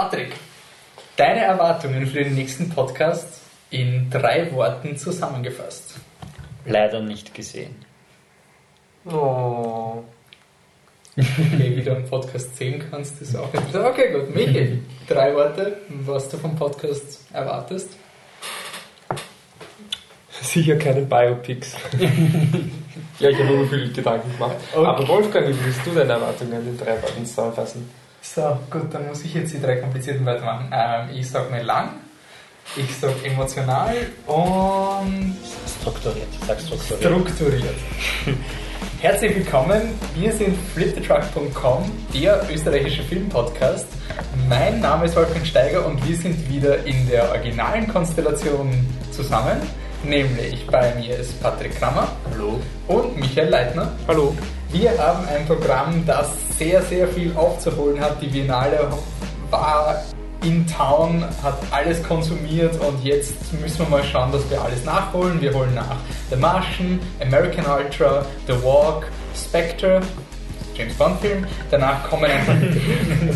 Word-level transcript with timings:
Patrick, 0.00 0.32
deine 1.16 1.40
Erwartungen 1.40 2.06
für 2.06 2.24
den 2.24 2.34
nächsten 2.34 2.70
Podcast 2.70 3.42
in 3.68 4.08
drei 4.08 4.50
Worten 4.50 4.96
zusammengefasst. 4.96 5.96
Leider 6.64 7.02
nicht 7.02 7.34
gesehen. 7.34 7.74
Oh. 9.04 10.02
Okay, 11.18 11.76
wie 11.76 11.82
du 11.82 11.94
einen 11.94 12.08
Podcast 12.08 12.56
sehen 12.56 12.82
kannst, 12.90 13.20
ist 13.20 13.36
auch 13.36 13.52
interessant. 13.52 13.84
Okay, 13.88 14.10
gut. 14.10 14.34
Michi, 14.34 14.82
drei 15.06 15.34
Worte, 15.34 15.76
was 15.90 16.30
du 16.30 16.38
vom 16.38 16.56
Podcast 16.56 17.20
erwartest. 17.34 17.90
Sicher 20.30 20.76
keine 20.76 21.02
Biopics. 21.02 21.76
ja, 23.18 23.28
ich 23.28 23.38
habe 23.38 23.54
mir 23.54 23.66
viel 23.66 23.92
Gedanken 23.92 24.32
gemacht. 24.32 24.56
Okay. 24.74 24.86
Aber 24.86 25.06
Wolfgang, 25.08 25.48
wie 25.48 25.64
willst 25.66 25.84
du 25.84 25.90
deine 25.90 26.14
Erwartungen 26.14 26.66
in 26.66 26.78
drei 26.78 27.02
Worten 27.02 27.26
zusammenfassen? 27.26 27.99
So, 28.32 28.56
gut, 28.70 28.94
dann 28.94 29.08
muss 29.08 29.24
ich 29.24 29.34
jetzt 29.34 29.52
die 29.52 29.60
drei 29.60 29.76
komplizierten 29.76 30.24
Wörter 30.24 30.44
machen. 30.44 30.70
Ähm, 30.72 31.08
ich 31.18 31.28
sag 31.28 31.50
mir 31.50 31.64
lang, 31.64 31.94
ich 32.76 32.96
sag 32.96 33.10
emotional 33.24 33.92
und 34.28 35.36
strukturiert. 35.80 36.28
Sag 36.46 36.60
strukturiert. 36.60 37.02
Strukturiert. 37.02 37.74
Herzlich 39.00 39.34
willkommen, 39.34 39.98
wir 40.14 40.32
sind 40.32 40.56
fliptetruck.com, 40.74 41.90
der 42.14 42.40
österreichische 42.48 43.02
Filmpodcast. 43.02 43.88
Mein 44.48 44.78
Name 44.78 45.06
ist 45.06 45.16
Wolfgang 45.16 45.44
Steiger 45.44 45.84
und 45.84 46.06
wir 46.06 46.16
sind 46.16 46.48
wieder 46.48 46.86
in 46.86 47.08
der 47.08 47.30
originalen 47.30 47.88
Konstellation 47.88 48.70
zusammen. 49.10 49.60
Nämlich 50.04 50.64
bei 50.68 50.94
mir 50.94 51.16
ist 51.16 51.42
Patrick 51.42 51.76
Krammer. 51.76 52.06
Hallo. 52.30 52.60
Und 52.86 53.16
Michael 53.16 53.48
Leitner. 53.48 53.90
Hallo. 54.06 54.36
Wir 54.72 54.96
haben 54.98 55.26
ein 55.26 55.46
Programm, 55.46 56.06
das 56.06 56.28
sehr, 56.56 56.80
sehr 56.82 57.08
viel 57.08 57.34
aufzuholen 57.36 58.00
hat. 58.00 58.22
Die 58.22 58.28
Biennale 58.28 58.88
war 59.50 60.00
in 60.44 60.64
Town, 60.66 61.24
hat 61.42 61.58
alles 61.72 62.00
konsumiert 62.04 62.78
und 62.80 63.04
jetzt 63.04 63.34
müssen 63.60 63.80
wir 63.80 63.88
mal 63.88 64.04
schauen, 64.04 64.30
dass 64.30 64.48
wir 64.48 64.62
alles 64.62 64.84
nachholen. 64.84 65.40
Wir 65.40 65.52
holen 65.52 65.74
nach 65.74 65.96
The 66.30 66.36
Martian, 66.36 67.00
American 67.20 67.64
Ultra, 67.66 68.24
The 68.46 68.52
Walk, 68.62 69.06
Spectre, 69.34 70.00
James 70.74 70.94
Bond 70.94 71.20
Film. 71.20 71.44
Danach 71.70 72.08
kommen 72.08 72.30
einfach, 72.30 72.54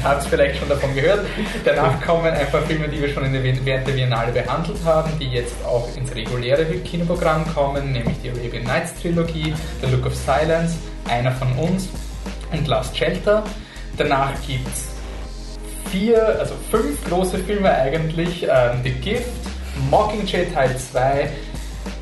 habt 0.04 0.24
vielleicht 0.26 0.60
schon 0.60 0.68
davon 0.68 0.94
gehört, 0.94 1.26
danach 1.64 2.00
kommen 2.00 2.32
ein 2.32 2.50
paar 2.50 2.62
Filme, 2.62 2.88
die 2.88 3.00
wir 3.02 3.08
schon 3.08 3.30
der, 3.30 3.42
während 3.42 3.86
der 3.88 3.92
Biennale 3.92 4.30
behandelt 4.30 4.78
haben, 4.84 5.10
die 5.18 5.26
jetzt 5.26 5.56
auch 5.66 5.88
ins 5.96 6.14
reguläre 6.14 6.64
Kinoprogramm 6.64 7.44
kommen, 7.52 7.90
nämlich 7.90 8.16
die 8.22 8.30
Arabian 8.30 8.62
Nights 8.62 8.94
Trilogie, 9.02 9.52
The 9.82 9.90
Look 9.90 10.06
of 10.06 10.14
Silence, 10.14 10.76
Einer 11.08 11.32
von 11.32 11.52
uns 11.58 11.88
und 12.52 12.66
Last 12.66 12.96
Shelter. 12.96 13.44
Danach 13.96 14.32
gibt 14.46 14.66
es 14.68 14.88
vier, 15.90 16.38
also 16.40 16.54
fünf 16.70 17.04
große 17.08 17.38
Filme 17.38 17.70
eigentlich. 17.70 18.44
Ähm, 18.44 18.80
The 18.82 18.90
Gift, 18.90 19.28
Mockingjay 19.90 20.46
Teil 20.52 20.76
2, 20.76 21.28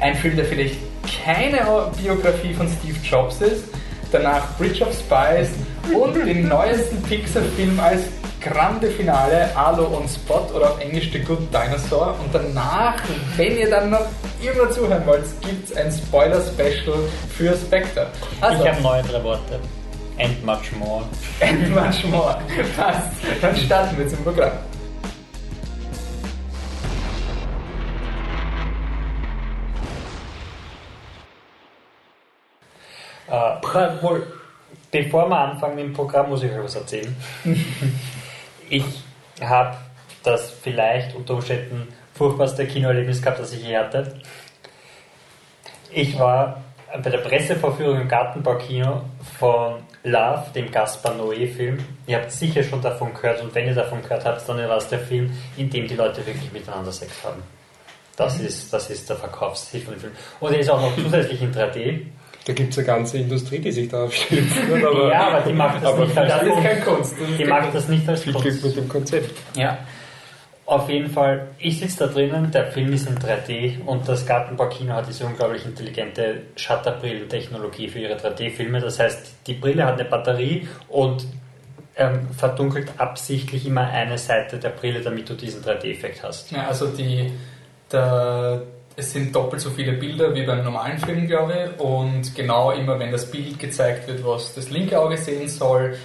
ein 0.00 0.14
Film, 0.14 0.36
der 0.36 0.45
vielleicht 0.45 0.77
keine 1.25 1.91
Biografie 2.00 2.55
von 2.55 2.69
Steve 2.69 2.98
Jobs 3.05 3.41
ist. 3.41 3.64
Danach 4.11 4.56
Bridge 4.58 4.84
of 4.84 4.92
Spies 4.92 5.50
und 5.95 6.14
den 6.14 6.48
neuesten 6.48 7.03
Pixar-Film 7.03 7.80
als 7.80 8.03
grande 8.43 8.91
Finale, 8.91 9.51
Alo 9.57 9.85
und 9.85 10.09
Spot 10.09 10.47
oder 10.55 10.73
auf 10.73 10.81
Englisch 10.81 11.11
The 11.12 11.21
Good 11.21 11.53
Dinosaur. 11.53 12.19
Und 12.19 12.35
danach, 12.35 12.97
wenn 13.37 13.57
ihr 13.57 13.71
dann 13.71 13.91
noch 13.91 14.07
immer 14.41 14.71
zuhören 14.71 15.07
wollt, 15.07 15.25
gibt 15.41 15.71
es 15.71 15.77
ein 15.77 15.91
Spoiler-Special 15.91 16.98
für 17.37 17.57
Spectre. 17.57 18.09
Also, 18.41 18.63
ich 18.63 18.70
habe 18.70 18.83
neue 18.83 19.03
drei 19.03 19.23
Worte. 19.23 19.61
And 20.19 20.45
much 20.45 20.73
more. 20.79 21.05
And 21.41 21.70
much 21.70 22.05
more. 22.05 22.39
Passt. 22.77 23.13
Dann 23.41 23.57
starten 23.57 23.97
wir 23.98 24.09
zum 24.09 24.23
Programm. 24.25 24.53
Wohl, 34.02 34.27
bevor 34.91 35.29
wir 35.31 35.39
anfangen 35.39 35.79
im 35.79 35.92
Programm, 35.95 36.29
muss 36.29 36.42
ich 36.42 36.52
euch 36.52 36.64
was 36.64 36.75
erzählen. 36.75 37.17
ich 38.72 38.84
habe 39.40 39.77
das 40.22 40.50
vielleicht 40.50 41.14
unter 41.14 41.34
Umständen 41.34 41.88
furchtbarste 42.14 42.66
Kinoerlebnis 42.66 43.20
gehabt, 43.20 43.38
das 43.38 43.52
ich 43.52 43.62
je 43.62 43.77
hatte. 43.77 44.14
Ich 45.90 46.18
war 46.18 46.62
bei 47.02 47.10
der 47.10 47.18
Pressevorführung 47.18 48.00
im 48.00 48.08
Gartenbaukino 48.08 49.02
von 49.38 49.83
Love, 50.05 50.46
dem 50.55 50.70
Gaspar 50.70 51.14
Noé-Film. 51.14 51.78
Ihr 52.06 52.16
habt 52.16 52.33
sicher 52.33 52.62
schon 52.62 52.80
davon 52.80 53.12
gehört 53.12 53.42
und 53.42 53.55
wenn 53.55 53.66
ihr 53.66 53.74
davon 53.74 54.02
gehört 54.02 54.24
habt, 54.24 54.48
dann 54.48 54.56
war 54.56 54.78
es 54.78 54.89
der 54.89 55.00
Film, 55.00 55.30
in 55.58 55.68
dem 55.68 55.86
die 55.86 55.96
Leute 55.96 56.27
wirklich 56.27 56.50
miteinander 56.50 56.92
Sex 56.92 57.12
haben. 57.24 57.42
Das, 58.16 58.39
mhm. 58.39 58.46
ist, 58.46 58.72
das 58.72 58.89
ist 58.89 59.08
der 59.08 59.16
Verkaufsziel 59.16 59.83
von 59.83 59.94
dem 59.94 60.00
Film. 60.00 60.12
Und 60.40 60.52
er 60.52 60.60
ist 60.60 60.70
auch 60.70 60.80
noch 60.80 60.96
zusätzlich 61.02 61.42
in 61.42 61.52
3D. 61.52 62.06
Da 62.45 62.53
gibt 62.53 62.73
es 62.73 62.79
eine 62.79 62.86
ganze 62.86 63.19
Industrie, 63.19 63.58
die 63.58 63.73
sich 63.73 63.89
darauf 63.89 64.13
stürzt. 64.14 64.57
ja, 65.11 65.29
aber 65.29 65.41
die 65.48 65.53
macht 65.53 65.83
das 65.83 65.92
aber 65.92 66.05
nicht 66.07 66.19
als 66.19 66.33
das 66.33 66.42
ist 66.42 66.63
kein 66.63 66.85
Kunst. 66.85 67.14
Die 67.39 67.45
macht 67.45 67.75
das 67.75 67.89
nicht 67.89 68.08
als 68.08 68.25
Kunst. 68.25 68.64
mit 68.64 68.77
dem 68.77 68.89
Konzept. 68.89 69.30
Ja. 69.57 69.79
Auf 70.64 70.89
jeden 70.89 71.11
Fall, 71.11 71.48
ich 71.58 71.81
sitze 71.81 72.07
da 72.07 72.13
drinnen, 72.13 72.51
der 72.51 72.67
Film 72.69 72.92
ist 72.92 73.07
in 73.08 73.19
3D 73.19 73.85
und 73.85 74.08
das 74.08 74.25
Gartenbaukino 74.25 74.95
hat 74.95 75.08
diese 75.08 75.27
unglaublich 75.27 75.67
intelligente 75.67 76.42
Shutterbrillen-Technologie 76.57 77.89
für 77.89 77.98
ihre 77.98 78.14
3D-Filme. 78.14 78.81
Das 78.81 78.98
heißt, 78.98 79.35
die 79.47 79.55
Brille 79.55 79.85
hat 79.85 80.01
eine 80.01 80.08
Batterie 80.08 80.67
und 80.89 81.27
ähm, 81.97 82.29
verdunkelt 82.36 82.89
absichtlich 82.97 83.67
immer 83.67 83.83
eine 83.89 84.17
Seite 84.19 84.58
der 84.58 84.70
Brille, 84.70 85.01
damit 85.01 85.29
du 85.29 85.35
diesen 85.35 85.63
3D-Effekt 85.63 86.23
hast. 86.23 86.51
Ja, 86.52 86.69
also 86.69 86.86
die, 86.86 87.33
der, 87.91 88.63
es 88.97 89.13
sind 89.13 89.35
doppelt 89.35 89.63
so 89.63 89.70
viele 89.70 89.92
Bilder 89.92 90.35
wie 90.35 90.45
beim 90.45 90.64
normalen 90.64 90.98
Film, 90.98 91.27
glaube 91.27 91.53
ich. 91.53 91.80
Und 91.80 92.35
genau 92.35 92.73
immer, 92.73 92.98
wenn 92.98 93.11
das 93.11 93.30
Bild 93.30 93.58
gezeigt 93.58 94.07
wird, 94.08 94.25
was 94.25 94.55
das 94.55 94.70
linke 94.70 94.98
Auge 95.01 95.17
sehen 95.17 95.48
soll, 95.48 95.97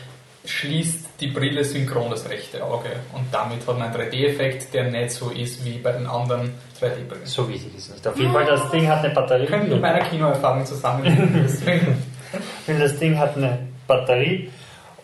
schließt 0.45 1.07
die 1.19 1.27
Brille 1.27 1.63
synchron 1.63 2.09
das 2.09 2.29
rechte 2.29 2.63
Auge. 2.63 2.89
Und 3.13 3.25
damit 3.31 3.67
hat 3.67 3.77
man 3.77 3.93
einen 3.93 3.95
3D-Effekt, 3.95 4.73
der 4.73 4.85
nicht 4.85 5.11
so 5.11 5.29
ist 5.29 5.65
wie 5.65 5.77
bei 5.79 5.91
den 5.91 6.07
anderen 6.07 6.53
3D-Brillen. 6.79 7.25
So 7.25 7.49
wichtig 7.49 7.75
ist 7.75 7.89
es 7.89 7.95
nicht. 7.95 8.07
Auf 8.07 8.17
jeden 8.17 8.31
Fall, 8.31 8.45
das 8.45 8.69
Ding 8.71 8.87
hat 8.87 9.03
eine 9.03 9.13
Batterie. 9.13 9.45
Können 9.45 9.69
mit 9.69 9.81
meiner 9.81 10.05
Kinoerfahrung 10.05 10.65
zusammen. 10.65 11.49
das 12.67 12.99
Ding 12.99 13.17
hat 13.17 13.35
eine 13.35 13.59
Batterie 13.87 14.49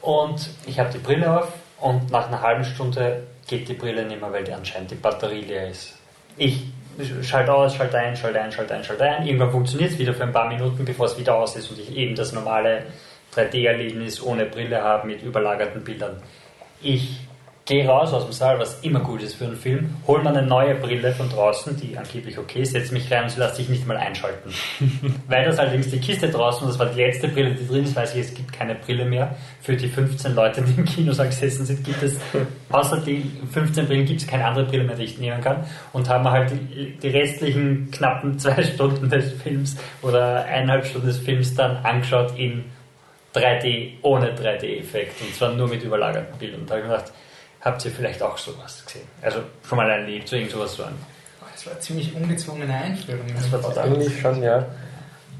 und 0.01 0.49
ich 0.65 0.79
habe 0.79 0.89
die 0.91 0.99
Brille 0.99 1.39
auf 1.39 1.51
und 1.79 2.11
nach 2.11 2.27
einer 2.27 2.41
halben 2.41 2.63
Stunde 2.63 3.23
geht 3.47 3.67
die 3.67 3.73
Brille 3.73 4.05
nicht 4.05 4.21
mehr, 4.21 4.31
weil 4.31 4.43
die 4.43 4.53
anscheinend 4.53 4.91
die 4.91 4.95
Batterie 4.95 5.41
leer 5.41 5.69
ist. 5.69 5.93
Ich 6.37 6.72
schalte 7.21 7.53
aus, 7.53 7.75
schalte 7.75 7.97
ein, 7.97 8.15
schalte 8.15 8.41
ein, 8.41 8.51
schalte 8.51 8.73
ein, 8.73 8.83
schalte 8.83 9.03
ein. 9.03 9.25
Irgendwann 9.25 9.51
funktioniert 9.51 9.91
es 9.91 9.99
wieder 9.99 10.13
für 10.13 10.23
ein 10.23 10.31
paar 10.31 10.47
Minuten, 10.47 10.85
bevor 10.85 11.07
es 11.07 11.17
wieder 11.17 11.35
aus 11.35 11.55
ist 11.55 11.69
und 11.69 11.79
ich 11.79 11.95
eben 11.95 12.15
das 12.15 12.33
normale 12.33 12.83
3D-Erlebnis 13.35 14.21
ohne 14.21 14.45
Brille 14.45 14.81
habe 14.81 15.07
mit 15.07 15.23
überlagerten 15.23 15.83
Bildern. 15.83 16.21
Ich 16.81 17.19
gehe 17.65 17.87
raus 17.87 18.11
aus 18.11 18.25
dem 18.25 18.33
Saal, 18.33 18.59
was 18.59 18.81
immer 18.81 18.99
gut 18.99 19.21
ist 19.21 19.35
für 19.35 19.45
einen 19.45 19.55
Film, 19.55 19.95
hole 20.05 20.21
mir 20.21 20.29
eine 20.29 20.41
neue 20.41 20.75
Brille 20.75 21.13
von 21.13 21.29
draußen, 21.29 21.77
die 21.77 21.97
angeblich 21.97 22.37
okay 22.37 22.61
ist, 22.61 22.73
setze 22.73 22.93
mich 22.93 23.09
rein 23.09 23.23
und 23.23 23.29
sie 23.29 23.39
lässt 23.39 23.55
sich 23.55 23.69
nicht 23.69 23.87
mal 23.87 23.95
einschalten. 23.95 24.53
Weil 25.29 25.45
das 25.45 25.59
allerdings 25.59 25.89
die 25.89 25.99
Kiste 25.99 26.29
draußen, 26.29 26.67
das 26.67 26.77
war 26.77 26.87
die 26.87 27.01
letzte 27.01 27.29
Brille, 27.29 27.51
die 27.51 27.65
drin 27.65 27.85
ist, 27.85 27.95
weiß 27.95 28.15
ich, 28.15 28.21
es 28.21 28.33
gibt 28.33 28.51
keine 28.51 28.75
Brille 28.75 29.05
mehr. 29.05 29.35
Für 29.61 29.77
die 29.77 29.87
15 29.87 30.35
Leute, 30.35 30.61
die 30.61 30.73
im 30.73 30.83
Kinosaal 30.83 31.27
gesessen 31.27 31.65
sind, 31.65 31.85
gibt 31.85 32.03
es, 32.03 32.19
außer 32.69 32.97
die 32.97 33.31
15 33.51 33.87
Brillen, 33.87 34.05
gibt 34.05 34.19
es 34.19 34.27
keine 34.27 34.45
andere 34.45 34.65
Brille 34.65 34.83
mehr, 34.83 34.97
die 34.97 35.03
ich 35.03 35.17
nehmen 35.17 35.39
kann. 35.39 35.65
Und 35.93 36.09
haben 36.09 36.29
halt 36.29 36.51
die, 36.51 36.97
die 36.97 37.07
restlichen 37.07 37.91
knappen 37.91 38.39
zwei 38.39 38.61
Stunden 38.73 39.09
des 39.09 39.31
Films 39.41 39.77
oder 40.01 40.43
eineinhalb 40.43 40.85
Stunden 40.85 41.07
des 41.07 41.19
Films 41.19 41.55
dann 41.55 41.77
angeschaut 41.77 42.37
in 42.37 42.65
3D 43.33 43.93
ohne 44.01 44.35
3D-Effekt 44.35 45.21
und 45.21 45.33
zwar 45.33 45.53
nur 45.53 45.67
mit 45.67 45.81
überlagerten 45.81 46.37
Bildern. 46.37 46.61
Und 46.61 46.69
da 46.69 46.75
habe 46.75 46.85
ich 46.85 46.91
gedacht, 46.91 47.13
habt 47.63 47.85
ihr 47.85 47.91
vielleicht 47.91 48.21
auch 48.21 48.37
sowas 48.37 48.83
gesehen? 48.85 49.07
Also 49.21 49.39
schon 49.67 49.77
mal 49.77 50.03
Lied 50.05 50.27
zu 50.27 50.35
irgend 50.35 50.51
sowas 50.51 50.75
zu 50.75 50.83
an. 50.83 50.93
Das 51.53 51.65
war 51.65 51.73
eine 51.73 51.81
ziemlich 51.81 52.15
ungezwungene 52.15 52.73
Einführung. 52.73 53.25
Das 53.35 53.51
war 53.51 53.61
total 53.61 53.85
Eigentlich 53.85 54.19
schon, 54.19 54.41
ja. 54.43 54.65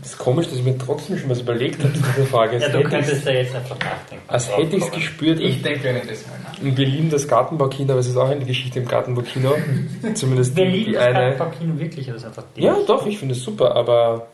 Das 0.01 0.11
ist 0.11 0.17
komisch, 0.17 0.47
dass 0.47 0.57
ich 0.57 0.63
mir 0.63 0.77
trotzdem 0.77 1.17
schon 1.17 1.29
was 1.29 1.39
überlegt 1.39 1.81
habe 1.81 1.93
zu 1.93 2.01
dieser 2.01 2.25
Frage. 2.25 2.57
ja, 2.57 2.67
du 2.67 2.83
könntest 2.83 3.25
ja 3.25 3.31
jetzt 3.31 3.55
einfach 3.55 3.79
nachdenken. 3.79 4.23
Als 4.27 4.55
hätte 4.55 4.75
ich 4.75 4.83
es 4.83 4.91
gespürt. 4.91 5.39
Ich 5.39 5.61
denke 5.61 5.87
ja 5.87 5.93
nicht 5.93 6.11
das 6.11 6.27
mal 6.27 6.33
nach. 6.43 6.59
Und 6.61 6.77
wir 6.77 6.85
lieben 6.85 7.09
das 7.09 7.25
Gartenbaukino, 7.27 7.91
aber 7.93 8.01
es 8.01 8.07
ist 8.07 8.17
auch 8.17 8.29
eine 8.29 8.43
Geschichte 8.43 8.79
im 8.79 8.87
Gartenbaukino. 8.87 9.55
Zumindest 10.13 10.55
wir 10.57 10.65
die, 10.65 10.71
lieben 10.71 10.91
die 10.91 10.97
das 10.97 11.03
eine. 11.05 11.19
Gartenbaukino 11.19 11.79
wirklich, 11.79 12.07
das 12.07 12.17
ist 12.17 12.25
einfach 12.25 12.43
Ja, 12.55 12.75
doch, 12.85 13.05
ich 13.05 13.17
finde 13.17 13.33
es 13.33 13.43
super, 13.43 13.75
aber 13.75 14.27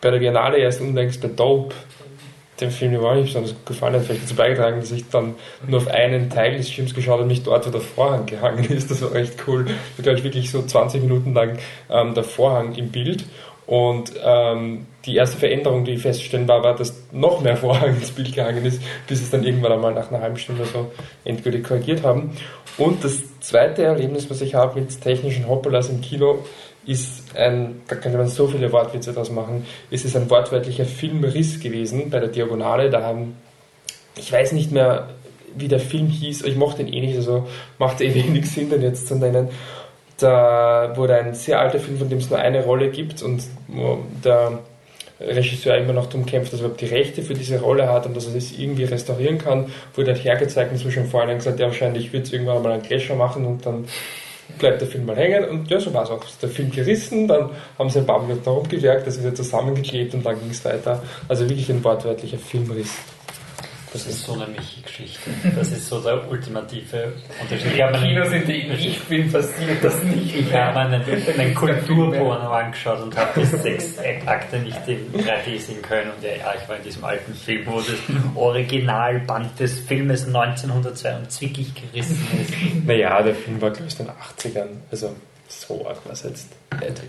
bei 0.00 0.10
der 0.10 0.18
Biennale 0.18 0.58
erst 0.58 0.80
unlängst 0.80 1.20
bei 1.20 1.28
Dope 1.28 1.74
dem 2.60 2.70
Film 2.70 2.94
überhaupt 2.94 3.16
nicht 3.16 3.26
besonders 3.26 3.54
gefallen 3.64 3.94
hat, 3.94 4.02
vielleicht 4.02 4.24
dazu 4.24 4.34
beigetragen, 4.34 4.80
dass 4.80 4.90
ich 4.90 5.08
dann 5.08 5.34
nur 5.66 5.78
auf 5.78 5.88
einen 5.88 6.30
Teil 6.30 6.56
des 6.56 6.68
Films 6.68 6.94
geschaut 6.94 7.18
habe, 7.18 7.28
nicht 7.28 7.46
dort, 7.46 7.66
wo 7.66 7.70
der 7.70 7.80
Vorhang 7.80 8.26
gehangen 8.26 8.64
ist. 8.70 8.90
Das 8.90 9.02
war 9.02 9.14
echt 9.14 9.46
cool. 9.46 9.66
Da 9.96 10.12
war 10.12 10.24
wirklich 10.24 10.50
so 10.50 10.62
20 10.62 11.02
Minuten 11.02 11.34
lang 11.34 11.58
ähm, 11.90 12.14
der 12.14 12.24
Vorhang 12.24 12.74
im 12.74 12.90
Bild. 12.90 13.24
Und 13.66 14.12
ähm, 14.24 14.86
die 15.04 15.16
erste 15.16 15.36
Veränderung, 15.36 15.84
die 15.84 15.98
feststellen 15.98 16.48
war, 16.48 16.62
war, 16.62 16.74
dass 16.74 17.02
noch 17.12 17.42
mehr 17.42 17.54
Vorhang 17.54 17.96
ins 17.96 18.10
Bild 18.10 18.34
gehangen 18.34 18.64
ist, 18.64 18.80
bis 19.06 19.20
es 19.20 19.28
dann 19.28 19.44
irgendwann 19.44 19.72
einmal 19.72 19.92
nach 19.92 20.10
einer 20.10 20.22
halben 20.22 20.38
Stunde 20.38 20.64
so 20.64 20.90
endgültig 21.24 21.64
korrigiert 21.64 22.02
haben. 22.02 22.30
Und 22.78 23.04
das 23.04 23.38
zweite 23.40 23.82
Erlebnis, 23.82 24.30
was 24.30 24.40
ich 24.40 24.54
habe 24.54 24.80
mit 24.80 24.98
technischen 25.02 25.46
Hoppalas 25.46 25.90
im 25.90 26.00
Kino, 26.00 26.44
ist 26.88 27.36
ein, 27.36 27.82
da 27.86 27.96
kann 27.96 28.16
man 28.16 28.26
so 28.28 28.46
viele 28.46 28.72
Wortwitze 28.72 29.12
draus 29.12 29.30
machen, 29.30 29.66
ist 29.90 30.06
es 30.06 30.16
ein 30.16 30.30
wortwörtlicher 30.30 30.86
Filmriss 30.86 31.60
gewesen 31.60 32.08
bei 32.08 32.18
der 32.18 32.30
Diagonale. 32.30 32.88
Da 32.88 33.02
haben, 33.02 33.36
ich 34.16 34.32
weiß 34.32 34.52
nicht 34.52 34.72
mehr, 34.72 35.10
wie 35.54 35.68
der 35.68 35.80
Film 35.80 36.06
hieß, 36.06 36.42
ich 36.44 36.56
mochte 36.56 36.82
ihn 36.82 36.92
eh 36.92 37.00
nicht, 37.02 37.16
also 37.16 37.46
macht 37.78 38.00
eh 38.00 38.14
wenig 38.14 38.50
Sinn, 38.50 38.70
den 38.70 38.80
jetzt 38.80 39.06
zu 39.06 39.16
nennen. 39.16 39.50
Da 40.16 40.94
wurde 40.96 41.16
ein 41.16 41.34
sehr 41.34 41.60
alter 41.60 41.78
Film, 41.78 41.98
von 41.98 42.08
dem 42.08 42.18
es 42.18 42.30
nur 42.30 42.38
eine 42.38 42.64
Rolle 42.64 42.88
gibt 42.88 43.22
und 43.22 43.44
der 44.24 44.60
Regisseur 45.20 45.76
immer 45.76 45.92
noch 45.92 46.06
darum 46.06 46.24
kämpft, 46.24 46.54
dass 46.54 46.60
er 46.60 46.66
überhaupt 46.66 46.80
die 46.80 46.86
Rechte 46.86 47.22
für 47.22 47.34
diese 47.34 47.60
Rolle 47.60 47.92
hat 47.92 48.06
und 48.06 48.16
dass 48.16 48.26
er 48.26 48.34
das 48.34 48.52
irgendwie 48.52 48.84
restaurieren 48.84 49.36
kann, 49.36 49.66
wurde 49.94 50.12
halt 50.12 50.24
hergezeigt 50.24 50.72
und 50.72 50.90
schon 50.90 51.06
vorhin 51.06 51.36
gesagt, 51.36 51.60
ja 51.60 51.66
wahrscheinlich 51.66 52.14
wird 52.14 52.26
es 52.26 52.32
irgendwann 52.32 52.62
mal 52.62 52.72
einen 52.72 52.82
Gletscher 52.82 53.14
machen 53.14 53.44
und 53.44 53.66
dann 53.66 53.84
bleibt 54.58 54.80
der 54.80 54.88
Film 54.88 55.06
mal 55.06 55.16
hängen 55.16 55.44
und 55.44 55.70
ja, 55.70 55.80
so 55.80 55.92
war 55.94 56.04
es 56.04 56.10
auch. 56.10 56.24
Der 56.42 56.48
Film 56.48 56.70
gerissen, 56.70 57.28
dann 57.28 57.50
haben 57.78 57.90
sie 57.90 58.00
ein 58.00 58.06
paar 58.06 58.20
Minuten 58.22 58.44
herumgewerkt, 58.44 59.06
das 59.06 59.16
ist 59.16 59.22
wieder 59.22 59.34
zusammengeklebt 59.34 60.14
und 60.14 60.24
dann 60.24 60.38
ging 60.38 60.50
es 60.50 60.64
weiter. 60.64 61.02
Also 61.28 61.48
wirklich 61.48 61.68
ein 61.70 61.82
wortwörtlicher 61.82 62.38
Filmriss. 62.38 62.92
Das 63.92 64.06
ist 64.06 64.24
so 64.24 64.34
eine 64.34 64.46
Michi-Geschichte. 64.46 65.30
Das 65.56 65.72
ist 65.72 65.88
so 65.88 66.00
der 66.00 66.30
ultimative 66.30 67.12
Unterschied. 67.40 67.74
Ich 67.74 67.82
habe 67.82 67.96
Im 67.96 68.02
Kino 68.02 68.22
einen, 68.22 68.30
sind 68.30 68.48
die 68.48 68.60
ich 68.72 69.00
bin 69.04 69.32
passiert 69.32 69.82
das 69.82 70.02
nicht 70.02 70.36
ich 70.36 70.52
habe 70.52 70.80
einen, 70.80 71.02
einen 71.02 71.54
Kulturporno 71.54 72.50
angeschaut 72.50 73.00
und 73.00 73.16
habe 73.16 73.40
die 73.40 73.46
sechs 73.46 73.98
Akte 74.26 74.58
nicht 74.58 74.86
in 74.86 75.12
3D 75.12 75.58
sehen 75.58 75.82
können. 75.82 76.10
Und 76.10 76.22
ja, 76.22 76.30
ja, 76.30 76.54
ich 76.60 76.68
war 76.68 76.76
in 76.76 76.82
diesem 76.82 77.04
alten 77.04 77.34
Film, 77.34 77.66
wo 77.66 77.80
das 77.80 77.96
Originalband 78.34 79.58
des 79.58 79.78
Filmes 79.78 80.26
1922 80.26 81.72
gerissen 81.74 82.26
ist. 82.40 82.86
Naja, 82.86 83.22
der 83.22 83.34
Film 83.34 83.60
war 83.60 83.70
glaube 83.70 83.88
ich 83.88 83.98
in 83.98 84.06
den 84.06 84.14
80ern, 84.14 84.68
also 84.90 85.14
so 85.48 85.86
arg 85.88 86.04
war 86.04 86.12
es 86.12 86.22
jetzt 86.22 86.50
nicht. 86.80 87.02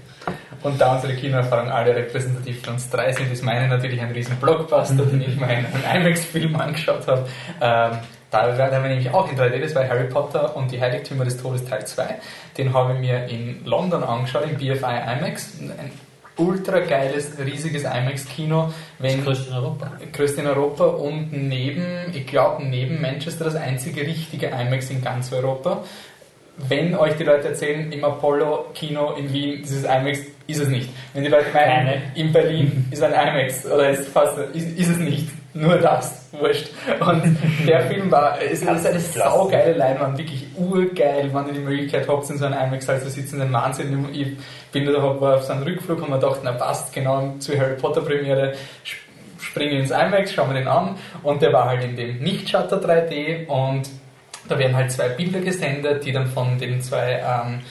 Und 0.64 0.80
da 0.80 0.96
unsere 0.96 1.14
Kinoerfahrungen 1.16 1.72
alle 1.72 1.96
repräsentativ 1.96 2.62
für 2.62 2.72
uns 2.72 2.90
drei 2.90 3.12
sind, 3.14 3.32
ist 3.32 3.44
meine 3.44 3.68
natürlich 3.68 4.02
ein 4.02 4.12
riesen 4.12 4.36
Blockbuster, 4.38 5.06
den 5.06 5.22
ich 5.22 5.36
mir 5.36 5.46
in 5.46 5.66
einem 5.66 6.06
IMAX-Film 6.08 6.56
angeschaut 6.56 7.08
habe. 7.08 7.28
Ähm, 7.62 8.00
da 8.32 8.58
waren 8.58 8.84
wir 8.84 8.90
nämlich 8.90 9.10
auch 9.10 9.30
in 9.32 9.38
3D, 9.38 9.60
das 9.60 9.74
war 9.74 9.88
Harry 9.88 10.08
Potter 10.08 10.56
und 10.56 10.72
die 10.72 10.80
Heiligtümer 10.80 11.26
des 11.26 11.38
Todes 11.38 11.66
Teil 11.66 11.86
2. 11.86 12.20
Den 12.58 12.74
habe 12.74 12.94
ich 12.94 13.00
mir 13.00 13.26
in 13.26 13.66
London 13.66 14.04
angeschaut, 14.04 14.44
im 14.44 14.58
BFI 14.58 15.18
IMAX. 15.18 15.54
Ein 15.60 15.92
ultra 16.38 16.80
geiles, 16.80 17.38
riesiges 17.40 17.84
IMAX-Kino. 17.84 18.72
Das 19.00 19.24
größte 19.24 19.50
in 19.50 19.56
Europa. 19.56 19.92
größte 20.14 20.42
in 20.42 20.48
Europa 20.48 20.86
und 20.86 21.32
neben, 21.32 22.14
ich 22.14 22.28
glaube, 22.28 22.64
neben 22.64 23.02
Manchester 23.02 23.46
das 23.46 23.56
einzige 23.56 24.02
richtige 24.02 24.48
IMAX 24.48 24.90
in 24.90 25.02
ganz 25.02 25.32
Europa. 25.34 25.84
Wenn 26.68 26.96
euch 26.96 27.14
die 27.16 27.24
Leute 27.24 27.50
erzählen, 27.50 27.92
im 27.92 28.04
Apollo-Kino 28.04 29.14
in 29.14 29.32
Wien, 29.32 29.60
dieses 29.62 29.84
IMAX, 29.86 30.20
ist 30.48 30.60
es 30.62 30.68
nicht. 30.68 30.90
Wenn 31.14 31.24
die 31.24 31.30
Leute 31.30 31.46
meinen, 31.54 31.86
Keine. 31.88 32.02
in 32.16 32.32
Berlin 32.34 32.86
ist 32.92 33.02
ein 33.04 33.12
IMAX 33.14 33.66
oder 33.66 33.90
ist 33.92 34.10
fast, 34.10 34.38
ist, 34.54 34.78
ist 34.78 34.90
es 34.90 34.98
nicht. 34.98 35.30
Nur 35.54 35.78
das, 35.78 36.30
wurscht. 36.32 36.68
Und 37.00 37.36
der 37.68 37.82
Film 37.88 38.12
war, 38.12 38.38
es 38.42 38.62
ist 38.62 38.68
eine 38.68 39.00
saugeile 39.00 39.74
Leinwand, 39.74 40.18
wirklich 40.18 40.46
urgeil, 40.56 41.30
wenn 41.34 41.48
ihr 41.48 41.54
die 41.54 41.60
Möglichkeit 41.60 42.08
habt, 42.08 42.30
in 42.30 42.38
so 42.38 42.46
einem 42.46 42.68
IMAX 42.68 42.88
halt 42.88 43.02
zu 43.04 43.10
sitzen, 43.10 43.42
ein 43.42 43.52
Wahnsinn. 43.52 44.06
Ich 44.14 44.28
bin 44.72 44.86
da 44.86 45.02
war 45.02 45.36
auf 45.38 45.44
so 45.44 45.54
einem 45.54 45.64
Rückflug 45.64 46.02
und 46.04 46.10
mir 46.10 46.20
gedacht, 46.20 46.42
na 46.44 46.52
passt, 46.52 46.94
genau 46.94 47.34
zur 47.40 47.58
Harry 47.58 47.76
Potter 47.76 48.02
Premiere, 48.02 48.54
sp- 48.86 49.02
springe 49.42 49.80
ins 49.80 49.90
IMAX, 49.92 50.34
schau 50.34 50.46
mir 50.46 50.54
den 50.56 50.68
an 50.68 50.96
und 51.24 51.42
der 51.42 51.52
war 51.54 51.70
halt 51.70 51.84
in 51.84 51.96
dem 51.96 52.20
Nicht-Shutter 52.20 52.78
3D 52.78 53.48
und 53.48 53.90
da 54.50 54.58
werden 54.58 54.76
halt 54.76 54.92
zwei 54.92 55.10
Bilder 55.10 55.40
gesendet, 55.40 56.06
die 56.06 56.12
dann 56.12 56.28
von 56.28 56.58
den 56.58 56.82
zwei 56.82 57.22
ähm, 57.24 57.62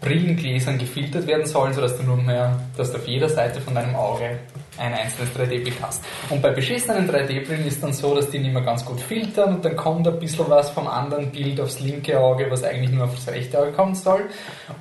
Brillengläsern 0.00 0.78
gefiltert 0.78 1.26
werden 1.26 1.46
sollen, 1.46 1.72
sodass 1.72 1.96
du 1.96 2.02
nur 2.02 2.18
mehr, 2.18 2.60
dass 2.76 2.92
du 2.92 2.98
auf 2.98 3.06
jeder 3.06 3.28
Seite 3.28 3.60
von 3.60 3.74
deinem 3.74 3.96
Auge 3.96 4.38
ein 4.78 4.92
einzelnes 4.92 5.30
3D-Bild 5.34 5.76
hast. 5.80 6.04
Und 6.28 6.42
bei 6.42 6.50
beschissenen 6.50 7.10
3D-Brillen 7.10 7.66
ist 7.66 7.82
dann 7.82 7.94
so, 7.94 8.14
dass 8.14 8.30
die 8.30 8.38
nicht 8.38 8.52
mehr 8.52 8.62
ganz 8.62 8.84
gut 8.84 9.00
filtern 9.00 9.56
und 9.56 9.64
dann 9.64 9.74
kommt 9.74 10.06
ein 10.06 10.18
bisschen 10.18 10.48
was 10.48 10.70
vom 10.70 10.86
anderen 10.86 11.30
Bild 11.30 11.60
aufs 11.60 11.80
linke 11.80 12.20
Auge, 12.20 12.46
was 12.50 12.62
eigentlich 12.62 12.90
nur 12.90 13.04
aufs 13.04 13.26
rechte 13.28 13.58
Auge 13.58 13.72
kommen 13.72 13.94
soll. 13.94 14.24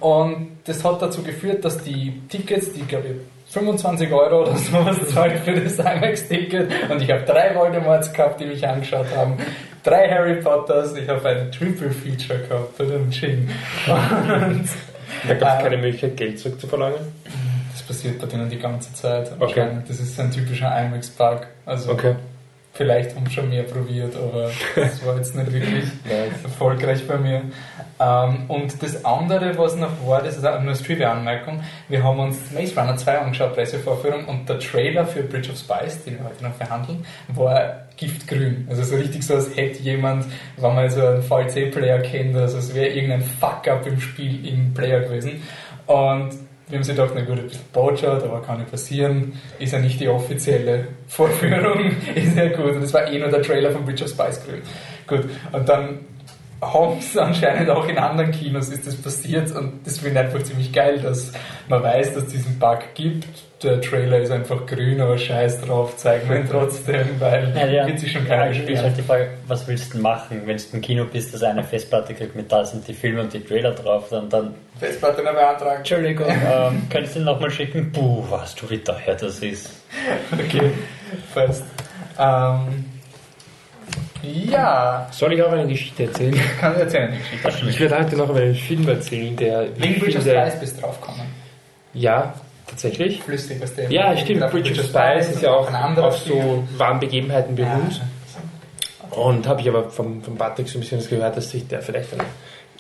Und 0.02 0.58
das 0.66 0.84
hat 0.84 1.02
dazu 1.02 1.24
geführt, 1.24 1.64
dass 1.64 1.82
die 1.82 2.22
Tickets, 2.28 2.74
die 2.74 2.82
glaube 2.82 3.08
ich 3.08 3.35
25 3.56 4.12
Euro 4.12 4.42
oder 4.42 4.56
sowas 4.58 4.98
zahlt 5.14 5.40
für 5.40 5.54
das 5.54 5.80
IMAX-Ticket 5.80 6.70
und 6.92 7.02
ich 7.02 7.10
habe 7.10 7.22
drei 7.24 7.56
Voldemorts 7.56 8.12
gehabt, 8.12 8.42
die 8.42 8.46
mich 8.48 8.68
angeschaut 8.68 9.06
haben, 9.16 9.38
drei 9.82 10.10
Harry 10.10 10.36
Potters, 10.42 10.94
ich 10.98 11.08
habe 11.08 11.30
ein 11.30 11.52
Triple 11.54 11.90
Feature 11.92 12.40
gehabt, 12.40 12.82
ein 12.82 13.10
Ching. 13.12 13.50
Und 13.88 14.68
Da 15.28 15.34
gab 15.36 15.60
es 15.60 15.60
Äh, 15.60 15.64
keine 15.64 15.78
Möglichkeit, 15.78 16.18
Geld 16.18 16.38
zurückzuverlangen. 16.40 17.00
das 17.72 17.82
passiert 17.84 18.20
bei 18.20 18.28
denen 18.28 18.50
die 18.50 18.60
ganze 18.60 18.94
Zeit. 18.94 19.32
Okay. 19.40 19.68
Das 19.88 20.02
ist 20.02 20.20
ein 20.20 20.32
typischer 20.32 20.68
IMAX-Park. 20.78 21.48
Also 21.66 21.94
Okay. 21.94 22.16
Vielleicht 22.76 23.16
haben 23.16 23.30
schon 23.30 23.50
mehr 23.50 23.64
probiert, 23.64 24.16
aber 24.16 24.52
das 24.76 25.06
war 25.06 25.16
jetzt 25.16 25.34
nicht 25.36 25.52
wirklich 25.52 25.86
Nice. 26.04 26.44
erfolgreich 26.44 27.08
bei 27.08 27.18
mir. 27.18 27.42
Ähm, 28.00 28.46
und 28.50 28.84
das 28.84 29.04
andere, 29.06 29.58
was 29.58 29.76
noch 29.78 30.06
war, 30.06 30.22
das 30.22 30.38
ist 30.38 30.46
auch 30.46 30.62
nur 30.62 30.74
eine 30.74 30.78
Trivia-Anmerkung. 30.78 31.64
Wir 31.88 32.04
haben 32.04 32.20
uns 32.20 32.52
Maze 32.52 32.78
Runner 32.80 32.98
2 32.98 33.20
angeschaut, 33.20 33.54
Pressevorführung, 33.54 34.26
und 34.26 34.50
der 34.50 34.60
Trailer 34.60 35.06
für 35.06 35.24
Bridge 35.24 35.50
of 35.52 35.58
Spies, 35.58 36.04
den 36.04 36.20
wir 36.20 36.26
heute 36.26 36.44
noch 36.44 36.54
verhandeln, 36.54 37.06
war 37.30 37.86
giftgrün. 37.96 38.68
Also 38.70 38.84
so 38.84 38.98
richtig 38.98 39.26
so, 39.26 39.36
als 39.36 39.56
hätte 39.56 39.82
jemand, 39.82 40.26
wenn 40.58 40.76
man 40.76 40.90
so 40.90 41.06
einen 41.06 41.24
VLC-Player 41.24 42.00
kennt, 42.00 42.36
also 42.36 42.58
es 42.58 42.76
wäre 42.76 42.90
irgendein 42.90 43.22
Fuck-up 43.22 43.88
im 43.88 44.02
Spiel 44.02 44.46
im 44.46 44.74
Player 44.74 45.00
gewesen. 45.00 45.42
Und 45.88 46.32
wir 46.68 46.78
haben 46.78 46.84
sich 46.84 46.96
gedacht, 46.96 47.12
na 47.14 47.22
gut, 47.22 47.38
ein 47.38 47.44
bisschen 47.44 47.62
Botschaft, 47.72 48.26
aber 48.26 48.42
kann 48.42 48.60
nicht 48.60 48.72
passieren. 48.72 49.34
Ist 49.60 49.74
ja 49.74 49.80
nicht 49.80 50.00
die 50.00 50.08
offizielle 50.08 50.88
Vorführung, 51.08 51.92
ist 52.16 52.36
ja 52.36 52.48
gut. 52.50 52.76
Und 52.76 52.82
das 52.82 52.94
war 52.94 53.12
eh 53.12 53.20
nur 53.20 53.30
der 53.30 53.42
Trailer 53.42 53.72
von 53.72 53.86
Bridge 53.86 54.04
of 54.04 54.10
Spies 54.10 54.44
grün. 54.44 54.62
Gut, 55.08 55.30
und 55.52 55.70
dann 55.70 56.00
es 57.00 57.18
anscheinend 57.18 57.70
auch 57.70 57.88
in 57.88 57.98
anderen 57.98 58.32
Kinos 58.32 58.70
ist 58.70 58.86
das 58.88 58.96
passiert 58.96 59.52
und 59.52 59.86
das 59.86 60.00
finde 60.00 60.20
ich 60.22 60.26
einfach 60.28 60.44
ziemlich 60.44 60.72
geil, 60.74 61.00
dass 61.00 61.32
man 61.70 61.84
weiß, 61.84 62.14
dass 62.14 62.24
es 62.24 62.30
diesen 62.32 62.58
Bug 62.60 62.80
gibt. 62.94 63.26
Der 63.64 63.80
Trailer 63.82 64.20
ist 64.20 64.32
einfach 64.32 64.66
grün, 64.66 65.00
aber 65.02 65.18
scheiß 65.18 65.62
drauf, 65.62 65.96
zeigen 65.98 66.30
wir 66.30 66.38
ihn 66.42 66.48
trotzdem, 66.50 67.20
weil 67.20 67.52
Ja, 67.56 67.66
ja. 67.68 67.88
wird 67.88 68.00
sich 68.00 68.12
schon 68.12 68.28
keiner 68.28 68.46
Ja, 68.48 68.52
ist 68.52 68.60
beschweren. 68.62 68.84
halt 68.84 68.98
die 68.98 69.02
Frage, 69.02 69.30
was 69.48 69.68
willst 69.68 69.94
du 69.94 69.98
machen, 70.00 70.42
wenn 70.46 70.58
du 70.58 70.64
im 70.74 70.82
Kino 70.82 71.06
bist, 71.12 71.34
dass 71.34 71.42
eine 71.42 71.64
Festplatte 71.64 72.14
kriegt 72.14 72.36
mit 72.36 72.52
da 72.52 72.64
sind 72.66 72.88
die 72.88 72.94
Filme 72.94 73.22
und 73.22 73.34
die 73.34 73.40
Trailer 73.44 73.72
drauf, 73.72 74.08
dann, 74.10 74.30
dann 74.30 74.56
Festplatte 74.80 75.24
noch 75.24 75.32
beantragen. 75.34 75.78
Entschuldigung, 75.78 76.28
ähm, 76.30 76.84
könntest 76.90 77.16
du 77.16 77.20
den 77.20 77.26
nochmal 77.26 77.50
schicken? 77.50 77.92
Puh, 77.92 78.24
weißt 78.30 78.62
du, 78.62 78.70
wie 78.70 78.78
teuer 78.80 79.16
das 79.20 79.40
ist. 79.40 79.72
Okay, 80.34 80.72
fest. 81.34 81.64
Ähm, 82.20 82.86
ja, 84.50 85.08
Soll 85.12 85.34
ich 85.34 85.44
auch 85.44 85.52
eine 85.52 85.68
Geschichte 85.68 86.04
erzählen? 86.04 86.40
kann 86.60 86.74
ich 86.74 86.80
erzählen 86.80 87.12
die 87.14 87.18
Geschichte. 87.20 87.70
Ich 87.70 87.80
werde 87.80 88.00
heute 88.00 88.16
noch 88.18 88.30
über 88.30 88.40
einen 88.40 88.56
Film 88.56 88.88
erzählen, 88.88 89.36
der 89.36 89.68
Wegen 89.78 90.00
Bridge 90.00 90.18
of 90.18 90.24
Spies 90.24 90.60
bist 90.60 90.82
draufgekommen. 90.82 91.26
Ja, 91.94 92.34
tatsächlich. 92.68 93.22
Flüssig, 93.24 93.62
was 93.62 93.74
der 93.76 93.92
Ja, 93.92 94.16
stimmt. 94.18 94.50
Bridge 94.52 94.72
of 94.72 94.86
Spies 94.88 95.30
ist 95.30 95.42
ja 95.42 95.52
auch 95.52 95.72
auf 95.98 96.18
so 96.18 96.64
wahren 96.78 97.00
Begebenheiten 97.00 97.56
beruht. 97.56 97.70
Ja. 99.12 99.18
Und 99.18 99.48
habe 99.48 99.62
ich 99.62 99.70
aber 99.70 99.90
vom, 99.90 100.22
vom 100.22 100.36
Patrick 100.36 100.68
so 100.68 100.78
ein 100.78 100.82
bisschen 100.82 101.00
das 101.00 101.10
gehört, 101.10 101.38
dass 101.38 101.52
sich 101.52 101.68
der 101.68 101.82
vielleicht 101.82 102.14
eine 102.14 102.24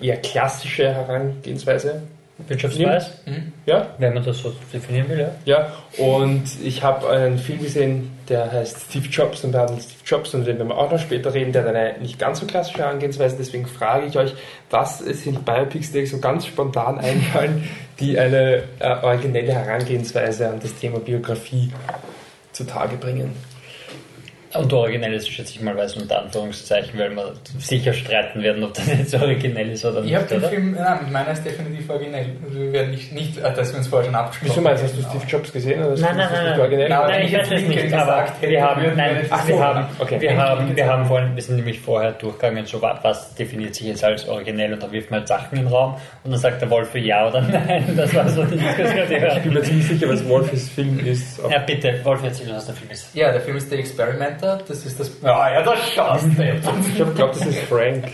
eher 0.01 0.17
klassische 0.17 0.93
Herangehensweise 0.93 2.03
Ja. 2.49 2.57
Spies? 2.57 3.11
Hm? 3.25 3.53
Ja, 3.65 3.95
Wenn 3.97 4.13
man 4.13 4.23
das 4.23 4.39
so 4.39 4.53
definieren 4.73 5.07
will, 5.09 5.19
ja. 5.45 5.71
ja. 5.97 6.05
Und 6.05 6.43
ich 6.63 6.83
habe 6.83 7.09
einen 7.09 7.37
Film 7.37 7.59
gesehen, 7.59 8.11
der 8.27 8.51
heißt 8.51 8.87
Steve 8.89 9.07
Jobs 9.07 9.43
und 9.43 9.53
wir 9.53 9.61
haben 9.61 9.79
Steve 9.79 9.99
Jobs 10.05 10.33
und 10.33 10.45
den 10.45 10.57
werden 10.57 10.67
wir 10.67 10.77
auch 10.77 10.91
noch 10.91 10.99
später 10.99 11.33
reden, 11.33 11.53
der 11.53 11.63
hat 11.63 11.73
eine 11.73 11.97
nicht 11.99 12.19
ganz 12.19 12.41
so 12.41 12.45
klassische 12.45 12.79
Herangehensweise. 12.79 13.37
Deswegen 13.37 13.65
frage 13.65 14.07
ich 14.07 14.17
euch, 14.17 14.33
was 14.69 14.99
sind 14.99 15.45
Biopics, 15.45 15.93
die 15.93 15.99
euch 15.99 16.11
so 16.11 16.19
ganz 16.19 16.45
spontan 16.45 16.99
einfallen, 16.99 17.69
die 17.99 18.19
eine 18.19 18.63
äh, 18.79 18.95
originelle 19.01 19.53
Herangehensweise 19.53 20.49
an 20.49 20.59
das 20.61 20.75
Thema 20.75 20.99
Biografie 20.99 21.71
zutage 22.51 22.97
bringen? 22.97 23.33
Und 24.57 24.71
originell 24.73 25.13
ist, 25.13 25.29
schätze 25.29 25.53
ich 25.53 25.61
mal, 25.61 25.75
weiß 25.75 25.97
unter 25.97 26.21
Anführungszeichen, 26.21 26.97
weil 26.99 27.11
wir 27.15 27.33
sicher 27.59 27.93
streiten 27.93 28.41
werden, 28.41 28.63
ob 28.63 28.73
das 28.73 28.87
jetzt 28.87 29.13
originell 29.15 29.71
ist 29.71 29.85
oder 29.85 29.99
Ich 29.99 30.05
nicht, 30.05 30.15
habe 30.15 30.25
den? 30.27 30.41
Film, 30.41 30.71
nein, 30.73 31.11
meiner 31.11 31.31
ist 31.31 31.45
definitiv 31.45 31.89
originell. 31.89 32.25
Also 32.45 32.59
wir 32.59 32.71
werden 32.73 32.91
nicht, 32.91 33.11
nicht 33.13 33.37
äh, 33.37 33.53
dass 33.53 33.71
wir 33.71 33.79
uns 33.79 33.87
vorher 33.87 34.05
schon 34.05 34.15
abgesprochen 34.15 34.49
Wieso 34.51 34.61
meinst 34.61 34.83
du, 34.83 34.87
hast 34.87 34.97
du. 34.97 35.09
Steve 35.09 35.25
Jobs 35.27 35.53
gesehen? 35.53 35.83
Oder 35.83 35.99
Nein, 35.99 36.17
nein, 36.17 36.29
nein, 36.31 36.59
originell? 36.59 36.89
Nein, 36.89 37.07
Nein, 37.07 37.25
ich 37.25 37.33
weiß 37.33 37.51
ich 37.51 37.63
es 37.63 37.67
nicht, 37.67 37.93
aber 37.93 38.25
wir 38.41 38.63
haben, 38.63 38.95
nein, 38.95 39.17
nicht 39.17 39.47
wir 39.47 39.59
haben. 39.59 39.85
Okay. 39.99 40.21
wir 40.21 40.37
haben, 40.37 40.75
wir 40.75 40.87
haben 40.87 41.05
vorhin, 41.05 41.35
wir 41.35 41.41
sind 41.41 41.55
nämlich 41.57 41.79
vorher 41.79 42.11
durchgegangen, 42.13 42.65
so 42.65 42.81
was, 42.81 43.03
was 43.03 43.35
definiert 43.35 43.75
sich 43.75 43.87
jetzt 43.87 44.03
als 44.03 44.27
originell 44.27 44.73
und 44.73 44.83
da 44.83 44.91
wirft 44.91 45.11
man 45.11 45.19
halt 45.19 45.27
Sachen 45.27 45.57
in 45.57 45.65
den 45.65 45.73
Raum 45.73 45.95
und 46.23 46.31
dann 46.31 46.39
sagt 46.39 46.61
der 46.61 46.69
Wolf 46.69 46.93
ja 46.95 47.27
oder 47.27 47.41
nein. 47.67 47.93
Das 47.95 48.13
war 48.13 48.27
so 48.29 48.43
die 48.43 48.57
Diskussion, 48.57 49.07
die 49.09 49.37
Ich 49.37 49.43
bin 49.43 49.53
mir 49.53 49.61
ziemlich 49.63 49.87
sicher, 49.87 50.09
was 50.09 50.27
Wolfes 50.27 50.69
Film 50.69 50.99
ist. 51.05 51.39
Ja, 51.49 51.59
bitte, 51.59 51.99
Wolf, 52.03 52.21
erzähl, 52.23 52.49
was 52.53 52.65
der 52.65 52.75
Film 52.75 52.91
ist. 52.91 53.13
Ja, 53.13 53.31
der 53.31 53.41
Film 53.41 53.57
ist 53.57 53.69
The 53.69 53.75
Experimenter. 53.77 54.44
Das 54.67 54.85
ist 54.85 54.99
das. 54.99 55.11
Ja, 55.21 55.51
ja, 55.53 55.63
das 55.63 55.91
schaust 55.91 56.25
du. 56.25 56.43
Ich 56.93 57.01
habe 57.01 57.11
glaubt, 57.13 57.35
das 57.35 57.45
ist 57.45 57.59
Frank. 57.63 58.05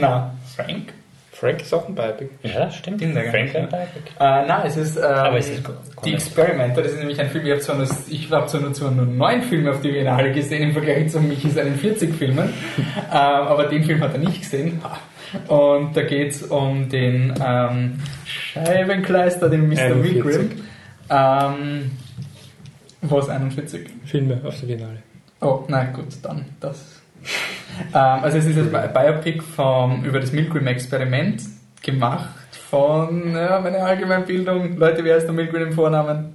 Nein. 0.00 0.30
Frank? 0.54 0.92
Frank 1.38 1.60
ist 1.60 1.74
auch 1.74 1.86
ein 1.86 1.94
Biopic. 1.94 2.30
Ja, 2.42 2.70
stimmt. 2.70 3.00
Stimmt, 3.00 3.14
ja, 3.14 3.30
Frank 3.30 3.52
ja. 3.52 3.60
ein 3.60 3.68
Biopic. 3.68 4.10
Äh, 4.18 4.46
nein, 4.46 4.60
es 4.64 4.76
ist, 4.78 4.96
ähm, 4.96 5.04
Aber 5.04 5.36
es 5.36 5.50
ist 5.50 5.68
die 6.04 6.14
Experimenter, 6.14 6.80
das 6.80 6.92
ist 6.92 6.98
nämlich 6.98 7.20
ein 7.20 7.28
Film, 7.28 7.44
ich 7.44 7.50
habe 7.50 7.60
zwar, 7.60 7.76
nur, 7.76 7.86
ich 8.08 8.30
hab 8.30 8.48
zwar 8.48 8.60
nur, 8.62 8.72
zwar 8.72 8.90
nur 8.90 9.04
neun 9.04 9.42
Filme 9.42 9.70
auf 9.70 9.82
die 9.82 9.90
Biennale 9.90 10.32
gesehen 10.32 10.62
im 10.62 10.72
Vergleich 10.72 11.10
zu 11.10 11.20
Michi 11.20 11.50
seinen 11.50 11.76
40 11.76 12.14
Filmen, 12.14 12.48
ähm, 12.78 13.12
aber 13.12 13.64
den 13.64 13.84
Film 13.84 14.00
hat 14.00 14.14
er 14.14 14.18
nicht 14.18 14.40
gesehen. 14.40 14.80
Und 15.48 15.94
da 15.94 16.02
geht 16.02 16.30
es 16.30 16.42
um 16.44 16.88
den 16.88 17.34
ähm, 17.44 18.00
Scheibenkleister, 18.24 19.50
den 19.50 19.68
Mr. 19.68 19.80
41. 19.80 20.14
Milgram. 20.14 20.50
Ähm, 21.10 21.90
was 23.02 23.28
41? 23.28 23.90
Filme 24.06 24.40
auf 24.42 24.58
der 24.60 24.66
Biennale. 24.68 25.05
Oh, 25.40 25.64
nein, 25.68 25.92
gut, 25.92 26.06
dann 26.22 26.44
das. 26.60 27.00
ähm, 27.92 27.94
also 27.94 28.38
es 28.38 28.46
ist 28.46 28.56
ein 28.58 28.70
Bi- 28.70 28.88
Biopic 28.92 29.42
vom, 29.42 30.04
über 30.04 30.20
das 30.20 30.32
Milgram-Experiment 30.32 31.42
gemacht 31.82 32.28
von 32.70 33.32
ja, 33.32 33.60
meine 33.60 33.78
Allgemeinbildung. 33.84 34.76
Leute, 34.76 35.04
wer 35.04 35.16
ist 35.16 35.24
der 35.26 35.32
Milgram 35.32 35.62
im 35.62 35.72
Vornamen? 35.72 36.34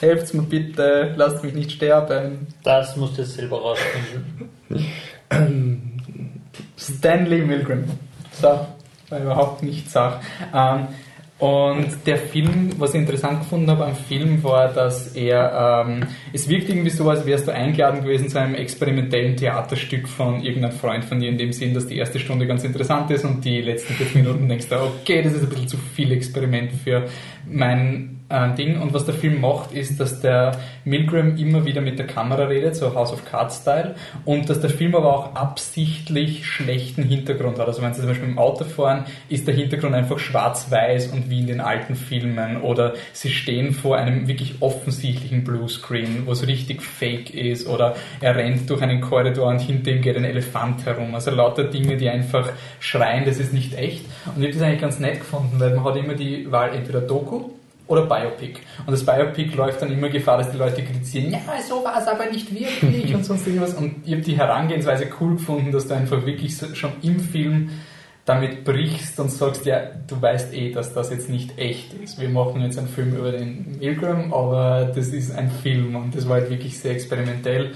Helft's 0.00 0.32
mir 0.32 0.42
bitte, 0.42 1.12
lasst 1.16 1.42
mich 1.42 1.54
nicht 1.54 1.72
sterben. 1.72 2.46
Das 2.62 2.96
musst 2.96 3.18
du 3.18 3.22
jetzt 3.22 3.34
selber 3.34 3.60
rausfinden. 3.60 4.48
Stanley 6.78 7.42
Milgram. 7.42 7.84
So, 8.32 8.66
war 9.08 9.18
überhaupt 9.20 9.62
nicht 9.62 9.90
Sach. 9.90 10.20
Ähm, 10.54 10.86
und 11.38 11.86
der 12.04 12.16
Film, 12.16 12.70
was 12.78 12.94
ich 12.94 13.00
interessant 13.00 13.40
gefunden 13.40 13.70
habe 13.70 13.86
am 13.86 13.94
Film, 13.94 14.42
war, 14.42 14.72
dass 14.72 15.14
er, 15.14 15.84
ähm, 15.86 16.02
es 16.32 16.48
wirkt 16.48 16.68
irgendwie 16.68 16.90
so, 16.90 17.08
als 17.08 17.24
wärst 17.26 17.46
du 17.46 17.52
eingeladen 17.52 18.02
gewesen 18.02 18.28
zu 18.28 18.40
einem 18.40 18.56
experimentellen 18.56 19.36
Theaterstück 19.36 20.08
von 20.08 20.42
irgendeinem 20.42 20.72
Freund 20.76 21.04
von 21.04 21.20
dir, 21.20 21.28
in 21.28 21.38
dem 21.38 21.52
Sinn, 21.52 21.74
dass 21.74 21.86
die 21.86 21.96
erste 21.96 22.18
Stunde 22.18 22.48
ganz 22.48 22.64
interessant 22.64 23.10
ist 23.12 23.24
und 23.24 23.44
die 23.44 23.60
letzten 23.60 23.94
fünf 23.94 24.14
Minuten 24.16 24.48
denkst 24.48 24.68
du, 24.68 24.76
okay, 24.80 25.22
das 25.22 25.34
ist 25.34 25.44
ein 25.44 25.48
bisschen 25.48 25.68
zu 25.68 25.76
viel 25.76 26.10
Experiment 26.10 26.72
für 26.72 27.06
mein 27.46 28.17
äh, 28.28 28.54
Ding. 28.54 28.80
Und 28.80 28.94
was 28.94 29.04
der 29.04 29.14
Film 29.14 29.40
macht, 29.40 29.72
ist, 29.72 29.98
dass 30.00 30.20
der 30.20 30.52
Milgram 30.84 31.36
immer 31.36 31.64
wieder 31.64 31.80
mit 31.80 31.98
der 31.98 32.06
Kamera 32.06 32.44
redet, 32.44 32.76
so 32.76 32.94
House 32.94 33.12
of 33.12 33.24
Cards 33.24 33.62
Style, 33.62 33.94
und 34.24 34.48
dass 34.50 34.60
der 34.60 34.70
Film 34.70 34.94
aber 34.94 35.14
auch 35.14 35.34
absichtlich 35.34 36.46
schlechten 36.46 37.02
Hintergrund 37.02 37.58
hat. 37.58 37.66
Also 37.66 37.82
wenn 37.82 37.94
Sie 37.94 38.00
zum 38.00 38.08
Beispiel 38.08 38.28
im 38.28 38.38
Auto 38.38 38.64
fahren, 38.64 39.04
ist 39.28 39.46
der 39.46 39.54
Hintergrund 39.54 39.94
einfach 39.94 40.18
schwarz-weiß 40.18 41.08
und 41.08 41.30
wie 41.30 41.40
in 41.40 41.46
den 41.46 41.60
alten 41.60 41.94
Filmen. 41.94 42.60
Oder 42.62 42.94
Sie 43.12 43.30
stehen 43.30 43.72
vor 43.72 43.96
einem 43.96 44.28
wirklich 44.28 44.56
offensichtlichen 44.60 45.44
Bluescreen, 45.44 46.26
wo 46.26 46.32
es 46.32 46.46
richtig 46.46 46.82
fake 46.82 47.34
ist. 47.34 47.66
Oder 47.66 47.96
er 48.20 48.36
rennt 48.36 48.68
durch 48.68 48.82
einen 48.82 49.00
Korridor 49.00 49.48
und 49.48 49.60
hinter 49.60 49.90
ihm 49.90 50.02
geht 50.02 50.16
ein 50.16 50.24
Elefant 50.24 50.84
herum. 50.84 51.14
Also 51.14 51.30
lauter 51.30 51.64
Dinge, 51.64 51.96
die 51.96 52.08
einfach 52.08 52.50
schreien, 52.80 53.24
das 53.24 53.38
ist 53.38 53.52
nicht 53.52 53.74
echt. 53.74 54.04
Und 54.26 54.42
ich 54.42 54.48
habe 54.48 54.52
das 54.52 54.62
eigentlich 54.62 54.80
ganz 54.80 54.98
nett 54.98 55.20
gefunden, 55.20 55.58
weil 55.58 55.74
man 55.74 55.84
hat 55.84 55.96
immer 55.96 56.14
die 56.14 56.50
Wahl 56.50 56.74
entweder 56.74 57.00
Doku 57.00 57.50
oder 57.88 58.02
Biopic. 58.02 58.60
Und 58.86 58.92
das 58.92 59.04
Biopic 59.04 59.56
läuft 59.56 59.82
dann 59.82 59.90
immer 59.90 60.08
Gefahr, 60.08 60.38
dass 60.38 60.50
die 60.50 60.58
Leute 60.58 60.84
kritisieren, 60.84 61.32
ja, 61.32 61.40
so 61.66 61.82
war 61.82 62.00
es 62.00 62.06
aber 62.06 62.26
nicht 62.26 62.54
wirklich 62.54 63.14
und 63.14 63.24
sonst 63.24 63.46
irgendwas. 63.46 63.74
Und 63.74 64.06
ich 64.06 64.12
habe 64.12 64.22
die 64.22 64.36
Herangehensweise 64.36 65.08
cool 65.20 65.36
gefunden, 65.36 65.72
dass 65.72 65.88
du 65.88 65.94
einfach 65.94 66.24
wirklich 66.24 66.56
schon 66.74 66.92
im 67.02 67.18
Film 67.18 67.70
damit 68.28 68.62
brichst 68.64 69.18
und 69.20 69.30
sagst, 69.30 69.64
ja, 69.64 69.80
du 70.06 70.20
weißt 70.20 70.52
eh, 70.52 70.70
dass 70.70 70.92
das 70.92 71.10
jetzt 71.10 71.30
nicht 71.30 71.58
echt 71.58 71.94
ist. 71.94 72.20
Wir 72.20 72.28
machen 72.28 72.60
jetzt 72.60 72.78
einen 72.78 72.88
Film 72.88 73.16
über 73.16 73.32
den 73.32 73.78
Milgram, 73.78 74.34
aber 74.34 74.92
das 74.94 75.08
ist 75.08 75.34
ein 75.34 75.50
Film 75.50 75.96
und 75.96 76.14
das 76.14 76.28
war 76.28 76.36
halt 76.36 76.50
wirklich 76.50 76.78
sehr 76.78 76.92
experimentell. 76.92 77.72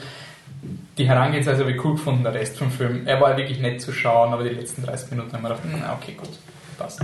Die 0.99 1.09
Herangehensweise 1.09 1.61
habe 1.61 1.73
ich 1.73 1.83
cool 1.83 1.93
gefunden, 1.93 2.23
der 2.23 2.35
Rest 2.35 2.59
vom 2.59 2.71
Film. 2.71 3.07
Er 3.07 3.19
war 3.19 3.35
wirklich 3.39 3.61
nett 3.61 3.81
zu 3.81 3.93
schauen, 3.93 4.35
aber 4.35 4.45
die 4.45 4.51
letzten 4.51 4.83
30 4.83 5.13
Minuten 5.13 5.33
haben 5.33 5.43
wir 5.43 5.49
gedacht, 5.49 5.65
hm, 5.65 5.83
okay, 5.99 6.13
gut, 6.19 6.31
passt. 6.77 7.01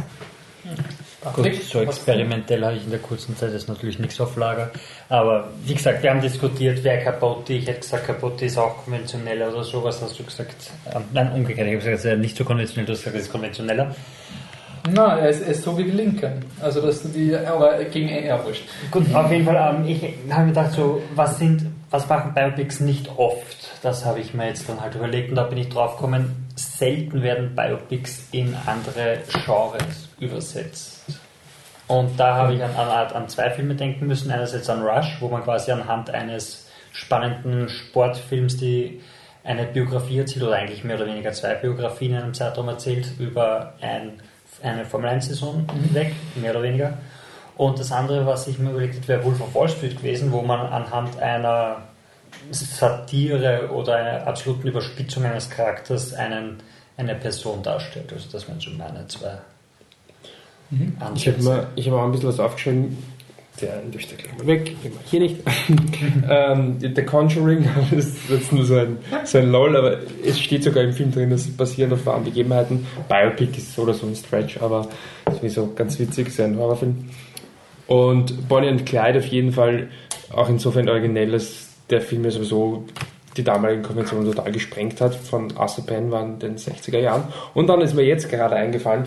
Gut, 1.34 1.54
so 1.62 1.80
experimentell 1.80 2.64
habe 2.64 2.76
ich 2.76 2.84
in 2.84 2.90
der 2.90 3.00
kurzen 3.00 3.36
Zeit 3.36 3.52
jetzt 3.52 3.68
natürlich 3.68 3.98
nichts 3.98 4.20
auf 4.20 4.36
Lager. 4.36 4.70
Aber 5.08 5.48
wie 5.64 5.74
gesagt, 5.74 6.02
wir 6.02 6.10
haben 6.10 6.20
diskutiert, 6.20 6.82
wer 6.82 7.02
Capote, 7.02 7.54
ich 7.54 7.66
hätte 7.66 7.80
gesagt, 7.80 8.06
Capote 8.06 8.44
ist 8.44 8.58
auch 8.58 8.84
konventioneller 8.84 9.50
oder 9.50 9.64
sowas, 9.64 10.00
hast 10.02 10.18
du 10.18 10.24
gesagt. 10.24 10.70
Ähm, 10.94 11.02
nein, 11.12 11.32
umgekehrt, 11.32 11.66
ich 11.66 11.74
habe 11.74 11.84
gesagt, 11.84 12.04
es 12.04 12.12
ist 12.12 12.18
nicht 12.18 12.36
so 12.36 12.44
konventionell, 12.44 12.86
du 12.86 12.92
hast 12.92 13.00
gesagt, 13.00 13.16
es 13.16 13.22
ist 13.24 13.32
konventioneller. 13.32 13.94
Na, 14.92 15.18
er 15.18 15.30
ist, 15.30 15.42
er 15.42 15.48
ist 15.48 15.62
so 15.62 15.76
wie 15.76 15.84
die 15.84 15.90
Linken. 15.90 16.44
Also, 16.60 16.80
dass 16.80 17.02
du 17.02 17.08
die, 17.08 17.36
aber 17.36 17.84
gegen, 17.84 18.08
ja, 18.08 18.42
wurscht. 18.44 18.64
Gut, 18.90 19.12
auf 19.14 19.30
jeden 19.30 19.44
Fall, 19.44 19.74
ähm, 19.76 19.86
ich 19.86 20.02
habe 20.30 20.42
mir 20.42 20.48
gedacht, 20.48 20.72
so, 20.72 21.02
was 21.14 21.38
sind, 21.38 21.66
was 21.90 22.08
machen 22.08 22.32
Biopics 22.34 22.80
nicht 22.80 23.10
oft? 23.16 23.68
Das 23.82 24.04
habe 24.04 24.20
ich 24.20 24.34
mir 24.34 24.48
jetzt 24.48 24.68
dann 24.68 24.80
halt 24.80 24.94
überlegt 24.94 25.30
und 25.30 25.36
da 25.36 25.44
bin 25.44 25.58
ich 25.58 25.68
drauf 25.68 25.96
gekommen, 25.96 26.46
selten 26.54 27.22
werden 27.22 27.54
Biopics 27.54 28.28
in 28.32 28.54
andere 28.66 29.18
Genres 29.44 30.08
übersetzt. 30.20 30.97
Und 31.88 32.20
da 32.20 32.36
habe 32.36 32.54
ich 32.54 32.62
an, 32.62 32.76
an, 32.76 32.88
an 32.88 33.28
zwei 33.28 33.50
Filme 33.50 33.74
denken 33.74 34.06
müssen. 34.06 34.30
Einerseits 34.30 34.68
an 34.68 34.82
Rush, 34.82 35.16
wo 35.20 35.28
man 35.28 35.42
quasi 35.42 35.72
anhand 35.72 36.10
eines 36.10 36.68
spannenden 36.92 37.68
Sportfilms 37.68 38.58
die 38.58 39.00
eine 39.42 39.64
Biografie 39.64 40.18
erzählt, 40.18 40.44
oder 40.44 40.56
eigentlich 40.56 40.84
mehr 40.84 40.96
oder 40.96 41.06
weniger 41.06 41.32
zwei 41.32 41.54
Biografien 41.54 42.12
in 42.12 42.18
einem 42.18 42.34
Zeitraum 42.34 42.68
erzählt, 42.68 43.08
über 43.18 43.72
ein, 43.80 44.20
eine 44.62 44.84
Formel-1-Saison 44.84 45.66
hinweg, 45.72 46.12
mehr 46.34 46.50
oder 46.50 46.62
weniger. 46.62 46.98
Und 47.56 47.78
das 47.78 47.90
andere, 47.90 48.26
was 48.26 48.46
ich 48.46 48.58
mir 48.58 48.70
überlegt 48.70 48.96
habe, 48.96 49.08
wäre 49.08 49.24
Wolf 49.24 49.40
of 49.40 49.54
Wall 49.54 49.68
Street 49.68 49.96
gewesen, 49.96 50.30
wo 50.30 50.42
man 50.42 50.60
anhand 50.60 51.18
einer 51.18 51.78
Satire 52.50 53.70
oder 53.72 53.96
einer 53.96 54.26
absoluten 54.26 54.68
Überspitzung 54.68 55.24
eines 55.24 55.48
Charakters 55.48 56.12
einen, 56.12 56.58
eine 56.98 57.14
Person 57.14 57.62
darstellt. 57.62 58.12
Also 58.12 58.28
das 58.30 58.46
wären 58.46 58.60
so 58.60 58.70
meine 58.70 59.06
zwei 59.08 59.38
Ich 61.14 61.28
habe 61.28 61.42
mir, 61.42 61.66
ich 61.76 61.88
hab 61.88 61.94
auch 61.94 62.04
ein 62.04 62.12
bisschen 62.12 62.28
was 62.28 62.40
aufgeschrieben. 62.40 62.96
Der 63.60 63.80
der 63.80 64.00
gleich 64.00 64.38
mal 64.38 64.46
weg, 64.46 64.76
den 64.84 64.92
mach 64.94 65.00
ich 65.04 65.10
hier 65.10 65.20
nicht. 65.20 65.36
ähm, 66.30 66.76
The 66.80 67.02
Conjuring 67.02 67.68
ist 67.90 68.16
jetzt 68.28 68.52
nur 68.52 68.64
so 68.64 68.76
ein, 68.76 68.98
so 69.24 69.38
ein 69.38 69.50
LOL, 69.50 69.76
aber 69.76 69.98
es 70.24 70.38
steht 70.38 70.62
sogar 70.62 70.84
im 70.84 70.92
Film 70.92 71.10
drin, 71.10 71.30
das 71.30 71.48
basierend 71.48 71.94
auf 71.94 72.06
wahren 72.06 72.22
Begebenheiten. 72.22 72.86
Biopic 73.08 73.58
ist 73.58 73.74
so 73.74 73.82
oder 73.82 73.94
so 73.94 74.06
ein 74.06 74.14
Stretch, 74.14 74.58
aber 74.62 74.88
sowieso 75.26 75.72
ganz 75.74 75.98
witzig, 75.98 76.28
ist 76.28 76.38
ein 76.38 76.56
Horrorfilm. 76.56 77.10
Und 77.88 78.48
Bonnie 78.48 78.68
and 78.68 78.86
Clyde 78.86 79.18
auf 79.18 79.26
jeden 79.26 79.50
Fall 79.50 79.88
auch 80.32 80.48
insofern 80.48 80.88
originell, 80.88 81.32
dass 81.32 81.68
der 81.90 82.00
Film 82.00 82.24
ja 82.24 82.30
sowieso 82.30 82.84
die 83.36 83.42
damaligen 83.42 83.82
Konventionen 83.82 84.26
total 84.26 84.52
gesprengt 84.52 85.00
hat. 85.00 85.14
Von 85.14 85.56
Arthur 85.56 85.86
Penn 85.86 86.10
waren 86.10 86.34
in 86.34 86.40
den 86.40 86.56
60er 86.58 86.98
Jahren. 86.98 87.24
Und 87.54 87.68
dann 87.68 87.80
ist 87.80 87.94
mir 87.94 88.02
jetzt 88.04 88.28
gerade 88.28 88.56
eingefallen, 88.56 89.06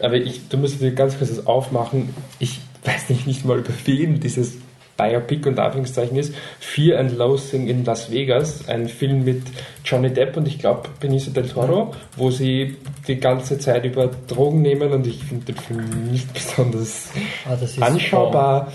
aber 0.00 0.14
ich, 0.16 0.48
du 0.48 0.56
musst 0.56 0.80
dir 0.80 0.92
ganz 0.92 1.18
kurz 1.18 1.30
das 1.30 1.46
aufmachen. 1.46 2.14
Ich 2.38 2.58
weiß 2.84 3.08
nicht, 3.10 3.26
nicht 3.26 3.44
mal 3.44 3.58
über 3.58 3.72
wen 3.84 4.20
dieses 4.20 4.56
Biopic 4.96 5.46
und 5.48 5.58
Anführungszeichen 5.58 6.16
ist. 6.18 6.34
Fear 6.58 6.98
and 7.00 7.16
Loathing 7.16 7.68
in 7.68 7.84
Las 7.84 8.10
Vegas, 8.10 8.68
ein 8.68 8.88
Film 8.88 9.24
mit 9.24 9.42
Johnny 9.84 10.10
Depp 10.10 10.36
und 10.36 10.46
ich 10.46 10.58
glaube 10.58 10.88
Benicio 11.00 11.32
del 11.32 11.48
Toro, 11.48 11.94
wo 12.16 12.30
sie 12.30 12.76
die 13.08 13.16
ganze 13.16 13.58
Zeit 13.58 13.84
über 13.86 14.10
Drogen 14.28 14.60
nehmen 14.62 14.92
und 14.92 15.06
ich 15.06 15.24
finde 15.24 15.46
den 15.46 15.56
Film 15.56 16.10
nicht 16.12 16.30
besonders 16.34 17.08
Ah, 17.48 17.54
ist 17.62 17.80
anschaubar. 17.82 18.70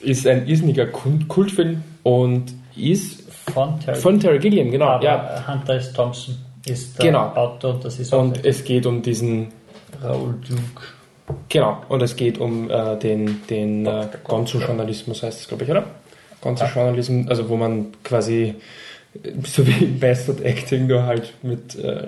Ist 0.00 0.26
ein 0.26 0.46
irrsinniger 0.46 0.86
Kult- 0.86 1.26
Kultfilm 1.28 1.82
und 2.04 2.54
ist 2.76 3.24
Von 3.52 3.80
Terry. 3.80 3.98
von 4.00 4.20
Terry 4.20 4.38
Gilliam, 4.38 4.70
genau. 4.70 4.86
Aber 4.86 5.04
ja. 5.04 5.44
Hunter 5.48 5.74
S. 5.74 5.92
Thompson 5.92 6.36
ist 6.66 6.96
der 6.98 7.06
Genau. 7.06 7.26
Autor 7.34 7.74
und 7.74 7.84
das 7.84 7.98
ist 7.98 8.14
Und 8.14 8.44
es 8.44 8.62
geht 8.64 8.86
um 8.86 9.02
diesen 9.02 9.48
Raoul 10.02 10.34
Duke. 10.46 10.82
Genau, 11.48 11.82
und 11.88 12.02
es 12.02 12.16
geht 12.16 12.38
um 12.38 12.70
äh, 12.70 12.96
den, 12.98 13.42
den 13.48 13.86
äh, 13.86 14.06
Gonzo-Journalismus, 14.24 15.22
heißt 15.22 15.40
es, 15.40 15.48
glaube 15.48 15.64
ich, 15.64 15.70
oder? 15.70 15.84
Gonzo-Journalismus, 16.40 17.28
also 17.28 17.48
wo 17.48 17.56
man 17.56 17.88
quasi 18.02 18.54
äh, 19.22 19.30
so 19.44 19.66
wie 19.66 19.86
Method 20.00 20.42
Acting 20.42 20.86
nur 20.86 21.04
halt 21.04 21.32
mit, 21.42 21.76
äh, 21.76 22.06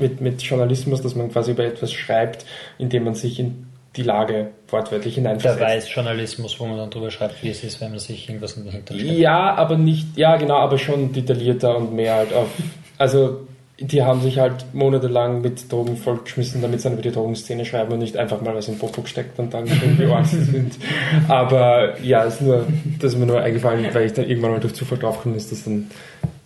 mit, 0.00 0.20
mit 0.20 0.42
Journalismus, 0.42 1.02
dass 1.02 1.14
man 1.14 1.30
quasi 1.30 1.52
über 1.52 1.64
etwas 1.64 1.92
schreibt, 1.92 2.44
indem 2.78 3.04
man 3.04 3.14
sich 3.14 3.38
in 3.38 3.66
die 3.96 4.02
Lage 4.02 4.48
wortwörtlich 4.68 5.14
Der 5.14 5.22
hineinversetzt. 5.22 5.62
Weißjournalismus, 5.62 6.60
wo 6.60 6.66
man 6.66 6.76
dann 6.76 6.90
drüber 6.90 7.10
schreibt, 7.10 7.42
wie 7.42 7.48
es 7.48 7.64
ist, 7.64 7.80
wenn 7.80 7.90
man 7.90 7.98
sich 7.98 8.28
irgendwas 8.28 8.54
dahinter 8.62 8.94
steckt. 8.94 9.10
Ja, 9.18 9.54
aber 9.54 9.78
nicht, 9.78 10.16
ja 10.16 10.36
genau, 10.36 10.58
aber 10.58 10.78
schon 10.78 11.12
detaillierter 11.12 11.76
und 11.76 11.94
mehr 11.94 12.14
halt 12.14 12.32
auf, 12.32 12.48
also 12.98 13.46
die 13.78 14.02
haben 14.02 14.22
sich 14.22 14.38
halt 14.38 14.72
monatelang 14.72 15.42
mit 15.42 15.70
Drogen 15.70 15.96
vollgeschmissen, 15.96 16.62
damit 16.62 16.80
sie 16.80 16.84
dann 16.84 16.94
über 16.94 17.02
die 17.02 17.10
Drogenszene 17.10 17.66
schreiben 17.66 17.92
und 17.92 17.98
nicht 17.98 18.16
einfach 18.16 18.40
mal 18.40 18.54
was 18.54 18.68
in 18.68 18.78
Popo 18.78 19.02
gesteckt 19.02 19.38
und 19.38 19.52
dann 19.52 19.68
schon 19.68 19.98
wie 19.98 20.06
arg 20.06 20.26
sie 20.26 20.42
sind. 20.42 20.78
Aber 21.28 22.00
ja, 22.00 22.24
ist 22.24 22.40
nur, 22.40 22.66
das 23.00 23.12
ist 23.12 23.18
mir 23.18 23.26
nur 23.26 23.40
eingefallen, 23.40 23.86
weil 23.92 24.06
ich 24.06 24.14
dann 24.14 24.26
irgendwann 24.26 24.52
mal 24.52 24.60
durch 24.60 24.74
Zufall 24.74 24.98
draufgekommen 24.98 25.36
ist, 25.36 25.52
dass 25.52 25.64
dann 25.64 25.90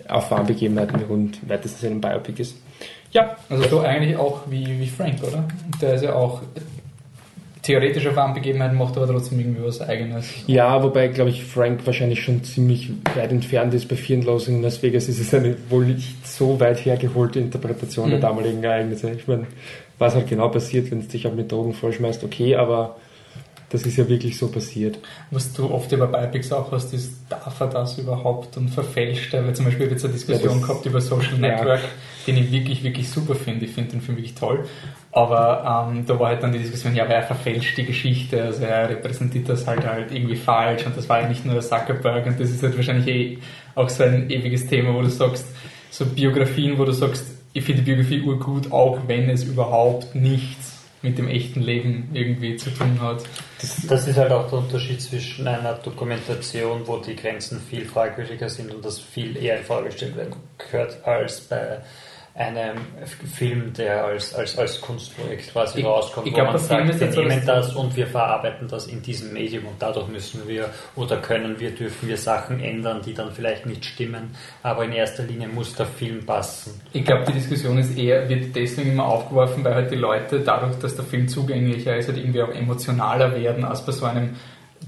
auf 0.09 0.31
wahren 0.33 0.47
Begebenheiten 0.47 0.99
beruht, 0.99 1.39
im 1.43 1.49
weitesten 1.49 1.79
Sinne 1.79 1.95
ein 1.97 2.01
Biopic 2.01 2.43
ist. 2.43 2.57
Ja, 3.13 3.37
Also 3.49 3.69
so 3.69 3.81
eigentlich 3.81 4.17
auch 4.17 4.43
wie, 4.49 4.67
wie 4.81 4.87
Frank, 4.87 5.23
oder? 5.23 5.45
Der 5.81 5.95
ist 5.95 6.03
ja 6.03 6.15
auch 6.15 6.43
theoretisch 7.63 8.07
auf 8.07 8.35
Begebenheiten 8.35 8.77
macht, 8.79 8.97
aber 8.97 9.07
trotzdem 9.07 9.39
irgendwie 9.41 9.63
was 9.65 9.81
Eigenes. 9.81 10.29
Ja, 10.47 10.83
wobei, 10.83 11.09
glaube 11.09 11.31
ich, 11.31 11.45
Frank 11.45 11.87
wahrscheinlich 11.87 12.23
schon 12.23 12.43
ziemlich 12.43 12.91
weit 13.15 13.31
entfernt 13.33 13.75
ist. 13.75 13.87
Bei 13.89 13.97
and 14.15 14.25
Loathing 14.25 14.57
in 14.57 14.63
Las 14.63 14.83
Vegas 14.83 15.09
ist 15.09 15.21
es 15.21 15.35
eine 15.35 15.57
wohl 15.69 15.87
nicht 15.87 16.27
so 16.27 16.59
weit 16.59 16.85
hergeholte 16.85 17.39
Interpretation 17.39 18.07
Mhm. 18.07 18.11
der 18.13 18.21
damaligen 18.21 18.63
Ereignisse. 18.65 19.11
Ich 19.11 19.29
meine, 19.29 19.47
was 19.99 20.15
halt 20.15 20.29
genau 20.29 20.49
passiert, 20.49 20.91
wenn 20.91 21.01
es 21.01 21.09
dich 21.09 21.27
auch 21.27 21.35
mit 21.35 21.53
Drogen 21.53 21.75
vollschmeißt, 21.75 22.25
okay, 22.25 22.57
aber 22.57 22.97
das 23.69 23.83
ist 23.83 23.97
ja 23.99 24.09
wirklich 24.09 24.37
so 24.37 24.49
passiert. 24.49 24.99
Was 25.31 25.53
du 25.53 25.71
oft 25.71 25.93
über 25.93 26.07
Biopics 26.09 26.51
auch 26.53 26.73
hast, 26.73 26.93
ist, 26.93 27.13
darf 27.29 27.61
er 27.61 27.69
das 27.69 27.99
überhaupt 27.99 28.57
und 28.57 28.69
verfälscht 28.69 29.33
er? 29.35 29.47
Weil 29.47 29.55
zum 29.55 29.67
Beispiel 29.67 29.89
jetzt 29.89 30.05
eine 30.05 30.15
Diskussion 30.15 30.61
Ja, 30.61 30.67
gehabt 30.67 30.87
über 30.87 31.01
Social 31.01 31.39
Ja. 31.41 31.79
Den 32.27 32.37
ich 32.37 32.53
wirklich, 32.53 32.83
wirklich 32.83 33.09
super 33.09 33.35
finde. 33.35 33.65
Ich 33.65 33.73
finde 33.73 33.93
den 33.93 34.01
Film 34.01 34.19
wirklich 34.19 34.35
toll. 34.35 34.67
Aber 35.13 35.89
ähm, 35.91 36.07
da 36.07 36.19
war 36.21 36.29
halt 36.29 36.43
dann 36.43 36.53
die 36.53 36.59
Diskussion, 36.59 36.95
ja, 36.95 37.05
aber 37.05 37.15
er 37.15 37.23
verfälscht 37.23 37.77
die 37.77 37.85
Geschichte, 37.85 38.43
also 38.43 38.63
er 38.63 38.89
repräsentiert 38.89 39.49
das 39.49 39.67
halt 39.67 39.85
halt 39.85 40.13
irgendwie 40.13 40.37
falsch 40.37 40.87
und 40.87 40.97
das 40.97 41.09
war 41.09 41.23
ja 41.23 41.29
nicht 41.29 41.45
nur 41.45 41.55
der 41.55 41.65
Zuckerberg 41.65 42.27
und 42.27 42.39
das 42.39 42.51
ist 42.51 42.63
halt 42.63 42.77
wahrscheinlich 42.77 43.09
eh 43.09 43.39
auch 43.75 43.89
so 43.89 44.05
ein 44.05 44.31
ewiges 44.31 44.69
Thema, 44.69 44.95
wo 44.95 45.03
du 45.03 45.09
sagst, 45.09 45.47
so 45.91 46.07
Biografien, 46.07 46.79
wo 46.79 46.85
du 46.85 46.93
sagst, 46.93 47.25
ich 47.53 47.65
finde 47.65 47.83
die 47.83 47.87
Biografie 47.91 48.21
urgut, 48.21 48.71
auch 48.71 49.01
wenn 49.09 49.29
es 49.29 49.43
überhaupt 49.43 50.15
nichts 50.15 50.79
mit 51.03 51.19
dem 51.19 51.29
echten 51.29 51.61
Leben 51.61 52.11
irgendwie 52.13 52.57
zu 52.57 52.71
tun 52.71 53.01
hat. 53.01 53.23
Das 53.89 54.07
ist 54.07 54.17
halt 54.17 54.33
auch 54.33 54.49
der 54.49 54.59
Unterschied 54.59 55.01
zwischen 55.01 55.49
einer 55.49 55.75
Dokumentation, 55.75 56.83
wo 56.85 56.99
die 56.99 57.17
Grenzen 57.17 57.61
viel 57.61 57.87
fragwürdiger 57.87 58.49
sind 58.49 58.73
und 58.73 58.85
das 58.85 58.99
viel 58.99 59.37
eher 59.37 59.59
in 59.59 59.65
Frage 59.65 59.87
gestellt 59.87 60.17
werden 60.17 60.37
gehört, 60.59 61.05
als 61.05 61.41
bei 61.41 61.79
einem 62.35 62.77
Film, 63.35 63.73
der 63.77 64.05
als, 64.05 64.35
als, 64.35 64.57
als 64.57 64.81
Kunstprojekt 64.81 65.53
quasi 65.53 65.81
Ich- 65.81 65.85
rauskommt, 65.85 66.27
ich 66.27 66.33
wo 66.33 66.37
glaub, 66.37 66.47
man 66.53 66.57
der 66.57 66.65
Film 66.65 66.87
sagt, 66.93 67.03
ist 67.03 67.17
wir 67.17 67.25
nehmen 67.27 67.43
das- 67.47 67.67
das 67.67 67.75
und 67.77 67.97
wir 67.97 68.07
verarbeiten 68.07 68.69
das 68.69 68.87
in 68.87 69.03
diesem 69.03 69.33
Medium 69.33 69.67
und 69.67 69.75
dadurch 69.81 70.07
müssen 70.09 70.47
wir 70.47 70.71
oder 70.97 71.17
können 71.17 71.59
wir, 71.59 71.71
dürfen 71.73 72.09
wir 72.09 72.17
Sachen 72.17 72.61
ändern, 72.61 73.01
die 73.05 73.15
dann 73.15 73.33
vielleicht 73.33 73.67
nicht 73.67 73.85
stimmen, 73.85 74.35
aber 74.63 74.85
in 74.85 74.93
erster 74.93 75.25
Linie 75.25 75.49
muss 75.49 75.75
der 75.75 75.87
Film 75.87 76.25
passen. 76.25 76.81
Ich 76.93 77.05
glaube, 77.05 77.25
die 77.27 77.33
Diskussion 77.33 77.77
ist 77.79 77.99
eher, 77.99 78.29
wird 78.29 78.55
deswegen 78.55 78.93
immer 78.93 79.07
aufgeworfen, 79.07 79.65
weil 79.65 79.75
halt 79.75 79.91
die 79.91 79.97
Leute 79.97 80.41
dadurch, 80.41 80.77
dass 80.79 80.95
der 80.95 81.05
Film 81.05 81.27
zugänglicher 81.29 81.97
ist, 81.97 82.09
halt 82.09 82.19
irgendwie 82.19 82.43
auch 82.43 82.55
emotionaler 82.55 83.35
werden 83.35 83.65
als 83.65 83.85
bei 83.85 83.93
so 83.93 84.07
einem 84.07 84.37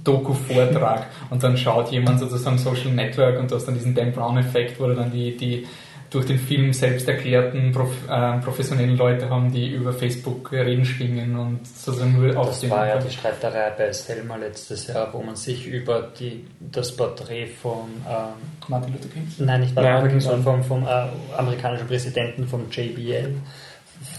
Doku-Vortrag. 0.05 1.07
Und 1.31 1.43
dann 1.43 1.57
schaut 1.57 1.91
jemand 1.91 2.21
sozusagen 2.21 2.59
Social 2.59 2.91
Network 2.93 3.39
und 3.39 3.51
du 3.51 3.55
hast 3.57 3.67
dann 3.67 3.75
diesen 3.75 3.95
Dan 3.95 4.13
Brown-Effekt, 4.13 4.81
wo 4.81 4.87
du 4.87 4.95
dann 4.95 5.11
die, 5.13 5.37
die 5.37 5.67
durch 6.12 6.26
den 6.26 6.38
Film 6.38 6.73
selbst 6.75 7.09
erklärten 7.09 7.73
prof, 7.73 7.90
äh, 8.09 8.38
professionellen 8.40 8.97
Leute 8.97 9.31
haben, 9.31 9.50
die 9.50 9.71
über 9.71 9.95
Facebook 9.95 10.52
Reden 10.52 10.85
schwingen 10.85 11.37
und 11.37 11.66
sozusagen 11.66 12.12
nur 12.21 12.37
auf 12.37 12.49
Das 12.49 12.61
den 12.61 12.71
war 12.71 12.87
ja 12.87 12.99
die 12.99 13.11
Streiterei 13.11 13.71
bei 13.71 13.90
Selma 13.92 14.37
letztes 14.37 14.88
Jahr, 14.88 15.12
wo 15.12 15.23
man 15.23 15.37
sich 15.37 15.66
über 15.66 16.11
die, 16.19 16.45
das 16.61 16.95
Porträt 16.95 17.47
von 17.47 17.88
ähm, 18.07 18.35
Martin 18.69 18.92
Luther 18.92 19.09
King. 19.09 19.26
Nein, 19.38 19.61
nicht 19.62 19.75
Martin 19.75 19.95
Luther 19.95 20.09
King, 20.09 20.21
sondern 20.21 20.42
vom, 20.42 20.62
vom 20.62 20.87
äh, 20.87 21.09
amerikanischen 21.38 21.87
Präsidenten, 21.87 22.47
vom 22.47 22.71
JBL, 22.71 23.35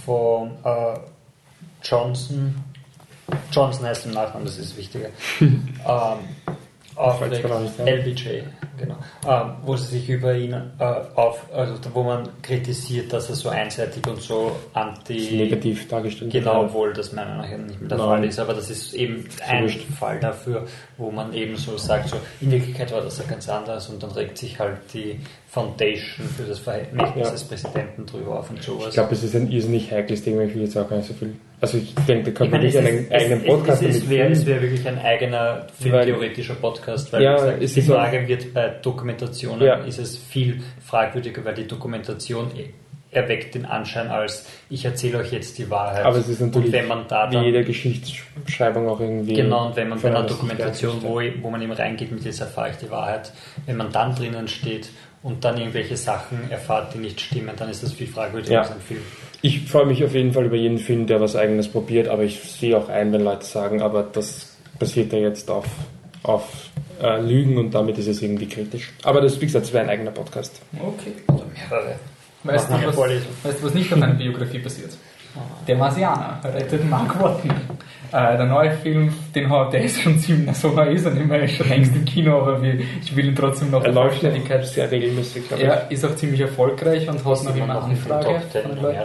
vom 0.04 0.52
äh, 0.64 0.98
Johnson. 1.84 2.56
Johnson 3.52 3.86
heißt 3.86 4.08
im 4.08 4.14
Nachnamen, 4.14 4.46
das 4.46 4.58
ist 4.58 4.76
wichtiger. 4.78 5.10
ähm, 5.40 5.60
ein. 7.80 7.88
LBJ, 7.88 8.42
genau. 8.78 8.96
Ähm, 9.28 9.52
wo 9.64 9.76
sie 9.76 9.98
sich 9.98 10.10
über 10.10 10.34
ihn 10.36 10.54
äh, 10.54 10.84
auf, 11.16 11.46
also 11.54 11.76
wo 11.94 12.04
man 12.04 12.30
kritisiert, 12.42 13.12
dass 13.14 13.30
er 13.30 13.36
so 13.36 13.50
einseitig 13.50 14.06
und 14.08 14.22
so 14.22 14.56
anti 14.74 15.36
Negativ 15.38 15.88
dargestellt. 15.88 16.32
Genau, 16.32 16.64
obwohl 16.64 16.94
das 16.94 17.12
meiner 17.14 17.36
Meinung 17.38 17.62
nach 17.62 17.68
nicht 17.68 17.80
mehr 17.82 17.90
der 17.90 17.98
Nein. 17.98 18.08
Fall 18.08 18.24
ist, 18.26 18.40
aber 18.40 18.54
das 18.54 18.70
ist 18.70 18.94
eben 18.94 19.26
ein 19.48 19.64
wurscht. 19.64 19.82
Fall 20.00 20.20
dafür, 20.20 20.66
wo 20.98 21.12
man 21.12 21.34
eben 21.34 21.56
so 21.58 21.78
sagt, 21.78 22.10
so 22.10 22.18
in 22.42 22.52
Wirklichkeit 22.52 22.92
war 22.92 23.02
das 23.02 23.18
ja 23.18 23.26
ganz 23.30 23.48
anders 23.50 23.90
und 23.90 24.02
dann 24.02 24.12
regt 24.12 24.38
sich 24.38 24.60
halt 24.60 24.78
die 24.94 25.20
Foundation 25.48 26.26
für 26.36 26.44
das 26.44 26.60
Verhältnis 26.60 27.10
Ja. 27.16 27.30
des 27.30 27.44
Präsidenten 27.44 28.06
drüber 28.08 28.40
auf 28.40 28.50
und 28.50 28.62
sowas. 28.64 28.88
Ich 28.88 28.94
glaube, 28.96 29.14
es 29.14 29.24
ist 29.24 29.36
ein 29.36 29.52
irrsinnig 29.52 29.92
heikles 29.92 30.24
Thema, 30.24 30.42
ich 30.44 30.56
will 30.56 30.64
jetzt 30.64 30.76
auch 30.78 30.90
gar 30.90 30.98
nicht 30.98 31.08
so 31.08 31.14
viel. 31.14 31.36
Also 31.62 31.78
ich 31.78 31.94
denke, 32.08 32.32
da 32.32 32.40
kann 32.40 32.50
man 32.50 32.62
nicht 32.62 32.76
einen 32.76 33.10
eigenen 33.12 33.44
Podcast 33.46 33.82
es, 33.84 33.98
es, 33.98 34.10
wäre, 34.10 34.30
es 34.32 34.46
wäre 34.46 34.62
wirklich 34.62 34.86
ein 34.86 34.98
eigener 35.00 35.68
filmtheoretischer 35.80 36.56
Podcast, 36.56 37.14
weil 37.14 37.22
Ja, 37.24 37.36
gesagt, 37.36 37.64
es 37.64 37.74
die 37.76 37.82
Frage 37.84 38.28
wird 38.28 38.54
bei 38.54 38.73
Dokumentationen 38.82 39.66
Ja. 39.66 39.76
ist 39.84 40.00
es 40.00 40.18
viel 40.18 40.62
fragwürdiger, 40.86 41.44
weil 41.46 41.54
die 41.56 41.68
Dokumentation 41.68 42.52
erweckt 43.12 43.56
den 43.56 43.66
Anschein 43.66 44.10
als 44.10 44.48
ich 44.70 44.84
erzähle 44.86 45.20
euch 45.20 45.32
jetzt 45.32 45.58
die 45.58 45.70
Wahrheit. 45.70 46.04
Aber 46.04 46.18
es 46.18 46.28
ist 46.28 46.42
natürlich 46.42 46.68
und 46.68 46.74
wenn 46.74 46.88
man 46.88 47.08
da 47.08 47.32
wie 47.32 47.38
jede 47.38 47.64
Geschichtsschreibung 47.64 48.90
auch 48.90 49.00
irgendwie. 49.00 49.34
Genau, 49.36 49.68
und 49.68 49.76
wenn 49.76 49.90
man 49.90 50.02
bei 50.02 50.10
einer 50.10 50.24
Dokumentation, 50.24 51.02
wo, 51.02 51.22
wo 51.42 51.50
man 51.50 51.62
eben 51.62 51.72
reingeht 51.72 52.12
mit 52.12 52.24
jetzt 52.26 52.42
erfahre 52.42 52.72
ich 52.72 52.78
die 52.78 52.90
Wahrheit, 52.90 53.32
wenn 53.66 53.78
man 53.78 53.92
dann 53.92 54.16
drinnen 54.16 54.48
steht 54.48 54.90
und 55.22 55.44
dann 55.46 55.58
irgendwelche 55.58 55.96
Sachen 55.96 56.50
erfahrt, 56.50 56.94
die 56.94 56.98
nicht 57.00 57.22
stimmen, 57.22 57.52
dann 57.56 57.70
ist 57.70 57.84
das 57.84 57.94
viel 57.94 58.08
fragwürdiger 58.08 58.54
Ja. 58.56 58.62
als 58.62 58.72
ein 58.72 58.82
Film. 58.82 59.02
Ich 59.42 59.62
freue 59.70 59.86
mich 59.86 60.04
auf 60.04 60.14
jeden 60.14 60.32
Fall 60.34 60.46
über 60.46 60.56
jeden 60.56 60.78
Film, 60.78 61.06
der 61.06 61.20
was 61.22 61.36
Eigenes 61.36 61.68
probiert, 61.68 62.08
aber 62.08 62.24
ich 62.24 62.40
sehe 62.40 62.78
auch 62.78 62.90
ein, 62.90 63.12
wenn 63.12 63.24
Leute 63.24 63.46
sagen, 63.46 63.82
aber 63.82 64.04
das 64.04 64.56
basiert 64.80 65.12
ja 65.14 65.20
jetzt 65.20 65.52
auf, 65.52 65.66
auf 66.24 66.70
äh, 67.04 67.22
Lügen 67.22 67.58
und 67.58 67.74
damit 67.74 67.98
ist 67.98 68.08
es 68.08 68.22
irgendwie 68.22 68.48
kritisch. 68.48 68.92
Aber 69.04 69.22
das, 69.22 69.40
wie 69.40 69.46
gesagt, 69.46 69.66
das 69.66 69.74
wäre 69.74 69.84
ein 69.84 69.90
eigener 69.90 70.12
Podcast. 70.12 70.62
Okay. 70.80 71.14
Oder 71.28 71.46
mehrere. 71.54 71.96
Weißt 72.44 72.70
du, 72.70 72.74
was, 72.74 72.98
weißt 72.98 73.60
du, 73.62 73.66
was 73.66 73.74
nicht 73.74 73.94
auf 73.94 74.02
einer 74.02 74.14
Biografie 74.14 74.60
passiert? 74.60 74.92
Der 75.68 75.78
Marsianer 75.78 76.40
rettet 76.44 76.88
Mark 76.90 77.20
Watton. 77.22 77.52
Äh, 78.12 78.38
der 78.38 78.46
neue 78.46 78.72
Film, 78.72 79.12
den 79.34 79.50
hat, 79.50 79.74
der 79.74 79.84
ist 79.86 80.00
schon 80.00 80.20
ziemlich, 80.20 80.56
so 80.56 80.70
neu 80.70 80.92
ist 80.92 81.06
er 81.06 81.12
nicht 81.12 81.26
mehr, 81.26 81.44
ist 81.44 81.56
schon 81.56 81.68
längst 81.68 81.96
im 81.96 82.06
Kino, 82.06 82.42
aber 82.42 82.62
wir, 82.62 82.80
ich 83.02 83.16
will 83.16 83.26
ihn 83.28 83.36
trotzdem 83.36 83.72
noch 83.72 83.84
Er 83.84 83.92
läuft 83.92 84.22
sehr 84.22 84.92
regelmäßig, 84.92 85.48
glaube 85.48 85.64
Er 85.64 85.90
ist 85.90 86.06
auch 86.06 86.16
ziemlich 86.16 86.42
erfolgreich 86.42 87.10
und 87.10 87.18
hat 87.18 87.26
noch 87.26 87.56
immer 87.56 87.66
den 87.66 87.72
Anfrage 87.72 88.26
Top 88.26 88.52
10 88.52 88.62
von 88.62 88.72
den 88.72 88.82
Leuten. 88.84 89.00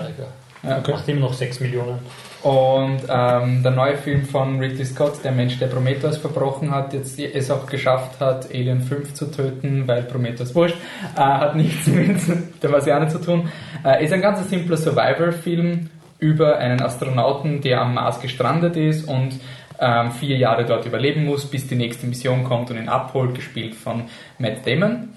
Ja. 0.62 0.78
Okay. 0.78 0.90
Macht 0.90 1.08
immer 1.08 1.20
noch 1.20 1.32
6 1.32 1.60
Millionen. 1.60 1.98
Und 2.42 3.00
ähm, 3.08 3.62
der 3.64 3.72
neue 3.72 3.96
Film 3.96 4.24
von 4.24 4.60
Ridley 4.60 4.84
Scott, 4.84 5.24
der 5.24 5.32
Mensch, 5.32 5.58
der 5.58 5.66
Prometheus 5.66 6.18
verbrochen 6.18 6.70
hat, 6.70 6.92
jetzt 6.92 7.18
es 7.18 7.50
auch 7.50 7.66
geschafft 7.66 8.20
hat, 8.20 8.48
Alien 8.54 8.80
5 8.80 9.12
zu 9.14 9.30
töten, 9.30 9.88
weil 9.88 10.04
Prometheus 10.04 10.54
wurscht, 10.54 10.76
äh, 11.16 11.20
hat 11.20 11.56
nichts 11.56 11.86
mit 11.88 12.62
der 12.62 12.70
Marsianer 12.70 13.08
zu 13.08 13.18
tun. 13.18 13.48
Äh, 13.84 14.04
ist 14.04 14.12
ein 14.12 14.22
ganz 14.22 14.48
simpler 14.48 14.76
Survivor-Film 14.76 15.90
über 16.20 16.58
einen 16.58 16.80
Astronauten, 16.80 17.60
der 17.60 17.80
am 17.80 17.94
Mars 17.94 18.20
gestrandet 18.20 18.76
ist 18.76 19.08
und 19.08 19.40
ähm, 19.80 20.12
vier 20.12 20.36
Jahre 20.36 20.64
dort 20.64 20.86
überleben 20.86 21.24
muss, 21.24 21.44
bis 21.44 21.66
die 21.66 21.76
nächste 21.76 22.06
Mission 22.06 22.44
kommt 22.44 22.70
und 22.70 22.76
ihn 22.76 22.88
abholt, 22.88 23.34
gespielt 23.34 23.74
von 23.74 24.04
Matt 24.38 24.64
Damon. 24.66 25.10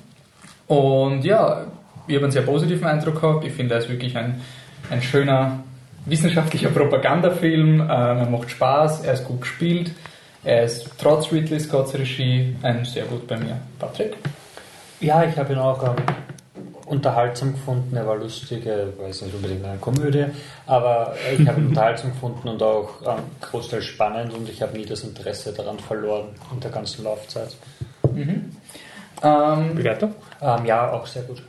Und 0.68 1.24
ja, 1.24 1.66
ich 2.08 2.16
habe 2.16 2.26
einen 2.26 2.32
sehr 2.32 2.44
positiven 2.44 2.88
Eindruck 2.88 3.22
gehabt. 3.22 3.46
Ich 3.46 3.54
finde, 3.54 3.76
er 3.76 3.82
ist 3.82 3.90
wirklich 3.90 4.18
ein, 4.18 4.42
ein 4.90 5.02
schöner 5.02 5.64
wissenschaftlicher 6.06 6.70
Propagandafilm. 6.70 7.82
Ähm, 7.82 7.88
er 7.90 8.30
macht 8.30 8.52
Spaß, 8.52 9.02
er 9.02 9.14
ist 9.14 9.26
gut 9.26 9.42
gespielt. 9.42 9.92
Er 10.44 10.64
ist 10.64 10.90
trotz 10.98 11.32
Ridley 11.32 11.60
Scotts 11.60 11.94
Regie 11.94 12.56
ein 12.64 12.84
sehr 12.84 13.06
gut 13.06 13.28
bei 13.28 13.38
mir. 13.38 13.58
Patrick? 13.78 14.18
Ja, 15.00 15.24
ich 15.24 15.38
habe 15.38 15.54
ihn 15.54 15.60
auch 15.60 15.84
ähm, 15.84 15.96
unterhaltsam 16.86 17.54
gefunden. 17.54 17.96
Er 17.96 18.08
war 18.08 18.18
lustig, 18.18 18.66
er 18.66 18.98
war 18.98 19.08
jetzt 19.08 19.22
nicht 19.22 19.34
unbedingt 19.34 19.64
eine 19.64 19.78
Komödie, 19.78 20.26
aber 20.66 21.14
ich 21.38 21.48
habe 21.48 21.62
ihn 21.62 21.68
unterhaltsam 21.70 22.12
gefunden 22.12 22.50
und 22.50 22.62
auch 22.62 22.90
ähm, 23.06 23.24
großteils 23.40 23.86
spannend 23.86 24.34
und 24.34 24.50
ich 24.50 24.62
habe 24.62 24.78
nie 24.78 24.86
das 24.86 25.04
Interesse 25.04 25.54
daran 25.54 25.80
verloren 25.80 26.30
in 26.52 26.60
der 26.60 26.72
ganzen 26.72 27.04
Laufzeit. 27.04 27.56
Ähm, 29.24 29.76
Bewertung? 29.76 30.16
Ähm, 30.42 30.66
ja, 30.66 30.92
auch 30.92 31.06
sehr 31.06 31.24
gut. 31.24 31.42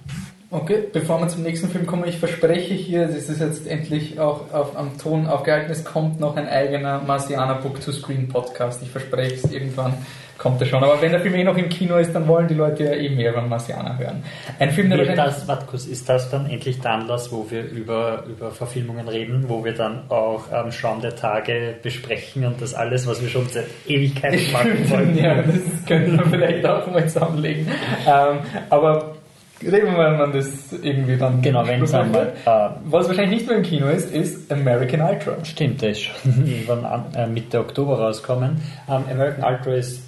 Okay, 0.53 0.85
bevor 0.93 1.19
wir 1.21 1.29
zum 1.29 1.43
nächsten 1.43 1.69
Film 1.69 1.87
kommen, 1.87 2.07
ich 2.07 2.19
verspreche 2.19 2.75
hier, 2.75 3.07
das 3.07 3.29
ist 3.29 3.41
jetzt 3.41 3.67
endlich 3.67 4.21
auch 4.21 4.53
auf, 4.53 4.77
am 4.77 4.99
Ton 4.99 5.27
aufgehalten, 5.27 5.73
es 5.73 5.85
kommt 5.85 6.21
noch 6.21 6.37
ein 6.37 6.47
eigener 6.47 7.01
Marsianer 7.01 7.55
Book 7.55 7.81
to 7.81 7.91
Screen 7.91 8.29
Podcast. 8.29 8.83
Ich 8.83 8.91
verspreche 8.91 9.35
es, 9.35 9.51
irgendwann 9.51 9.95
kommt 10.37 10.61
er 10.61 10.67
schon. 10.67 10.83
Aber 10.83 11.01
wenn 11.01 11.13
der 11.13 11.21
Film 11.21 11.35
eh 11.37 11.45
noch 11.45 11.57
im 11.57 11.69
Kino 11.69 11.97
ist, 11.97 12.13
dann 12.13 12.27
wollen 12.29 12.49
die 12.49 12.55
Leute 12.55 12.85
ja 12.85 12.93
eh 12.93 13.09
mehr 13.09 13.33
über 13.33 13.43
Marsianer 13.43 13.97
hören. 13.97 14.25
Ein 14.59 14.73
Film, 14.73 14.91
der 14.91 14.99
Wird 14.99 15.17
das, 15.17 15.47
kurz, 15.67 15.87
ist 15.87 16.09
das 16.09 16.31
dann 16.31 16.47
endlich 16.47 16.81
der 16.81 16.93
Anlass, 16.93 17.33
wo 17.33 17.47
wir 17.49 17.65
über, 17.65 18.25
über 18.29 18.51
Verfilmungen 18.51 19.09
reden, 19.09 19.45
wo 19.49 19.65
wir 19.65 19.73
dann 19.73 20.03
auch 20.11 20.45
ähm, 20.53 20.71
Schaum 20.71 21.01
der 21.01 21.17
Tage 21.17 21.77
besprechen 21.83 22.45
und 22.45 22.61
das 22.61 22.75
alles, 22.75 23.07
was 23.07 23.23
wir 23.23 23.29
schon 23.29 23.47
seit 23.49 23.67
Ewigkeiten 23.87 24.41
machen 24.53 24.91
wollten? 24.91 25.17
ja, 25.17 25.37
das 25.43 25.87
könnte 25.87 26.11
man 26.11 26.29
vielleicht 26.29 26.67
auch 26.67 26.87
mal 26.89 27.09
zusammenlegen. 27.09 27.69
Ähm, 28.07 28.39
aber 28.69 29.15
reden 29.65 29.87
wir 29.87 29.93
mal, 29.93 30.13
wenn 30.13 30.19
man 30.19 30.33
das 30.33 30.73
irgendwie 30.83 31.17
dann... 31.17 31.43
Genau, 31.43 31.67
wenn 31.67 31.83
es 31.83 31.95
einmal. 31.95 32.33
Ähm, 32.47 32.71
Was 32.85 33.09
wahrscheinlich 33.09 33.41
nicht 33.41 33.49
mehr 33.49 33.59
im 33.59 33.63
Kino 33.63 33.89
ist, 33.89 34.13
ist 34.13 34.51
American 34.51 35.01
Ultra. 35.01 35.45
Stimmt, 35.45 35.83
der 35.83 35.91
ist 35.91 36.03
schon 36.03 36.47
irgendwann 36.47 36.85
an, 36.85 37.05
äh, 37.15 37.27
Mitte 37.27 37.61
Oktober 37.61 37.99
rauskommen. 37.99 38.61
Ähm, 38.89 39.05
American 39.11 39.45
Ultra 39.45 39.75
ist 39.75 40.03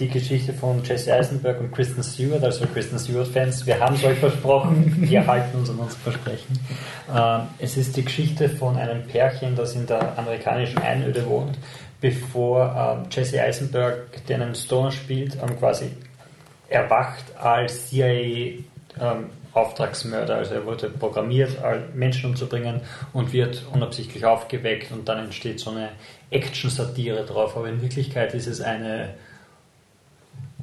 die 0.00 0.08
Geschichte 0.08 0.54
von 0.54 0.82
Jesse 0.82 1.14
Eisenberg 1.14 1.60
und 1.60 1.72
Kristen 1.72 2.02
Stewart, 2.02 2.42
also 2.42 2.66
Kristen 2.66 2.98
Stewart-Fans. 2.98 3.66
Wir 3.66 3.78
haben 3.78 3.94
es 3.94 4.04
euch 4.04 4.18
versprochen, 4.18 4.94
wir 5.00 5.26
halten 5.26 5.58
uns 5.58 5.68
an 5.68 5.76
unser 5.76 5.98
Versprechen. 5.98 6.58
Ähm, 7.14 7.40
es 7.58 7.76
ist 7.76 7.96
die 7.96 8.04
Geschichte 8.04 8.48
von 8.48 8.76
einem 8.76 9.06
Pärchen, 9.06 9.54
das 9.54 9.76
in 9.76 9.86
der 9.86 10.18
amerikanischen 10.18 10.78
Einöde 10.78 11.26
wohnt, 11.26 11.58
bevor 12.00 12.98
ähm, 13.02 13.08
Jesse 13.10 13.42
Eisenberg, 13.42 14.26
der 14.26 14.40
einen 14.40 14.54
Stoner 14.54 14.90
spielt, 14.90 15.36
ähm, 15.36 15.58
quasi 15.58 15.90
erwacht 16.70 17.24
als 17.38 17.88
CIA 17.88 18.62
Auftragsmörder. 19.52 20.36
Also 20.36 20.54
er 20.54 20.66
wurde 20.66 20.90
programmiert, 20.90 21.58
Menschen 21.94 22.30
umzubringen 22.30 22.80
und 23.12 23.32
wird 23.32 23.64
unabsichtlich 23.72 24.24
aufgeweckt 24.24 24.92
und 24.92 25.08
dann 25.08 25.18
entsteht 25.18 25.60
so 25.60 25.70
eine 25.70 25.90
Action-Satire 26.30 27.24
drauf. 27.24 27.56
Aber 27.56 27.68
in 27.68 27.82
Wirklichkeit 27.82 28.34
ist 28.34 28.46
es 28.46 28.60
eine 28.60 29.14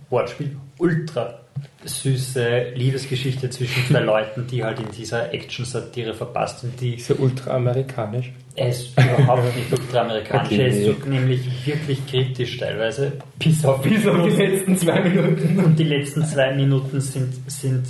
Wortspiel, 0.09 0.57
ultra 0.77 1.39
süße 1.83 2.71
Liebesgeschichte 2.75 3.49
zwischen 3.49 3.85
zwei 3.87 3.99
Leuten, 4.01 4.47
die 4.47 4.63
halt 4.63 4.79
in 4.79 4.91
dieser 4.91 5.33
Action-Satire 5.33 6.13
verpasst 6.13 6.59
sind. 6.59 6.79
Die 6.79 6.95
ist 6.95 7.09
er 7.09 7.19
ultra-amerikanisch? 7.19 8.31
Er 8.55 8.69
ist 8.69 8.91
überhaupt 8.97 9.43
nicht 9.55 9.71
ultra-amerikanisch, 9.71 10.51
okay. 10.51 10.61
er 10.61 10.67
ist 10.67 10.85
so 10.85 11.09
nämlich 11.09 11.65
wirklich 11.65 12.05
kritisch 12.07 12.57
teilweise, 12.57 13.13
bis 13.39 13.63
auf, 13.65 13.81
bis 13.81 14.05
auf 14.07 14.23
die 14.23 14.35
letzten 14.35 14.77
zwei 14.77 15.01
Minuten. 15.01 15.59
Und 15.63 15.79
die 15.79 15.83
letzten 15.83 16.25
zwei 16.25 16.53
Minuten 16.53 17.01
sind, 17.01 17.33
sind 17.49 17.85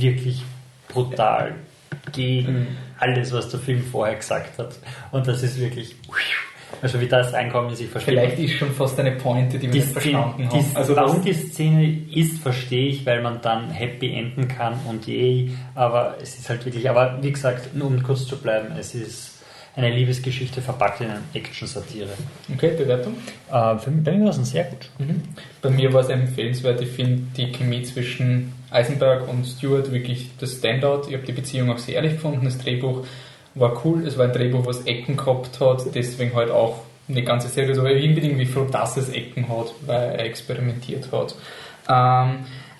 wirklich 0.00 0.42
brutal 0.88 1.54
gegen 2.12 2.60
mhm. 2.60 2.66
alles, 2.98 3.32
was 3.32 3.48
der 3.48 3.60
Film 3.60 3.82
vorher 3.82 4.16
gesagt 4.16 4.58
hat. 4.58 4.78
Und 5.10 5.26
das 5.26 5.42
ist 5.42 5.58
wirklich... 5.58 5.96
Also 6.80 6.98
wie 7.02 7.06
das 7.06 7.34
Einkommen 7.34 7.76
sich 7.76 7.90
versteht. 7.90 8.14
Vielleicht 8.14 8.38
ist 8.38 8.54
schon 8.54 8.72
fast 8.72 8.98
eine 8.98 9.12
Pointe, 9.12 9.58
die 9.58 9.66
wir 9.66 9.74
nicht 9.74 9.92
verstanden 9.92 10.48
haben. 10.48 10.64
Die, 10.70 10.74
also 10.74 10.96
warum 10.96 11.22
die 11.22 11.34
Szene 11.34 11.86
ist, 12.10 12.38
verstehe 12.38 12.88
ich, 12.88 13.04
weil 13.04 13.20
man 13.20 13.42
dann 13.42 13.70
happy 13.70 14.14
enden 14.14 14.48
kann 14.48 14.80
und 14.88 15.06
yay, 15.06 15.52
aber 15.74 16.16
es 16.20 16.38
ist 16.38 16.48
halt 16.48 16.64
wirklich, 16.64 16.88
aber 16.88 17.18
wie 17.20 17.30
gesagt, 17.30 17.76
nur 17.76 17.88
um 17.88 18.02
kurz 18.02 18.26
zu 18.26 18.38
bleiben, 18.38 18.68
es 18.78 18.94
ist 18.94 19.42
eine 19.76 19.94
Liebesgeschichte 19.94 20.62
verpackt 20.62 21.02
in 21.02 21.10
eine 21.10 21.20
Action-Satire. 21.34 22.08
Okay, 22.54 22.72
Bewertung? 22.76 23.16
Äh, 23.52 23.76
für 23.76 23.90
mich, 23.90 24.02
bei 24.02 24.12
mir 24.12 24.24
war 24.24 24.30
es 24.30 24.50
sehr 24.50 24.64
gut. 24.64 24.88
Mhm. 24.98 25.22
Bei 25.60 25.68
mir 25.68 25.92
war 25.92 26.00
es 26.00 26.08
empfehlenswert. 26.08 26.80
Ich 26.80 26.90
finde 26.90 27.22
die 27.36 27.52
Chemie 27.52 27.82
zwischen 27.82 28.54
Eisenberg 28.72 29.28
und 29.28 29.46
Stewart 29.46 29.92
wirklich 29.92 30.30
das 30.38 30.52
Standout. 30.52 31.02
Ich 31.08 31.14
habe 31.14 31.26
die 31.26 31.32
Beziehung 31.32 31.70
auch 31.70 31.78
sehr 31.78 31.96
ehrlich 31.96 32.14
gefunden. 32.14 32.44
Das 32.44 32.58
Drehbuch 32.58 33.04
war 33.54 33.84
cool. 33.84 34.06
Es 34.06 34.18
war 34.18 34.26
ein 34.26 34.32
Drehbuch, 34.32 34.66
was 34.66 34.82
Ecken 34.86 35.16
gehabt 35.16 35.60
hat, 35.60 35.84
deswegen 35.94 36.34
halt 36.34 36.50
auch 36.50 36.82
eine 37.08 37.22
ganze 37.22 37.48
Serie. 37.48 37.78
Aber 37.78 37.90
ich 37.90 38.14
bin 38.14 38.24
irgendwie 38.24 38.46
froh, 38.46 38.66
dass 38.70 38.96
es 38.96 39.08
Ecken 39.10 39.48
hat, 39.48 39.72
weil 39.86 40.12
er 40.12 40.24
experimentiert 40.24 41.08
hat. 41.12 41.34
Ähm, 41.88 42.38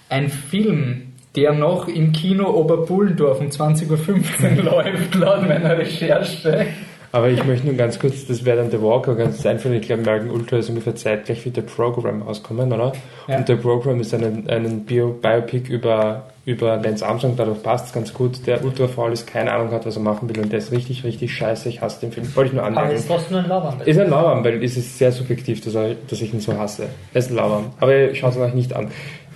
ein 0.09 0.29
Film, 0.29 1.13
der 1.35 1.53
noch 1.53 1.89
im 1.89 2.13
Kino 2.13 2.51
Oberbullendorf 2.51 3.41
um 3.41 3.49
20.15 3.49 4.59
Uhr 4.59 4.63
läuft, 4.65 5.15
laut 5.15 5.47
meiner 5.49 5.79
Recherche. 5.79 6.67
Aber 7.12 7.29
ich 7.29 7.44
möchte 7.44 7.66
nur 7.66 7.77
ganz 7.77 7.98
kurz, 7.98 8.27
das 8.27 8.42
wäre 8.46 8.57
dann 8.57 8.70
The 8.70 8.81
Walker 8.81 9.14
ganz 9.14 9.44
einfach. 9.44 9.70
Ich 9.70 9.83
glaube, 9.83 10.03
American 10.03 10.31
Ultra 10.31 10.57
ist 10.57 10.70
ungefähr 10.70 10.96
zeitgleich 10.96 11.44
wie 11.44 11.53
The 11.55 11.61
Program 11.61 12.22
rauskommen, 12.22 12.72
oder? 12.72 12.92
Ja. 13.29 13.37
Und 13.37 13.46
The 13.46 13.55
Program 13.57 14.01
ist 14.01 14.14
ein, 14.14 14.48
ein 14.48 14.85
Bio 14.87 15.09
Biopic 15.09 15.70
über, 15.70 16.22
über 16.46 16.79
Lance 16.79 17.07
Armstrong, 17.07 17.37
dadurch 17.37 17.62
passt 17.62 17.88
es 17.88 17.92
ganz 17.92 18.14
gut. 18.14 18.46
Der 18.46 18.64
Ultrafaul 18.64 19.12
ist 19.12 19.27
keine 19.27 19.53
Ahnung 19.53 19.70
hat, 19.72 19.85
was 19.85 19.96
er 19.96 20.03
machen 20.03 20.27
will 20.31 20.40
und 20.40 20.51
der 20.51 20.61
ist 20.61 20.72
richtig, 20.72 21.05
richtig 21.05 21.35
scheiße. 21.35 21.68
Ich 21.68 21.83
hasse 21.83 22.01
den 22.01 22.12
Film. 22.12 22.35
Wollte 22.35 22.48
ich 22.48 22.55
nur 22.55 22.64
anmerken. 22.64 22.88
Aber 22.88 22.96
ist 22.96 23.07
trotzdem 23.07 23.37
ein 23.37 23.48
Lauwarm. 23.48 23.83
Ist 23.85 24.01
ein 24.01 24.09
Lauwarm, 24.09 24.42
weil 24.42 24.64
es 24.64 24.79
ist 24.79 24.96
sehr 24.96 25.12
subjektiv, 25.12 25.62
dass, 25.62 25.75
er, 25.75 25.94
dass 26.09 26.18
ich 26.22 26.33
ihn 26.33 26.40
so 26.40 26.57
hasse. 26.57 26.88
Er 27.12 27.18
ist 27.18 27.31
ein 27.31 27.37
Lauwarm. 27.37 27.72
Aber 27.79 28.14
schaut 28.14 28.33
es 28.33 28.38
euch 28.38 28.55
nicht 28.55 28.75
an. 28.75 28.88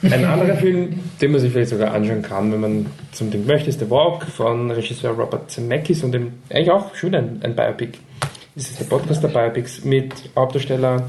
Ein 0.02 0.24
anderer 0.24 0.56
Film, 0.56 1.00
den 1.20 1.32
man 1.32 1.40
sich 1.40 1.52
vielleicht 1.52 1.70
sogar 1.70 1.94
anschauen 1.94 2.22
kann, 2.22 2.52
wenn 2.52 2.60
man 2.60 2.86
zum 3.12 3.30
Ding 3.30 3.46
möchte, 3.46 3.70
ist 3.70 3.80
The 3.80 3.90
Walk 3.90 4.24
von 4.24 4.70
Regisseur 4.70 5.12
Robert 5.12 5.50
Zemeckis 5.50 6.02
und 6.04 6.12
dem, 6.12 6.34
eigentlich 6.50 6.70
auch 6.70 6.94
schön 6.94 7.14
ein, 7.14 7.40
ein 7.42 7.54
Biopic. 7.54 7.98
Das 8.54 8.70
ist 8.70 8.80
der 8.80 8.84
Podcast 8.86 9.22
der 9.22 9.28
Biopics 9.28 9.84
mit 9.84 10.12
Hauptdarsteller 10.34 11.04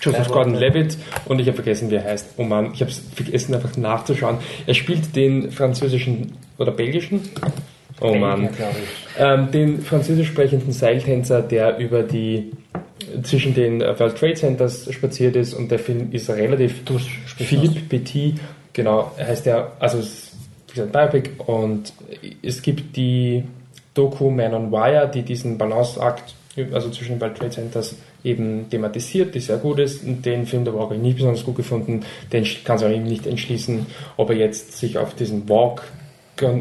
Joseph 0.00 0.28
Gordon-Levitt 0.28 0.96
und 1.26 1.38
ich 1.40 1.46
habe 1.46 1.56
vergessen, 1.56 1.90
wie 1.90 1.96
er 1.96 2.04
heißt. 2.04 2.34
Oh 2.36 2.44
Mann, 2.44 2.70
ich 2.72 2.80
habe 2.80 2.90
es 2.90 3.02
vergessen, 3.14 3.54
einfach 3.54 3.76
nachzuschauen. 3.76 4.38
Er 4.66 4.74
spielt 4.74 5.14
den 5.14 5.50
französischen 5.50 6.32
oder 6.58 6.72
belgischen 6.72 7.20
Oh 8.00 8.14
Mann. 8.14 8.48
Ähm, 9.18 9.50
den 9.50 9.82
französisch 9.82 10.28
sprechenden 10.28 10.72
Seiltänzer, 10.72 11.42
der 11.42 11.78
über 11.78 12.02
die 12.02 12.52
zwischen 13.22 13.54
den 13.54 13.80
World 13.80 14.16
Trade 14.16 14.34
Centers 14.34 14.92
spaziert 14.92 15.36
ist 15.36 15.54
und 15.54 15.70
der 15.70 15.78
Film 15.78 16.12
ist 16.12 16.30
relativ 16.30 16.82
Philippe 17.38 17.80
Petit, 17.88 18.34
genau, 18.72 19.12
heißt 19.18 19.46
er, 19.46 19.72
also 19.78 19.98
es 19.98 20.32
ist 20.72 20.80
ein 20.80 20.90
Biopic 20.90 21.30
und 21.46 21.92
es 22.42 22.62
gibt 22.62 22.96
die 22.96 23.44
Doku 23.94 24.30
Man 24.30 24.54
on 24.54 24.70
Wire, 24.70 25.10
die 25.12 25.22
diesen 25.22 25.58
Balanceakt, 25.58 26.34
also 26.72 26.90
zwischen 26.90 27.14
den 27.14 27.20
World 27.20 27.36
Trade 27.36 27.50
Centers 27.50 27.96
eben 28.22 28.68
thematisiert, 28.70 29.34
die 29.34 29.40
sehr 29.40 29.56
gut 29.56 29.78
ist. 29.78 30.04
Und 30.04 30.24
den 30.24 30.46
Film, 30.46 30.64
der 30.64 30.74
war 30.74 30.90
ich 30.92 30.98
nie 30.98 31.14
besonders 31.14 31.44
gut 31.44 31.56
gefunden. 31.56 32.04
Den 32.32 32.44
kann 32.64 32.78
sich 32.78 32.86
auch 32.86 32.92
eben 32.92 33.04
nicht 33.04 33.26
entschließen, 33.26 33.86
ob 34.16 34.30
er 34.30 34.36
jetzt 34.36 34.78
sich 34.78 34.98
auf 34.98 35.14
diesen 35.14 35.48
Walk 35.48 35.82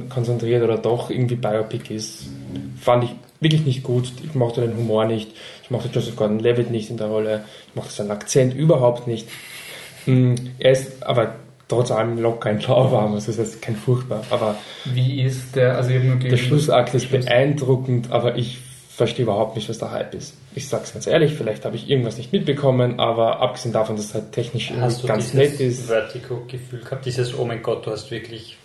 konzentriert 0.10 0.64
oder 0.64 0.78
doch 0.78 1.10
irgendwie 1.10 1.36
Biopic 1.36 1.94
ist. 1.94 2.28
Fand 2.80 3.06
ich 3.06 3.16
wirklich 3.40 3.66
nicht 3.66 3.84
gut. 3.84 4.12
Ich 4.24 4.36
mochte 4.36 4.62
den 4.62 4.76
Humor 4.76 5.06
nicht. 5.06 5.32
Ich 5.64 5.72
mochte 5.72 5.90
Joseph 5.90 6.16
Gordon-Levitt 6.16 6.72
nicht 6.72 6.90
in 6.90 6.98
der 6.98 7.08
Rolle. 7.08 7.44
Ich 7.70 7.76
mochte 7.76 7.92
seinen 7.92 8.12
Akzent 8.12 8.54
überhaupt 8.54 9.08
nicht. 9.08 9.28
Hm, 10.06 10.36
er 10.60 10.72
ist 10.72 11.04
aber 11.04 11.36
trotz 11.68 11.92
allem 11.92 12.18
locker 12.18 12.50
ein 12.50 12.60
Lauwarm, 12.60 13.14
also 13.14 13.32
das 13.32 13.40
heißt 13.40 13.62
kein 13.62 13.76
furchtbar. 13.76 14.24
Aber 14.32 14.56
wie 14.86 15.22
ist 15.22 15.56
der? 15.56 15.78
Also 15.78 15.92
nur 15.92 16.16
der 16.18 16.38
Schlussakt 16.38 16.94
ist 16.96 17.12
beeindruckend, 17.12 18.12
aber 18.12 18.36
ich 18.36 18.58
verstehe 18.90 19.24
überhaupt 19.24 19.56
nicht, 19.56 19.70
was 19.70 19.78
der 19.78 19.92
Hype 19.92 20.14
ist. 20.14 20.34
Ich 20.56 20.68
sag's 20.68 20.92
ganz 20.92 21.08
ehrlich, 21.08 21.34
vielleicht 21.36 21.64
habe 21.64 21.78
ich 21.78 21.90
irgendwas 21.90 22.18
nicht 22.18 22.34
mitbekommen, 22.34 23.00
aber 23.00 23.40
abgesehen 23.40 23.72
davon, 23.72 23.96
dass 23.96 24.06
es 24.06 24.14
halt 24.14 24.34
technisch 24.34 24.74
hast 24.78 25.08
ganz 25.08 25.34
nett 25.34 25.60
ist. 25.60 25.86
Vertigo-Gefühl 25.86 26.82
gehabt, 26.82 27.06
dieses 27.06 27.38
Oh 27.38 27.46
mein 27.46 27.62
Gott, 27.62 27.86
du 27.86 27.92
hast 27.92 28.12
wirklich 28.12 28.58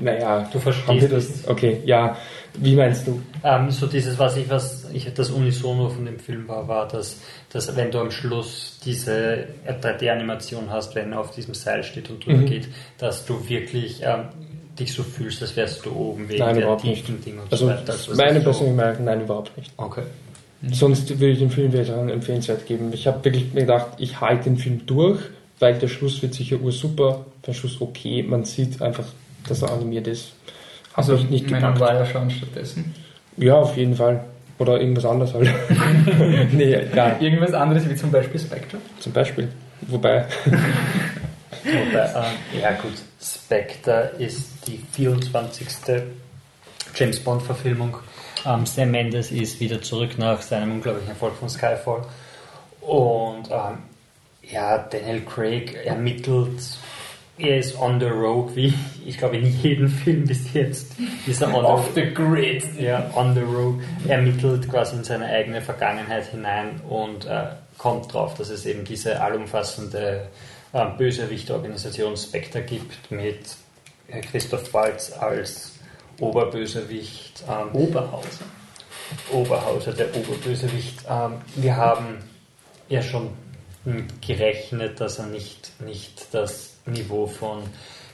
naja, 0.00 0.48
du 0.52 0.58
verstehst 0.58 1.12
das. 1.12 1.48
Okay, 1.48 1.80
ja. 1.84 2.16
Wie 2.58 2.74
meinst 2.74 3.06
du? 3.06 3.20
Ähm, 3.44 3.70
so 3.70 3.86
dieses, 3.86 4.18
was 4.18 4.36
ich, 4.36 4.48
was 4.48 4.86
ich, 4.92 5.12
das 5.12 5.30
Unisono 5.30 5.90
von 5.90 6.06
dem 6.06 6.18
Film 6.18 6.48
war, 6.48 6.66
war, 6.68 6.88
dass, 6.88 7.20
dass 7.52 7.74
wenn 7.76 7.90
du 7.90 7.98
am 7.98 8.10
Schluss 8.10 8.78
diese 8.84 9.46
3D-Animation 9.68 10.70
hast, 10.70 10.94
wenn 10.94 11.12
er 11.12 11.20
auf 11.20 11.32
diesem 11.32 11.54
Seil 11.54 11.84
steht 11.84 12.08
und 12.08 12.24
drüber 12.24 12.38
mhm. 12.38 12.46
geht, 12.46 12.68
dass 12.98 13.26
du 13.26 13.46
wirklich 13.48 14.00
ähm, 14.02 14.28
dich 14.78 14.92
so 14.92 15.02
fühlst, 15.02 15.42
als 15.42 15.54
wärst 15.56 15.84
du 15.84 15.92
oben 15.92 16.28
wegen 16.28 16.40
nein, 16.40 16.54
der 16.54 16.64
überhaupt 16.64 16.84
nicht. 16.84 17.06
Ding 17.08 17.38
und 17.38 17.52
also 17.52 17.66
so 17.66 17.72
weiter. 17.72 17.94
meine 18.16 18.40
persönliche 18.40 18.76
Meinung, 18.76 19.04
nein, 19.04 19.20
überhaupt 19.22 19.56
nicht. 19.56 19.72
Okay. 19.76 20.02
Mhm. 20.62 20.72
Sonst 20.72 21.10
würde 21.10 21.32
ich 21.32 21.38
dem 21.38 21.50
Film 21.50 21.72
wieder 21.72 21.98
einen 21.98 22.08
Empfehlenswert 22.08 22.66
geben. 22.66 22.90
Ich 22.92 23.06
habe 23.06 23.22
wirklich 23.24 23.52
mir 23.52 23.60
gedacht, 23.60 23.88
ich 23.98 24.20
halte 24.20 24.44
den 24.44 24.56
Film 24.56 24.86
durch, 24.86 25.20
weil 25.58 25.74
der 25.78 25.88
Schluss 25.88 26.22
wird 26.22 26.32
sicher 26.32 26.58
ursuper, 26.58 27.26
der 27.46 27.52
Schluss 27.52 27.80
okay, 27.80 28.22
man 28.22 28.44
sieht 28.44 28.80
einfach 28.80 29.06
dass 29.48 29.62
er 29.62 29.72
animiert 29.72 30.06
ist. 30.06 30.32
Also 30.94 31.14
ich 31.14 31.28
nicht 31.28 31.48
gepackt. 31.48 31.80
ja 31.80 32.06
schon 32.06 32.30
stattdessen. 32.30 32.94
Ja, 33.36 33.56
auf 33.56 33.76
jeden 33.76 33.94
Fall. 33.94 34.24
Oder 34.58 34.80
irgendwas 34.80 35.04
anderes 35.04 35.34
halt. 35.34 35.50
nee, 36.52 36.86
ja. 36.94 37.18
Irgendwas 37.20 37.52
anderes 37.52 37.88
wie 37.88 37.94
zum 37.94 38.10
Beispiel 38.10 38.40
Spectre. 38.40 38.78
Zum 39.00 39.12
Beispiel. 39.12 39.48
Wobei. 39.82 40.24
Wobei 41.64 41.98
äh, 41.98 42.60
ja 42.62 42.72
gut, 42.72 42.94
Spectre 43.20 44.12
ist 44.18 44.66
die 44.66 44.78
24. 44.92 45.66
James 46.94 47.20
Bond 47.20 47.42
Verfilmung. 47.42 47.98
Ähm, 48.46 48.64
Sam 48.64 48.90
Mendes 48.92 49.30
ist 49.30 49.60
wieder 49.60 49.82
zurück 49.82 50.16
nach 50.18 50.40
seinem 50.40 50.72
unglaublichen 50.72 51.10
Erfolg 51.10 51.34
von 51.36 51.50
Skyfall. 51.50 52.02
Und 52.80 53.50
ähm, 53.50 53.78
ja, 54.50 54.78
Daniel 54.78 55.22
Craig 55.22 55.74
ermittelt 55.84 56.60
er 57.38 57.58
ist 57.58 57.78
on 57.78 58.00
the 58.00 58.06
road, 58.06 58.56
wie 58.56 58.72
ich 59.04 59.18
glaube 59.18 59.36
in 59.36 59.46
jedem 59.60 59.88
Film 59.88 60.24
bis 60.26 60.52
jetzt 60.54 60.92
ist 61.26 61.42
er 61.42 61.54
on 61.54 61.64
Off 61.64 61.90
the, 61.94 62.02
the 62.02 62.14
grid. 62.14 62.64
Ja, 62.80 63.10
on 63.14 63.34
the 63.34 63.40
road. 63.40 63.80
Er 64.06 64.16
ermittelt 64.16 64.68
quasi 64.68 64.96
in 64.96 65.04
seine 65.04 65.26
eigene 65.26 65.60
Vergangenheit 65.60 66.26
hinein 66.26 66.80
und 66.88 67.26
äh, 67.26 67.48
kommt 67.78 68.12
drauf, 68.12 68.34
dass 68.34 68.48
es 68.48 68.64
eben 68.64 68.84
diese 68.84 69.20
allumfassende 69.20 70.28
äh, 70.72 70.86
Bösewichtorganisation 70.96 72.16
Spectre 72.16 72.62
gibt 72.62 73.10
mit 73.10 73.56
äh, 74.08 74.20
Christoph 74.20 74.72
Waltz 74.72 75.12
als 75.12 75.78
Oberbösewicht. 76.20 77.44
Ähm, 77.48 77.74
Oberhauser. 77.74 78.44
Oberhauser, 79.30 79.92
der 79.92 80.16
Oberbösewicht. 80.16 81.04
Ähm, 81.08 81.34
wir 81.56 81.76
haben 81.76 82.18
ja 82.88 83.02
schon 83.02 83.30
gerechnet, 84.26 85.00
dass 85.00 85.18
er 85.18 85.26
nicht, 85.26 85.80
nicht 85.80 86.26
das 86.32 86.75
Niveau 86.86 87.26
von 87.26 87.62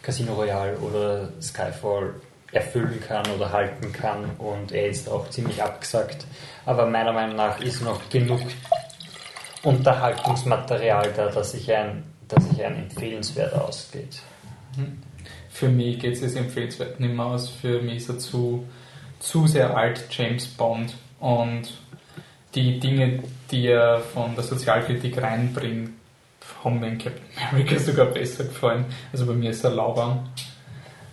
Casino 0.02 0.34
Royale 0.34 0.76
oder 0.78 1.30
Skyfall 1.40 2.14
erfüllen 2.50 3.00
kann 3.00 3.24
oder 3.30 3.50
halten 3.50 3.92
kann 3.92 4.24
und 4.38 4.72
er 4.72 4.88
ist 4.88 5.08
auch 5.08 5.28
ziemlich 5.30 5.62
abgesagt. 5.62 6.26
Aber 6.66 6.86
meiner 6.86 7.12
Meinung 7.12 7.36
nach 7.36 7.60
ist 7.60 7.82
noch 7.82 8.08
genug 8.10 8.40
Unterhaltungsmaterial 9.62 11.12
da, 11.14 11.28
dass 11.28 11.54
ich 11.54 11.72
ein 11.72 12.04
dass 12.32 12.48
sich 12.48 12.64
ein 12.64 12.76
empfehlenswert 12.76 13.54
ausgeht. 13.54 14.20
Für 15.50 15.68
mich 15.68 15.98
geht 15.98 16.20
es 16.20 16.34
empfehlenswert 16.34 16.98
nicht 16.98 17.14
mehr 17.14 17.26
aus. 17.26 17.48
Für 17.48 17.80
mich 17.80 17.96
ist 17.96 18.08
er 18.08 18.18
zu, 18.18 18.66
zu 19.18 19.46
sehr 19.46 19.76
alt, 19.76 20.06
James 20.10 20.46
Bond. 20.46 20.94
Und 21.20 21.78
die 22.54 22.80
Dinge, 22.80 23.22
die 23.50 23.66
er 23.66 24.00
von 24.00 24.34
der 24.34 24.44
Sozialkritik 24.44 25.20
reinbringt, 25.20 25.90
in 26.64 26.98
Captain 26.98 27.22
America 27.50 27.78
sogar 27.78 28.06
besser 28.06 28.44
gefallen. 28.44 28.84
Also 29.12 29.26
bei 29.26 29.34
mir 29.34 29.50
ist 29.50 29.64
er 29.64 29.70
lauwarm. 29.70 30.28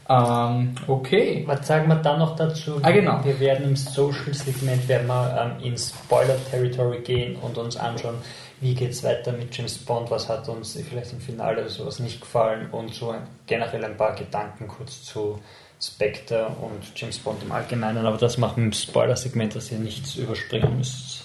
Ähm, 0.09 0.73
okay. 0.87 1.43
Was 1.45 1.67
sagen 1.67 1.87
wir 1.87 1.95
dann 1.95 2.19
noch 2.19 2.35
dazu? 2.35 2.79
Ah, 2.81 2.91
genau. 2.91 3.23
Wir 3.23 3.39
werden 3.39 3.65
im 3.65 3.75
Social-Segment 3.75 4.87
werden 4.87 5.07
wir 5.07 5.55
ähm, 5.59 5.63
ins 5.63 5.89
Spoiler-Territory 5.91 7.01
gehen 7.01 7.35
und 7.35 7.57
uns 7.59 7.77
anschauen, 7.77 8.15
wie 8.59 8.73
geht 8.73 8.91
es 8.91 9.03
weiter 9.03 9.31
mit 9.31 9.55
James 9.55 9.77
Bond, 9.77 10.09
was 10.09 10.27
hat 10.27 10.49
uns 10.49 10.77
vielleicht 10.89 11.13
im 11.13 11.21
Finale 11.21 11.61
oder 11.61 11.69
sowas 11.69 11.99
nicht 11.99 12.21
gefallen 12.21 12.69
und 12.71 12.93
so 12.93 13.13
generell 13.45 13.85
ein 13.85 13.95
paar 13.95 14.15
Gedanken 14.15 14.67
kurz 14.67 15.03
zu 15.03 15.39
Spectre 15.81 16.47
und 16.47 16.81
James 16.95 17.19
Bond 17.19 17.41
im 17.43 17.51
Allgemeinen, 17.51 18.05
aber 18.05 18.17
das 18.17 18.37
machen 18.37 18.57
wir 18.57 18.65
im 18.65 18.73
Spoiler-Segment, 18.73 19.55
dass 19.55 19.71
ihr 19.71 19.79
nichts 19.79 20.15
überspringen 20.15 20.75
müsst. 20.75 21.23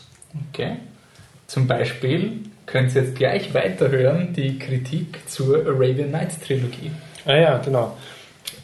Okay. 0.51 0.77
Zum 1.47 1.67
Beispiel 1.67 2.41
könnt 2.67 2.95
ihr 2.95 3.03
jetzt 3.03 3.17
gleich 3.17 3.55
weiterhören 3.55 4.33
die 4.33 4.59
Kritik 4.59 5.21
zur 5.29 5.67
Arabian 5.67 6.11
Nights 6.11 6.39
Trilogie. 6.41 6.91
Ah 7.25 7.37
ja, 7.37 7.59
genau. 7.59 7.97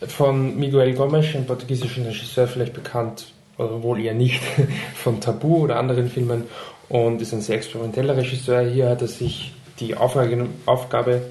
Von 0.07 0.59
Miguel 0.59 0.95
Gomes, 0.95 1.35
einem 1.35 1.47
portugiesischen 1.47 2.07
Regisseur, 2.07 2.47
vielleicht 2.47 2.73
bekannt, 2.73 3.27
oder 3.59 3.83
wohl 3.83 4.01
eher 4.01 4.15
nicht, 4.15 4.43
von 4.95 5.21
Tabu 5.21 5.65
oder 5.65 5.77
anderen 5.77 6.09
Filmen 6.09 6.45
und 6.89 7.21
ist 7.21 7.33
ein 7.33 7.41
sehr 7.41 7.57
experimenteller 7.57 8.17
Regisseur. 8.17 8.63
Hier 8.63 8.89
hat 8.89 9.03
er 9.03 9.09
sich 9.09 9.53
die 9.79 9.97
Aufgabe, 9.97 10.49
Aufgabe 10.67 11.23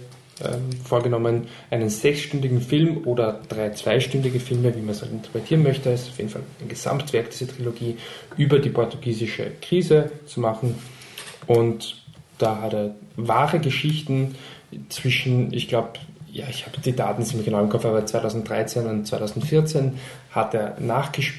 ähm, 0.41 0.69
vorgenommen, 0.83 1.47
einen 1.69 1.89
sechsstündigen 1.89 2.61
Film 2.61 3.05
oder 3.05 3.41
drei 3.49 3.71
zweistündige 3.71 4.39
Filme, 4.39 4.73
wie 4.75 4.79
man 4.79 4.91
es 4.91 5.01
halt 5.01 5.11
interpretieren 5.11 5.63
möchte, 5.63 5.89
ist 5.89 6.09
auf 6.09 6.17
jeden 6.17 6.29
Fall 6.29 6.43
ein 6.61 6.69
Gesamtwerk 6.69 7.29
dieser 7.29 7.47
Trilogie, 7.47 7.97
über 8.37 8.59
die 8.59 8.69
portugiesische 8.69 9.51
Krise 9.61 10.11
zu 10.25 10.39
machen. 10.39 10.75
Und 11.45 12.01
da 12.39 12.61
hat 12.61 12.73
er 12.73 12.95
wahre 13.15 13.59
Geschichten 13.59 14.35
zwischen, 14.89 15.53
ich 15.53 15.67
glaube, 15.67 15.99
ja, 16.31 16.45
ich 16.49 16.65
habe 16.65 16.77
die 16.79 16.95
Daten 16.95 17.23
mehr 17.33 17.43
genau 17.43 17.61
im 17.61 17.69
Kopf, 17.69 17.85
aber 17.85 18.05
2013 18.05 18.85
und 18.85 19.05
2014 19.05 19.97
hat 20.31 20.53
er 20.53 20.79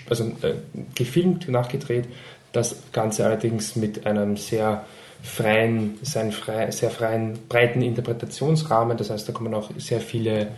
also, 0.09 0.25
äh, 0.43 0.55
gefilmt, 0.95 1.49
nachgedreht. 1.49 2.07
Das 2.53 2.77
Ganze 2.93 3.25
allerdings 3.25 3.77
mit 3.77 4.07
einem 4.07 4.37
sehr 4.37 4.85
freien, 5.23 5.99
seinen 6.03 6.33
frei, 6.33 6.71
sehr 6.71 6.91
freien, 6.91 7.39
breiten 7.49 7.83
Interpretationsrahmen. 7.83 8.97
Das 8.97 9.11
heißt, 9.11 9.29
da 9.29 9.33
kommen 9.33 9.55
auch 9.55 9.71
sehr 9.77 10.01
viele 10.01 10.49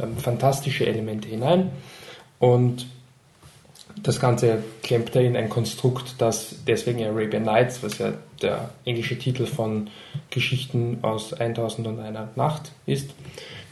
ähm, 0.00 0.16
fantastische 0.16 0.86
Elemente 0.86 1.28
hinein. 1.28 1.70
Und 2.38 2.86
das 4.02 4.20
Ganze 4.20 4.62
klemmt 4.82 5.14
er 5.14 5.22
in 5.22 5.36
ein 5.36 5.48
Konstrukt, 5.48 6.14
das 6.18 6.56
deswegen 6.66 7.04
Arabian 7.04 7.44
Nights, 7.44 7.82
was 7.82 7.98
ja 7.98 8.12
der 8.42 8.70
englische 8.84 9.18
Titel 9.18 9.46
von 9.46 9.90
Geschichten 10.30 10.98
aus 11.02 11.32
1001 11.32 12.36
Nacht 12.36 12.72
ist. 12.86 13.10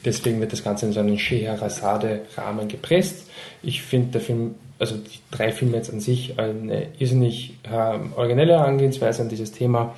Deswegen 0.04 0.40
wird 0.40 0.52
das 0.52 0.62
Ganze 0.62 0.86
in 0.86 0.92
so 0.92 1.00
einen 1.00 1.18
Scheherazade-Rahmen 1.18 2.68
gepresst. 2.68 3.28
Ich 3.62 3.82
finde 3.82 4.12
der 4.12 4.20
Film, 4.20 4.54
also 4.78 4.96
die 4.96 5.18
drei 5.30 5.52
Filme 5.52 5.76
jetzt 5.76 5.92
an 5.92 6.00
sich, 6.00 6.38
eine 6.38 6.88
irrsinnig 6.98 7.54
äh, 7.64 7.98
originelle 8.16 8.58
Herangehensweise 8.58 9.22
an 9.22 9.28
dieses 9.28 9.52
Thema 9.52 9.94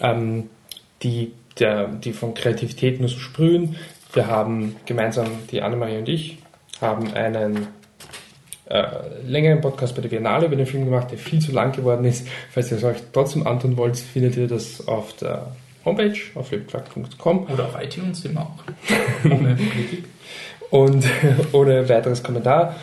ähm, 0.00 0.50
die, 1.02 1.32
der, 1.58 1.88
die 1.88 2.12
von 2.12 2.34
Kreativität 2.34 3.00
nur 3.00 3.08
so 3.08 3.18
sprühen. 3.18 3.76
Wir 4.12 4.26
haben 4.26 4.76
gemeinsam, 4.86 5.26
die 5.50 5.62
Annemarie 5.62 5.98
und 5.98 6.08
ich, 6.08 6.38
haben 6.80 7.12
einen 7.12 7.68
äh, 8.68 8.84
längeren 9.26 9.60
Podcast 9.60 9.94
bei 9.94 10.02
der 10.02 10.08
Biennale 10.08 10.46
über 10.46 10.56
den 10.56 10.66
Film 10.66 10.84
gemacht, 10.84 11.10
der 11.10 11.18
viel 11.18 11.40
zu 11.40 11.52
lang 11.52 11.72
geworden 11.72 12.04
ist. 12.04 12.26
Falls 12.50 12.70
ihr 12.70 12.78
es 12.78 12.84
euch 12.84 12.98
trotzdem 13.12 13.46
antun 13.46 13.76
wollt, 13.76 13.96
findet 13.96 14.36
ihr 14.36 14.46
das 14.46 14.86
auf 14.86 15.14
der 15.16 15.52
Homepage, 15.84 16.18
auf 16.34 16.48
flipquack.com. 16.48 17.46
Oder 17.52 17.64
auf 17.66 17.76
iTunes 17.82 18.24
immer 18.24 18.42
auch. 18.42 19.30
Und 20.70 21.04
ohne 21.52 21.88
weiteres 21.88 22.22
Kommentar. 22.22 22.76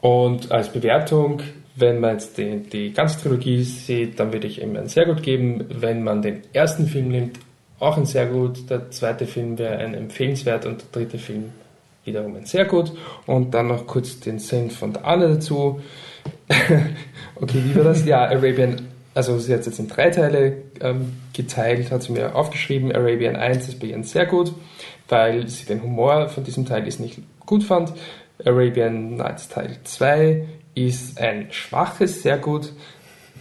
Und 0.00 0.52
als 0.52 0.68
Bewertung 0.68 1.42
wenn 1.74 2.00
man 2.00 2.12
jetzt 2.12 2.36
die, 2.38 2.58
die 2.60 2.92
ganze 2.92 3.20
Trilogie 3.20 3.62
sieht, 3.62 4.20
dann 4.20 4.32
würde 4.32 4.46
ich 4.46 4.60
ihm 4.60 4.76
ein 4.76 4.88
sehr 4.88 5.06
gut 5.06 5.22
geben. 5.22 5.64
Wenn 5.68 6.02
man 6.02 6.22
den 6.22 6.42
ersten 6.52 6.86
Film 6.86 7.08
nimmt, 7.08 7.38
auch 7.78 7.96
ein 7.96 8.06
sehr 8.06 8.26
gut. 8.26 8.68
Der 8.70 8.90
zweite 8.90 9.26
Film 9.26 9.58
wäre 9.58 9.78
ein 9.78 9.94
empfehlenswert 9.94 10.66
und 10.66 10.82
der 10.82 10.88
dritte 10.92 11.18
Film 11.18 11.52
wiederum 12.04 12.36
ein 12.36 12.46
sehr 12.46 12.64
gut. 12.64 12.92
Und 13.26 13.52
dann 13.54 13.68
noch 13.68 13.86
kurz 13.86 14.20
den 14.20 14.40
von 14.70 14.92
der 14.92 15.04
Anne 15.04 15.28
dazu. 15.28 15.80
okay, 17.36 17.62
wie 17.64 17.76
war 17.76 17.84
das? 17.84 18.04
Ja, 18.04 18.24
Arabian, 18.24 18.88
also 19.14 19.38
sie 19.38 19.52
hat 19.52 19.60
es 19.60 19.66
jetzt 19.66 19.78
in 19.78 19.88
drei 19.88 20.10
Teile 20.10 20.62
ähm, 20.80 21.12
geteilt, 21.32 21.90
hat 21.90 22.02
sie 22.02 22.12
mir 22.12 22.34
aufgeschrieben. 22.34 22.92
Arabian 22.92 23.36
1 23.36 23.68
ist 23.68 23.80
bei 23.80 23.88
ihr 23.88 24.04
sehr 24.04 24.26
gut, 24.26 24.52
weil 25.08 25.48
sie 25.48 25.66
den 25.66 25.82
Humor 25.82 26.28
von 26.28 26.44
diesem 26.44 26.66
Teil 26.66 26.86
ist 26.86 27.00
nicht 27.00 27.18
gut 27.46 27.64
fand. 27.64 27.92
Arabian 28.44 29.16
Nights 29.16 29.48
Teil 29.48 29.76
2 29.84 30.46
ist 30.74 31.20
ein 31.20 31.48
schwaches, 31.50 32.22
sehr 32.22 32.38
gut. 32.38 32.72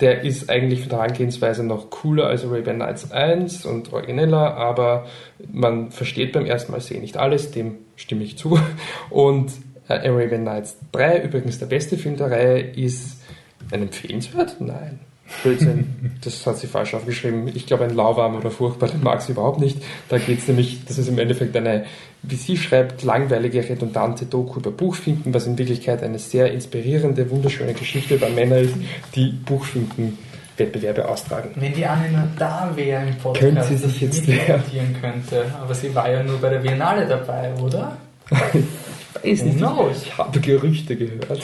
Der 0.02 0.24
ist 0.24 0.50
eigentlich 0.50 0.82
von 0.82 0.90
der 0.90 1.00
Herangehensweise 1.00 1.64
noch 1.64 1.92
cooler 1.92 2.26
als 2.26 2.44
Arabian 2.44 2.80
Nights 2.80 3.12
1 3.12 3.66
und 3.66 3.94
origineller, 3.94 4.56
aber 4.58 5.06
man 5.52 5.92
versteht 5.92 6.34
beim 6.34 6.46
ersten 6.46 6.72
Mal 6.72 6.82
sehen 6.82 7.02
nicht 7.02 7.18
alles, 7.18 7.52
dem 7.52 7.78
stimme 7.96 8.24
ich 8.24 8.38
zu. 8.38 8.60
Und 9.10 9.52
äh, 9.88 10.10
Arabian 10.10 10.44
Nights 10.44 10.78
3, 10.92 11.22
übrigens 11.22 11.60
der 11.60 11.68
beste 11.68 11.98
Film 11.98 12.18
der 12.18 12.32
Reihe, 12.32 12.60
ist 12.60 13.22
ein 13.72 13.84
empfehlenswert? 13.84 14.56
Nein. 14.60 15.00
Blödsinn, 15.44 16.12
das 16.24 16.46
hat 16.46 16.58
sie 16.58 16.68
falsch 16.68 16.94
aufgeschrieben. 16.94 17.48
Ich 17.54 17.66
glaube, 17.66 17.86
ein 17.86 17.96
lauwarm 17.96 18.36
oder 18.36 18.52
furchtbar, 18.52 18.90
den 18.90 19.02
mag 19.04 19.22
sie 19.22 19.32
überhaupt 19.32 19.60
nicht. 19.60 19.78
Da 20.10 20.18
geht 20.18 20.40
es 20.40 20.48
nämlich, 20.48 20.86
das 20.86 20.98
ist 20.98 21.08
im 21.08 21.18
Endeffekt 21.20 21.56
eine, 21.56 21.86
wie 22.24 22.36
sie 22.36 22.58
schreibt, 22.58 23.04
langweilige, 23.04 23.68
redundante 23.68 24.26
Doku 24.26 24.60
über 24.60 24.72
Buchfinken, 24.72 25.34
was 25.34 25.48
in 25.48 25.58
Wirklichkeit 25.58 26.04
eine 26.04 26.20
sehr 26.20 26.52
inspirierende, 26.52 27.30
wunderschöne 27.30 27.74
Geschichte 27.74 28.16
über 28.16 28.30
Männer 28.30 28.58
ist, 28.58 28.76
die 29.16 29.32
Buchfinken 29.32 30.18
Wettbewerbe 30.58 31.08
austragen. 31.08 31.52
Wenn 31.56 31.74
die 31.74 31.86
Anne 31.86 32.10
nur 32.10 32.28
da 32.38 32.72
wäre 32.76 33.04
im 33.08 33.16
Podcast, 33.16 33.40
Können 33.40 33.64
sie 33.64 33.78
sich 33.78 34.02
jetzt 34.02 34.28
diskutieren 34.28 34.96
könnte. 35.00 35.46
Aber 35.60 35.74
sie 35.74 35.94
war 35.96 36.10
ja 36.10 36.24
nur 36.24 36.38
bei 36.40 36.50
der 36.50 36.60
Biennale 36.60 37.08
dabei, 37.08 37.54
oder? 37.56 37.98
ich 39.24 39.40
weiß 39.40 39.46
nicht. 39.46 39.64
Ich 40.04 40.18
habe 40.18 40.40
Gerüchte 40.40 40.96
gehört. 40.96 41.42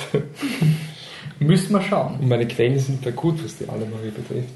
Müssen 1.39 1.73
wir 1.73 1.81
schauen. 1.81 2.15
Und 2.19 2.27
meine 2.27 2.47
Quellen 2.47 2.79
sind 2.79 3.05
da 3.05 3.11
gut, 3.11 3.43
was 3.43 3.57
die 3.57 3.67
Annemarie 3.67 4.11
betrifft. 4.11 4.49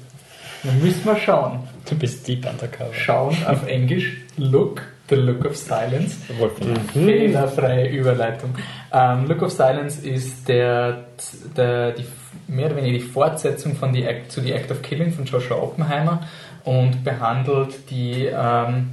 Dann 0.64 0.80
müssen 0.80 1.04
wir 1.04 1.16
schauen. 1.16 1.60
Du 1.88 1.96
bist 1.96 2.26
deep 2.26 2.46
undercover. 2.46 2.94
Schauen 2.94 3.36
auf 3.46 3.66
Englisch. 3.66 4.18
Look, 4.36 4.82
the 5.08 5.16
look 5.16 5.44
of 5.44 5.56
silence. 5.56 6.16
Mhm. 6.28 7.04
Fehlerfreie 7.04 7.88
Überleitung. 7.88 8.54
Um, 8.92 9.26
look 9.26 9.42
of 9.42 9.50
Silence 9.50 10.06
ist 10.06 10.48
der, 10.48 11.04
der, 11.56 11.92
die, 11.92 12.04
mehr 12.46 12.66
oder 12.66 12.76
weniger 12.76 12.98
die 12.98 13.04
Fortsetzung 13.04 13.74
von 13.74 13.92
die 13.92 14.04
Act, 14.04 14.30
zu 14.30 14.40
The 14.40 14.52
Act 14.52 14.70
of 14.70 14.82
Killing 14.82 15.12
von 15.12 15.24
Joshua 15.24 15.56
Oppenheimer 15.56 16.20
und 16.64 17.02
behandelt 17.02 17.90
die 17.90 18.26
ähm, 18.26 18.90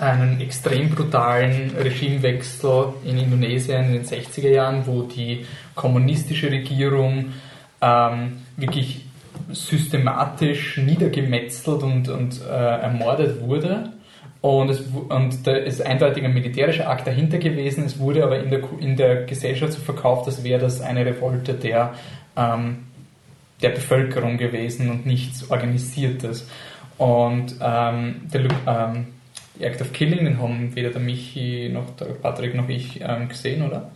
einen 0.00 0.40
extrem 0.40 0.90
brutalen 0.90 1.72
Regimewechsel 1.76 2.94
in 3.04 3.18
Indonesien 3.18 3.86
in 3.86 3.92
den 3.92 4.04
60er 4.04 4.48
Jahren, 4.48 4.86
wo 4.86 5.02
die 5.02 5.44
kommunistische 5.74 6.50
Regierung 6.50 7.32
ähm, 7.80 8.38
wirklich 8.56 9.06
systematisch 9.52 10.76
niedergemetzelt 10.78 11.82
und, 11.82 12.08
und 12.08 12.40
äh, 12.42 12.52
ermordet 12.52 13.40
wurde. 13.40 13.92
Und 14.40 14.70
es 14.70 14.80
und 14.80 15.46
da 15.46 15.52
ist 15.52 15.82
eindeutig 15.84 16.24
ein 16.24 16.32
militärischer 16.32 16.88
Akt 16.88 17.06
dahinter 17.06 17.38
gewesen. 17.38 17.84
Es 17.84 17.98
wurde 17.98 18.24
aber 18.24 18.42
in 18.42 18.50
der, 18.50 18.60
in 18.80 18.96
der 18.96 19.24
Gesellschaft 19.24 19.74
so 19.74 19.80
verkauft, 19.80 20.26
als 20.26 20.42
wäre 20.44 20.60
das 20.60 20.80
eine 20.80 21.04
Revolte 21.04 21.54
der, 21.54 21.94
ähm, 22.36 22.86
der 23.60 23.70
Bevölkerung 23.70 24.38
gewesen 24.38 24.90
und 24.90 25.04
nichts 25.04 25.50
Organisiertes. 25.50 26.48
Und 26.96 27.56
ähm, 27.60 28.22
der, 28.32 28.48
ähm, 28.66 29.06
die 29.58 29.64
Act 29.64 29.82
of 29.82 29.92
Killing, 29.92 30.24
den 30.24 30.40
haben 30.40 30.74
weder 30.74 30.90
der 30.90 31.00
Michi 31.00 31.70
noch 31.72 31.94
der 31.96 32.06
Patrick 32.06 32.54
noch 32.54 32.68
ich 32.68 33.00
ähm, 33.02 33.28
gesehen, 33.28 33.62
oder? 33.62 33.90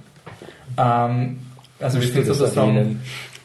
Ähm, 0.76 1.38
also 1.84 2.00
wir 2.00 2.08
sind 2.08 2.26
sozusagen 2.26 3.00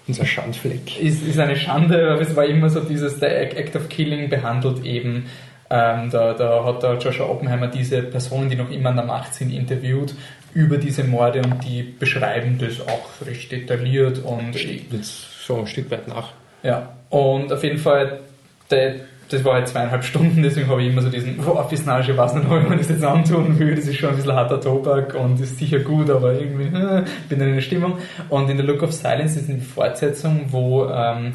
unser 0.07 0.25
Schandfleck. 0.25 0.99
Ist, 0.99 1.27
ist 1.27 1.39
eine 1.39 1.55
Schande, 1.55 2.11
aber 2.11 2.21
es 2.21 2.35
war 2.35 2.45
immer 2.45 2.69
so 2.69 2.79
dieses, 2.79 3.19
der 3.19 3.57
Act 3.57 3.75
of 3.75 3.89
Killing 3.89 4.29
behandelt 4.29 4.83
eben, 4.83 5.25
ähm, 5.69 6.09
da, 6.09 6.33
da 6.33 6.65
hat 6.65 6.81
der 6.81 6.97
Joshua 6.97 7.27
Oppenheimer 7.27 7.67
diese 7.67 8.01
Personen, 8.01 8.49
die 8.49 8.55
noch 8.55 8.71
immer 8.71 8.89
an 8.89 8.95
der 8.95 9.05
Macht 9.05 9.35
sind, 9.35 9.51
interviewt 9.51 10.15
über 10.53 10.77
diese 10.77 11.03
Morde 11.03 11.43
und 11.43 11.63
die 11.63 11.83
beschreiben 11.83 12.57
das 12.57 12.81
auch 12.81 13.25
recht 13.25 13.51
detailliert 13.51 14.19
und 14.19 14.55
jetzt 14.55 15.43
schon 15.43 15.59
ein 15.59 15.67
Stück 15.67 15.91
weit 15.91 16.07
nach. 16.07 16.31
Ja, 16.63 16.93
und 17.09 17.53
auf 17.53 17.63
jeden 17.63 17.77
Fall 17.77 18.21
der 18.71 18.95
das 19.29 19.45
war 19.45 19.53
halt 19.53 19.67
zweieinhalb 19.67 20.03
Stunden, 20.03 20.41
deswegen 20.41 20.67
habe 20.69 20.81
ich 20.81 20.89
immer 20.89 21.03
so 21.03 21.09
diesen, 21.09 21.39
oh, 21.45 21.61
Pisnage, 21.63 22.17
was 22.17 22.33
nicht, 22.33 22.49
ob 22.49 22.67
man 22.67 22.77
das 22.79 22.89
jetzt 22.89 23.03
antun 23.03 23.59
will, 23.59 23.75
das 23.75 23.85
ist 23.85 23.97
schon 23.97 24.09
ein 24.09 24.15
bisschen 24.15 24.33
harter 24.33 24.59
Tobak 24.59 25.13
und 25.13 25.39
ist 25.39 25.59
sicher 25.59 25.79
gut, 25.79 26.09
aber 26.09 26.33
irgendwie 26.33 26.75
äh, 26.75 27.03
bin 27.29 27.39
in 27.39 27.53
der 27.53 27.61
Stimmung. 27.61 27.99
Und 28.29 28.49
in 28.49 28.57
The 28.57 28.63
Look 28.63 28.81
of 28.81 28.91
Silence 28.91 29.39
ist 29.39 29.49
eine 29.49 29.59
Fortsetzung, 29.59 30.45
wo 30.49 30.87
ähm, 30.87 31.33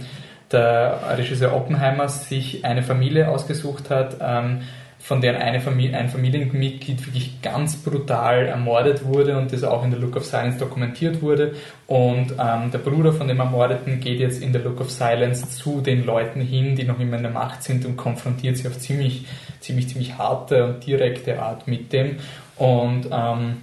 der 0.50 0.98
Regisseur 1.16 1.54
Oppenheimer 1.54 2.09
sich 2.09 2.64
eine 2.64 2.83
Familie 2.83 3.28
ausgesucht 3.28 3.90
hat, 3.90 4.16
ähm, 4.20 4.62
von 5.04 5.20
der 5.20 5.38
eine 5.38 5.60
Familie, 5.60 5.98
ein 5.98 6.08
Familienmitglied 6.08 7.04
wirklich 7.06 7.42
ganz 7.42 7.76
brutal 7.76 8.46
ermordet 8.46 9.04
wurde 9.04 9.36
und 9.36 9.52
das 9.52 9.62
auch 9.62 9.84
in 9.84 9.90
der 9.90 10.00
Look 10.00 10.16
of 10.16 10.24
Silence 10.24 10.58
dokumentiert 10.58 11.20
wurde. 11.20 11.56
Und 11.86 12.32
ähm, 12.38 12.70
der 12.72 12.78
Bruder 12.78 13.12
von 13.12 13.28
dem 13.28 13.38
Ermordeten 13.38 14.00
geht 14.00 14.18
jetzt 14.18 14.42
in 14.42 14.54
der 14.54 14.62
Look 14.62 14.80
of 14.80 14.90
Silence 14.90 15.50
zu 15.50 15.82
den 15.82 16.06
Leuten 16.06 16.40
hin, 16.40 16.74
die 16.74 16.84
noch 16.84 16.98
immer 16.98 17.18
in 17.18 17.22
der 17.22 17.32
Macht 17.32 17.62
sind 17.62 17.84
und 17.84 17.98
konfrontiert 17.98 18.56
sie 18.56 18.66
auf 18.66 18.78
ziemlich, 18.78 19.26
ziemlich, 19.60 19.88
ziemlich 19.88 20.16
harte 20.16 20.64
und 20.64 20.86
direkte 20.86 21.38
Art 21.38 21.68
mit 21.68 21.92
dem. 21.92 22.16
Und 22.56 23.08
ähm, 23.12 23.58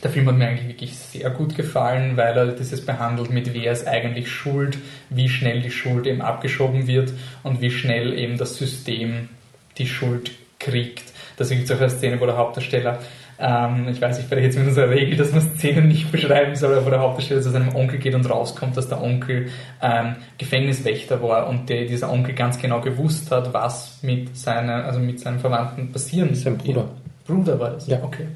der 0.00 0.12
Film 0.12 0.28
hat 0.28 0.36
mir 0.36 0.46
eigentlich 0.46 0.68
wirklich 0.68 0.96
sehr 0.96 1.28
gut 1.30 1.56
gefallen, 1.56 2.16
weil 2.16 2.38
er 2.38 2.46
dieses 2.52 2.86
behandelt 2.86 3.30
mit 3.30 3.52
wer 3.52 3.72
ist 3.72 3.88
eigentlich 3.88 4.30
schuld, 4.30 4.78
wie 5.10 5.28
schnell 5.28 5.60
die 5.60 5.72
Schuld 5.72 6.06
eben 6.06 6.22
abgeschoben 6.22 6.86
wird 6.86 7.12
und 7.42 7.60
wie 7.60 7.72
schnell 7.72 8.16
eben 8.16 8.38
das 8.38 8.56
System 8.56 9.28
die 9.76 9.88
Schuld 9.88 10.30
kriegt. 10.64 11.04
Da 11.36 11.44
gibt 11.44 11.64
es 11.64 11.70
auch 11.72 11.80
eine 11.80 11.90
Szene, 11.90 12.20
wo 12.20 12.26
der 12.26 12.36
Hauptdarsteller, 12.36 12.98
ähm, 13.38 13.88
ich 13.90 14.00
weiß, 14.00 14.18
ich 14.20 14.26
spreche 14.26 14.42
jetzt 14.42 14.56
mit 14.56 14.68
unserer 14.68 14.90
Regel, 14.90 15.16
dass 15.16 15.32
man 15.32 15.40
Szenen 15.40 15.88
nicht 15.88 16.12
beschreiben 16.12 16.54
soll, 16.54 16.74
aber 16.74 16.86
wo 16.86 16.90
der 16.90 17.00
Hauptdarsteller 17.00 17.42
zu 17.42 17.50
seinem 17.50 17.74
Onkel 17.74 17.98
geht 17.98 18.14
und 18.14 18.28
rauskommt, 18.30 18.76
dass 18.76 18.88
der 18.88 19.02
Onkel 19.02 19.50
ähm, 19.82 20.16
Gefängniswächter 20.38 21.20
war 21.22 21.48
und 21.48 21.68
der, 21.68 21.86
dieser 21.86 22.12
Onkel 22.12 22.34
ganz 22.34 22.58
genau 22.58 22.80
gewusst 22.80 23.30
hat, 23.32 23.52
was 23.52 23.98
mit, 24.02 24.36
seiner, 24.36 24.84
also 24.84 25.00
mit 25.00 25.18
seinen 25.18 25.40
Verwandten 25.40 25.90
passieren. 25.90 26.34
Sein 26.34 26.56
Bruder. 26.56 26.88
Bruder 27.26 27.58
war 27.58 27.70
das? 27.70 27.88
Ja. 27.88 28.02
Okay. 28.02 28.28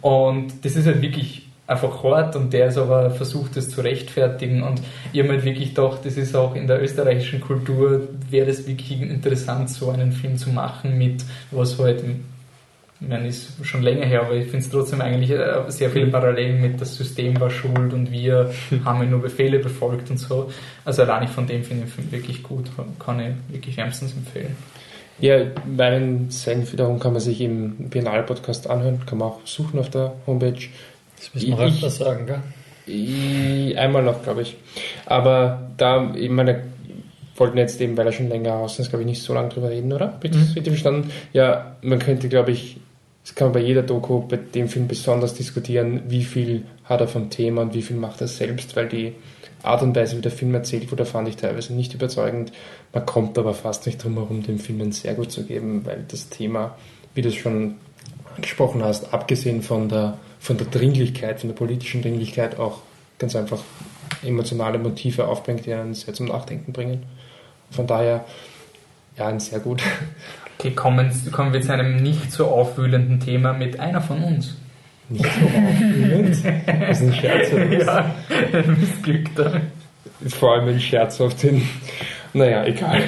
Und 0.00 0.64
das 0.64 0.76
ist 0.76 0.86
halt 0.86 1.02
wirklich 1.02 1.49
einfach 1.70 2.02
hart 2.02 2.34
und 2.34 2.52
der 2.52 2.66
ist 2.66 2.78
aber 2.78 3.10
versucht, 3.10 3.56
das 3.56 3.70
zu 3.70 3.80
rechtfertigen 3.80 4.64
und 4.64 4.82
ich 5.12 5.20
habe 5.20 5.30
halt 5.30 5.44
wirklich 5.44 5.68
gedacht, 5.68 6.00
das 6.02 6.16
ist 6.16 6.34
auch 6.34 6.56
in 6.56 6.66
der 6.66 6.82
österreichischen 6.82 7.40
Kultur, 7.40 8.08
wäre 8.28 8.46
das 8.46 8.66
wirklich 8.66 9.00
interessant, 9.00 9.70
so 9.70 9.90
einen 9.90 10.10
Film 10.10 10.36
zu 10.36 10.50
machen 10.50 10.98
mit 10.98 11.24
was 11.52 11.78
halt, 11.78 12.02
ich 13.00 13.08
meine, 13.08 13.28
ist 13.28 13.64
schon 13.64 13.82
länger 13.82 14.04
her, 14.04 14.22
aber 14.22 14.34
ich 14.34 14.46
finde 14.46 14.66
es 14.66 14.70
trotzdem 14.70 15.00
eigentlich 15.00 15.30
äh, 15.30 15.62
sehr 15.68 15.90
viele 15.90 16.08
Parallelen 16.08 16.60
mit 16.60 16.80
das 16.80 16.96
System 16.96 17.38
war 17.38 17.50
schuld 17.50 17.92
und 17.92 18.10
wir 18.10 18.50
haben 18.84 19.02
ja 19.02 19.08
nur 19.08 19.22
Befehle 19.22 19.60
befolgt 19.60 20.10
und 20.10 20.18
so. 20.18 20.50
Also 20.84 21.02
allein 21.02 21.22
ich 21.22 21.30
von 21.30 21.46
dem 21.46 21.62
finde 21.62 21.84
ich 21.84 21.94
den 21.94 21.94
Film 21.94 22.12
wirklich 22.12 22.42
gut, 22.42 22.68
kann 22.98 23.20
ich 23.20 23.54
wirklich 23.54 23.76
wärmstens 23.76 24.12
empfehlen. 24.12 24.56
Ja, 25.20 25.36
meinen 25.66 26.30
Senf 26.30 26.72
wiederum 26.72 26.98
kann 26.98 27.12
man 27.12 27.20
sich 27.20 27.42
im 27.42 27.90
Biennale-Podcast 27.90 28.70
anhören, 28.70 29.00
kann 29.04 29.18
man 29.18 29.28
auch 29.28 29.40
suchen 29.44 29.78
auf 29.78 29.90
der 29.90 30.14
Homepage. 30.26 30.68
Das 31.20 31.34
müssen 31.34 31.56
wir 31.58 31.66
Ich- 31.66 31.80
sagen, 31.94 32.26
gell? 32.26 33.76
Einmal 33.76 34.02
noch, 34.02 34.22
glaube 34.22 34.42
ich. 34.42 34.56
Aber 35.06 35.70
da, 35.76 36.12
ich 36.14 36.30
meine, 36.30 36.62
wollten 37.36 37.58
jetzt 37.58 37.80
eben, 37.80 37.96
weil 37.96 38.06
er 38.06 38.12
schon 38.12 38.28
länger 38.28 38.54
aus 38.54 38.78
ist, 38.78 38.88
glaube 38.88 39.02
ich, 39.02 39.06
nicht 39.08 39.22
so 39.22 39.32
lange 39.34 39.48
drüber 39.50 39.70
reden, 39.70 39.92
oder? 39.92 40.08
Bitte 40.08 40.38
Mhm. 40.38 40.44
richtig 40.44 40.68
verstanden? 40.68 41.10
Ja, 41.32 41.76
man 41.82 41.98
könnte, 41.98 42.28
glaube 42.28 42.50
ich, 42.52 42.78
das 43.24 43.34
kann 43.34 43.48
man 43.48 43.52
bei 43.54 43.60
jeder 43.60 43.82
Doku, 43.82 44.20
bei 44.26 44.36
dem 44.38 44.68
Film 44.68 44.88
besonders 44.88 45.34
diskutieren, 45.34 46.02
wie 46.08 46.24
viel 46.24 46.64
hat 46.84 47.00
er 47.00 47.08
vom 47.08 47.30
Thema 47.30 47.62
und 47.62 47.74
wie 47.74 47.82
viel 47.82 47.96
macht 47.96 48.20
er 48.20 48.28
selbst, 48.28 48.74
weil 48.76 48.88
die 48.88 49.12
Art 49.62 49.82
und 49.82 49.94
Weise, 49.94 50.16
wie 50.16 50.22
der 50.22 50.32
Film 50.32 50.54
erzählt 50.54 50.90
wurde, 50.90 51.04
fand 51.04 51.28
ich 51.28 51.36
teilweise 51.36 51.74
nicht 51.74 51.92
überzeugend. 51.94 52.50
Man 52.94 53.04
kommt 53.06 53.38
aber 53.38 53.52
fast 53.54 53.86
nicht 53.86 54.02
drum 54.02 54.14
herum, 54.14 54.42
dem 54.42 54.58
Film 54.58 54.80
ein 54.80 54.92
sehr 54.92 55.14
gut 55.14 55.30
zu 55.30 55.44
geben, 55.44 55.82
weil 55.84 56.04
das 56.08 56.30
Thema, 56.30 56.76
wie 57.14 57.20
du 57.22 57.28
es 57.28 57.34
schon 57.34 57.74
angesprochen 58.36 58.82
hast, 58.82 59.12
abgesehen 59.12 59.62
von 59.62 59.88
der, 59.88 60.16
von 60.40 60.56
der 60.56 60.66
Dringlichkeit, 60.66 61.40
von 61.40 61.50
der 61.50 61.54
politischen 61.54 62.02
Dringlichkeit, 62.02 62.58
auch 62.58 62.78
ganz 63.18 63.36
einfach 63.36 63.60
emotionale 64.24 64.78
Motive 64.78 65.28
aufbringt, 65.28 65.66
die 65.66 65.74
einen 65.74 65.94
sehr 65.94 66.14
zum 66.14 66.26
Nachdenken 66.26 66.72
bringen. 66.72 67.04
Von 67.70 67.86
daher, 67.86 68.24
ja, 69.16 69.28
ein 69.28 69.38
sehr 69.38 69.60
gut. 69.60 69.82
Okay, 70.58 70.72
kommen, 70.72 71.10
kommen 71.32 71.52
wir 71.52 71.60
zu 71.62 71.72
einem 71.72 71.96
nicht 71.96 72.32
so 72.32 72.46
aufwühlenden 72.46 73.20
Thema 73.20 73.52
mit 73.52 73.78
einer 73.78 74.00
von 74.00 74.22
uns. 74.22 74.56
Nicht 75.08 75.24
so 75.24 75.46
aufwühlend. 75.46 76.36
Das 76.66 77.00
ist 77.00 77.06
ein 77.06 77.14
Scherz. 77.14 77.52
oder 77.52 77.70
was? 77.70 77.86
Ja, 77.86 78.14
ein 78.52 78.80
Missglückter. 78.80 79.60
Vor 80.28 80.54
allem 80.54 80.68
ein 80.68 80.80
Scherz 80.80 81.20
auf 81.20 81.34
den. 81.36 81.62
Naja, 82.32 82.64
egal. 82.64 83.02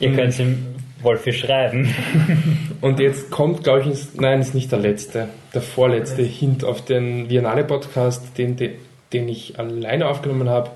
Ihr 0.00 0.12
könnt 0.14 0.30
es 0.30 0.40
im 0.40 0.73
Wolfi 1.04 1.32
schreiben. 1.32 1.94
Und 2.80 2.98
jetzt 2.98 3.30
kommt, 3.30 3.62
glaube 3.62 3.80
ich, 3.80 3.86
ins, 3.86 4.14
nein, 4.14 4.40
ist 4.40 4.54
nicht 4.54 4.72
der 4.72 4.78
letzte, 4.78 5.28
der 5.52 5.62
vorletzte 5.62 6.22
Hint 6.22 6.64
auf 6.64 6.84
den 6.84 7.28
Biennale-Podcast, 7.28 8.36
den, 8.36 8.56
den, 8.56 8.72
den 9.12 9.28
ich 9.28 9.58
alleine 9.58 10.08
aufgenommen 10.08 10.48
habe, 10.48 10.70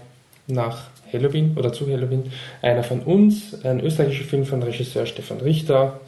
nach 0.47 0.85
Halloween 1.13 1.57
oder 1.57 1.73
zu 1.73 1.91
Halloween. 1.91 2.31
Einer 2.63 2.83
von 2.83 3.01
uns, 3.01 3.65
ein 3.65 3.81
österreichischer 3.81 4.25
Film 4.25 4.45
von 4.45 4.63
Regisseur 4.63 5.07
Stefan 5.07 5.41
Richter, 5.41 6.01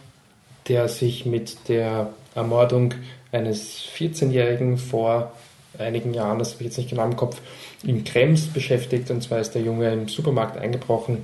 der 0.69 0.89
sich 0.89 1.27
mit 1.27 1.69
der 1.69 2.11
Ermordung 2.35 2.95
eines 3.33 3.89
14-Jährigen 3.97 4.79
vor 4.79 5.33
einigen 5.79 6.15
Jahren, 6.15 6.39
das 6.39 6.53
habe 6.53 6.63
ich 6.63 6.69
jetzt 6.69 6.79
nicht 6.79 6.91
genau 6.91 7.05
im 7.05 7.17
Kopf, 7.17 7.41
in 7.85 8.05
Krems 8.05 8.47
beschäftigt. 8.47 9.11
Und 9.11 9.23
zwar 9.23 9.41
ist 9.41 9.53
der 9.53 9.63
Junge 9.63 9.93
im 9.93 10.09
Supermarkt 10.09 10.59
eingebrochen, 10.59 11.19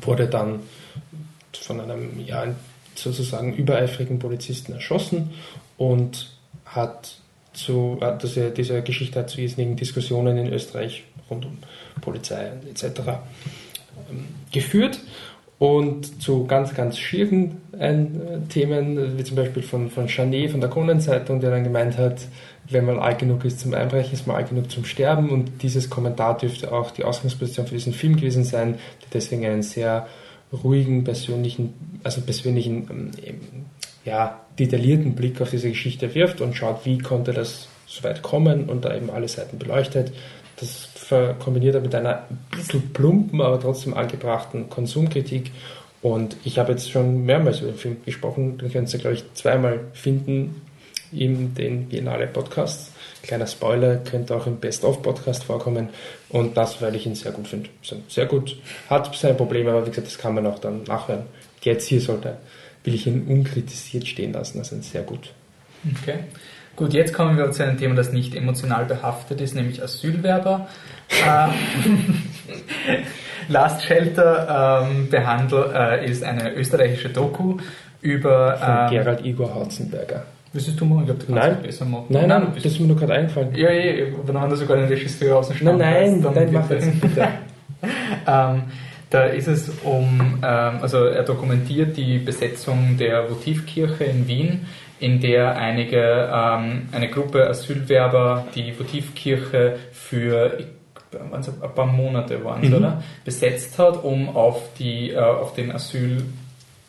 wurde 0.00 0.26
dann 0.26 0.60
von 1.56 1.80
einem 1.80 2.20
ja, 2.24 2.44
sozusagen 2.94 3.54
übereifrigen 3.54 4.18
Polizisten 4.18 4.72
erschossen 4.72 5.30
und 5.76 6.36
hat 6.64 7.16
zu, 7.52 7.98
hat 8.00 8.22
diese, 8.22 8.50
diese 8.50 8.82
Geschichte 8.82 9.20
hat 9.20 9.30
zu 9.30 9.40
irrsinnigen 9.40 9.76
Diskussionen 9.76 10.36
in 10.36 10.52
Österreich 10.52 11.04
rund 11.30 11.46
um 11.46 11.58
Polizei 12.00 12.52
etc. 12.68 12.84
ähm, 14.10 14.26
geführt 14.52 15.00
und 15.58 16.22
zu 16.22 16.46
ganz, 16.46 16.74
ganz 16.74 16.98
schieren 16.98 17.62
äh, 17.78 17.96
Themen, 18.50 19.18
wie 19.18 19.24
zum 19.24 19.36
Beispiel 19.36 19.62
von, 19.62 19.90
von 19.90 20.06
Chanet 20.06 20.50
von 20.50 20.60
der 20.60 20.68
Kronenzeitung, 20.68 21.40
der 21.40 21.50
dann 21.50 21.64
gemeint 21.64 21.96
hat, 21.96 22.20
wenn 22.68 22.84
man 22.84 22.98
alt 22.98 23.20
genug 23.20 23.44
ist 23.44 23.60
zum 23.60 23.72
Einbrechen, 23.72 24.12
ist 24.12 24.26
man 24.26 24.36
alt 24.36 24.50
genug 24.50 24.70
zum 24.70 24.84
Sterben 24.84 25.30
und 25.30 25.62
dieses 25.62 25.88
Kommentar 25.88 26.36
dürfte 26.36 26.72
auch 26.72 26.90
die 26.90 27.04
Ausgangsposition 27.04 27.66
für 27.66 27.74
diesen 27.74 27.94
Film 27.94 28.16
gewesen 28.16 28.44
sein, 28.44 28.74
der 28.74 29.08
deswegen 29.14 29.46
einen 29.46 29.62
sehr 29.62 30.06
ruhigen, 30.52 31.04
persönlichen, 31.04 31.74
also 32.02 32.20
persönlichen, 32.20 32.86
ähm, 32.90 33.10
eben, 33.22 33.66
ja, 34.04 34.40
detaillierten 34.58 35.14
Blick 35.14 35.40
auf 35.40 35.50
diese 35.50 35.68
Geschichte 35.68 36.14
wirft 36.14 36.40
und 36.40 36.54
schaut, 36.54 36.86
wie 36.86 36.98
konnte 36.98 37.32
das 37.32 37.68
so 37.86 38.04
weit 38.04 38.22
kommen 38.22 38.68
und 38.68 38.84
da 38.84 38.94
eben 38.94 39.10
alle 39.10 39.28
Seiten 39.28 39.58
beleuchtet. 39.58 40.12
Das 40.58 40.88
kombiniert 41.38 41.74
er 41.74 41.80
mit 41.82 41.94
einer 41.94 42.24
ein 42.30 42.38
bisschen 42.50 42.92
plumpen, 42.92 43.40
aber 43.40 43.60
trotzdem 43.60 43.94
angebrachten 43.94 44.70
Konsumkritik. 44.70 45.52
Und 46.02 46.36
ich 46.44 46.58
habe 46.58 46.72
jetzt 46.72 46.90
schon 46.90 47.24
mehrmals 47.24 47.60
über 47.60 47.72
den 47.72 47.78
Film 47.78 47.96
gesprochen, 48.04 48.58
den 48.58 48.72
könnt 48.72 48.92
ihr, 48.92 49.00
glaube 49.00 49.16
ich, 49.16 49.24
zweimal 49.34 49.80
finden 49.92 50.62
in 51.12 51.54
den 51.54 51.88
Biennale 51.88 52.26
Podcasts. 52.26 52.92
Kleiner 53.22 53.46
Spoiler, 53.46 53.96
könnte 53.96 54.34
auch 54.34 54.46
im 54.46 54.58
Best-of-Podcast 54.58 55.44
vorkommen. 55.44 55.88
Und 56.28 56.56
das, 56.56 56.80
weil 56.80 56.94
ich 56.94 57.06
ihn 57.06 57.14
sehr 57.14 57.32
gut 57.32 57.48
finde. 57.48 57.68
Sehr 58.08 58.26
gut. 58.26 58.56
Hat 58.88 59.14
seine 59.16 59.34
Probleme, 59.34 59.70
aber 59.70 59.86
wie 59.86 59.90
gesagt, 59.90 60.06
das 60.06 60.18
kann 60.18 60.34
man 60.34 60.46
auch 60.46 60.58
dann 60.58 60.84
nachhören. 60.84 61.24
Jetzt 61.62 61.88
hier 61.88 62.00
sollte, 62.00 62.36
will 62.84 62.94
ich 62.94 63.06
ihn 63.06 63.26
unkritisiert 63.26 64.06
stehen 64.06 64.32
lassen. 64.32 64.58
Also 64.58 64.80
sehr 64.80 65.02
gut. 65.02 65.32
Okay. 66.02 66.20
Gut, 66.76 66.92
jetzt 66.92 67.14
kommen 67.14 67.38
wir 67.38 67.50
zu 67.52 67.64
einem 67.64 67.78
Thema, 67.78 67.94
das 67.94 68.12
nicht 68.12 68.34
emotional 68.34 68.84
behaftet 68.84 69.40
ist, 69.40 69.54
nämlich 69.54 69.82
Asylwerber. 69.82 70.68
Äh, 71.08 71.48
Last 73.48 73.84
Shelter 73.84 74.84
ähm, 74.86 75.08
behandelt, 75.08 75.72
äh, 75.74 76.10
ist 76.10 76.22
eine 76.22 76.54
österreichische 76.54 77.08
Doku 77.08 77.56
über. 78.02 78.58
Von 78.58 78.68
Ähm, 78.68 78.90
Gerald 78.90 79.24
Igor 79.24 79.54
Hauzenberger. 79.54 80.26
Willst 80.52 80.80
du 80.80 80.84
machen? 80.84 81.00
Ich 81.00 81.06
glaube, 81.06 81.20
du 81.20 81.26
kannst 81.26 81.48
Nein. 81.48 81.56
es 81.60 81.66
besser 81.66 81.84
machen. 81.84 82.04
Nein, 82.08 82.28
nein, 82.28 82.42
du 82.54 82.60
das 82.60 82.64
ist 82.72 82.80
mir 82.80 82.86
nur 82.86 82.96
gerade 82.96 83.14
eingefallen. 83.14 83.54
Ja, 83.54 83.70
ja, 83.70 84.06
dann 84.26 84.40
haben 84.40 84.50
wir 84.50 84.56
sogar 84.56 84.76
den 84.78 84.86
Regisseur 84.88 85.36
aus 85.38 85.48
dem 85.48 85.56
Nein, 85.64 85.76
Stand. 85.76 85.78
nein, 85.78 86.22
Dann 86.22 86.34
nein, 86.34 86.52
mach 86.52 86.70
jetzt 86.70 87.00
bitte. 87.00 87.28
Ähm, 88.26 88.62
da 89.10 89.24
ist 89.24 89.46
es 89.46 89.70
um, 89.84 90.40
ähm, 90.42 90.78
also 90.80 91.04
er 91.04 91.22
dokumentiert 91.22 91.96
die 91.96 92.18
Besetzung 92.18 92.96
der 92.98 93.30
Votivkirche 93.30 94.04
in 94.04 94.26
Wien, 94.26 94.66
in 94.98 95.20
der 95.20 95.56
einige, 95.56 96.28
ähm, 96.32 96.88
eine 96.90 97.08
Gruppe 97.10 97.48
Asylwerber 97.48 98.46
die 98.54 98.72
Votivkirche 98.76 99.76
für 99.92 100.58
ein 101.12 101.74
paar 101.74 101.86
Monate 101.86 102.42
waren 102.44 102.66
Mhm. 102.66 102.74
oder? 102.74 103.02
besetzt 103.24 103.78
hat, 103.78 104.02
um 104.02 104.34
auf, 104.34 104.60
die, 104.78 105.10
äh, 105.12 105.18
auf 105.18 105.54
den 105.54 105.70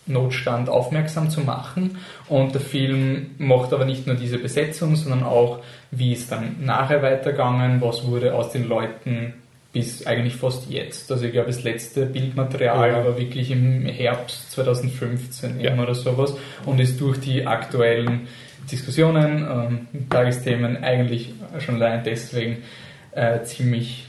Asylnotstand 0.07 0.69
aufmerksam 0.69 1.29
zu 1.29 1.41
machen. 1.41 1.97
Und 2.29 2.53
der 2.53 2.61
Film 2.61 3.31
macht 3.37 3.73
aber 3.73 3.85
nicht 3.85 4.07
nur 4.07 4.15
diese 4.15 4.37
Besetzung, 4.39 4.95
sondern 4.95 5.23
auch, 5.23 5.59
wie 5.91 6.13
es 6.13 6.27
dann 6.27 6.57
nachher 6.63 7.01
weitergegangen, 7.01 7.81
was 7.81 8.05
wurde 8.05 8.33
aus 8.33 8.51
den 8.51 8.67
Leuten 8.67 9.33
bis 9.73 10.07
eigentlich 10.07 10.35
fast 10.35 10.69
jetzt. 10.69 11.11
Also 11.11 11.25
ich 11.25 11.33
glaube, 11.33 11.47
das 11.47 11.63
letzte 11.63 12.05
Bildmaterial 12.05 12.89
Ja. 12.89 13.05
war 13.05 13.17
wirklich 13.17 13.51
im 13.51 13.85
Herbst 13.85 14.51
2015 14.53 15.59
Ja. 15.59 15.77
oder 15.77 15.93
sowas 15.93 16.35
und 16.65 16.79
ist 16.79 16.99
durch 16.99 17.19
die 17.19 17.45
aktuellen 17.45 18.27
Diskussionen, 18.71 19.45
ähm, 19.93 20.07
Tagesthemen 20.09 20.83
eigentlich 20.83 21.33
schon 21.59 21.75
allein 21.81 22.03
deswegen 22.03 22.63
äh, 23.11 23.43
ziemlich, 23.43 24.05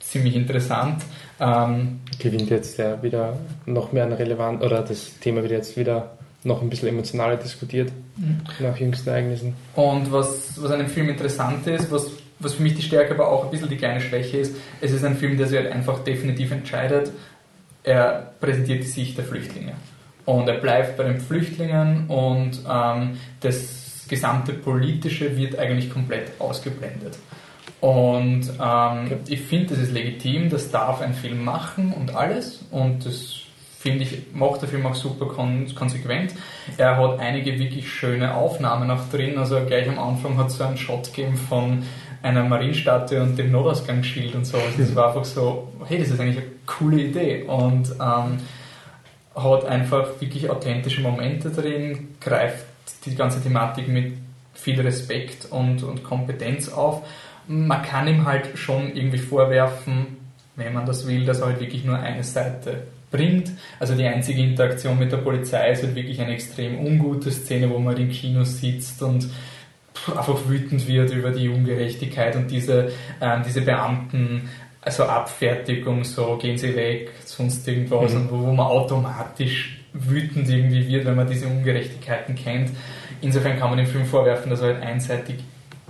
ziemlich 0.00 0.34
interessant. 0.36 1.02
Ähm, 1.40 2.00
gewinnt 2.18 2.50
jetzt 2.50 2.78
ja 2.78 3.02
wieder 3.02 3.36
noch 3.66 3.92
mehr 3.92 4.04
an 4.04 4.12
Relevanz 4.12 4.62
oder 4.62 4.82
das 4.82 5.18
Thema 5.18 5.42
wird 5.42 5.52
jetzt 5.52 5.76
wieder 5.76 6.12
noch 6.44 6.62
ein 6.62 6.70
bisschen 6.70 6.88
emotionaler 6.88 7.36
diskutiert 7.36 7.90
nach 8.60 8.76
jüngsten 8.76 9.08
Ereignissen. 9.08 9.54
Und 9.74 10.12
was, 10.12 10.62
was 10.62 10.70
an 10.70 10.78
dem 10.78 10.88
Film 10.88 11.08
interessant 11.08 11.66
ist, 11.66 11.90
was, 11.90 12.10
was 12.38 12.54
für 12.54 12.62
mich 12.62 12.74
die 12.74 12.82
Stärke, 12.82 13.14
aber 13.14 13.28
auch 13.28 13.44
ein 13.44 13.50
bisschen 13.50 13.68
die 13.68 13.76
kleine 13.76 14.00
Schwäche 14.00 14.38
ist, 14.38 14.54
es 14.80 14.92
ist 14.92 15.04
ein 15.04 15.16
Film, 15.16 15.36
der 15.36 15.46
sich 15.46 15.58
halt 15.58 15.72
einfach 15.72 16.04
definitiv 16.04 16.52
entscheidet, 16.52 17.10
er 17.82 18.32
präsentiert 18.40 18.82
die 18.82 18.88
Sicht 18.88 19.18
der 19.18 19.24
Flüchtlinge. 19.24 19.72
Und 20.26 20.48
er 20.48 20.58
bleibt 20.58 20.96
bei 20.96 21.04
den 21.04 21.20
Flüchtlingen 21.20 22.06
und 22.08 22.60
ähm, 22.70 23.18
das 23.40 24.06
gesamte 24.08 24.52
Politische 24.52 25.36
wird 25.36 25.58
eigentlich 25.58 25.90
komplett 25.90 26.32
ausgeblendet. 26.38 27.18
Und 27.84 28.50
ähm, 28.62 29.18
ich 29.28 29.42
finde, 29.42 29.74
das 29.74 29.78
ist 29.78 29.92
legitim, 29.92 30.48
das 30.48 30.70
darf 30.70 31.02
ein 31.02 31.12
Film 31.12 31.44
machen 31.44 31.92
und 31.92 32.14
alles. 32.14 32.64
Und 32.70 33.04
das 33.04 33.40
finde 33.78 34.04
ich, 34.04 34.32
macht 34.32 34.62
der 34.62 34.70
Film 34.70 34.86
auch 34.86 34.94
super 34.94 35.26
kon 35.26 35.66
konsequent. 35.74 36.32
Er 36.78 36.96
hat 36.96 37.18
einige 37.18 37.58
wirklich 37.58 37.92
schöne 37.92 38.36
Aufnahmen 38.36 38.90
auch 38.90 39.10
drin. 39.12 39.36
Also 39.36 39.60
gleich 39.66 39.86
am 39.86 39.98
Anfang 39.98 40.38
hat 40.38 40.46
es 40.46 40.56
so 40.56 40.64
einen 40.64 40.78
Shot 40.78 41.12
gegeben 41.12 41.36
von 41.36 41.82
einer 42.22 42.44
Marienstatue 42.44 43.20
und 43.20 43.38
dem 43.38 43.52
Notausgangsschild 43.52 44.34
und 44.34 44.46
so. 44.46 44.56
Also 44.56 44.78
das 44.78 44.94
war 44.94 45.08
einfach 45.08 45.26
so, 45.26 45.70
hey, 45.84 45.98
das 45.98 46.08
ist 46.08 46.18
eigentlich 46.18 46.38
eine 46.38 46.46
coole 46.64 47.02
Idee. 47.02 47.42
Und 47.42 47.90
ähm, 48.00 48.38
hat 49.34 49.64
einfach 49.66 50.08
wirklich 50.20 50.48
authentische 50.48 51.02
Momente 51.02 51.50
drin, 51.50 52.16
greift 52.18 52.64
die 53.04 53.14
ganze 53.14 53.42
Thematik 53.42 53.88
mit 53.88 54.14
viel 54.54 54.80
Respekt 54.80 55.48
und, 55.50 55.82
und 55.82 56.02
Kompetenz 56.02 56.70
auf. 56.70 57.02
Man 57.46 57.82
kann 57.82 58.08
ihm 58.08 58.24
halt 58.24 58.56
schon 58.58 58.94
irgendwie 58.96 59.18
vorwerfen, 59.18 60.06
wenn 60.56 60.72
man 60.72 60.86
das 60.86 61.06
will, 61.06 61.24
dass 61.24 61.40
er 61.40 61.46
halt 61.48 61.60
wirklich 61.60 61.84
nur 61.84 61.98
eine 61.98 62.22
Seite 62.24 62.84
bringt. 63.10 63.50
Also 63.78 63.94
die 63.94 64.04
einzige 64.06 64.42
Interaktion 64.42 64.98
mit 64.98 65.12
der 65.12 65.18
Polizei 65.18 65.70
ist 65.72 65.82
halt 65.82 65.94
wirklich 65.94 66.20
eine 66.20 66.32
extrem 66.32 66.78
ungute 66.78 67.30
Szene, 67.30 67.68
wo 67.70 67.78
man 67.78 67.96
im 67.96 68.10
Kino 68.10 68.44
sitzt 68.44 69.02
und 69.02 69.28
einfach 70.16 70.38
wütend 70.48 70.86
wird 70.88 71.10
über 71.12 71.30
die 71.30 71.48
Ungerechtigkeit 71.48 72.34
und 72.36 72.50
diese, 72.50 72.90
ähm, 73.20 73.42
diese 73.46 73.60
Beamten, 73.60 74.48
also 74.80 75.04
Abfertigung, 75.04 76.04
so 76.04 76.36
gehen 76.36 76.58
sie 76.58 76.74
weg, 76.74 77.10
sonst 77.24 77.66
irgendwas, 77.68 78.12
Mhm. 78.12 78.20
und 78.20 78.30
wo, 78.32 78.38
wo 78.48 78.52
man 78.52 78.66
automatisch 78.66 79.78
wütend 79.92 80.48
irgendwie 80.48 80.86
wird, 80.88 81.04
wenn 81.06 81.14
man 81.14 81.28
diese 81.28 81.46
Ungerechtigkeiten 81.46 82.34
kennt. 82.34 82.70
Insofern 83.20 83.58
kann 83.58 83.70
man 83.70 83.78
dem 83.78 83.86
Film 83.86 84.04
vorwerfen, 84.04 84.50
dass 84.50 84.60
er 84.60 84.74
halt 84.74 84.82
einseitig 84.82 85.36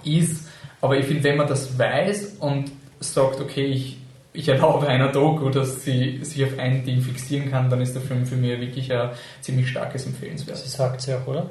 ist. 0.04 0.48
Aber 0.84 0.98
ich 0.98 1.06
finde, 1.06 1.24
wenn 1.24 1.38
man 1.38 1.48
das 1.48 1.78
weiß 1.78 2.36
und 2.40 2.70
sagt, 3.00 3.40
okay, 3.40 3.64
ich, 3.64 3.96
ich 4.34 4.46
erlaube 4.48 4.86
einer 4.86 5.10
Doku, 5.10 5.48
dass 5.48 5.82
sie 5.82 6.22
sich 6.22 6.44
auf 6.44 6.58
ein 6.58 6.84
Ding 6.84 7.00
fixieren 7.00 7.50
kann, 7.50 7.70
dann 7.70 7.80
ist 7.80 7.94
der 7.94 8.02
Film 8.02 8.26
für 8.26 8.36
mich 8.36 8.60
wirklich 8.60 8.92
ein 8.92 9.08
ziemlich 9.40 9.66
starkes 9.70 10.04
Empfehlenswert. 10.04 10.58
Sie 10.58 10.68
sagt 10.68 11.00
sie 11.00 11.14
auch, 11.14 11.26
oder? 11.26 11.46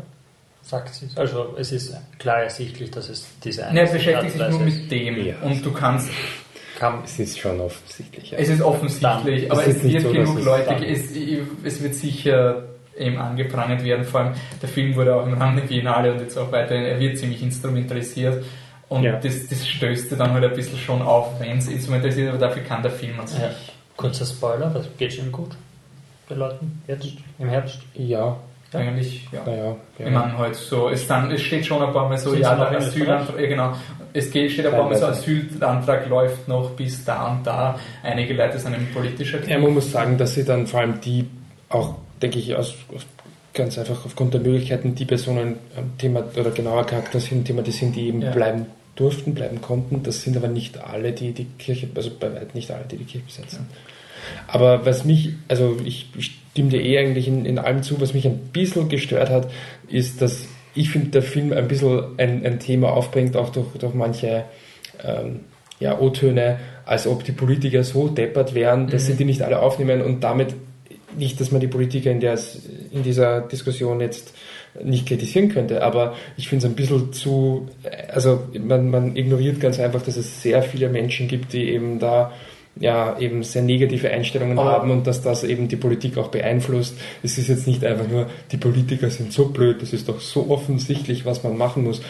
Sagt 0.62 0.94
sie. 0.94 1.08
Also 1.16 1.56
es 1.58 1.72
ist 1.72 1.96
klar 2.20 2.44
ersichtlich, 2.44 2.92
dass 2.92 3.10
es 3.10 3.26
diese 3.44 3.62
Ne, 3.74 3.80
er 3.82 3.92
beschäftigt 3.92 4.34
sich 4.34 4.50
nur 4.50 4.60
mit 4.60 4.92
dem 4.92 5.26
Ja. 5.26 5.34
und 5.42 5.66
du 5.66 5.72
kannst, 5.74 6.12
Kann, 6.78 7.00
Es 7.04 7.18
ist 7.18 7.40
schon 7.40 7.60
offensichtlich. 7.60 8.30
Ja. 8.30 8.38
es 8.38 8.50
ist 8.50 8.62
offensichtlich, 8.62 9.48
Dann 9.48 9.52
aber 9.52 9.62
es 9.68 9.78
es 9.78 9.84
wird 9.84 10.02
so, 10.04 10.12
genug 10.12 10.38
es 10.38 10.46
Leute, 10.46 10.86
es, 10.86 11.12
es 11.64 11.82
wird 11.82 11.96
sicher 11.96 12.66
eben 12.96 13.18
angeprangert 13.18 13.84
werden, 13.84 14.06
vor 14.06 14.20
allem 14.22 14.34
der 14.62 14.70
Film 14.70 14.96
wurde 14.96 15.16
auch 15.16 15.26
im 15.26 15.34
Rahmen 15.34 15.56
der 15.58 15.64
Biennale 15.64 16.14
und 16.14 16.20
jetzt 16.20 16.38
auch 16.38 16.52
weiterhin, 16.52 16.84
er 16.86 17.00
wird 17.00 17.18
ziemlich 17.18 17.42
instrumentalisiert 17.42 18.44
und 18.94 19.04
Ja. 19.04 19.14
das, 19.20 19.48
das 19.50 19.68
stößt 19.68 20.12
dir 20.12 20.16
dann 20.18 20.32
halt 20.34 20.44
ein 20.44 20.54
bisschen 20.54 20.78
schon 20.78 21.02
auf, 21.02 21.40
wenn 21.40 21.58
es 21.58 21.68
instrumentalisiert 21.68 22.28
ist, 22.30 22.34
aber 22.36 22.48
dafür 22.48 22.64
kann 22.64 22.82
der 22.82 22.92
Film 22.92 23.20
an 23.20 23.28
sich. 23.28 23.40
ja. 23.40 23.50
Kurzer 23.98 24.26
Spoiler, 24.26 24.74
was 24.74 24.86
geht 24.98 25.14
schon 25.14 25.32
gut? 25.32 25.52
Den 26.30 26.38
Leuten 26.40 26.82
jetzt 26.88 27.08
im 27.40 27.50
Herbst? 27.50 27.80
ja, 27.96 28.38
Eigentlich, 28.72 29.28
ja. 29.32 29.44
naja. 29.46 29.76
Ich 30.00 30.06
meine 30.10 30.36
halt 30.38 30.56
so, 30.56 30.90
es, 30.90 31.06
dann, 31.06 31.30
es 31.30 31.42
steht 31.42 31.64
schon 31.66 31.82
ein 31.84 31.94
paar 31.94 32.10
Mal 32.10 32.18
so, 32.18 32.32
Sind 32.32 32.42
ja, 32.42 32.56
der 32.56 32.78
Asylantrag, 32.80 33.40
ja 33.40 33.48
genau, 33.48 33.74
es 34.14 34.32
geht, 34.32 34.52
steht 34.52 34.66
ein 34.66 34.72
paar 34.72 34.86
Mal 34.90 34.98
so. 34.98 35.06
Asylantrag 35.06 36.08
läuft 36.10 36.48
noch 36.48 36.72
bis 36.72 37.06
da 37.06 37.32
und 37.34 37.46
da. 37.46 37.78
Einige 38.02 38.34
Leute 38.34 38.58
sind 38.58 38.74
eben 38.74 38.88
politisch 38.92 39.36
aktiv. 39.36 39.50
Ja, 39.52 39.60
man 39.60 39.74
muss 39.76 39.92
sagen, 39.92 40.18
dass 40.18 40.34
sie 40.34 40.44
dann 40.44 40.66
vor 40.66 40.80
allem 40.80 41.00
die 41.02 41.28
auch, 41.70 41.94
denke 42.22 42.40
ich, 42.40 42.56
aus, 42.56 42.74
aus 42.96 43.06
ganz 43.54 43.78
einfach 43.78 44.06
aufgrund 44.06 44.34
der 44.34 44.42
Möglichkeiten 44.42 44.96
die 44.96 45.06
Personen 45.06 45.58
ähm, 45.78 45.92
Thema 46.00 46.24
oder 46.36 46.50
genauer 46.50 46.86
charakterisieren, 46.88 47.46
thematisieren, 47.46 47.94
die 47.94 48.08
eben 48.08 48.22
Ja. 48.24 48.32
bleiben 48.32 48.66
durften, 48.96 49.34
bleiben 49.34 49.62
konnten. 49.62 50.04
Das 50.04 50.22
sind 50.22 50.38
aber 50.38 50.48
nicht 50.48 50.80
alle, 50.84 51.12
die 51.12 51.32
die 51.32 51.46
Kirche, 51.58 51.88
also 51.96 52.12
bei 52.20 52.32
weitem 52.34 52.50
nicht 52.54 52.72
alle, 52.72 52.86
die 52.90 52.98
die 52.98 53.06
Kirche 53.06 53.26
besetzen. 53.26 53.68
Aber 54.48 54.86
was 54.86 55.04
mich, 55.04 55.34
also 55.48 55.78
ich 55.84 56.08
stimme 56.20 56.70
dir 56.70 56.82
eh 56.82 56.98
eigentlich 57.00 57.28
in, 57.28 57.46
in 57.46 57.60
allem 57.60 57.84
zu, 57.84 58.00
was 58.00 58.14
mich 58.14 58.26
ein 58.26 58.38
bisschen 58.54 58.88
gestört 58.90 59.30
hat, 59.30 59.50
ist, 59.88 60.22
dass 60.22 60.46
ich 60.76 60.90
finde, 60.90 61.10
der 61.10 61.24
Film 61.24 61.54
ein 61.54 61.68
bisschen 61.68 62.18
ein, 62.18 62.46
ein 62.46 62.60
Thema 62.60 62.94
aufbringt, 62.94 63.36
auch 63.36 63.50
durch, 63.50 63.68
durch 63.80 63.94
manche 63.94 64.46
ähm, 65.04 65.42
ja, 65.80 66.00
O-Töne, 66.00 66.60
als 66.86 67.08
ob 67.08 67.24
die 67.24 67.32
Politiker 67.32 67.84
so 67.84 68.08
deppert 68.08 68.54
wären, 68.54 68.88
dass 68.88 69.04
Mhm. 69.04 69.08
sie 69.08 69.18
die 69.18 69.26
nicht 69.26 69.42
alle 69.42 69.60
aufnehmen 69.60 70.02
und 70.02 70.24
damit 70.24 70.54
nicht, 71.18 71.40
dass 71.40 71.52
man 71.52 71.62
die 71.62 71.68
Politiker 71.68 72.10
in, 72.12 72.20
der, 72.20 72.40
in 72.92 73.04
dieser 73.04 73.42
Diskussion 73.42 74.00
jetzt 74.02 74.34
nicht 74.84 75.08
kritisieren 75.08 75.50
könnte, 75.50 75.84
aber 75.84 76.16
ich 76.38 76.48
finde 76.50 76.66
es 76.66 76.72
ein 76.72 76.76
bisschen 76.76 77.14
zu, 77.14 77.68
also 78.12 78.44
man, 78.60 78.90
man 78.90 79.16
ignoriert 79.16 79.60
ganz 79.60 79.80
einfach, 79.80 80.02
dass 80.02 80.18
es 80.18 80.42
sehr 80.42 80.64
viele 80.64 80.90
Menschen 80.90 81.28
gibt, 81.28 81.54
die 81.54 81.70
eben 81.70 82.00
da 82.00 82.32
ja 82.80 83.20
eben 83.20 83.44
sehr 83.44 83.62
negative 83.62 84.10
Einstellungen 84.10 84.58
Aber- 84.58 84.72
haben 84.72 84.90
und 84.90 85.06
dass 85.06 85.22
das 85.22 85.44
eben 85.44 85.68
die 85.68 85.76
Politik 85.76 86.18
auch 86.18 86.30
beeinflusst. 86.30 86.98
Es 87.22 87.38
ist 87.38 87.48
jetzt 87.48 87.68
nicht 87.68 87.86
einfach 87.86 88.08
nur, 88.08 88.26
die 88.52 88.58
Politiker 88.58 89.12
sind 89.12 89.32
so 89.32 89.50
blöd, 89.50 89.80
das 89.84 89.94
ist 89.94 90.10
doch 90.10 90.20
so 90.20 90.50
offensichtlich, 90.50 91.24
was 91.24 91.44
man 91.44 91.56
machen 91.56 91.84
muss. 91.84 92.02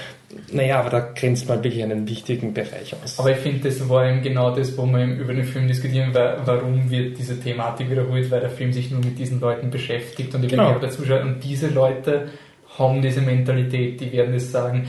Naja, 0.53 0.79
aber 0.79 0.89
da 0.89 0.99
grenzt 1.01 1.49
man 1.49 1.61
wirklich 1.65 1.83
einen 1.83 2.07
wichtigen 2.07 2.53
Bereich 2.53 2.95
aus. 3.03 3.19
Aber 3.19 3.31
ich 3.31 3.37
finde, 3.39 3.67
das 3.67 3.89
war 3.89 4.09
eben 4.09 4.21
genau 4.21 4.55
das, 4.55 4.77
wo 4.77 4.85
wir 4.85 5.03
über 5.05 5.33
den 5.33 5.43
Film 5.43 5.67
diskutieren, 5.67 6.13
weil, 6.13 6.37
warum 6.45 6.89
wird 6.89 7.17
diese 7.17 7.37
Thematik 7.37 7.91
wiederholt, 7.91 8.31
weil 8.31 8.39
der 8.39 8.49
Film 8.49 8.71
sich 8.71 8.89
nur 8.89 9.01
mit 9.01 9.19
diesen 9.19 9.41
Leuten 9.41 9.69
beschäftigt 9.69 10.33
und 10.33 10.45
ich 10.45 10.49
Genau. 10.51 10.67
genau. 10.69 10.79
dazu 10.79 11.03
schaue, 11.05 11.23
und 11.23 11.43
diese 11.43 11.67
Leute 11.67 12.29
haben 12.77 13.01
diese 13.01 13.21
Mentalität, 13.21 13.99
die 14.01 14.11
werden 14.11 14.33
das 14.33 14.51
sagen. 14.51 14.87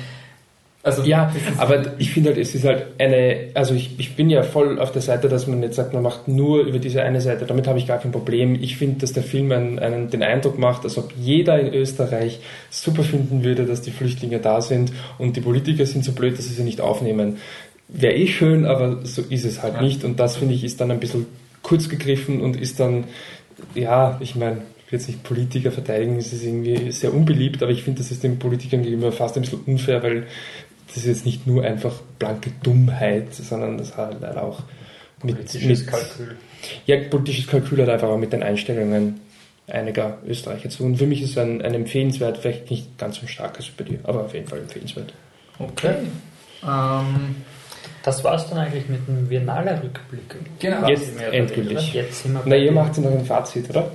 Also, 0.83 1.03
Ja, 1.05 1.33
aber 1.57 1.95
ich 1.99 2.11
finde 2.13 2.31
halt, 2.31 2.39
es 2.39 2.55
ist 2.55 2.65
halt 2.67 2.85
eine, 2.99 3.49
also 3.55 3.75
ich, 3.75 3.99
ich 3.99 4.17
bin 4.17 4.29
ja 4.29 4.43
voll 4.43 4.79
auf 4.79 4.93
der 4.93 5.01
Seite, 5.01 5.31
dass 5.31 5.47
man 5.47 5.63
jetzt 5.63 5.77
sagt, 5.77 5.95
man 5.95 6.03
macht 6.03 6.29
nur 6.29 6.61
über 6.61 6.79
diese 6.79 7.03
eine 7.03 7.23
Seite, 7.23 7.47
damit 7.47 7.67
habe 7.67 7.79
ich 7.79 7.87
gar 7.87 7.97
kein 7.99 8.13
Problem. 8.13 8.55
Ich 8.61 8.77
finde, 8.77 9.01
dass 9.01 9.15
der 9.15 9.23
Film 9.23 9.51
einen, 9.51 9.79
einen, 9.79 10.11
den 10.11 10.23
Eindruck 10.23 10.59
macht, 10.59 10.85
als 10.85 10.99
ob 10.99 11.11
jeder 11.19 11.59
in 11.59 11.73
Österreich 11.73 12.41
super 12.69 13.03
finden 13.03 13.45
würde, 13.45 13.65
dass 13.65 13.81
die 13.81 13.93
Flüchtlinge 13.93 14.41
da 14.41 14.61
sind 14.61 14.93
und 15.17 15.37
die 15.37 15.41
Politiker 15.41 15.87
sind 15.87 16.05
so 16.05 16.13
blöd, 16.13 16.37
dass 16.37 16.45
sie 16.49 16.55
sie 16.55 16.65
nicht 16.65 16.83
aufnehmen. 16.83 17.39
Wäre 17.89 18.15
eh 18.15 18.27
schön, 18.27 18.67
aber 18.67 18.99
so 19.05 19.23
ist 19.23 19.47
es 19.47 19.63
halt 19.63 19.77
Ja. 19.77 19.83
nicht 19.83 20.05
und 20.05 20.21
das 20.21 20.37
finde 20.37 20.53
ich 20.53 20.65
ist 20.65 20.83
dann 20.83 20.91
ein 20.91 21.01
bisschen 21.01 21.25
kurz 21.63 21.89
gegriffen 21.89 22.43
und 22.43 22.61
ist 22.61 22.79
dann, 22.79 23.05
ja, 23.75 24.19
ich 24.21 24.35
meine, 24.37 24.59
jetzt 24.95 25.09
nicht 25.09 25.23
Politiker 25.23 25.71
verteidigen, 25.71 26.17
es 26.17 26.33
ist 26.33 26.45
irgendwie 26.45 26.91
sehr 26.91 27.13
unbeliebt, 27.13 27.63
aber 27.63 27.73
ich 27.73 27.83
finde, 27.83 28.01
das 28.01 28.11
ist 28.11 28.23
den 28.23 28.39
Politikern 28.39 28.83
gegenüber 28.83 29.13
fast 29.13 29.37
ein 29.37 29.43
bisschen 29.43 29.61
unfair, 29.67 30.03
weil 30.03 30.27
das 30.87 30.99
ist 30.99 31.07
jetzt 31.07 31.27
nicht 31.27 31.47
nur 31.47 31.65
einfach 31.65 32.01
blanke 32.19 32.51
Dummheit, 32.63 33.35
sondern 33.35 33.79
das 33.79 33.97
hat 33.97 34.21
halt 34.21 34.37
auch 34.37 34.63
mit, 35.23 35.37
Politisches 35.37 35.81
mit 35.81 35.87
Kalkül. 35.89 36.37
ja, 36.87 36.97
politisches 37.09 37.47
Kalkül 37.47 37.83
hat 37.83 37.89
einfach 37.89 38.09
auch 38.09 38.19
mit 38.19 38.33
den 38.33 38.43
Einstellungen 38.43 39.21
einiger 39.67 40.19
Österreicher 40.27 40.69
zu. 40.69 40.85
Und 40.85 40.97
für 40.97 41.07
mich 41.07 41.23
ist 41.23 41.31
es 41.31 41.39
ein, 41.39 41.63
ein 41.63 41.75
empfehlenswert, 41.75 42.39
vielleicht 42.39 42.71
nicht 42.71 42.99
ganz 42.99 43.17
so 43.17 43.27
stark 43.27 43.57
als 43.57 43.69
bei 43.71 43.85
dir, 43.85 43.99
aber 44.05 44.25
auf 44.25 44.35
jeden 44.35 44.47
Fall 44.47 44.59
empfehlenswert. 44.59 45.13
okay. 45.59 45.95
Ähm, 46.63 47.37
Das 48.03 48.23
war 48.23 48.35
es 48.35 48.47
dann 48.49 48.59
eigentlich 48.59 48.89
mit 48.89 49.07
dem 49.09 49.27
Biennale-Rückblick. 49.27 50.37
Genau. 50.59 50.87
Jetzt 50.89 51.19
endgültig. 51.19 51.95
Jetzt 51.95 52.23
sind 52.23 52.35
wir 52.35 52.43
Na, 52.45 52.57
ihr 52.57 52.73
macht 52.73 52.99
noch 52.99 53.11
ein 53.11 53.25
Fazit, 53.25 53.71
oder? 53.71 53.91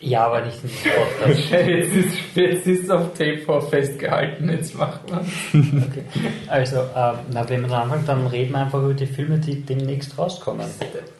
Ja, 0.00 0.26
aber 0.26 0.44
nicht 0.44 0.62
in 0.62 0.68
diesem 0.68 0.90
Podcast. 0.92 1.50
jetzt, 1.50 1.94
ist, 1.94 2.18
jetzt 2.34 2.66
ist 2.66 2.90
auf 2.90 3.14
Tape 3.14 3.62
festgehalten, 3.62 4.50
jetzt 4.50 4.74
machen 4.74 5.00
wir 5.06 5.82
Okay. 5.86 6.04
Also, 6.48 6.80
ähm, 6.94 7.14
na, 7.30 7.48
wenn 7.48 7.62
wir 7.62 7.68
dann 7.68 7.82
anfangen, 7.82 8.06
dann 8.06 8.26
reden 8.26 8.52
wir 8.52 8.58
einfach 8.58 8.82
über 8.82 8.92
die 8.92 9.06
Filme, 9.06 9.38
die 9.38 9.62
demnächst 9.62 10.18
rauskommen. 10.18 10.66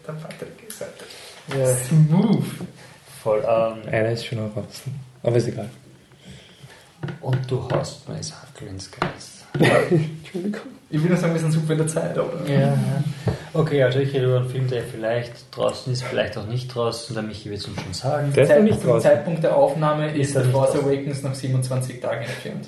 Der 0.07 0.13
Patrick 0.13 0.69
gesagt. 0.69 1.05
Ja. 1.57 1.67
Smooth. 1.75 2.45
Voll. 3.23 3.43
Ähm, 3.49 3.89
Einer 3.91 4.11
ist 4.11 4.27
schon 4.27 4.39
auch 4.39 4.57
raus. 4.57 4.83
Aber 5.23 5.37
ist 5.37 5.49
egal. 5.49 5.71
Und 7.21 7.51
du 7.51 7.67
hast 7.71 8.09
mir 8.09 8.17
das 8.17 8.33
Hackel 8.33 8.69
ins 8.69 8.91
Geist. 8.91 9.45
Entschuldigung. 9.91 10.76
Ich 10.89 11.03
will 11.03 11.09
nur 11.09 11.19
sagen, 11.19 11.35
wir 11.35 11.41
sind 11.41 11.53
super 11.53 11.73
in 11.73 11.79
der 11.79 11.87
Zeit, 11.89 12.17
oder? 12.17 12.49
Ja, 12.49 12.61
ja. 12.61 12.75
Okay, 13.53 13.83
also 13.83 13.99
ich 13.99 14.13
rede 14.13 14.27
über 14.27 14.37
einen 14.37 14.49
Film, 14.49 14.69
der 14.69 14.83
vielleicht 14.83 15.33
draußen 15.57 15.93
ist, 15.93 16.05
vielleicht 16.05 16.37
auch 16.37 16.47
nicht 16.47 16.73
draußen. 16.73 17.15
Der 17.15 17.25
Michi 17.25 17.51
wird 17.51 17.61
es 17.61 17.67
uns 17.67 17.83
schon 17.83 17.95
sagen. 17.95 18.33
Der 18.35 18.45
ist 18.45 18.51
noch 18.51 18.63
nicht 18.63 18.81
Zum 18.81 18.91
draußen. 18.91 19.11
Zeitpunkt 19.11 19.43
der 19.43 19.57
Aufnahme 19.57 20.13
ist 20.13 20.35
Ist 20.37 20.45
The 20.45 20.51
Force 20.51 20.73
draußen. 20.73 20.89
Awakens 20.89 21.23
noch 21.23 21.35
27 21.35 22.01
Tage 22.01 22.27
entfernt. 22.27 22.67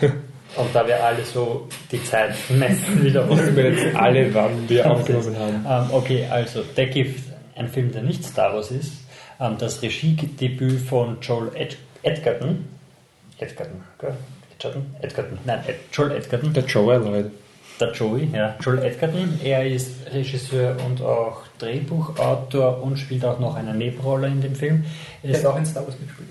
Und 0.56 0.74
da 0.74 0.86
wir 0.86 1.04
alle 1.04 1.24
so 1.24 1.68
die 1.90 2.02
Zeit 2.04 2.34
messen 2.50 3.02
wiederholen. 3.02 3.38
Wissen 3.38 3.56
wir 3.56 3.70
jetzt 3.72 3.96
alle, 3.96 4.32
wann 4.34 4.68
wir 4.68 4.90
aufgenommen 4.90 5.36
haben. 5.66 5.86
Ähm, 5.88 5.94
okay, 5.94 6.26
also 6.30 6.62
der 6.76 6.86
Gift, 6.86 7.24
ein 7.56 7.68
Film, 7.68 7.92
der 7.92 8.02
nicht 8.02 8.24
Star 8.24 8.54
Wars 8.54 8.70
ist. 8.70 8.92
Ähm, 9.40 9.56
das 9.58 9.82
Regiedebüt 9.82 10.80
von 10.80 11.18
Joel 11.20 11.50
Ed 11.54 11.76
Edgerton. 12.02 12.64
Edgerton, 13.38 13.82
gell? 13.98 14.14
Edgerton? 14.54 14.86
Edgerton, 15.02 15.38
nein, 15.44 15.60
Ed 15.66 15.76
Joel 15.92 16.12
Edgerton. 16.12 16.52
Der 16.54 16.64
Joel 16.64 17.04
halt. 17.04 17.30
Der 17.78 17.92
Joey, 17.92 18.28
ja. 18.32 18.56
Joel 18.60 18.78
Edgerton. 18.84 19.38
Er 19.44 19.66
ist 19.66 20.10
Regisseur 20.10 20.76
und 20.86 21.02
auch 21.02 21.42
Drehbuchautor 21.58 22.82
und 22.82 22.98
spielt 22.98 23.24
auch 23.24 23.38
noch 23.38 23.54
eine 23.54 23.74
Nebenrolle 23.74 24.28
in 24.28 24.40
dem 24.40 24.54
Film. 24.54 24.84
Er 25.22 25.30
ist 25.30 25.44
auch 25.44 25.56
in 25.56 25.66
Star 25.66 25.84
Wars 25.84 25.98
mitgespielt. 25.98 26.30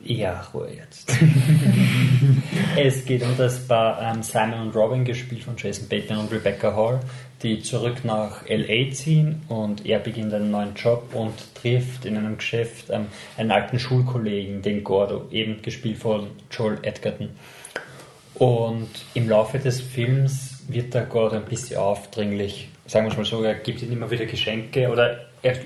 ja, 0.00 0.44
Ruhe 0.52 0.68
jetzt. 0.74 1.12
es 2.76 3.04
geht 3.04 3.22
um 3.22 3.36
das 3.36 3.68
Paar 3.68 4.02
ähm, 4.02 4.22
Simon 4.24 4.62
und 4.62 4.74
Robin, 4.74 5.04
gespielt 5.04 5.44
von 5.44 5.54
Jason 5.56 5.88
Bateman 5.88 6.24
und 6.24 6.32
Rebecca 6.32 6.74
Hall, 6.74 6.98
die 7.44 7.62
zurück 7.62 8.04
nach 8.04 8.44
L.A. 8.46 8.90
ziehen 8.92 9.42
und 9.48 9.86
er 9.86 10.00
beginnt 10.00 10.34
einen 10.34 10.50
neuen 10.50 10.74
Job 10.74 11.14
und 11.14 11.34
trifft 11.54 12.04
in 12.04 12.16
einem 12.16 12.36
Geschäft 12.36 12.86
ähm, 12.90 13.06
einen 13.36 13.52
alten 13.52 13.78
Schulkollegen, 13.78 14.60
den 14.60 14.82
Gordo, 14.82 15.28
eben 15.30 15.62
gespielt 15.62 15.98
von 15.98 16.28
Joel 16.50 16.78
Edgerton. 16.82 17.28
Und 18.34 18.88
im 19.14 19.28
Laufe 19.28 19.58
des 19.58 19.80
Films 19.80 20.62
wird 20.68 20.94
der 20.94 21.02
Gordo 21.02 21.36
ein 21.36 21.44
bisschen 21.44 21.78
aufdringlich. 21.78 22.68
Sagen 22.86 23.08
wir 23.08 23.16
mal 23.16 23.24
so, 23.24 23.42
er 23.42 23.54
gibt 23.54 23.82
ihnen 23.82 23.92
immer 23.92 24.10
wieder 24.10 24.26
Geschenke 24.26 24.88
oder 24.88 25.26
er 25.42 25.56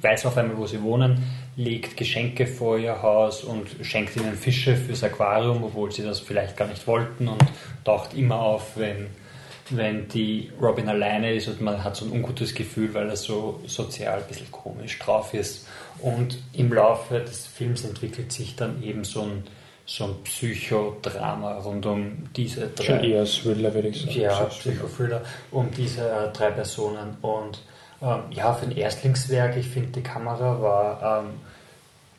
weiß 0.00 0.26
auf 0.26 0.36
einmal, 0.36 0.56
wo 0.56 0.66
sie 0.66 0.82
wohnen, 0.82 1.22
legt 1.56 1.96
Geschenke 1.96 2.46
vor 2.46 2.78
ihr 2.78 3.02
Haus 3.02 3.42
und 3.42 3.68
schenkt 3.82 4.16
ihnen 4.16 4.34
Fische 4.34 4.76
fürs 4.76 5.02
Aquarium, 5.02 5.64
obwohl 5.64 5.90
sie 5.90 6.02
das 6.02 6.20
vielleicht 6.20 6.56
gar 6.56 6.68
nicht 6.68 6.86
wollten 6.86 7.28
und 7.28 7.42
taucht 7.84 8.14
immer 8.14 8.38
auf, 8.38 8.76
wenn, 8.76 9.08
wenn 9.70 10.08
die 10.08 10.50
Robin 10.60 10.88
alleine 10.88 11.34
ist 11.34 11.48
und 11.48 11.60
man 11.60 11.82
hat 11.82 11.96
so 11.96 12.04
ein 12.04 12.12
ungutes 12.12 12.54
Gefühl, 12.54 12.94
weil 12.94 13.08
er 13.08 13.16
so 13.16 13.60
sozial 13.66 14.20
ein 14.20 14.28
bisschen 14.28 14.50
komisch 14.52 14.98
drauf 14.98 15.34
ist. 15.34 15.66
Und 16.00 16.38
im 16.52 16.72
Laufe 16.72 17.20
des 17.20 17.46
Films 17.46 17.84
entwickelt 17.84 18.30
sich 18.30 18.54
dann 18.54 18.82
eben 18.82 19.02
so 19.04 19.22
ein, 19.22 19.44
so 19.86 20.04
ein 20.04 20.14
Psychodrama 20.24 21.58
rund 21.58 21.86
um 21.86 22.12
diese 22.36 22.66
drei. 22.68 22.84
Schon 22.84 23.04
eher 23.04 23.24
Thriller, 23.24 23.72
würde 23.72 23.88
ich 23.88 24.00
sagen. 24.02 24.20
Ja. 24.20 24.44
Psychothriller 24.44 25.22
um 25.52 25.70
diese 25.70 26.08
äh, 26.08 26.32
drei 26.32 26.50
Personen. 26.50 27.16
Und 27.22 27.62
ähm, 28.02 28.20
ja, 28.30 28.52
für 28.52 28.66
ein 28.66 28.76
Erstlingswerk, 28.76 29.56
ich 29.56 29.68
finde, 29.68 29.92
die 29.92 30.02
Kamera 30.02 30.60
war 30.60 31.20
ähm, 31.22 31.30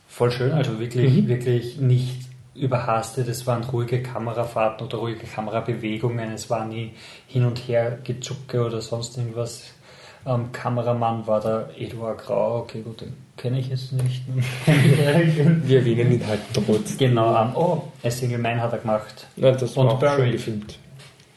voll 0.08 0.32
schön, 0.32 0.54
also 0.54 0.80
wirklich, 0.80 1.14
Mhm. 1.24 1.28
wirklich 1.28 1.78
nicht 1.78 2.22
überhastet. 2.56 3.28
Es 3.28 3.46
waren 3.46 3.64
ruhige 3.66 4.02
Kamerafahrten 4.02 4.88
oder 4.88 4.98
ruhige 4.98 5.28
Kamerabewegungen. 5.28 6.32
Es 6.32 6.50
war 6.50 6.66
nie 6.66 6.94
hin 7.28 7.46
und 7.46 7.60
her 7.68 8.00
gezucke 8.04 8.66
oder 8.66 8.82
sonst 8.82 9.18
irgendwas. 9.18 9.66
Ähm, 10.26 10.52
Kameramann 10.52 11.26
war 11.28 11.40
der 11.40 11.70
Eduard 11.78 12.18
Grau. 12.20 12.60
Okay, 12.60 12.82
gut, 12.82 13.02
den 13.02 13.14
kenne 13.38 13.60
ich 13.60 13.70
jetzt 13.70 13.94
nicht. 13.94 14.24
Wir 14.66 15.80
erwähnen 15.80 16.12
ihn 16.14 16.28
halt 16.28 16.42
trotzdem. 16.54 16.98
genau, 17.10 17.36
ähm, 17.42 17.52
oh, 17.56 17.84
A 18.04 18.10
Single 18.12 18.40
Man 18.40 18.62
hat 18.62 18.74
er 18.74 18.80
gemacht. 18.80 19.28
Ja, 19.36 19.52
das 19.52 19.76
war 19.76 19.84
Und 19.86 19.90
auch 19.92 20.00
schön 20.02 20.10
Buried. 20.18 20.32
gefilmt. 20.34 20.80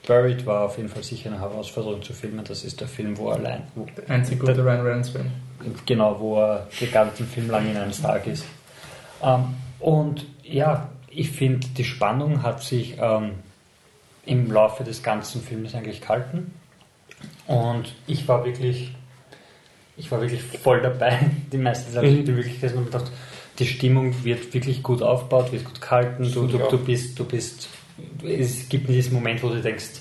Buried 0.07 0.45
war 0.45 0.65
auf 0.65 0.77
jeden 0.77 0.89
Fall 0.89 1.03
sicher 1.03 1.29
eine 1.29 1.39
Herausforderung 1.39 2.01
zu 2.01 2.13
filmen. 2.13 2.43
Das 2.43 2.63
ist 2.63 2.81
der 2.81 2.87
Film, 2.87 3.17
wo 3.17 3.29
er 3.29 3.35
allein, 3.37 3.63
wo, 3.75 3.85
Der 3.95 4.09
einzig 4.09 4.39
gute 4.39 4.57
Ryan 4.63 4.81
Reynolds-Film. 4.81 5.27
genau, 5.85 6.19
wo 6.19 6.39
er 6.41 6.67
den 6.81 6.91
ganzen 6.91 7.27
Film 7.27 7.49
lang 7.49 7.69
in 7.69 7.77
einem 7.77 7.91
Tag 7.91 8.25
ist. 8.27 8.43
Ähm, 9.23 9.53
und 9.79 10.25
ja, 10.43 10.89
ich 11.07 11.29
finde, 11.31 11.67
die 11.77 11.83
Spannung 11.83 12.41
hat 12.43 12.61
sich 12.63 12.97
ähm, 12.99 13.31
im 14.25 14.51
Laufe 14.51 14.83
des 14.83 15.03
ganzen 15.03 15.41
Films 15.41 15.75
eigentlich 15.75 16.01
gehalten. 16.01 16.53
Und 17.51 17.93
ich 18.07 18.27
war 18.27 18.45
wirklich, 18.45 18.93
ich 19.97 20.11
war 20.11 20.21
wirklich 20.21 20.41
voll 20.41 20.81
dabei. 20.81 21.19
Die 21.51 21.57
meisten 21.57 21.91
Sachen, 21.91 22.19
Mhm. 22.21 22.25
die 22.25 22.35
wirklich 22.35 22.55
gegessen 22.55 22.77
und 22.79 22.85
gedacht, 22.85 23.11
die 23.59 23.65
Stimmung 23.67 24.23
wird 24.23 24.53
wirklich 24.53 24.81
gut 24.81 25.01
aufgebaut, 25.03 25.51
wird 25.51 25.65
gut 25.65 25.81
gehalten. 25.81 26.23
Du, 26.31 26.47
du, 26.47 26.57
du 26.57 26.77
bist, 26.77 27.19
du 27.19 27.25
bist, 27.25 27.67
es 28.23 28.69
gibt 28.69 28.87
diesen 28.89 29.13
Moment, 29.13 29.43
wo 29.43 29.49
du 29.49 29.61
denkst, 29.61 29.99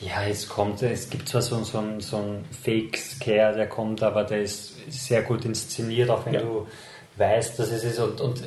ja, 0.00 0.24
jetzt 0.26 0.48
kommt, 0.48 0.82
es 0.82 1.10
gibt 1.10 1.28
zwar 1.28 1.42
so, 1.42 1.62
so 1.64 1.78
einen, 1.78 2.00
so 2.00 2.16
einen 2.18 2.44
Fake-Scare, 2.62 3.54
der 3.56 3.68
kommt, 3.68 4.02
aber 4.02 4.24
der 4.24 4.42
ist 4.42 4.74
sehr 4.90 5.22
gut 5.22 5.44
inszeniert, 5.44 6.10
auch 6.10 6.24
wenn 6.26 6.34
Ja. 6.34 6.40
du 6.42 6.66
weißt, 7.16 7.58
dass 7.58 7.70
es 7.70 7.84
ist. 7.84 7.98
Und, 7.98 8.20
und 8.20 8.42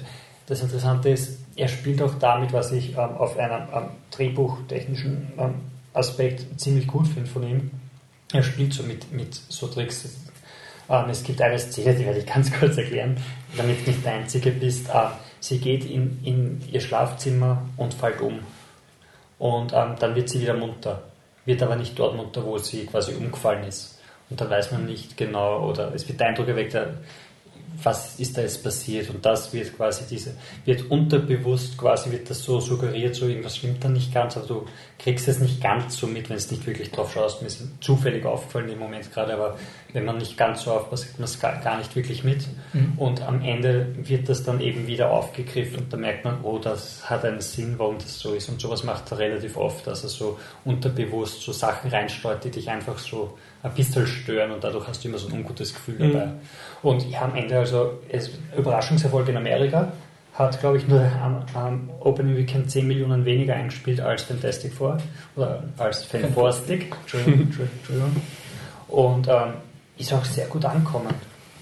das 0.48 0.62
Interessante 0.62 1.10
ist, 1.10 1.40
er 1.56 1.68
spielt 1.68 2.02
auch 2.02 2.16
damit, 2.20 2.52
was 2.54 2.72
ich 2.72 2.92
ähm, 2.94 2.98
auf 3.18 3.38
einem 3.38 3.68
ähm, 3.74 3.84
drehbuchtechnischen 4.12 5.34
ähm, 5.38 5.56
Aspekt 5.94 6.60
ziemlich 6.60 6.88
gut 6.88 7.08
finde 7.08 7.30
von 7.30 7.44
ihm. 7.44 7.72
Er 8.36 8.44
spielt 8.44 8.74
so 8.74 8.84
mit, 8.84 9.14
mit 9.14 9.34
so 9.34 9.68
Tricks. 9.68 10.10
Ähm, 10.90 11.10
es 11.10 11.24
gibt 11.24 11.42
eine 11.42 11.58
Szene, 11.58 11.96
die 11.96 12.06
werde 12.06 12.20
ich 12.20 12.26
ganz 12.26 12.52
kurz 12.60 12.76
erklären, 12.78 13.16
damit 13.56 13.86
du 13.86 13.92
nicht 13.92 14.06
der 14.06 14.16
Einzige 14.16 14.52
bist. 14.52 14.90
Ähm, 14.94 15.12
sie 15.40 15.58
geht 15.60 15.86
in, 15.86 16.20
in 16.24 16.62
ihr 16.70 16.82
Schlafzimmer 16.82 17.62
und 17.78 17.94
fällt 17.94 18.20
um. 18.20 18.40
Und 19.40 19.72
ähm, 19.74 19.96
dann 20.00 20.16
wird 20.16 20.28
sie 20.28 20.42
wieder 20.42 20.54
munter. 20.54 21.04
Wird 21.46 21.64
aber 21.64 21.78
nicht 21.78 21.98
dort 21.98 22.18
munter, 22.18 22.46
wo 22.46 22.58
sie 22.58 22.86
quasi 22.88 23.14
umgefallen 23.14 23.64
ist. 23.64 24.00
Und 24.30 24.42
dann 24.42 24.50
weiß 24.50 24.74
man 24.74 24.86
nicht 24.86 25.16
genau, 25.16 25.70
oder 25.70 25.94
es 25.94 26.06
wird 26.10 26.20
der 26.20 26.28
Eindruck 26.28 26.50
erweckt, 26.50 26.74
äh, 26.74 26.88
was 27.84 28.20
ist 28.20 28.38
da 28.38 28.42
jetzt 28.42 28.64
passiert? 28.64 29.10
Und 29.10 29.26
das 29.26 29.54
wird 29.54 29.76
quasi 29.76 30.06
diese, 30.10 30.34
wird 30.66 30.90
unterbewusst 30.90 31.78
quasi 31.78 32.12
wird 32.12 32.30
das 32.30 32.44
so 32.44 32.60
suggeriert, 32.60 33.16
so 33.16 33.28
irgendwas 33.28 33.58
stimmt 33.58 33.84
da 33.84 33.90
nicht 33.90 34.14
ganz, 34.14 34.38
aber 34.38 34.48
du 34.48 34.66
kriegst 35.00 35.28
es 35.28 35.40
nicht 35.40 35.62
ganz 35.62 35.98
so 35.98 36.08
mit, 36.08 36.30
wenn 36.30 36.38
es 36.38 36.52
nicht 36.52 36.66
wirklich 36.66 36.92
drauf 36.92 37.14
schaust, 37.14 37.42
mir 37.42 37.48
ist 37.48 37.62
zufällig 37.82 38.26
aufgefallen 38.26 38.70
im 38.70 38.80
Moment 38.80 39.12
gerade, 39.14 39.34
aber 39.34 39.58
wenn 39.94 40.06
man 40.06 40.18
nicht 40.18 40.38
ganz 40.38 40.64
so 40.64 40.72
aufpasst, 40.72 41.06
kriegt 41.06 41.20
man 41.20 41.26
es 41.26 41.40
gar, 41.40 41.60
gar 41.62 41.78
nicht 41.78 41.96
wirklich 41.96 42.24
mit. 42.24 42.46
Mhm. 42.74 42.94
und 42.98 43.22
am 43.22 43.42
Ende 43.42 43.88
wird 43.98 44.28
das 44.30 44.44
dann 44.44 44.60
eben 44.60 44.88
wieder 44.88 45.12
aufgegriffen 45.12 45.78
und 45.80 45.94
da 45.94 45.98
merkt 45.98 46.26
man, 46.26 46.40
oh, 46.44 46.60
das 46.60 47.10
hat 47.10 47.24
einen 47.24 47.42
Sinn, 47.42 47.76
warum 47.78 47.98
das 47.98 48.20
so 48.20 48.34
ist. 48.34 48.50
Und 48.50 48.60
sowas 48.60 48.84
macht 48.84 49.12
er 49.12 49.20
relativ 49.20 49.58
oft, 49.58 49.86
dass 49.88 50.04
er 50.04 50.10
so 50.10 50.40
unterbewusst 50.64 51.42
so 51.42 51.52
Sachen 51.52 51.90
reinsteuert, 51.90 52.44
die 52.44 52.52
dich 52.52 52.70
einfach 52.70 52.98
so 52.98 53.38
ein 53.66 53.74
bisschen 53.74 54.06
stören 54.08 54.52
und 54.52 54.64
dadurch 54.64 54.88
hast 54.88 55.04
du 55.04 55.08
immer 55.10 55.18
so 55.18 55.28
ein 55.28 55.34
ungutes 55.34 55.74
Gefühl 55.74 55.96
Mhm. 56.00 56.14
dabei. 56.14 56.28
Und 56.84 57.10
ja, 57.10 57.22
am 57.24 57.36
Ende 57.36 57.58
also 57.58 58.00
es, 58.10 58.30
Überraschungserfolg 58.58 59.28
in 59.30 59.38
Amerika 59.38 59.92
hat, 60.34 60.60
glaube 60.60 60.78
ich, 60.78 60.88
nur 60.88 61.02
am, 61.24 61.44
am 61.54 61.90
Opening 62.02 62.36
Weekend 62.38 62.70
10 62.70 62.86
Millionen 62.88 63.26
weniger 63.26 63.56
eingespielt 63.56 64.02
als 64.02 64.24
Fantastic 64.24 64.74
Four 64.74 64.98
oder 65.36 65.64
als 65.78 66.04
Fantastic. 66.04 66.94
Entschuldigung, 67.02 67.42
Entschuldigung, 67.42 67.78
Entschuldigung. 67.80 68.16
Und 68.90 69.28
ähm, 69.28 69.54
ist 69.98 70.12
auch 70.14 70.26
sehr 70.26 70.46
gut 70.48 70.66
angekommen, 70.66 71.08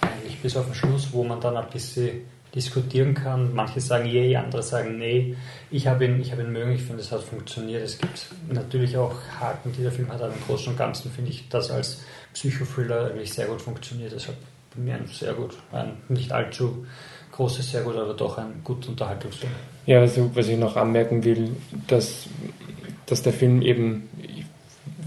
eigentlich 0.02 0.40
bis 0.42 0.58
auf 0.58 0.66
den 0.66 0.74
Schluss, 0.76 1.10
wo 1.12 1.24
man 1.24 1.40
dann 1.40 1.56
ein 1.56 1.68
bisschen 1.72 2.22
diskutieren 2.56 3.14
kann. 3.14 3.54
Manche 3.54 3.82
sagen 3.82 4.08
yay, 4.08 4.36
andere 4.36 4.62
sagen 4.62 4.98
nee. 4.98 5.36
Ich 5.72 5.88
habe 5.88 6.06
ihn, 6.06 6.24
habe 6.32 6.44
ihn 6.44 6.52
mögen, 6.52 6.74
ich 6.74 6.84
finde, 6.84 7.02
es 7.02 7.12
hat 7.12 7.22
funktioniert. 7.22 7.82
Es 7.82 7.98
gibt 7.98 8.28
natürlich 8.50 8.96
auch 8.98 9.16
Haken, 9.40 9.72
die 9.72 9.82
der 9.82 9.92
Film 9.92 10.10
hat, 10.10 10.22
aber 10.22 10.34
im 10.34 10.42
Großen 10.46 10.70
und 10.70 10.78
Ganzen 10.78 11.12
finde 11.12 11.32
ich 11.32 11.50
das 11.50 11.72
als 11.72 12.04
Psychothriller 12.34 13.12
eigentlich 13.12 13.34
sehr 13.34 13.48
gut 13.48 13.62
funktioniert. 13.62 14.12
Deshalb 14.12 14.38
bei 14.76 14.82
mir 14.82 14.96
ein 14.96 15.08
sehr 15.08 15.34
gut, 15.34 15.58
ein 15.72 15.98
nicht 16.10 16.32
allzu 16.32 16.86
großes, 17.32 17.72
sehr 17.72 17.82
gut, 17.82 17.96
aber 17.96 18.14
doch 18.14 18.38
ein 18.38 18.62
gut 18.64 18.88
Unterhaltungsfilm. 18.88 19.52
Ja, 19.86 20.00
also, 20.00 20.30
was 20.34 20.48
ich 20.48 20.58
noch 20.58 20.76
anmerken 20.78 21.24
will, 21.24 21.56
dass, 21.88 22.28
dass 23.06 23.24
der 23.24 23.34
Film 23.34 23.62
eben, 23.62 24.10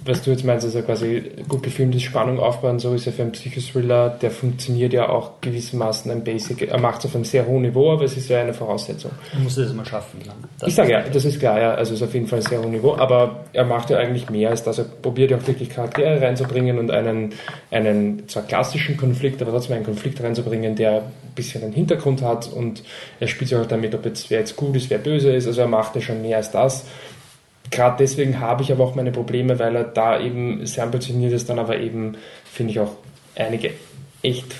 was 0.07 0.22
du 0.22 0.30
jetzt 0.30 0.44
meinst, 0.44 0.64
also 0.64 0.80
quasi 0.82 1.22
gut 1.48 1.62
gefilmt 1.62 1.94
ist, 1.94 2.02
Spannung 2.02 2.38
aufbauen, 2.38 2.78
so 2.78 2.94
ist 2.94 3.07
er 3.07 3.12
für 3.12 3.22
einen 3.22 3.32
Psychothriller, 3.32 4.11
der 4.11 4.30
funktioniert 4.30 4.92
ja 4.92 5.09
auch 5.09 5.40
gewissermaßen 5.40 6.11
ein 6.11 6.24
Basic, 6.24 6.62
er 6.62 6.80
macht 6.80 7.00
es 7.00 7.07
auf 7.07 7.14
einem 7.14 7.24
sehr 7.24 7.46
hohen 7.46 7.62
Niveau, 7.62 7.92
aber 7.92 8.04
es 8.04 8.16
ist 8.16 8.28
ja 8.28 8.40
eine 8.40 8.54
Voraussetzung. 8.54 9.11
Man 9.34 9.44
muss 9.44 9.57
das 9.57 9.72
mal 9.72 9.84
schaffen. 9.84 10.20
Dann. 10.24 10.36
Das 10.59 10.68
Ich 10.68 10.74
sage 10.74 10.92
ja, 10.92 11.02
das 11.02 11.24
ist 11.24 11.40
klar, 11.40 11.61
ja, 11.61 11.74
also 11.74 11.94
es 11.94 12.00
ist 12.00 12.07
auf 12.07 12.14
jeden 12.14 12.26
Fall 12.26 12.38
ein 12.38 12.44
sehr 12.44 12.59
hohes 12.59 12.70
Niveau, 12.70 12.96
aber 12.96 13.44
er 13.52 13.64
macht 13.64 13.90
ja 13.90 13.98
eigentlich 13.98 14.30
mehr 14.30 14.50
als 14.50 14.62
das. 14.62 14.78
Er 14.78 14.84
probiert 14.84 15.30
ja 15.30 15.36
auch 15.38 15.46
wirklich 15.46 15.70
Charaktere 15.70 16.20
reinzubringen 16.20 16.78
und 16.78 16.90
einen, 16.90 17.34
einen 17.70 18.28
zwar 18.28 18.44
klassischen 18.44 18.96
Konflikt, 18.96 19.42
aber 19.42 19.50
trotzdem 19.50 19.76
einen 19.76 19.84
Konflikt 19.84 20.22
reinzubringen, 20.22 20.76
der 20.76 21.02
ein 21.02 21.34
bisschen 21.34 21.62
einen 21.62 21.72
Hintergrund 21.72 22.22
hat 22.22 22.52
und 22.52 22.82
er 23.20 23.28
spielt 23.28 23.50
sich 23.50 23.59
auch 23.59 23.66
damit, 23.66 23.94
ob 23.94 24.04
jetzt 24.04 24.30
wer 24.30 24.40
jetzt 24.40 24.57
gut 24.57 24.76
ist, 24.76 24.90
wer 24.90 24.98
böse 24.98 25.32
ist, 25.32 25.46
also 25.46 25.61
er 25.61 25.68
macht 25.68 25.94
ja 25.96 26.00
schon 26.00 26.22
mehr 26.22 26.38
als 26.38 26.50
das. 26.50 26.84
Gerade 27.70 27.96
deswegen 27.98 28.40
habe 28.40 28.62
ich 28.62 28.72
aber 28.72 28.84
auch 28.84 28.94
meine 28.94 29.12
Probleme, 29.12 29.58
weil 29.58 29.74
er 29.76 29.84
da 29.84 30.20
eben 30.20 30.64
sehr 30.66 30.84
ambitioniert 30.84 31.32
ist, 31.32 31.48
dann 31.48 31.58
aber 31.58 31.78
eben, 31.78 32.16
finde 32.44 32.72
ich 32.72 32.80
auch 32.80 32.92
einige 33.34 33.72
echt 34.22 34.56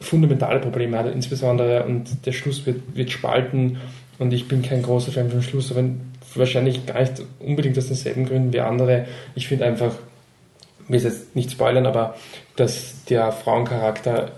fundamentale 0.00 0.60
Probleme 0.60 0.98
hat, 0.98 1.12
insbesondere 1.12 1.84
und 1.84 2.26
der 2.26 2.32
Schluss 2.32 2.64
wird, 2.66 2.80
wird 2.94 3.10
spalten 3.10 3.78
und 4.18 4.32
ich 4.32 4.48
bin 4.48 4.62
kein 4.62 4.82
großer 4.82 5.12
Fan 5.12 5.30
vom 5.30 5.42
Schluss, 5.42 5.70
aber 5.70 5.84
wahrscheinlich 6.34 6.86
gar 6.86 7.00
nicht 7.00 7.22
unbedingt 7.38 7.76
aus 7.76 7.88
denselben 7.88 8.26
Gründen 8.26 8.52
wie 8.52 8.60
andere. 8.60 9.06
Ich 9.34 9.48
finde 9.48 9.66
einfach, 9.66 9.94
will 10.90 11.00
jetzt 11.00 11.36
nicht 11.36 11.52
spoilern, 11.52 11.86
aber 11.86 12.14
dass 12.56 13.04
der 13.04 13.32
Frauencharakter 13.32 14.32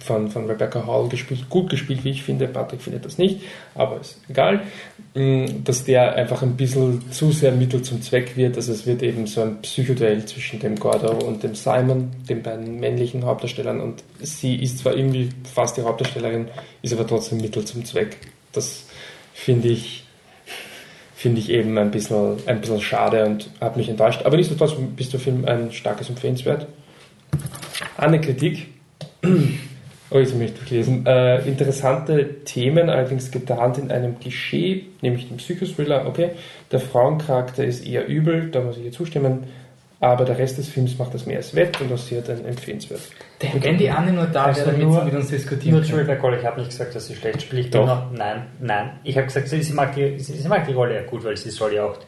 von, 0.00 0.28
von 0.28 0.46
Rebecca 0.46 0.86
Hall 0.86 1.08
gespielt, 1.08 1.48
gut 1.48 1.70
gespielt, 1.70 2.02
wie 2.02 2.10
ich 2.10 2.24
finde. 2.24 2.48
Patrick 2.48 2.82
findet 2.82 3.04
das 3.04 3.16
nicht, 3.18 3.42
aber 3.74 4.00
ist 4.00 4.20
egal. 4.28 4.62
Mm, 5.14 5.62
dass 5.62 5.84
der 5.84 6.14
einfach 6.14 6.42
ein 6.42 6.56
bisschen 6.56 7.12
zu 7.12 7.30
sehr 7.30 7.52
Mittel 7.52 7.82
zum 7.82 8.02
Zweck 8.02 8.36
wird. 8.36 8.56
Also 8.56 8.72
es 8.72 8.86
wird 8.86 9.02
eben 9.02 9.26
so 9.26 9.42
ein 9.42 9.62
Psychoduell 9.62 10.24
zwischen 10.26 10.58
dem 10.58 10.76
Gordo 10.76 11.12
und 11.12 11.44
dem 11.44 11.54
Simon, 11.54 12.10
den 12.28 12.42
beiden 12.42 12.80
männlichen 12.80 13.24
Hauptdarstellern. 13.24 13.80
Und 13.80 14.02
sie 14.20 14.56
ist 14.56 14.78
zwar 14.78 14.96
irgendwie 14.96 15.28
fast 15.54 15.76
die 15.76 15.82
Hauptdarstellerin, 15.82 16.48
ist 16.82 16.92
aber 16.92 17.06
trotzdem 17.06 17.38
Mittel 17.38 17.64
zum 17.64 17.84
Zweck. 17.84 18.16
Das 18.52 18.86
finde 19.32 19.68
ich, 19.68 20.04
finde 21.22 21.40
ich 21.40 21.50
eben 21.50 21.78
ein 21.78 21.90
bisschen, 21.90 22.36
ein 22.46 22.60
bisschen 22.60 22.80
schade 22.80 23.24
und 23.24 23.48
hat 23.60 23.76
mich 23.76 23.88
enttäuscht. 23.88 24.22
Aber 24.24 24.36
nichtsdestotrotz 24.36 24.76
bist 24.96 25.14
du 25.14 25.18
Film 25.18 25.44
ein 25.44 25.72
starkes 25.72 26.08
Empfehlenswert. 26.08 26.66
Eine 27.96 28.20
Kritik 28.20 28.66
Oh, 30.10 30.18
jetzt 30.18 30.36
möchte 30.36 30.58
ich 30.64 30.70
lesen. 30.70 31.06
Äh, 31.06 31.48
interessante 31.48 32.44
Themen, 32.44 32.90
allerdings 32.90 33.30
getarnt 33.30 33.78
in 33.78 33.90
einem 33.90 34.18
Klischee, 34.18 34.84
nämlich 35.00 35.28
dem 35.28 35.38
Psychothriller. 35.38 36.06
Okay, 36.06 36.30
der 36.70 36.80
Frauencharakter 36.80 37.64
ist 37.64 37.86
eher 37.86 38.06
übel, 38.06 38.50
da 38.50 38.60
muss 38.60 38.76
ich 38.76 38.84
ihr 38.84 38.92
zustimmen. 38.92 39.44
Aber 40.02 40.24
der 40.24 40.36
Rest 40.36 40.58
des 40.58 40.68
Films 40.68 40.98
macht 40.98 41.14
das 41.14 41.26
mehr 41.26 41.36
als 41.36 41.54
wett 41.54 41.80
und 41.80 41.88
das 41.88 42.08
hier 42.08 42.22
dann 42.22 42.44
empfehlenswert. 42.44 43.02
Der, 43.40 43.50
wenn 43.62 43.78
die 43.78 43.88
Anne 43.88 44.12
nur 44.12 44.26
da 44.26 44.46
wäre, 44.56 44.72
damit 44.72 44.92
sie 44.92 45.04
mit 45.04 45.14
uns 45.14 45.28
diskutieren 45.28 45.80
Nur 45.80 45.98
Rebecca 46.00 46.22
Hall, 46.24 46.34
ich 46.40 46.44
habe 46.44 46.58
nicht 46.58 46.70
gesagt, 46.70 46.96
dass 46.96 47.06
sie 47.06 47.14
schlecht 47.14 47.42
spielt. 47.42 47.72
Doch. 47.72 47.86
Noch, 47.86 48.10
nein, 48.10 48.48
nein. 48.58 48.98
Ich 49.04 49.16
habe 49.16 49.28
gesagt, 49.28 49.46
sie, 49.46 49.62
sie, 49.62 49.72
mag 49.72 49.94
die, 49.94 50.18
sie, 50.18 50.32
sie, 50.32 50.48
mag 50.48 50.66
die 50.66 50.72
Rolle 50.72 50.96
ja 50.96 51.02
gut, 51.02 51.22
weil 51.22 51.36
sie 51.36 51.50
soll 51.50 51.74
ja 51.74 51.84
auch 51.84 51.98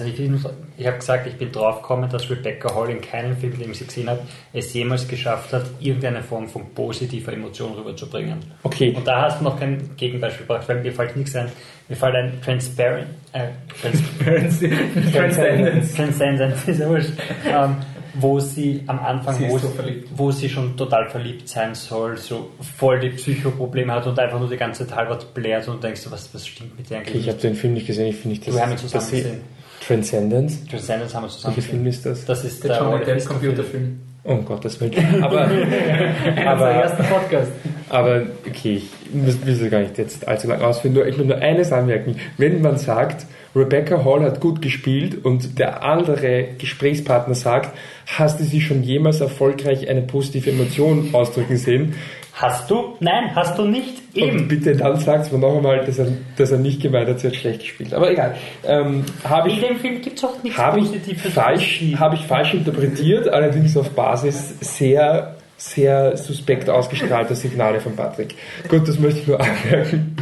ich 0.00 0.86
habe 0.86 0.98
gesagt, 0.98 1.26
ich 1.26 1.34
bin 1.36 1.52
draufgekommen, 1.52 2.08
dass 2.10 2.30
Rebecca 2.30 2.74
Hall 2.74 2.90
in 2.90 3.00
keinem 3.00 3.36
Film, 3.36 3.58
den 3.58 3.70
ich 3.70 3.78
sie 3.78 3.86
gesehen 3.86 4.08
habe, 4.08 4.20
es 4.52 4.72
jemals 4.72 5.06
geschafft 5.06 5.52
hat, 5.52 5.66
irgendeine 5.80 6.22
Form 6.22 6.48
von 6.48 6.74
positiver 6.74 7.32
Emotion 7.32 7.72
rüberzubringen. 7.74 8.38
Okay. 8.62 8.94
Und 8.96 9.06
da 9.06 9.22
hast 9.22 9.40
du 9.40 9.44
noch 9.44 9.58
kein 9.58 9.96
Gegenbeispiel 9.96 10.46
gebracht, 10.46 10.68
weil 10.68 10.82
mir 10.82 10.92
fällt 10.92 11.16
nichts 11.16 11.34
ein. 11.36 11.50
Mir 11.88 11.96
fällt 11.96 12.14
ein 12.14 12.40
Transparent, 12.42 13.08
äh, 13.32 13.48
Transparency, 13.80 14.70
Transcendence, 15.12 15.94
Transcendence, 15.94 16.68
ist 16.68 16.80
ja 16.80 16.88
wurscht. 16.88 17.10
Ähm, 17.46 17.76
wo 18.14 18.38
sie 18.38 18.82
am 18.86 19.00
Anfang, 19.00 19.34
sie 19.34 19.48
wo, 19.48 19.58
so 19.58 19.72
wo, 20.14 20.30
sie 20.30 20.48
schon 20.48 20.76
total 20.76 21.08
verliebt 21.10 21.48
sein 21.48 21.74
soll, 21.74 22.16
so 22.16 22.50
voll 22.76 23.00
die 23.00 23.10
Psychoprobleme 23.10 23.92
hat 23.92 24.06
und 24.06 24.18
einfach 24.18 24.38
nur 24.38 24.48
die 24.48 24.56
ganze 24.56 24.86
Zeit 24.86 24.96
halbert 24.96 25.34
blärt 25.34 25.66
und 25.68 25.82
denkst, 25.82 26.02
was, 26.10 26.32
was 26.32 26.46
stimmt 26.46 26.76
mit 26.78 26.88
dir 26.88 26.98
eigentlich? 26.98 27.14
Okay, 27.14 27.18
ich 27.18 27.28
habe 27.28 27.38
den 27.38 27.54
Film 27.54 27.74
nicht 27.74 27.86
gesehen, 27.86 28.06
ich 28.06 28.16
finde 28.16 28.28
nicht, 28.30 28.46
dass, 28.46 28.54
Wir 28.54 28.62
haben 28.62 28.72
ihn 28.72 28.78
zusammen 28.78 29.10
gesehen. 29.10 29.40
Transcendence. 29.86 30.66
Transcendence 30.66 31.14
haben 31.14 31.24
wir 31.24 31.28
zusammen 31.28 31.56
Welcher 31.56 31.70
Film 31.70 31.86
ist 31.86 32.06
das? 32.06 32.24
Das 32.24 32.44
ist 32.44 32.64
der, 32.64 32.78
der 32.78 32.80
Johnny 32.80 33.04
Depp 33.04 33.24
Computerfilm. 33.24 34.00
Oh 34.26 34.36
Gottes 34.36 34.80
Willen. 34.80 35.22
Aber, 35.22 35.42
aber, 36.46 36.70
erster 36.70 37.02
Podcast. 37.04 37.52
aber 37.90 38.22
okay, 38.48 38.76
ich 38.76 38.90
will 39.12 39.52
es 39.52 39.70
gar 39.70 39.80
nicht 39.80 39.98
jetzt 39.98 40.26
allzu 40.26 40.48
lange 40.48 40.66
ausführen. 40.66 40.94
Nur, 40.94 41.06
ich 41.06 41.18
will 41.18 41.26
nur 41.26 41.36
eines 41.36 41.72
anmerken. 41.72 42.16
Wenn 42.38 42.62
man 42.62 42.78
sagt, 42.78 43.26
Rebecca 43.54 44.02
Hall 44.02 44.22
hat 44.22 44.40
gut 44.40 44.62
gespielt 44.62 45.26
und 45.26 45.58
der 45.58 45.84
andere 45.84 46.48
Gesprächspartner 46.58 47.34
sagt, 47.34 47.76
hast 48.06 48.40
du 48.40 48.44
sie 48.44 48.62
schon 48.62 48.82
jemals 48.82 49.20
erfolgreich 49.20 49.88
eine 49.88 50.02
positive 50.02 50.50
Emotion 50.50 51.10
ausdrücken 51.12 51.58
sehen, 51.58 51.94
Hast 52.34 52.68
du? 52.68 52.96
Nein, 52.98 53.32
hast 53.34 53.56
du 53.56 53.64
nicht. 53.64 54.02
Eben. 54.12 54.40
Und 54.40 54.48
bitte 54.48 54.74
dann 54.74 54.98
sagst 54.98 55.30
du 55.30 55.38
noch 55.38 55.56
einmal, 55.56 55.84
dass 55.84 55.98
er, 55.98 56.08
dass 56.36 56.50
er 56.50 56.58
nicht 56.58 56.82
gemeint 56.82 57.08
hat, 57.08 57.20
sie 57.20 57.28
hat 57.28 57.36
schlecht 57.36 57.60
gespielt. 57.60 57.94
Aber 57.94 58.10
egal. 58.10 58.34
Ähm, 58.64 59.04
ich, 59.46 59.54
In 59.54 59.60
dem 59.60 59.76
Film 59.78 60.00
gibt 60.02 60.18
es 60.18 60.24
auch 60.24 60.42
nichts 60.42 60.60
Positives. 60.60 61.32
Falsch, 61.32 61.84
habe 61.96 62.16
ich 62.16 62.22
falsch 62.26 62.54
interpretiert, 62.54 63.28
allerdings 63.28 63.76
auf 63.76 63.90
Basis 63.90 64.58
sehr, 64.60 65.36
sehr 65.56 66.16
suspekt 66.16 66.68
ausgestrahlter 66.68 67.36
Signale 67.36 67.80
von 67.80 67.94
Patrick. 67.94 68.34
Gut, 68.68 68.88
das 68.88 68.98
möchte 68.98 69.20
ich 69.20 69.26
nur 69.28 69.40
anmerken. 69.40 70.16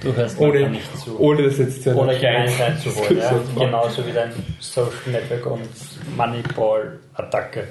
Du 0.00 0.14
hörst 0.14 0.38
ohne, 0.38 0.70
nicht 0.70 0.96
zu. 1.00 1.18
Ohne 1.18 1.42
das 1.42 1.58
jetzt 1.58 1.82
zu 1.82 1.90
Oder 1.90 2.14
gemein 2.14 2.48
sein 2.50 2.78
zu 2.78 2.94
wollen. 2.94 3.18
Ja? 3.18 3.34
Genauso 3.58 4.06
wie 4.06 4.12
dein 4.12 4.30
Social 4.60 4.92
Network 5.06 5.46
und 5.46 6.16
Moneyball-Attacke. 6.16 7.64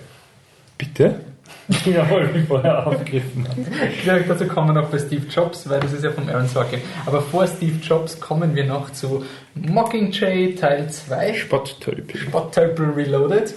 Bitte? 0.78 1.31
Jawohl, 1.86 2.30
wie 2.34 2.42
vorher 2.44 2.86
aufgegriffen 2.86 3.48
hat. 3.48 3.56
Vielleicht 4.02 4.30
dazu 4.30 4.46
kommen 4.48 4.70
wir 4.70 4.82
noch 4.82 4.90
bei 4.90 5.00
Steve 5.00 5.26
Jobs, 5.28 5.70
weil 5.70 5.80
das 5.80 5.94
ist 5.94 6.04
ja 6.04 6.12
vom 6.12 6.28
Aaron 6.28 6.48
Sorkin. 6.48 6.82
Aber 7.06 7.22
vor 7.22 7.48
Steve 7.48 7.78
Jobs 7.82 8.20
kommen 8.20 8.56
wir 8.56 8.66
noch 8.66 8.92
zu 8.92 9.24
Mockingjay 9.56 10.56
Teil 10.56 10.90
2. 10.90 11.34
Spotttölpel. 11.34 12.20
Spotttölpel 12.20 12.92
Reloaded. 12.92 13.54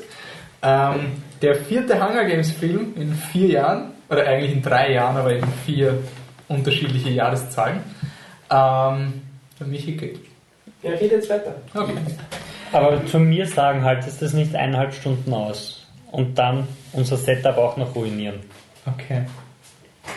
Ähm, 0.63 1.13
der 1.43 1.57
vierte 1.57 1.95
Hunger 1.95 2.25
Games 2.25 2.51
Film 2.53 2.95
in 2.97 3.15
vier 3.15 3.49
Jahren, 3.49 3.93
oder 4.09 4.27
eigentlich 4.27 4.53
in 4.53 4.63
drei 4.63 4.93
Jahren, 4.93 5.17
aber 5.17 5.35
in 5.35 5.45
vier 5.67 5.99
unterschiedliche 6.49 7.11
Jahreszahlen. 7.11 7.81
Ähm, 8.51 9.23
der 9.59 9.67
Michi 9.67 9.93
geht. 9.93 10.21
Er 10.83 10.93
redet 10.93 11.13
jetzt 11.13 11.31
weiter. 11.31 11.55
Okay. 11.75 11.95
Aber 12.73 13.05
zu 13.07 13.19
mir 13.19 13.47
sagen 13.47 13.85
halt, 13.85 14.07
ist 14.07 14.21
das 14.21 14.33
nicht 14.33 14.55
eineinhalb 14.55 14.95
Stunden 14.95 15.33
aus 15.33 15.84
und 16.15 16.39
dann 16.39 16.67
unser 16.93 17.17
Setup 17.17 17.59
auch 17.59 17.77
noch 17.77 17.95
ruinieren. 17.95 18.41
Okay. 18.87 19.23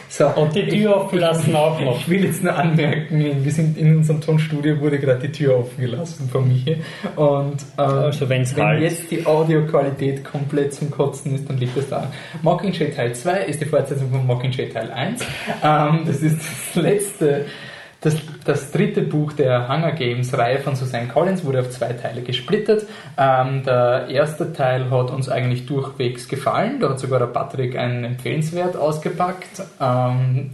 So, 0.10 0.28
und 0.28 0.54
die 0.56 0.66
Tür 0.68 0.96
offen 0.96 1.20
lassen 1.20 1.56
auch 1.56 1.80
noch. 1.80 2.00
Ich 2.00 2.10
will 2.10 2.26
jetzt 2.26 2.44
nur 2.44 2.54
anmerken, 2.54 3.44
wir 3.44 3.52
sind 3.52 3.78
in 3.78 3.98
unserem 3.98 4.20
Tonstudio, 4.20 4.80
wurde 4.80 5.00
gerade 5.00 5.28
die 5.28 5.32
Tür 5.32 5.60
offen 5.60 5.80
gelassen 5.80 6.30
von 6.30 6.48
Michi. 6.48 6.78
Und 7.16 7.62
äh, 7.78 7.82
also 7.82 8.28
wenn 8.28 8.46
halt. 8.46 8.82
jetzt 8.82 9.12
die 9.12 9.26
Audioqualität 9.26 10.24
komplett 10.24 10.74
zum 10.74 10.92
Kotzen 10.92 11.36
ist, 11.36 11.50
dann 11.50 11.58
liegt 11.58 11.78
das 11.78 11.90
da. 11.90 12.12
Mockingjay 12.42 12.92
Teil 12.92 13.14
2 13.16 13.44
ist 13.44 13.62
die 13.62 13.66
Fortsetzung 13.66 14.10
von 14.10 14.26
Mockingjay 14.26 14.70
Teil 14.70 14.92
1. 14.92 15.22
Ähm, 15.64 16.02
das 16.06 16.22
ist 16.22 16.38
das 16.38 16.84
letzte 16.84 17.46
das, 18.02 18.16
das 18.46 18.72
dritte 18.72 19.02
Buch 19.02 19.34
der 19.34 19.68
Hunger 19.68 19.92
Games 19.92 20.38
Reihe 20.38 20.60
von 20.60 20.76
Suzanne 20.76 21.08
Collins 21.08 21.44
wurde 21.44 21.62
auf 21.62 21.70
zwei 21.72 21.94
Teile 21.94 22.22
gesplittet. 22.22 22.86
Ähm, 23.18 23.64
der 23.64 24.08
erste 24.10 24.54
Teil 24.54 24.90
hat 24.92 25.12
uns 25.12 25.30
eigentlich 25.30 25.66
durchwegs 25.66 26.28
gefallen. 26.28 26.80
Da 26.80 26.90
hat 26.90 27.00
sogar 27.00 27.20
der 27.20 27.28
Patrick 27.28 27.76
einen 27.78 28.04
Empfehlenswert 28.04 28.76
ausgepackt. 28.76 29.64
Ähm, 29.82 30.52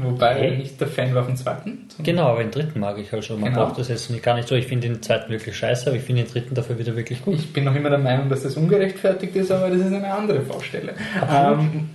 Wobei 0.00 0.36
okay. 0.36 0.56
nicht 0.58 0.80
der 0.80 0.86
Fan 0.86 1.12
war 1.12 1.24
vom 1.24 1.34
zweiten. 1.34 1.88
Genau, 2.04 2.28
aber 2.28 2.44
den 2.44 2.52
dritten 2.52 2.78
mag 2.78 2.98
ich 2.98 3.10
halt 3.10 3.24
schon. 3.24 3.40
Man 3.40 3.52
genau. 3.52 3.66
braucht 3.66 3.80
das 3.80 3.88
jetzt 3.88 4.08
nicht 4.10 4.22
gar 4.22 4.36
nicht 4.36 4.46
so. 4.46 4.54
Ich 4.54 4.68
finde 4.68 4.86
den 4.86 5.02
zweiten 5.02 5.28
wirklich 5.28 5.56
scheiße, 5.56 5.88
aber 5.88 5.96
ich 5.96 6.04
finde 6.04 6.22
den 6.22 6.30
dritten 6.30 6.54
dafür 6.54 6.78
wieder 6.78 6.94
wirklich 6.94 7.24
gut. 7.24 7.34
Ich 7.34 7.52
bin 7.52 7.64
noch 7.64 7.74
immer 7.74 7.90
der 7.90 7.98
Meinung, 7.98 8.28
dass 8.28 8.44
das 8.44 8.56
ungerechtfertigt 8.56 9.34
ist, 9.34 9.50
aber 9.50 9.70
das 9.70 9.80
ist 9.80 9.92
eine 9.92 10.14
andere 10.14 10.38
Baustelle. 10.38 10.94
Ähm, 11.28 11.90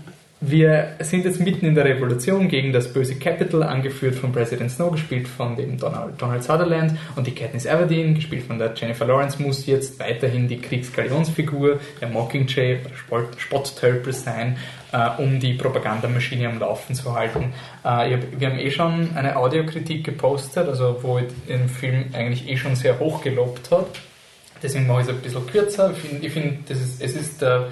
wir 0.45 0.95
sind 0.99 1.23
jetzt 1.23 1.39
mitten 1.39 1.65
in 1.65 1.73
der 1.73 1.85
Revolution 1.85 2.49
gegen 2.49 2.73
das 2.73 2.91
böse 2.91 3.15
Capital, 3.15 3.63
angeführt 3.63 4.15
von 4.15 4.33
President 4.33 4.71
Snow, 4.71 4.91
gespielt 4.91 5.25
von 5.25 5.55
dem 5.55 5.77
Donald, 5.77 6.21
Donald 6.21 6.43
Sutherland 6.43 6.97
und 7.15 7.25
die 7.25 7.33
Katniss 7.33 7.65
Everdeen, 7.65 8.13
gespielt 8.15 8.43
von 8.43 8.59
der 8.59 8.73
Jennifer 8.75 9.05
Lawrence, 9.05 9.41
muss 9.41 9.65
jetzt 9.65 9.97
weiterhin 10.01 10.49
die 10.49 10.59
Kriegsgalionsfigur, 10.59 11.79
der 12.01 12.09
Mockingjay, 12.09 12.79
der 12.83 12.91
Spotttölpel 13.37 14.11
sein, 14.11 14.57
äh, 14.91 15.11
um 15.17 15.39
die 15.39 15.53
Propagandamaschine 15.53 16.49
am 16.49 16.59
Laufen 16.59 16.93
zu 16.93 17.15
halten. 17.15 17.53
Äh, 17.85 17.87
hab, 17.87 18.39
wir 18.39 18.49
haben 18.49 18.59
eh 18.59 18.69
schon 18.69 19.15
eine 19.15 19.37
Audiokritik 19.37 20.03
gepostet, 20.03 20.67
also 20.67 20.99
wo 21.03 21.21
den 21.47 21.69
Film 21.69 22.07
eigentlich 22.11 22.49
eh 22.49 22.57
schon 22.57 22.75
sehr 22.75 22.99
hoch 22.99 23.23
gelobt 23.23 23.71
hat. 23.71 23.87
Deswegen 24.61 24.87
mache 24.87 25.03
ich 25.03 25.07
es 25.07 25.13
ein 25.13 25.21
bisschen 25.21 25.47
kürzer. 25.47 25.93
Ich 26.21 26.31
finde, 26.31 26.65
find, 26.65 26.69
es 26.69 26.99
ist 26.99 27.41
der 27.41 27.69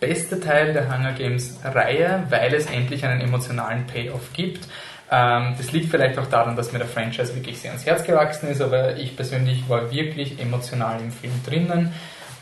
beste 0.00 0.40
Teil 0.40 0.72
der 0.72 0.92
Hunger 0.92 1.12
Games 1.12 1.58
Reihe, 1.64 2.24
weil 2.28 2.54
es 2.54 2.66
endlich 2.66 3.04
einen 3.04 3.20
emotionalen 3.20 3.86
Payoff 3.86 4.32
gibt. 4.32 4.66
Ähm, 5.10 5.54
das 5.56 5.72
liegt 5.72 5.90
vielleicht 5.90 6.18
auch 6.18 6.26
daran, 6.26 6.56
dass 6.56 6.72
mir 6.72 6.78
der 6.78 6.88
Franchise 6.88 7.34
wirklich 7.34 7.58
sehr 7.58 7.70
ans 7.70 7.86
Herz 7.86 8.04
gewachsen 8.04 8.48
ist, 8.48 8.60
aber 8.60 8.96
ich 8.96 9.16
persönlich 9.16 9.68
war 9.68 9.90
wirklich 9.90 10.40
emotional 10.40 11.00
im 11.00 11.10
Film 11.10 11.32
drinnen. 11.44 11.92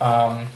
Ähm, 0.01 0.47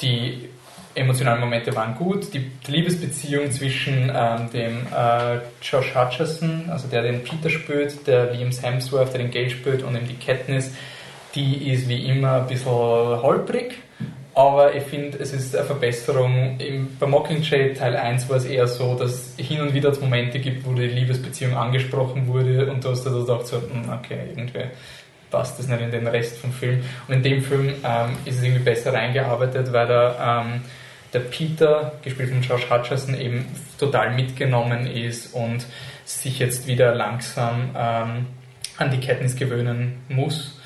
die 0.00 0.48
emotionalen 0.94 1.40
Momente 1.40 1.74
waren 1.74 1.94
gut. 1.94 2.32
Die 2.32 2.50
Liebesbeziehung 2.66 3.50
zwischen 3.50 4.10
ähm, 4.14 4.50
dem 4.52 4.86
äh, 4.94 5.38
Josh 5.62 5.94
Hutcherson, 5.94 6.70
also 6.70 6.88
der 6.88 7.02
den 7.02 7.22
Peter 7.22 7.50
spürt, 7.50 8.06
der 8.06 8.32
Liam 8.32 8.50
Hemsworth, 8.50 9.12
der 9.12 9.20
den 9.20 9.30
Gage 9.30 9.50
spürt 9.50 9.82
und 9.82 9.94
eben 9.96 10.08
die 10.08 10.16
Katniss, 10.16 10.72
die 11.34 11.70
ist 11.72 11.88
wie 11.88 12.06
immer 12.06 12.42
ein 12.42 12.46
bisschen 12.46 12.72
holprig 12.72 13.74
aber 14.38 14.72
ich 14.72 14.84
finde, 14.84 15.18
es 15.18 15.32
ist 15.32 15.56
eine 15.56 15.66
Verbesserung. 15.66 16.56
Bei 17.00 17.06
Mockingjay 17.06 17.74
Teil 17.74 17.96
1 17.96 18.28
war 18.28 18.36
es 18.36 18.44
eher 18.44 18.68
so, 18.68 18.94
dass 18.94 19.34
hin 19.36 19.60
und 19.60 19.74
wieder 19.74 19.92
Momente 19.98 20.38
gibt, 20.38 20.64
wo 20.64 20.74
die 20.74 20.86
Liebesbeziehung 20.86 21.56
angesprochen 21.56 22.28
wurde 22.28 22.70
und 22.70 22.84
du 22.84 22.90
hast 22.90 23.02
dann 23.02 23.14
gedacht, 23.18 23.48
so, 23.48 23.56
hm, 23.56 23.90
okay, 23.92 24.28
irgendwie 24.30 24.66
passt 25.28 25.58
das 25.58 25.66
nicht 25.66 25.80
in 25.80 25.90
den 25.90 26.06
Rest 26.06 26.38
vom 26.38 26.52
Film. 26.52 26.84
Und 27.08 27.14
in 27.14 27.22
dem 27.24 27.42
Film 27.42 27.74
ähm, 27.82 28.10
ist 28.26 28.36
es 28.36 28.44
irgendwie 28.44 28.62
besser 28.62 28.94
reingearbeitet, 28.94 29.72
weil 29.72 29.88
da 29.88 30.44
ähm, 30.44 30.60
der 31.12 31.18
Peter, 31.18 31.94
gespielt 32.04 32.28
von 32.28 32.40
Josh 32.40 32.70
Hutcherson, 32.70 33.18
eben 33.18 33.44
total 33.76 34.14
mitgenommen 34.14 34.86
ist 34.86 35.34
und 35.34 35.66
sich 36.04 36.38
jetzt 36.38 36.68
wieder 36.68 36.94
langsam 36.94 37.70
ähm, 37.76 38.26
an 38.76 38.90
die 38.92 39.00
Katniss 39.04 39.34
gewöhnen 39.34 40.04
muss. 40.08 40.60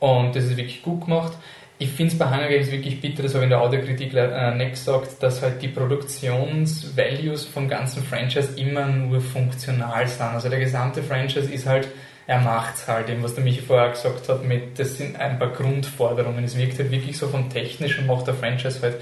Und 0.00 0.36
das 0.36 0.44
ist 0.44 0.58
wirklich 0.58 0.82
gut 0.82 1.06
gemacht. 1.06 1.32
Ich 1.78 1.90
finde 1.90 2.12
es 2.12 2.18
bei 2.18 2.24
Hunger 2.24 2.48
Games 2.48 2.70
wirklich 2.70 3.02
bitter, 3.02 3.22
das 3.22 3.34
habe 3.34 3.44
ich 3.44 3.44
in 3.44 3.50
der 3.50 3.60
Audiokritik 3.60 4.14
äh, 4.14 4.54
nicht 4.54 4.70
gesagt, 4.72 5.22
dass 5.22 5.42
halt 5.42 5.60
die 5.60 5.68
Produktionsvalues 5.68 7.44
vom 7.44 7.68
ganzen 7.68 8.02
Franchise 8.02 8.58
immer 8.58 8.86
nur 8.86 9.20
funktional 9.20 10.08
sind. 10.08 10.22
Also 10.22 10.48
der 10.48 10.58
gesamte 10.58 11.02
Franchise 11.02 11.52
ist 11.52 11.66
halt, 11.66 11.88
er 12.26 12.40
macht 12.40 12.76
es 12.76 12.88
halt, 12.88 13.10
eben 13.10 13.22
was 13.22 13.34
der 13.34 13.44
Michi 13.44 13.60
vorher 13.60 13.90
gesagt 13.90 14.26
hat, 14.28 14.42
mit, 14.42 14.78
das 14.78 14.96
sind 14.96 15.20
ein 15.20 15.38
paar 15.38 15.52
Grundforderungen. 15.52 16.44
Es 16.44 16.56
wirkt 16.56 16.78
halt 16.78 16.90
wirklich 16.90 17.18
so 17.18 17.28
vom 17.28 17.50
Technischen, 17.50 18.06
macht 18.06 18.26
der 18.26 18.34
Franchise 18.34 18.80
halt 18.80 18.96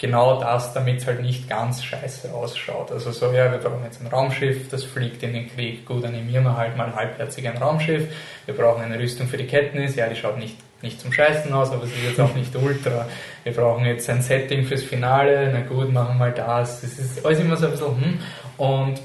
genau 0.00 0.40
das, 0.40 0.72
damit 0.72 0.98
es 0.98 1.06
halt 1.06 1.20
nicht 1.20 1.48
ganz 1.48 1.84
scheiße 1.84 2.32
ausschaut. 2.32 2.90
Also 2.90 3.12
so, 3.12 3.26
ja, 3.32 3.52
wir 3.52 3.58
brauchen 3.58 3.84
jetzt 3.84 4.00
ein 4.00 4.06
Raumschiff, 4.06 4.68
das 4.70 4.82
fliegt 4.82 5.22
in 5.22 5.34
den 5.34 5.48
Krieg, 5.48 5.84
gut, 5.84 6.04
animieren 6.04 6.44
wir 6.44 6.56
halt 6.56 6.76
mal 6.76 6.94
halbherzig 6.94 7.46
ein 7.46 7.58
Raumschiff. 7.58 8.08
Wir 8.46 8.54
brauchen 8.54 8.82
eine 8.82 8.98
Rüstung 8.98 9.28
für 9.28 9.36
die 9.36 9.46
Katniss, 9.46 9.96
ja, 9.96 10.08
die 10.08 10.16
schaut 10.16 10.38
nicht, 10.38 10.56
nicht 10.82 11.00
zum 11.00 11.12
Scheißen 11.12 11.52
aus, 11.52 11.70
aber 11.70 11.86
sie 11.86 11.92
ist 11.92 12.08
jetzt 12.08 12.20
auch 12.20 12.34
nicht 12.34 12.56
ultra. 12.56 13.06
Wir 13.44 13.52
brauchen 13.52 13.84
jetzt 13.84 14.08
ein 14.08 14.22
Setting 14.22 14.64
fürs 14.64 14.82
Finale, 14.82 15.50
na 15.52 15.60
gut, 15.60 15.92
machen 15.92 16.14
wir 16.14 16.26
mal 16.26 16.32
das. 16.32 16.80
Das 16.80 16.98
ist 16.98 17.24
alles 17.24 17.40
immer 17.40 17.56
so 17.58 17.66
ein 17.66 17.72
bisschen, 17.72 18.00
hm. 18.00 18.18
Und 18.56 19.00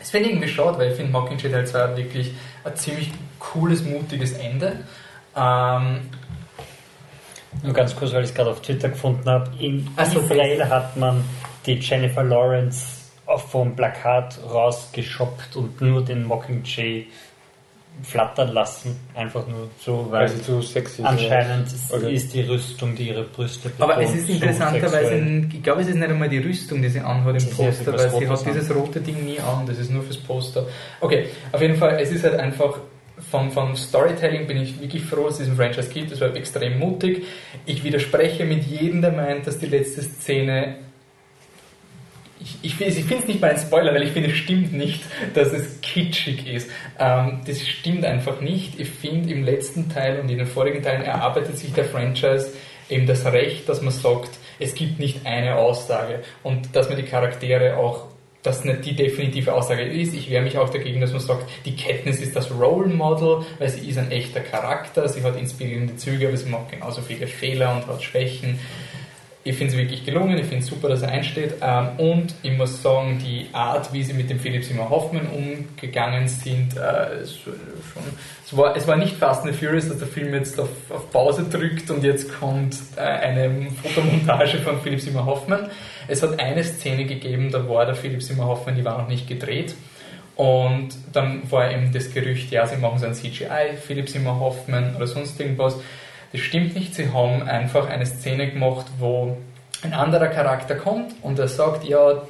es 0.00 0.14
ich 0.14 0.26
irgendwie 0.26 0.48
schade, 0.48 0.78
weil 0.78 0.90
ich 0.90 0.96
finde 0.96 1.10
Mockingjay 1.10 1.50
Teil 1.50 1.66
2 1.66 1.78
hat 1.80 1.96
wirklich 1.96 2.32
ein 2.62 2.76
ziemlich 2.76 3.10
cooles, 3.40 3.82
mutiges 3.82 4.32
Ende. 4.34 4.84
Ähm, 5.36 6.00
nur 7.62 7.72
ganz 7.72 7.96
kurz, 7.96 8.12
weil 8.12 8.24
ich 8.24 8.30
es 8.30 8.34
gerade 8.34 8.50
auf 8.50 8.60
Twitter 8.60 8.88
gefunden 8.88 9.28
habe. 9.28 9.50
In 9.58 9.88
so, 10.12 10.20
Israel 10.20 10.68
hat 10.68 10.96
man 10.96 11.24
die 11.66 11.74
Jennifer 11.74 12.22
Lawrence 12.22 12.98
vom 13.50 13.76
Plakat 13.76 14.38
rausgeschoppt 14.42 15.56
und 15.56 15.80
nur 15.80 16.04
den 16.04 16.24
Mockingjay 16.24 17.06
flattern 18.02 18.52
lassen. 18.52 18.96
Einfach 19.14 19.46
nur 19.46 19.68
so, 19.80 20.06
weil, 20.10 20.20
weil 20.20 20.28
sie 20.28 20.42
zu 20.42 20.62
sexy 20.62 21.02
anscheinend 21.02 21.66
ist, 21.66 21.92
okay. 21.92 22.14
ist 22.14 22.32
die 22.32 22.42
Rüstung, 22.42 22.94
die 22.94 23.08
ihre 23.08 23.24
Brüste 23.24 23.68
betont, 23.68 23.90
Aber 23.90 24.00
es 24.00 24.14
ist 24.14 24.28
interessanterweise, 24.28 25.16
ich 25.52 25.62
glaube, 25.62 25.82
es 25.82 25.88
ist 25.88 25.96
nicht 25.96 26.08
einmal 26.08 26.28
die 26.28 26.38
Rüstung, 26.38 26.80
die 26.80 26.88
sie 26.88 27.00
anhat 27.00 27.42
im 27.42 27.50
Poster, 27.50 27.92
weil 27.92 28.10
sie 28.10 28.28
hat 28.28 28.46
dieses 28.46 28.74
rote 28.74 29.00
Ding 29.00 29.24
nie 29.24 29.40
an, 29.40 29.66
das 29.66 29.78
ist 29.78 29.90
nur 29.90 30.02
fürs 30.02 30.18
Poster. 30.18 30.66
Okay, 31.00 31.28
auf 31.52 31.60
jeden 31.60 31.76
Fall, 31.76 31.98
es 32.00 32.10
ist 32.12 32.22
halt 32.22 32.38
einfach 32.38 32.78
vom, 33.30 33.50
vom 33.50 33.76
Storytelling 33.76 34.46
bin 34.46 34.56
ich 34.58 34.80
wirklich 34.80 35.04
froh, 35.04 35.24
dass 35.24 35.34
es 35.34 35.38
diesen 35.40 35.56
Franchise 35.56 35.90
gibt. 35.90 36.12
Das 36.12 36.20
war 36.20 36.34
extrem 36.34 36.78
mutig. 36.78 37.24
Ich 37.66 37.84
widerspreche 37.84 38.44
mit 38.44 38.64
jedem, 38.64 39.02
der 39.02 39.12
meint, 39.12 39.46
dass 39.46 39.58
die 39.58 39.66
letzte 39.66 40.02
Szene. 40.02 40.76
Ich, 42.40 42.56
ich, 42.62 42.80
ich 42.80 43.04
finde 43.04 43.22
es 43.22 43.28
nicht 43.28 43.40
mal 43.40 43.50
ein 43.50 43.58
Spoiler, 43.58 43.92
weil 43.92 44.04
ich 44.04 44.12
finde, 44.12 44.30
es 44.30 44.36
stimmt 44.36 44.72
nicht, 44.72 45.02
dass 45.34 45.52
es 45.52 45.80
kitschig 45.80 46.46
ist. 46.46 46.70
Ähm, 46.98 47.40
das 47.46 47.66
stimmt 47.66 48.04
einfach 48.04 48.40
nicht. 48.40 48.80
Ich 48.80 48.88
finde, 48.88 49.32
im 49.32 49.44
letzten 49.44 49.88
Teil 49.88 50.20
und 50.20 50.30
in 50.30 50.38
den 50.38 50.46
vorigen 50.46 50.82
Teilen 50.82 51.02
erarbeitet 51.02 51.58
sich 51.58 51.72
der 51.72 51.84
Franchise 51.84 52.52
eben 52.88 53.06
das 53.06 53.26
Recht, 53.26 53.68
dass 53.68 53.82
man 53.82 53.92
sagt, 53.92 54.30
es 54.58 54.74
gibt 54.74 54.98
nicht 54.98 55.26
eine 55.26 55.56
Aussage 55.56 56.22
und 56.42 56.74
dass 56.74 56.88
man 56.88 56.96
die 56.96 57.04
Charaktere 57.04 57.76
auch 57.76 58.07
das 58.48 58.64
nicht 58.64 58.84
die 58.86 58.96
definitive 58.96 59.52
Aussage 59.52 59.82
ist. 59.82 60.14
Ich 60.14 60.30
wehre 60.30 60.42
mich 60.42 60.56
auch 60.58 60.70
dagegen, 60.70 61.00
dass 61.00 61.12
man 61.12 61.20
sagt, 61.20 61.48
die 61.66 61.76
Katniss 61.76 62.20
ist 62.20 62.34
das 62.34 62.50
Role 62.50 62.88
Model, 62.88 63.44
weil 63.58 63.68
sie 63.68 63.88
ist 63.88 63.98
ein 63.98 64.10
echter 64.10 64.40
Charakter, 64.40 65.06
sie 65.08 65.22
hat 65.22 65.38
inspirierende 65.38 65.96
Züge, 65.96 66.28
aber 66.28 66.36
sie 66.36 66.48
macht 66.48 66.70
genauso 66.70 67.02
viele 67.02 67.26
Fehler 67.26 67.76
und 67.76 67.86
hat 67.86 68.02
Schwächen. 68.02 68.58
Ich 69.48 69.56
finde 69.56 69.72
es 69.72 69.78
wirklich 69.78 70.04
gelungen, 70.04 70.36
ich 70.36 70.44
finde 70.44 70.62
es 70.62 70.66
super, 70.66 70.90
dass 70.90 71.00
er 71.00 71.08
einsteht. 71.08 71.54
Ähm, 71.62 71.88
und 71.96 72.34
ich 72.42 72.54
muss 72.54 72.82
sagen, 72.82 73.18
die 73.18 73.46
Art, 73.54 73.90
wie 73.94 74.02
sie 74.02 74.12
mit 74.12 74.28
dem 74.28 74.38
Philipp 74.38 74.62
Simon 74.62 74.90
Hoffmann 74.90 75.26
umgegangen 75.26 76.28
sind, 76.28 76.76
äh, 76.76 77.26
schon, 77.26 77.54
es, 78.44 78.54
war, 78.54 78.76
es 78.76 78.86
war 78.86 78.96
nicht 78.96 79.16
Fast 79.16 79.46
and 79.46 79.56
Furious, 79.56 79.88
dass 79.88 80.00
der 80.00 80.06
Film 80.06 80.34
jetzt 80.34 80.60
auf, 80.60 80.68
auf 80.90 81.10
Pause 81.10 81.46
drückt 81.50 81.90
und 81.90 82.04
jetzt 82.04 82.38
kommt 82.38 82.76
äh, 82.96 83.00
eine 83.00 83.70
Fotomontage 83.82 84.58
von 84.58 84.82
Philipp 84.82 85.00
Simon 85.00 85.24
Hoffmann. 85.24 85.70
Es 86.08 86.22
hat 86.22 86.38
eine 86.38 86.62
Szene 86.62 87.06
gegeben, 87.06 87.50
da 87.50 87.66
war 87.66 87.86
der 87.86 87.94
Philipp 87.94 88.22
Simon 88.22 88.48
Hoffmann, 88.48 88.76
die 88.76 88.84
war 88.84 88.98
noch 88.98 89.08
nicht 89.08 89.26
gedreht. 89.26 89.74
Und 90.36 90.90
dann 91.14 91.50
war 91.50 91.72
eben 91.72 91.90
das 91.90 92.12
Gerücht, 92.12 92.50
ja, 92.50 92.66
sie 92.66 92.76
machen 92.76 92.98
so 92.98 93.06
ein 93.06 93.14
CGI, 93.14 93.78
Philipp 93.82 94.10
Simon 94.10 94.38
Hoffmann 94.40 94.94
oder 94.94 95.06
sonst 95.06 95.40
irgendwas. 95.40 95.76
Das 96.32 96.40
stimmt 96.40 96.74
nicht. 96.74 96.94
Sie 96.94 97.12
haben 97.12 97.42
einfach 97.42 97.88
eine 97.88 98.06
Szene 98.06 98.50
gemacht, 98.50 98.86
wo 98.98 99.36
ein 99.82 99.94
anderer 99.94 100.28
Charakter 100.28 100.74
kommt 100.74 101.14
und 101.22 101.38
er 101.38 101.48
sagt, 101.48 101.84
ja, 101.84 102.22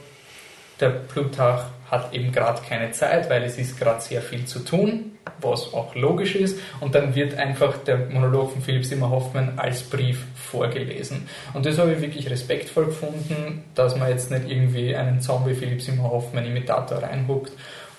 der 0.81 0.91
Plutarch 0.91 1.63
hat 1.91 2.13
eben 2.13 2.33
gerade 2.33 2.61
keine 2.69 2.93
Zeit, 2.93 3.31
weil 3.31 3.43
es 3.45 3.59
ist 3.59 3.79
gerade 3.79 4.01
sehr 4.01 4.21
viel 4.21 4.45
zu 4.45 4.61
tun, 4.61 5.19
was 5.41 5.73
auch 5.73 5.95
logisch 5.95 6.35
ist. 6.35 6.61
Und 6.81 6.95
dann 6.95 7.15
wird 7.15 7.37
einfach 7.39 7.79
der 7.79 7.97
Monolog 8.11 8.53
von 8.53 8.63
Philipp 8.63 8.85
Simmer 8.85 9.11
Hoffmann 9.11 9.59
als 9.59 9.83
Brief 9.83 10.27
vorgelesen. 10.35 11.29
Und 11.55 11.65
das 11.65 11.79
habe 11.79 11.93
ich 11.95 12.01
wirklich 12.01 12.31
respektvoll 12.31 12.87
gefunden, 12.87 13.65
dass 13.75 13.97
man 13.97 14.11
jetzt 14.11 14.31
nicht 14.31 14.51
irgendwie 14.51 14.95
einen 14.95 15.21
Zombie 15.21 15.55
Philipp 15.55 15.81
Simmer 15.81 16.11
Hoffmann 16.11 16.45
Imitator 16.45 17.03
reinhuckt 17.03 17.53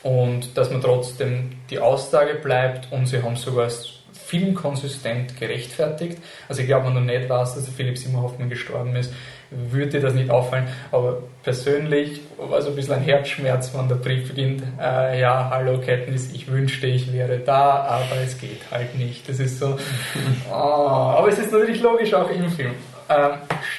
und 0.03 0.55
dass 0.55 0.69
man 0.69 0.81
trotzdem 0.81 1.49
die 1.69 1.79
Aussage 1.79 2.35
bleibt 2.35 2.91
und 2.91 3.07
sie 3.07 3.21
haben 3.21 3.35
sogar 3.35 3.69
filmkonsistent 4.29 5.37
gerechtfertigt. 5.39 6.19
Also 6.47 6.61
ich 6.61 6.67
glaube, 6.67 6.87
wenn 6.87 6.95
du 6.95 7.01
nicht 7.01 7.27
weißt, 7.27 7.57
dass 7.57 7.65
der 7.65 7.73
Philipp 7.73 7.97
Simmer 7.97 8.21
Hoffmann 8.21 8.49
gestorben 8.49 8.95
ist, 8.95 9.11
würde 9.49 9.87
dir 9.87 10.01
das 10.01 10.13
nicht 10.13 10.29
auffallen. 10.29 10.67
Aber 10.91 11.23
persönlich 11.43 12.21
war 12.37 12.61
so 12.61 12.69
ein 12.69 12.75
bisschen 12.75 12.93
ein 12.93 13.01
Herzschmerz, 13.01 13.71
wenn 13.73 13.87
der 13.87 13.95
Brief 13.95 14.27
beginnt, 14.27 14.63
äh, 14.79 15.19
ja, 15.19 15.49
hallo 15.51 15.81
Katniss, 15.83 16.31
ich 16.31 16.47
wünschte, 16.47 16.85
ich 16.85 17.11
wäre 17.11 17.39
da, 17.39 17.83
aber 17.83 18.21
es 18.23 18.37
geht 18.37 18.61
halt 18.69 18.95
nicht. 18.95 19.27
Das 19.27 19.39
ist 19.39 19.59
so, 19.59 19.77
oh, 20.49 20.53
aber 20.53 21.29
es 21.29 21.39
ist 21.39 21.51
natürlich 21.51 21.81
logisch 21.81 22.13
auch 22.13 22.29
im 22.29 22.49
Film. 22.51 22.75
Ähm, 23.09 23.31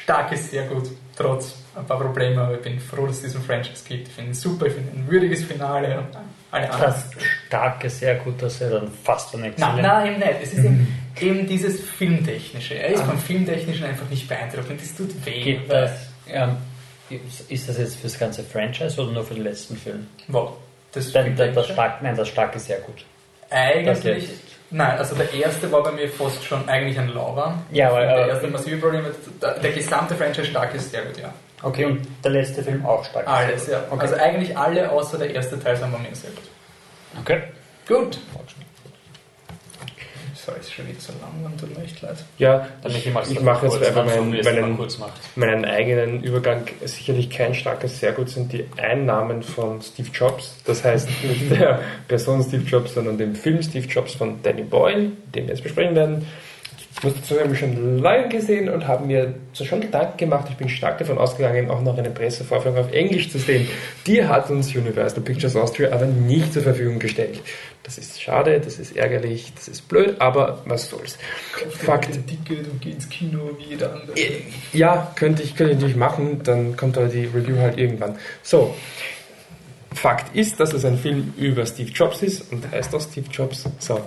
stark 0.02 0.32
ist 0.32 0.50
sehr 0.50 0.64
gut, 0.64 0.90
trotz 1.16 1.54
ein 1.76 1.86
paar 1.86 2.00
Probleme, 2.00 2.42
aber 2.42 2.54
ich 2.54 2.62
bin 2.62 2.80
froh, 2.80 3.06
dass 3.06 3.16
es 3.16 3.22
diesen 3.22 3.42
Franchise 3.42 3.84
gibt. 3.86 4.08
Ich 4.08 4.14
finde 4.14 4.32
es 4.32 4.40
super, 4.40 4.66
ich 4.66 4.72
finde 4.72 4.90
ein 4.90 5.08
würdiges 5.08 5.44
Finale 5.44 6.08
alle 6.50 6.68
Das 6.68 7.04
starke, 7.46 7.90
sehr 7.90 8.16
gut, 8.16 8.40
dass 8.42 8.60
er 8.60 8.70
dann 8.70 8.90
fast 9.04 9.30
von 9.30 9.40
Nein, 9.40 9.54
nein, 9.56 10.06
eben 10.06 10.18
nicht. 10.18 10.42
Es 10.42 10.52
ist 10.52 10.64
eben, 10.64 10.98
eben 11.20 11.46
dieses 11.46 11.80
Filmtechnische. 11.80 12.74
Er 12.74 12.90
ist 12.90 13.02
ah. 13.02 13.06
beim 13.06 13.18
Filmtechnischen 13.18 13.84
einfach 13.84 14.08
nicht 14.08 14.28
beeindruckend. 14.28 14.80
Das 14.80 14.94
tut 14.94 15.26
weh. 15.26 15.42
Geht 15.42 15.70
das, 15.70 15.92
ähm, 16.28 16.56
ist 17.48 17.68
das 17.68 17.78
jetzt 17.78 17.96
für 17.96 18.04
das 18.04 18.18
ganze 18.18 18.42
Franchise 18.42 19.00
oder 19.00 19.12
nur 19.12 19.24
für 19.24 19.34
den 19.34 19.44
letzten 19.44 19.76
Film? 19.76 20.06
Wo? 20.28 20.56
Das, 20.92 21.12
das, 21.12 21.26
das, 21.36 21.68
stark, 21.68 22.02
nein, 22.02 22.16
das 22.16 22.28
starke 22.28 22.56
ist 22.56 22.66
sehr 22.66 22.78
gut. 22.80 23.04
Eigentlich. 23.48 24.28
Nein, 24.72 24.98
also 24.98 25.16
der 25.16 25.32
erste 25.32 25.70
war 25.72 25.82
bei 25.82 25.92
mir 25.92 26.08
fast 26.08 26.44
schon 26.44 26.68
eigentlich 26.68 26.98
ein 26.98 27.08
Lauber. 27.08 27.58
Ja, 27.72 27.92
weil. 27.92 28.06
Der 28.06 28.28
erste 28.28 28.48
massive 28.48 28.76
Problem, 28.76 29.04
der, 29.42 29.58
der 29.58 29.72
gesamte 29.72 30.14
Franchise 30.14 30.46
stark 30.46 30.74
ist 30.74 30.90
sehr 30.90 31.02
gut, 31.02 31.18
ja. 31.18 31.32
Okay, 31.62 31.84
und 31.84 32.06
der 32.24 32.30
letzte 32.30 32.62
Film 32.62 32.84
auch 32.86 33.04
stark? 33.04 33.26
Alles, 33.28 33.66
ja. 33.66 33.84
Okay. 33.90 34.00
Also 34.00 34.14
eigentlich 34.16 34.56
alle 34.56 34.90
außer 34.90 35.18
der 35.18 35.34
erste 35.34 35.60
Teil 35.60 35.76
sind 35.76 35.92
bei 35.92 35.98
mir 35.98 36.14
sehr 36.14 36.30
gut. 36.30 36.44
Okay. 37.20 37.42
Gut. 37.86 38.18
So, 40.34 40.52
ist 40.52 40.72
schon 40.72 40.88
wieder 40.88 41.00
so 41.00 41.12
lang 41.20 41.44
und 41.44 41.60
tut 41.60 41.76
mir 41.76 41.84
echt 41.84 42.00
leid. 42.00 42.16
Ja, 42.38 42.66
ich, 42.86 43.06
ich 43.06 43.12
mache 43.42 43.66
jetzt 43.66 43.82
einfach 43.82 44.06
meinen, 44.06 44.30
meinen, 44.30 44.78
meinen 45.36 45.64
eigenen 45.66 46.22
Übergang. 46.22 46.62
Sicherlich 46.82 47.28
kein 47.28 47.54
starkes 47.54 48.00
Sehr 48.00 48.12
gut 48.12 48.30
sind 48.30 48.50
die 48.52 48.64
Einnahmen 48.78 49.42
von 49.42 49.82
Steve 49.82 50.08
Jobs. 50.14 50.56
Das 50.64 50.82
heißt 50.82 51.08
nicht 51.24 51.50
der 51.50 51.80
Person 52.08 52.42
Steve 52.42 52.62
Jobs, 52.62 52.94
sondern 52.94 53.18
dem 53.18 53.34
Film 53.34 53.62
Steve 53.62 53.86
Jobs 53.86 54.14
von 54.14 54.42
Danny 54.42 54.62
Boyle, 54.62 55.12
den 55.34 55.46
wir 55.46 55.54
jetzt 55.54 55.62
besprechen 55.62 55.94
werden. 55.94 56.26
Ich 56.92 57.04
muss 57.04 57.14
dazu 57.14 57.38
haben 57.40 57.50
wir 57.50 57.56
schon 57.56 57.98
lange 57.98 58.28
gesehen 58.28 58.68
und 58.68 58.86
haben 58.86 59.06
mir 59.06 59.34
schon 59.54 59.80
Gedanken 59.80 60.16
gemacht. 60.16 60.48
Ich 60.50 60.56
bin 60.56 60.68
stark 60.68 60.98
davon 60.98 61.18
ausgegangen, 61.18 61.70
auch 61.70 61.80
noch 61.80 61.96
eine 61.96 62.10
Pressevorführung 62.10 62.78
auf 62.78 62.92
Englisch 62.92 63.30
zu 63.30 63.38
sehen. 63.38 63.68
Die 64.06 64.24
hat 64.24 64.50
uns 64.50 64.74
Universal 64.74 65.22
Pictures 65.22 65.54
Austria 65.54 65.92
aber 65.92 66.06
nicht 66.06 66.52
zur 66.52 66.62
Verfügung 66.62 66.98
gestellt. 66.98 67.40
Das 67.84 67.96
ist 67.96 68.20
schade, 68.20 68.60
das 68.60 68.78
ist 68.78 68.96
ärgerlich, 68.96 69.52
das 69.54 69.68
ist 69.68 69.88
blöd, 69.88 70.16
aber 70.20 70.62
was 70.66 70.90
soll's. 70.90 71.16
Fakt. 71.70 72.10
Ticket 72.26 72.68
und 72.68 72.80
geh 72.80 72.90
ins 72.90 73.08
Kino 73.08 73.50
wie 73.58 73.70
jeder 73.70 73.92
andere. 73.94 74.18
Äh, 74.18 74.42
ja, 74.72 75.12
könnte 75.14 75.42
ich, 75.42 75.56
könnte 75.56 75.72
ich 75.72 75.78
natürlich 75.78 75.96
machen, 75.96 76.42
dann 76.42 76.76
kommt 76.76 76.98
aber 76.98 77.06
die 77.06 77.24
Review 77.24 77.56
halt 77.58 77.78
irgendwann. 77.78 78.16
So. 78.42 78.74
Fakt 79.92 80.36
ist, 80.36 80.60
dass 80.60 80.72
es 80.72 80.84
ein 80.84 80.98
Film 80.98 81.34
über 81.36 81.66
Steve 81.66 81.90
Jobs 81.90 82.22
ist 82.22 82.52
und 82.52 82.70
heißt 82.70 82.94
auch 82.94 83.00
Steve 83.00 83.26
Jobs. 83.30 83.64
So. 83.78 84.00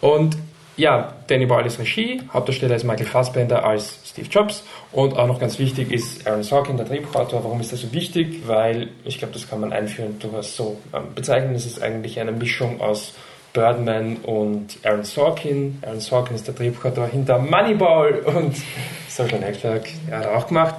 Und 0.00 0.36
ja, 0.80 1.12
Danny 1.26 1.44
Boyle 1.44 1.66
ist 1.66 1.78
Regie, 1.78 2.22
Hauptdarsteller 2.32 2.74
ist 2.74 2.84
Michael 2.84 3.06
Fassbender 3.06 3.64
als 3.64 3.98
Steve 4.06 4.28
Jobs 4.28 4.64
und 4.92 5.16
auch 5.16 5.26
noch 5.26 5.38
ganz 5.38 5.58
wichtig 5.58 5.92
ist 5.92 6.26
Aaron 6.26 6.42
Sorkin, 6.42 6.78
der 6.78 6.86
Drehbuchautor. 6.86 7.44
Warum 7.44 7.60
ist 7.60 7.72
das 7.72 7.82
so 7.82 7.92
wichtig? 7.92 8.42
Weil 8.46 8.88
ich 9.04 9.18
glaube, 9.18 9.34
das 9.34 9.48
kann 9.48 9.60
man 9.60 9.72
einführen 9.72 10.18
durchaus 10.18 10.56
so 10.56 10.78
ähm, 10.94 11.14
bezeichnen. 11.14 11.54
Es 11.54 11.66
ist 11.66 11.82
eigentlich 11.82 12.18
eine 12.18 12.32
Mischung 12.32 12.80
aus 12.80 13.12
Birdman 13.52 14.16
und 14.18 14.78
Aaron 14.82 15.04
Sorkin. 15.04 15.78
Aaron 15.82 16.00
Sorkin 16.00 16.34
ist 16.34 16.46
der 16.46 16.54
Drehbuchautor 16.54 17.08
hinter 17.08 17.38
Moneyball 17.38 18.20
und 18.20 18.56
Social 19.08 19.38
Network, 19.38 19.86
hat 20.10 20.24
er 20.24 20.36
auch 20.36 20.46
gemacht. 20.46 20.76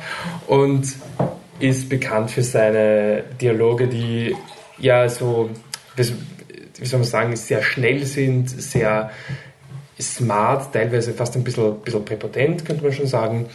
Und 0.48 0.96
ist 1.60 1.90
bekannt 1.90 2.32
für 2.32 2.42
seine 2.42 3.24
Dialoge, 3.40 3.88
die 3.88 4.36
ja 4.80 5.08
so, 5.08 5.52
wie 5.96 6.86
soll 6.86 7.00
man 7.00 7.08
sagen, 7.08 7.36
sehr 7.36 7.62
schnell 7.62 8.04
sind, 8.06 8.50
sehr 8.50 9.12
smart, 10.02 10.74
teilweise 10.74 11.14
fast 11.14 11.36
ein 11.36 11.44
bisschen, 11.44 11.80
bisschen 11.82 12.06
präpotent, 12.06 12.66
könnte 12.66 12.84
man 12.84 12.92
schon 12.92 13.08
sagen. 13.08 13.48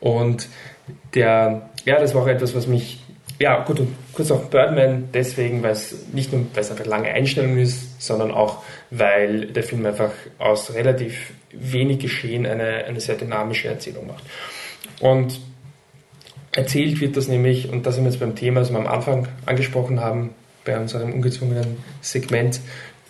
Und 0.00 0.48
der, 1.14 1.70
ja, 1.84 2.00
das 2.00 2.14
war 2.14 2.22
auch 2.22 2.28
etwas, 2.28 2.54
was 2.54 2.66
mich, 2.66 3.00
ja, 3.38 3.62
gut, 3.64 3.80
und 3.80 3.94
kurz 4.12 4.30
auch 4.30 4.44
Birdman 4.44 5.08
deswegen, 5.14 5.62
weil 5.62 5.72
es 5.72 6.06
nicht 6.12 6.32
nur, 6.32 6.46
weil 6.54 6.62
es 6.62 6.70
einfach 6.70 6.86
lange 6.86 7.08
Einstellung 7.08 7.56
ist, 7.58 8.00
sondern 8.02 8.30
auch, 8.30 8.62
weil 8.90 9.46
der 9.46 9.62
Film 9.62 9.86
einfach 9.86 10.12
aus 10.38 10.74
relativ 10.74 11.32
wenig 11.52 12.00
Geschehen 12.00 12.46
eine, 12.46 12.84
eine 12.84 13.00
sehr 13.00 13.16
dynamische 13.16 13.68
Erzählung 13.68 14.06
macht. 14.06 14.24
Und 15.00 15.40
erzählt 16.52 17.00
wird 17.00 17.16
das 17.16 17.28
nämlich, 17.28 17.70
und 17.70 17.86
da 17.86 17.92
sind 17.92 18.04
wir 18.04 18.10
jetzt 18.10 18.20
beim 18.20 18.36
Thema, 18.36 18.60
das 18.60 18.70
wir 18.70 18.78
am 18.78 18.86
Anfang 18.86 19.28
angesprochen 19.46 20.00
haben, 20.00 20.34
bei 20.64 20.78
unserem 20.78 21.12
ungezwungenen 21.12 21.78
Segment, 22.00 22.60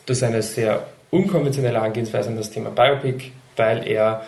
das 0.06 0.22
eine 0.22 0.42
sehr 0.42 0.86
unkonventionelle 1.12 1.80
Angehensweise 1.80 2.30
an 2.30 2.36
das 2.36 2.50
Thema 2.50 2.70
Biopic, 2.70 3.30
weil 3.56 3.86
er 3.86 4.26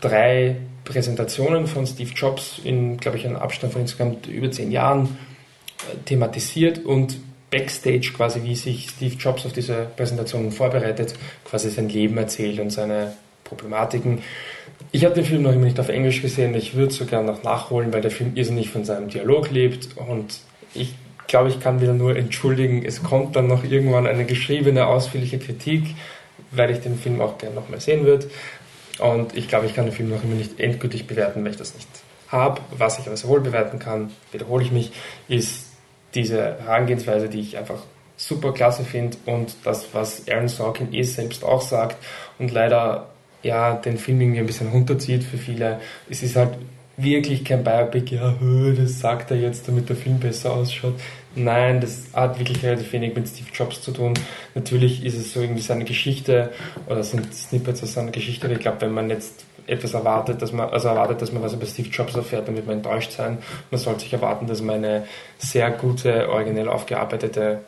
drei 0.00 0.56
Präsentationen 0.84 1.66
von 1.66 1.86
Steve 1.86 2.10
Jobs 2.14 2.60
in, 2.64 2.96
glaube 2.96 3.18
ich, 3.18 3.26
einem 3.26 3.36
Abstand 3.36 3.74
von 3.74 3.82
insgesamt 3.82 4.26
über 4.26 4.50
zehn 4.50 4.72
Jahren 4.72 5.04
äh, 5.06 5.96
thematisiert 6.06 6.84
und 6.84 7.18
backstage 7.50 8.12
quasi, 8.16 8.42
wie 8.42 8.54
sich 8.54 8.88
Steve 8.90 9.14
Jobs 9.16 9.44
auf 9.44 9.52
diese 9.52 9.86
Präsentationen 9.96 10.50
vorbereitet, 10.50 11.14
quasi 11.44 11.70
sein 11.70 11.88
Leben 11.88 12.16
erzählt 12.16 12.58
und 12.58 12.70
seine 12.70 13.12
Problematiken. 13.44 14.22
Ich 14.92 15.04
habe 15.04 15.14
den 15.14 15.24
Film 15.24 15.42
noch 15.42 15.52
immer 15.52 15.66
nicht 15.66 15.80
auf 15.80 15.88
Englisch 15.88 16.22
gesehen, 16.22 16.54
ich 16.54 16.74
würde 16.74 16.92
so 16.92 17.04
gerne 17.04 17.26
noch 17.26 17.42
nachholen, 17.42 17.92
weil 17.92 18.00
der 18.00 18.10
Film 18.10 18.32
irrsinnig 18.34 18.70
von 18.70 18.84
seinem 18.84 19.08
Dialog 19.08 19.50
lebt 19.50 19.96
und 19.96 20.40
ich 20.74 20.94
glaube, 21.28 21.48
ich 21.50 21.60
kann 21.60 21.80
wieder 21.80 21.94
nur 21.94 22.16
entschuldigen, 22.16 22.84
es 22.84 23.02
kommt 23.02 23.36
dann 23.36 23.46
noch 23.46 23.62
irgendwann 23.62 24.06
eine 24.06 24.24
geschriebene, 24.24 24.86
ausführliche 24.86 25.38
Kritik, 25.38 25.94
weil 26.50 26.70
ich 26.70 26.80
den 26.80 26.98
Film 26.98 27.20
auch 27.20 27.38
gerne 27.38 27.54
nochmal 27.54 27.80
sehen 27.80 28.04
würde. 28.04 28.28
Und 28.98 29.36
ich 29.36 29.46
glaube, 29.46 29.66
ich 29.66 29.74
kann 29.74 29.84
den 29.84 29.94
Film 29.94 30.10
noch 30.10 30.24
immer 30.24 30.34
nicht 30.34 30.58
endgültig 30.58 31.06
bewerten, 31.06 31.44
weil 31.44 31.52
ich 31.52 31.56
das 31.56 31.74
nicht 31.74 31.88
habe. 32.28 32.60
Was 32.76 32.98
ich 32.98 33.06
aber 33.06 33.16
sehr 33.16 33.30
wohl 33.30 33.40
bewerten 33.40 33.78
kann, 33.78 34.10
wiederhole 34.32 34.64
ich 34.64 34.72
mich, 34.72 34.92
ist 35.28 35.66
diese 36.14 36.58
Herangehensweise, 36.60 37.28
die 37.28 37.40
ich 37.40 37.56
einfach 37.56 37.82
super 38.16 38.52
klasse 38.52 38.84
finde 38.84 39.16
und 39.26 39.54
das, 39.64 39.88
was 39.92 40.28
Aaron 40.28 40.48
Sorkin 40.48 40.92
eh 40.92 41.04
selbst 41.04 41.44
auch 41.44 41.62
sagt 41.62 41.96
und 42.38 42.50
leider 42.50 43.10
ja 43.42 43.74
den 43.74 43.96
Film 43.96 44.20
irgendwie 44.20 44.40
ein 44.40 44.46
bisschen 44.46 44.68
runterzieht 44.68 45.22
für 45.22 45.38
viele. 45.38 45.80
Es 46.10 46.22
ist 46.24 46.34
halt 46.34 46.54
wirklich 46.96 47.44
kein 47.44 47.62
Biopic, 47.62 48.14
ja, 48.14 48.34
das 48.76 48.98
sagt 48.98 49.30
er 49.30 49.36
jetzt, 49.36 49.68
damit 49.68 49.88
der 49.88 49.94
Film 49.94 50.18
besser 50.18 50.52
ausschaut. 50.52 50.94
Nein, 51.34 51.80
das 51.80 52.06
hat 52.14 52.38
wirklich 52.38 52.62
relativ 52.62 52.92
wenig 52.92 53.14
mit 53.14 53.28
Steve 53.28 53.48
Jobs 53.52 53.82
zu 53.82 53.92
tun. 53.92 54.14
Natürlich 54.54 55.04
ist 55.04 55.16
es 55.16 55.32
so 55.32 55.40
irgendwie 55.40 55.60
seine 55.60 55.84
Geschichte 55.84 56.50
oder 56.86 57.02
sind 57.04 57.32
Snippets 57.32 57.82
aus 57.82 57.92
seiner 57.92 58.10
Geschichte, 58.10 58.46
aber 58.46 58.54
ich 58.54 58.60
glaube, 58.60 58.80
wenn 58.80 58.92
man 58.92 59.10
jetzt 59.10 59.44
etwas 59.66 59.94
erwartet, 59.94 60.40
dass 60.40 60.52
man, 60.52 60.70
also 60.70 60.88
erwartet, 60.88 61.20
dass 61.20 61.30
man 61.30 61.42
was 61.42 61.52
über 61.52 61.66
Steve 61.66 61.88
Jobs 61.88 62.14
erfährt, 62.14 62.48
dann 62.48 62.56
wird 62.56 62.66
man 62.66 62.76
enttäuscht 62.76 63.12
sein. 63.12 63.38
Man 63.70 63.78
sollte 63.78 64.00
sich 64.00 64.12
erwarten, 64.12 64.46
dass 64.46 64.62
man 64.62 64.76
eine 64.76 65.06
sehr 65.36 65.70
gute, 65.70 66.28
originell 66.28 66.68
aufgearbeitete 66.68 67.60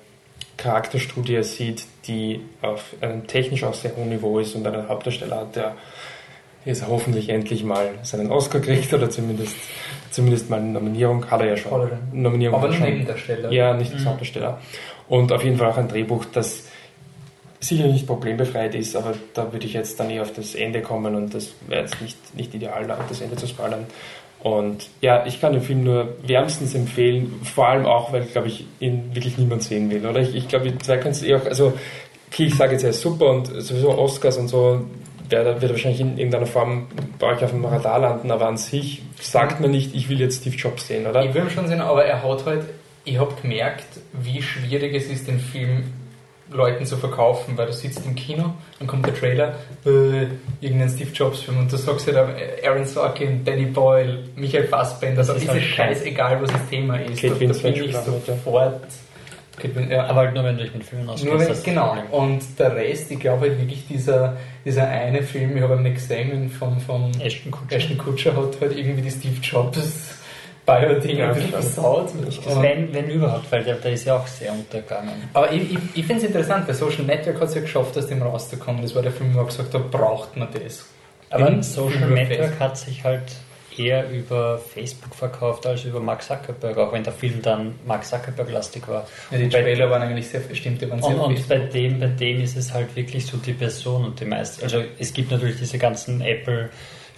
Charakterstudie 0.57 1.43
sieht, 1.43 1.85
die 2.07 2.41
auf 2.63 2.95
einem 3.01 3.27
technisch 3.27 3.65
auch 3.65 3.75
sehr 3.75 3.95
hohen 3.97 4.09
Niveau 4.09 4.39
ist 4.39 4.55
und 4.55 4.67
einen 4.67 4.89
Hauptdarsteller 4.89 5.37
hat, 5.37 5.57
der 5.57 5.77
jetzt 6.65 6.87
hoffentlich 6.87 7.29
endlich 7.29 7.65
mal 7.65 7.91
seinen 8.03 8.31
Oscar 8.31 8.61
kriegt 8.61 8.93
oder 8.93 9.09
zumindest, 9.09 9.57
zumindest 10.11 10.51
mal 10.51 10.61
eine 10.61 10.71
Nominierung. 10.71 11.31
Hat 11.31 11.41
er 11.41 11.49
ja 11.49 11.57
schon. 11.57 11.73
Oder 11.73 11.99
Nominierung 12.13 12.59
Aber 12.59 12.69
nur 12.69 12.79
Nebendarsteller. 12.79 13.51
Ja, 13.53 13.75
nicht 13.75 13.93
als 13.93 14.03
mhm. 14.03 14.09
Hauptdarsteller. 14.09 14.59
Und 15.09 15.33
auf 15.33 15.43
jeden 15.45 15.57
Fall 15.57 15.71
auch 15.71 15.77
ein 15.77 15.89
Drehbuch, 15.89 16.25
das 16.33 16.65
sicher 17.61 17.87
nicht 17.87 18.07
problembefreit 18.07 18.75
ist, 18.75 18.97
aber 18.97 19.15
da 19.35 19.53
würde 19.53 19.67
ich 19.67 19.75
jetzt 19.75 20.01
dann 20.01 20.09
eher 20.09 20.23
auf 20.23 20.33
das 20.33 20.55
Ende 20.55 20.81
kommen 20.81 21.15
und 21.15 21.35
das 21.35 21.53
wäre 21.69 21.83
jetzt 21.83 22.01
nicht, 22.01 22.35
nicht 22.35 22.55
ideal, 22.55 22.87
das 22.87 23.21
Ende 23.21 23.37
zu 23.37 23.47
spoilern. 23.47 23.87
Und 24.43 24.89
ja, 25.03 25.27
ich 25.27 25.41
kann 25.41 25.53
den 25.53 25.61
Film 25.61 25.85
nur 25.85 26.17
wärmstens 26.27 26.75
empfehlen, 26.75 27.41
vor 27.45 27.69
allem 27.69 27.85
auch, 27.85 28.13
weil, 28.13 28.23
glaube 28.23 28.49
ich, 28.49 28.65
ihn 28.81 29.15
wirklich 29.15 29.37
niemand 29.37 29.63
sehen 29.63 29.91
will, 29.91 30.07
oder? 30.07 30.21
Ich, 30.21 30.35
ich 30.35 30.49
glaube, 30.49 30.73
zwei 30.79 30.97
kannst 30.97 31.23
du 31.23 31.27
eh 31.27 31.35
auch, 31.35 31.45
also, 31.45 31.75
okay, 32.33 32.45
ich 32.45 32.55
sage 32.55 32.73
jetzt, 32.73 32.85
er 32.85 32.91
ist 32.91 33.03
super 33.03 33.27
und 33.27 33.49
sowieso 33.49 33.91
Oscars 33.91 34.39
und 34.39 34.49
so, 34.49 34.87
der 35.31 35.61
wird 35.61 35.73
wahrscheinlich 35.73 36.01
in 36.01 36.19
irgendeiner 36.19 36.47
Form 36.47 36.89
bei 37.19 37.29
euch 37.29 37.45
auf 37.45 37.51
dem 37.51 37.65
Radar 37.65 37.99
landen, 37.99 38.31
aber 38.31 38.47
an 38.47 38.57
sich 38.57 39.03
sagt 39.21 39.61
man 39.61 39.71
nicht, 39.71 39.95
ich 39.95 40.09
will 40.09 40.21
jetzt 40.21 40.41
Steve 40.41 40.57
Jobs 40.57 40.89
sehen, 40.89 41.07
oder? 41.07 41.25
Ich 41.25 41.35
will 41.35 41.45
ihn 41.45 41.51
schon 41.51 41.69
sehen, 41.69 41.81
aber 41.81 42.05
er 42.05 42.23
hat 42.23 42.47
halt, 42.47 42.65
ich 43.05 43.19
habe 43.19 43.35
gemerkt, 43.41 43.87
wie 44.13 44.43
schwierig 44.43 44.95
es 44.95 45.07
ist, 45.07 45.29
den 45.29 45.41
Film 45.41 45.85
Leuten 46.53 46.85
zu 46.85 46.97
verkaufen, 46.97 47.57
weil 47.57 47.67
du 47.67 47.73
sitzt 47.73 48.05
im 48.05 48.15
Kino, 48.17 48.55
dann 48.79 48.89
kommt 48.89 49.07
der 49.07 49.15
Trailer, 49.15 49.55
äh, 49.87 50.27
irgendein 50.61 50.89
Steve 50.89 51.11
Jobs 51.13 51.41
Film 51.43 51.59
und 51.59 51.73
du 51.73 51.77
sagst 51.77 52.09
ja 52.09 52.27
halt 52.27 52.65
Aaron 52.65 52.85
Sorkin, 52.85 53.45
Danny 53.45 53.67
Boyle, 53.67 54.25
Michael 54.35 54.67
Fassbender, 54.67 55.19
das 55.19 55.29
ist, 55.29 55.45
ist 55.45 55.49
halt 55.49 55.63
scheißegal, 55.63 56.43
was 56.43 56.51
das 56.51 56.69
Thema 56.69 56.97
ist. 56.97 57.21
Kate 57.21 57.29
da, 57.29 57.35
da 57.35 57.39
bin 57.39 57.51
ich 59.65 59.75
sofort 59.75 59.91
ja. 59.91 60.07
Aber 60.07 60.21
halt 60.21 60.35
nur 60.35 60.45
wenn 60.45 60.57
du 60.57 60.65
dich 60.65 60.75
mit 60.75 60.85
Filmen 60.85 61.09
auskennst. 61.09 61.65
Genau. 61.65 61.97
Und 62.11 62.43
der 62.59 62.77
Rest, 62.77 63.11
ich 63.11 63.21
glaube 63.21 63.49
halt 63.49 63.61
wirklich 63.61 63.87
dieser, 63.87 64.37
dieser 64.65 64.89
eine 64.89 65.23
Film, 65.23 65.57
ich 65.57 65.63
habe 65.63 65.77
ihn 65.77 65.83
nicht 65.83 65.97
gesehen, 65.97 66.51
von, 66.51 66.81
von 66.81 67.11
Ashton 67.21 67.51
Kutcher. 67.51 67.77
Ashton 67.77 67.99
Kutcher 67.99 68.37
hat 68.37 68.61
halt 68.61 68.77
irgendwie 68.77 69.03
die 69.03 69.11
Steve 69.11 69.37
Jobs 69.43 70.21
Bio-Ding 70.67 71.17
ja, 71.17 71.35
versaut. 71.35 72.11
Wenn, 72.61 72.93
wenn 72.93 73.09
überhaupt, 73.09 73.51
weil 73.51 73.65
der, 73.65 73.77
der 73.77 73.93
ist 73.93 74.05
ja 74.05 74.17
auch 74.17 74.27
sehr 74.27 74.53
untergegangen. 74.53 75.15
Aber 75.33 75.53
ich, 75.53 75.73
ich, 75.73 75.79
ich 75.95 76.07
finde 76.07 76.23
es 76.23 76.29
interessant, 76.29 76.69
weil 76.69 76.75
Social 76.75 77.05
Network 77.05 77.41
hat 77.41 77.49
es 77.49 77.55
ja 77.55 77.61
geschafft, 77.63 77.97
aus 77.97 78.07
dem 78.07 78.23
rauszukommen. 78.23 78.83
Das 78.83 78.95
war 78.95 79.03
der 79.03 79.13
Film, 79.13 79.35
wo 79.35 79.41
er 79.41 79.47
gesagt 79.47 79.75
hat, 79.75 79.91
braucht 79.91 80.37
man 80.37 80.49
das. 80.53 80.87
Aber 81.31 81.63
Social 81.63 82.11
Network 82.11 82.59
hat 82.59 82.77
sich 82.77 83.03
halt 83.05 83.23
eher 83.79 84.11
über 84.11 84.59
Facebook 84.59 85.15
verkauft 85.15 85.67
als 85.67 85.85
über 85.85 86.01
Mark 86.01 86.23
Zuckerberg, 86.23 86.77
auch 86.79 86.93
wenn 86.93 87.05
der 87.05 87.13
Film 87.13 87.41
dann 87.43 87.75
Mark 87.87 88.05
Zuckerberg-lastig 88.05 88.87
war. 88.89 89.07
Ja, 89.31 89.39
die 89.39 89.49
Trailer 89.49 89.91
waren 89.91 90.03
eigentlich 90.03 90.29
sehr 90.29 90.41
bestimmt, 90.41 90.81
die 90.83 90.91
waren 90.91 91.03
sehr 91.03 91.11
Und, 91.11 91.21
und 91.21 91.49
bei, 91.49 91.59
dem, 91.59 92.01
bei 92.01 92.07
dem 92.07 92.41
ist 92.43 92.57
es 92.57 92.73
halt 92.73 92.95
wirklich 92.97 93.27
so 93.27 93.37
die 93.37 93.53
Person 93.53 94.05
und 94.05 94.21
die 94.21 94.25
meisten, 94.25 94.63
also 94.63 94.83
es 94.99 95.13
gibt 95.13 95.31
natürlich 95.31 95.59
diese 95.59 95.79
ganzen 95.79 96.21
Apple- 96.21 96.71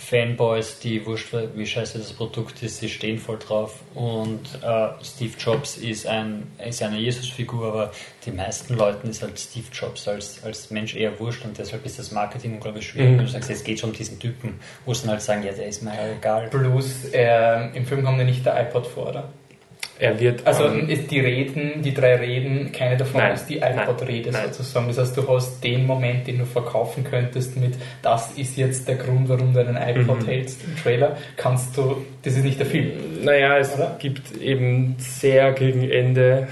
Fanboys, 0.03 0.81
die 0.81 1.07
wurscht, 1.07 1.33
wie 1.55 1.67
scheiße 1.67 1.99
das 1.99 2.13
Produkt 2.13 2.63
ist, 2.63 2.79
sie 2.79 2.89
stehen 2.89 3.19
voll 3.19 3.39
drauf. 3.39 3.81
Und 3.95 4.41
äh, 4.63 4.89
Steve 5.03 5.33
Jobs 5.39 5.77
ist, 5.77 6.07
ein, 6.07 6.51
ist 6.59 6.83
eine 6.83 6.99
Jesusfigur, 6.99 7.69
aber 7.69 7.93
die 8.27 8.33
meisten 8.33 8.75
Leuten 8.75 9.09
ist 9.09 9.23
halt 9.23 9.39
Steve 9.39 9.67
Jobs 9.73 10.09
als, 10.09 10.43
als 10.45 10.71
Mensch 10.71 10.97
eher 10.97 11.19
wurscht 11.21 11.45
und 11.45 11.57
deshalb 11.57 11.87
ist 11.87 11.99
das 11.99 12.11
Marketing 12.11 12.55
unglaublich 12.55 12.89
schwierig. 12.89 13.13
Mhm. 13.13 13.19
Wenn 13.19 13.27
du 13.27 13.31
sagst, 13.31 13.51
es 13.51 13.63
geht 13.63 13.79
schon 13.79 13.91
um 13.91 13.97
diesen 13.97 14.19
Typen, 14.19 14.59
musst 14.87 15.05
du 15.05 15.09
halt 15.09 15.23
sagen, 15.23 15.45
ja, 15.45 15.53
der 15.53 15.67
ist 15.67 15.83
mir 15.83 15.93
egal. 16.17 16.49
Plus, 16.49 17.05
äh, 17.13 17.69
im 17.77 17.87
Film 17.87 18.05
kommt 18.05 18.19
ja 18.19 18.25
nicht 18.25 18.45
der 18.45 18.61
iPod 18.61 18.87
vor, 18.87 19.09
oder? 19.09 19.29
Er 19.99 20.19
wird. 20.19 20.47
Also 20.47 20.65
ähm, 20.67 20.89
ist 20.89 21.11
die 21.11 21.21
Reden, 21.21 21.83
die 21.83 21.95
drei 21.95 22.17
Reden, 22.17 22.73
keine 22.73 22.97
davon 22.97 23.21
nein, 23.21 23.35
ist 23.35 23.47
die 23.47 23.59
iPod-Rede 23.59 24.33
sozusagen. 24.33 24.89
Das 24.89 24.99
heißt, 24.99 25.17
du 25.17 25.29
hast 25.29 25.63
den 25.63 25.87
Moment, 25.87 26.27
den 26.27 26.39
du 26.39 26.47
verkaufen 26.47 27.05
könntest 27.05 27.57
mit, 27.57 27.75
das 28.03 28.33
ist 28.33 28.57
jetzt 28.57 28.89
der 28.89 28.97
Grund, 28.97 29.29
warum 29.29 29.53
du 29.53 29.61
einen 29.61 29.77
iPod 29.77 30.23
mhm. 30.23 30.27
hältst 30.27 30.65
im 30.65 30.77
Trailer, 30.77 31.17
kannst 31.37 31.77
du, 31.77 32.05
das 32.23 32.37
ist 32.37 32.45
nicht 32.45 32.59
der 32.59 32.67
Film. 32.67 32.91
Naja, 33.23 33.59
es 33.59 33.75
oder? 33.75 33.97
gibt 33.99 34.41
eben 34.41 34.97
sehr 34.99 35.53
gegen 35.53 35.89
Ende 35.89 36.49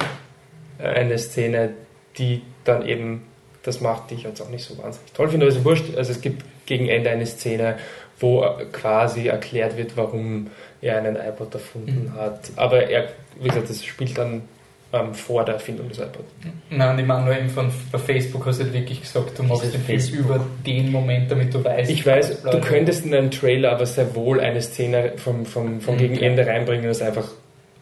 äh, 0.79 0.87
eine 0.87 1.19
Szene, 1.19 1.71
die 2.19 2.43
dann 2.65 2.87
eben 2.87 3.23
das 3.63 3.81
macht, 3.81 4.11
die 4.11 4.15
ich 4.15 4.23
jetzt 4.23 4.41
auch 4.41 4.49
nicht 4.49 4.65
so 4.65 4.79
wahnsinnig 4.79 5.13
toll 5.13 5.29
finde, 5.29 5.47
also 5.47 5.65
wurscht. 5.65 5.97
Also 5.97 6.13
es 6.13 6.21
gibt 6.21 6.45
gegen 6.67 6.89
Ende 6.89 7.11
eine 7.11 7.27
Szene, 7.27 7.77
wo 8.19 8.47
quasi 8.73 9.29
erklärt 9.29 9.77
wird, 9.77 9.97
warum 9.97 10.49
er 10.83 10.99
einen 10.99 11.17
iPod 11.17 11.55
erfunden 11.55 12.11
mhm. 12.13 12.15
hat. 12.15 12.51
Aber 12.57 12.89
er, 12.89 13.09
wie 13.41 13.49
gesagt, 13.49 13.69
das 13.69 13.85
spielt 13.85 14.17
dann 14.17 14.43
ähm, 14.93 15.15
vor 15.15 15.45
der 15.45 15.55
Erfindung 15.55 15.89
des 15.89 15.99
iPod. 15.99 16.25
Nein, 16.71 16.99
ich 16.99 17.07
meine 17.07 17.25
nur 17.25 17.37
eben 17.37 17.49
von 17.49 17.71
bei 17.93 17.99
Facebook 17.99 18.47
hast 18.47 18.61
du 18.61 18.65
halt 18.65 18.73
wirklich 18.73 19.01
gesagt, 19.01 19.39
du 19.39 19.43
machst 19.43 19.73
den 19.73 19.81
Film 19.81 20.21
über 20.21 20.45
den 20.67 20.91
Moment, 20.91 21.31
damit 21.31 21.55
du 21.55 21.63
weißt. 21.63 21.91
Ich 21.91 22.05
weiß, 22.05 22.43
du 22.43 22.61
könntest 22.61 23.05
in 23.05 23.15
einem 23.15 23.31
Trailer 23.31 23.73
aber 23.73 23.87
sehr 23.87 24.15
wohl 24.15 24.41
eine 24.41 24.61
Szene 24.61 25.13
vom, 25.17 25.47
vom, 25.47 25.81
vom 25.81 25.95
mhm. 25.95 25.99
Gegenende 25.99 26.47
reinbringen 26.47 26.85
und 26.85 26.91
es 26.91 27.03
einfach 27.03 27.29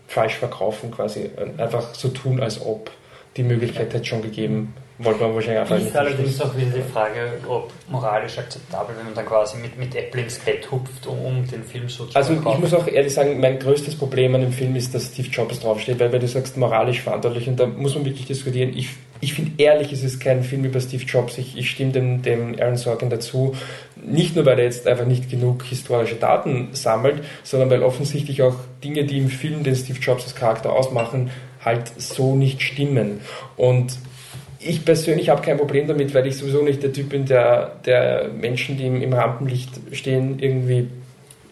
falsch 0.07 0.35
verkaufen 0.35 0.91
quasi. 0.91 1.31
Einfach 1.57 1.95
so 1.95 2.09
tun, 2.09 2.41
als 2.41 2.65
ob. 2.65 2.91
Die 3.37 3.43
Möglichkeit 3.45 3.95
hätte 3.95 4.05
schon 4.05 4.23
gegeben 4.23 4.75
wollte 4.99 5.21
man 5.23 5.35
wahrscheinlich 5.35 5.61
einfach 5.61 5.77
Ist 5.77 5.85
nicht. 5.85 5.97
allerdings 5.97 6.41
auch 6.41 6.57
wieder 6.57 6.71
die 6.71 6.83
Frage, 6.93 7.33
ob 7.49 7.73
moralisch 7.89 8.37
akzeptabel, 8.39 8.97
wenn 8.97 9.05
man 9.07 9.15
dann 9.15 9.27
quasi 9.27 9.57
mit, 9.59 9.79
mit 9.79 9.95
Apple 9.95 10.23
ins 10.23 10.39
Bett 10.41 10.69
hupft, 10.71 11.07
um, 11.07 11.19
um 11.25 11.47
den 11.47 11.63
Film 11.63 11.89
so 11.89 12.05
zu 12.07 12.17
Also 12.17 12.33
ich 12.33 12.39
verkaufen. 12.41 12.61
muss 12.63 12.75
auch 12.75 12.87
ehrlich 12.89 13.15
sagen, 13.15 13.39
mein 13.39 13.59
größtes 13.59 13.95
Problem 13.97 14.35
an 14.35 14.41
dem 14.41 14.53
Film 14.53 14.75
ist, 14.77 14.95
dass 14.95 15.07
Steve 15.07 15.29
Jobs 15.29 15.61
draufsteht, 15.61 16.01
weil, 16.01 16.13
weil 16.13 16.19
du 16.19 16.27
sagst 16.29 16.57
moralisch 16.57 17.01
verantwortlich 17.01 17.47
und 17.49 17.61
da 17.61 17.67
muss 17.67 17.95
man 17.95 18.05
wirklich 18.05 18.27
diskutieren. 18.27 18.73
Ich, 18.77 18.89
ich 19.21 19.35
finde 19.35 19.53
ehrlich, 19.63 19.93
es 19.93 20.03
ist 20.03 20.19
kein 20.21 20.43
Film 20.43 20.65
über 20.65 20.81
Steve 20.81 21.05
Jobs. 21.05 21.39
Ich, 21.39 21.57
ich 21.57 21.71
stimme 21.71 21.93
dem, 21.93 22.23
dem 22.23 22.57
Aaron 22.61 22.77
Sorkin 22.77 23.09
dazu. 23.11 23.55
Nicht 23.97 24.35
nur, 24.37 24.47
weil 24.47 24.59
er 24.59 24.65
jetzt 24.65 24.87
einfach 24.87 25.07
nicht 25.07 25.31
genug 25.31 25.63
historische 25.65 26.17
Daten 26.17 26.69
sammelt, 26.73 27.23
sondern 27.45 27.71
weil 27.71 27.83
offensichtlich 27.83 28.43
auch 28.43 28.57
Dinge, 28.83 29.05
die 29.05 29.19
im 29.19 29.29
Film 29.29 29.63
den 29.63 29.75
Steve 29.77 29.99
Jobs 30.01 30.25
als 30.25 30.35
Charakter 30.35 30.73
ausmachen, 30.73 31.31
halt 31.65 31.91
so 31.97 32.35
nicht 32.37 32.63
stimmen. 32.63 33.21
Und 33.57 33.97
ich 34.61 34.85
persönlich 34.85 35.29
habe 35.29 35.43
kein 35.43 35.57
Problem 35.57 35.87
damit, 35.87 36.15
weil 36.15 36.27
ich 36.27 36.37
sowieso 36.37 36.63
nicht 36.63 36.83
der 36.83 36.93
Typ 36.93 37.11
bin, 37.11 37.27
der, 37.27 37.77
der 37.87 38.29
Menschen, 38.29 38.77
die 38.77 38.87
im, 38.87 39.13
Rampenlicht 39.13 39.71
stehen, 39.93 40.39
irgendwie 40.39 40.89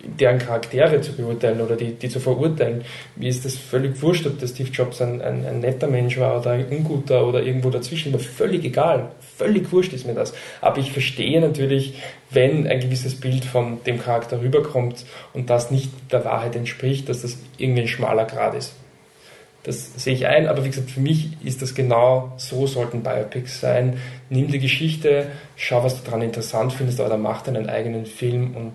deren 0.02 0.38
Charaktere 0.38 1.00
zu 1.00 1.12
beurteilen 1.12 1.60
oder 1.60 1.74
die, 1.74 1.92
die 1.92 2.08
zu 2.08 2.20
verurteilen. 2.20 2.84
Mir 3.16 3.28
ist 3.28 3.44
das 3.44 3.56
völlig 3.56 4.00
wurscht, 4.02 4.26
ob 4.26 4.38
der 4.38 4.46
Steve 4.46 4.70
Jobs 4.70 5.02
ein, 5.02 5.20
ein, 5.20 5.44
ein 5.44 5.60
netter 5.60 5.88
Mensch 5.88 6.18
war 6.18 6.40
oder 6.40 6.52
ein 6.52 6.66
unguter 6.66 7.26
oder 7.26 7.42
irgendwo 7.42 7.70
dazwischen. 7.70 8.12
Mir 8.12 8.18
völlig 8.18 8.64
egal. 8.64 9.10
Völlig 9.36 9.70
wurscht 9.72 9.92
ist 9.92 10.06
mir 10.06 10.14
das. 10.14 10.32
Aber 10.60 10.78
ich 10.78 10.92
verstehe 10.92 11.40
natürlich, 11.40 11.94
wenn 12.30 12.66
ein 12.66 12.80
gewisses 12.80 13.16
Bild 13.16 13.44
von 13.44 13.82
dem 13.84 13.98
Charakter 13.98 14.40
rüberkommt 14.40 15.04
und 15.32 15.50
das 15.50 15.70
nicht 15.70 15.90
der 16.12 16.24
Wahrheit 16.24 16.54
entspricht, 16.54 17.08
dass 17.08 17.22
das 17.22 17.38
irgendwie 17.58 17.82
ein 17.82 17.88
schmaler 17.88 18.26
Grad 18.26 18.54
ist. 18.54 18.74
Das 19.66 19.90
sehe 19.96 20.14
ich 20.14 20.26
ein, 20.28 20.46
aber 20.46 20.64
wie 20.64 20.68
gesagt, 20.68 20.92
für 20.92 21.00
mich 21.00 21.30
ist 21.44 21.60
das 21.60 21.74
genau 21.74 22.32
so 22.36 22.68
sollten 22.68 23.02
Biopics 23.02 23.60
sein. 23.60 23.98
Nimm 24.30 24.46
die 24.46 24.60
Geschichte, 24.60 25.26
schau, 25.56 25.82
was 25.82 25.96
du 25.96 26.04
daran 26.04 26.22
interessant 26.22 26.72
findest, 26.72 27.00
oder 27.00 27.16
mach 27.16 27.42
deinen 27.42 27.68
eigenen 27.68 28.06
Film 28.06 28.54
und 28.54 28.74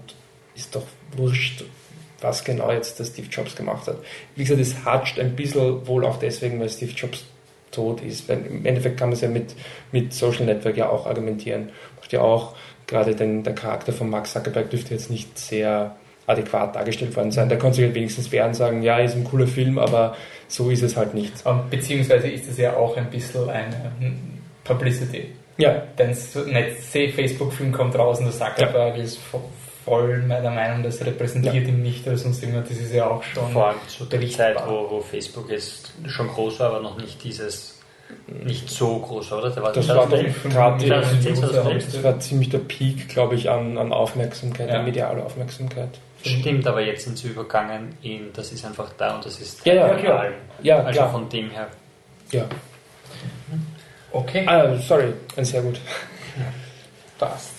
ist 0.54 0.76
doch 0.76 0.84
wurscht, 1.16 1.64
was 2.20 2.44
genau 2.44 2.74
jetzt 2.74 3.00
der 3.00 3.06
Steve 3.06 3.28
Jobs 3.32 3.56
gemacht 3.56 3.88
hat. 3.88 4.00
Wie 4.36 4.44
gesagt, 4.44 4.60
es 4.60 4.84
hatscht 4.84 5.18
ein 5.18 5.34
bisschen 5.34 5.88
wohl 5.88 6.04
auch 6.04 6.18
deswegen, 6.18 6.60
weil 6.60 6.70
Steve 6.70 6.92
Jobs 6.92 7.24
tot 7.72 8.02
ist. 8.02 8.28
Weil 8.28 8.46
Im 8.46 8.66
Endeffekt 8.66 8.98
kann 8.98 9.08
man 9.08 9.14
es 9.14 9.22
ja 9.22 9.30
mit, 9.30 9.56
mit 9.94 10.14
Social 10.14 10.44
Network 10.44 10.76
ja 10.76 10.90
auch 10.90 11.06
argumentieren. 11.06 11.70
Macht 12.02 12.12
ja 12.12 12.20
auch 12.20 12.54
gerade 12.86 13.16
den, 13.16 13.44
der 13.44 13.56
Charakter 13.56 13.94
von 13.94 14.10
Mark 14.10 14.28
Zuckerberg 14.28 14.70
dürfte 14.70 14.94
jetzt 14.94 15.10
nicht 15.10 15.40
sehr 15.40 15.96
adäquat 16.32 16.76
dargestellt 16.76 17.16
worden 17.16 17.32
sein. 17.32 17.48
Da 17.50 17.56
kann 17.56 17.74
sich 17.74 17.84
halt 17.86 17.96
wenigstens 17.96 18.32
wehren 18.32 18.54
sagen, 18.54 18.82
ja, 18.82 18.98
ist 19.00 19.16
ein 19.16 19.24
cooler 19.24 19.48
Film, 19.48 19.78
aber 19.78 20.16
so 20.48 20.70
ist 20.70 20.82
es 20.84 20.98
halt 20.98 21.14
nicht. 21.14 21.34
Beziehungsweise 21.70 22.28
ist 22.28 22.50
es 22.50 22.58
ja 22.58 22.76
auch 22.76 22.98
ein 22.98 23.10
bisschen 23.10 23.50
eine 23.50 23.92
hm, 24.00 24.18
Publicity. 24.64 25.32
Ja, 25.58 25.84
Denn 25.98 26.14
so 26.14 26.40
nicht 26.42 27.14
Facebook-Film 27.14 27.72
kommt 27.72 27.96
raus 27.98 28.20
und 28.20 28.26
der 28.26 28.34
Zuckerberg 28.34 28.98
ist 28.98 29.20
vo- 29.32 29.42
voll 29.86 30.20
meiner 30.28 30.50
Meinung, 30.52 30.82
das 30.84 31.06
repräsentiert 31.06 31.54
Ja. 31.56 31.62
ihn 31.62 31.82
nicht 31.84 32.06
oder 32.08 32.18
sonst 32.18 32.42
irgendwas. 32.42 32.70
Das 32.70 32.78
ist 32.78 32.94
ja 32.94 33.08
auch 33.08 33.22
schon. 33.24 33.52
Vor 33.52 33.68
allem 33.68 33.78
zu 33.88 34.06
der. 34.06 34.28
Zeit, 34.30 34.58
wo, 34.68 34.88
wo 34.90 35.02
Facebook 35.02 35.50
jetzt 35.50 35.92
schon 36.08 36.28
groß 36.28 36.60
war, 36.60 36.68
aber 36.70 36.82
noch 36.82 36.98
nicht 37.00 37.24
dieses, 37.24 37.80
nicht 38.44 38.70
so 38.70 39.00
groß 39.00 39.32
war, 39.32 39.40
oder? 39.40 39.50
Da 39.52 39.62
war 39.62 39.72
Das 39.74 39.88
das 39.88 39.96
war 39.96 40.08
doch 40.08 40.18
gerade 40.44 40.88
das 40.88 42.04
war 42.04 42.20
ziemlich 42.20 42.50
der 42.50 42.60
Peak, 42.60 43.10
glaube 43.10 43.36
ich, 43.36 43.50
an, 43.50 43.78
an 43.78 43.92
Aufmerksamkeit, 43.94 44.70
Ja. 44.70 44.80
an 44.80 44.86
medialer 44.86 45.26
Aufmerksamkeit. 45.26 45.90
Stimmt, 46.24 46.68
aber 46.68 46.82
jetzt 46.82 47.04
sind 47.06 47.18
sie 47.18 47.30
übergangen 47.30 47.96
in, 48.02 48.32
das 48.34 48.52
ist 48.52 48.64
einfach 48.66 48.92
da 48.98 49.16
und 49.16 49.26
das 49.26 49.40
ist 49.40 49.66
Ja, 49.66 49.74
ja, 49.74 49.86
real. 49.88 50.00
klar. 50.00 50.26
Ja, 50.62 50.78
also 50.84 50.92
klar. 51.00 51.12
von 51.12 51.30
dem 51.30 51.50
her. 51.50 51.68
Ja. 52.32 52.46
Okay, 54.12 54.44
Ah, 54.46 54.76
sorry, 54.78 55.14
ein 55.38 55.46
sehr 55.46 55.62
gut. 55.62 55.80
passt. 57.18 57.52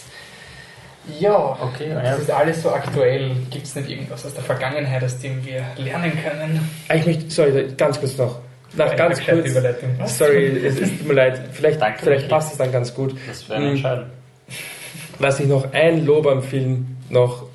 Ja, 1.18 1.34
Okay, 1.60 1.90
das 1.94 2.04
ja. 2.04 2.14
ist 2.14 2.30
alles 2.30 2.62
so 2.62 2.70
aktuell. 2.70 3.30
Gibt 3.50 3.66
es 3.66 3.74
nicht 3.74 3.90
irgendwas 3.90 4.24
aus 4.24 4.34
der 4.34 4.44
Vergangenheit, 4.44 5.02
aus 5.02 5.18
dem 5.18 5.44
wir 5.44 5.64
lernen 5.76 6.12
können? 6.22 6.68
Ich 6.94 7.04
möchte, 7.06 7.30
sorry, 7.30 7.68
ganz 7.76 7.98
kurz 7.98 8.16
noch. 8.18 8.38
Nach 8.74 8.94
ganz 8.96 9.20
kurz. 9.24 9.50
Sorry, 10.16 10.64
es, 10.64 10.78
es 10.80 10.90
tut 10.90 11.08
mir 11.08 11.14
leid. 11.14 11.40
Vielleicht, 11.52 11.80
Danke, 11.80 11.98
vielleicht 12.04 12.28
passt 12.28 12.52
es 12.52 12.58
dann 12.58 12.70
ganz 12.70 12.94
gut. 12.94 13.14
Das 13.26 13.48
werden 13.48 13.62
wir 13.62 13.68
Mhm. 13.70 13.76
entscheiden. 13.76 14.06
Was 15.18 15.40
ich 15.40 15.46
noch 15.46 15.72
ein 15.72 16.06
Lob 16.06 16.26
am 16.26 16.42
Film 16.42 16.96
noch 17.10 17.46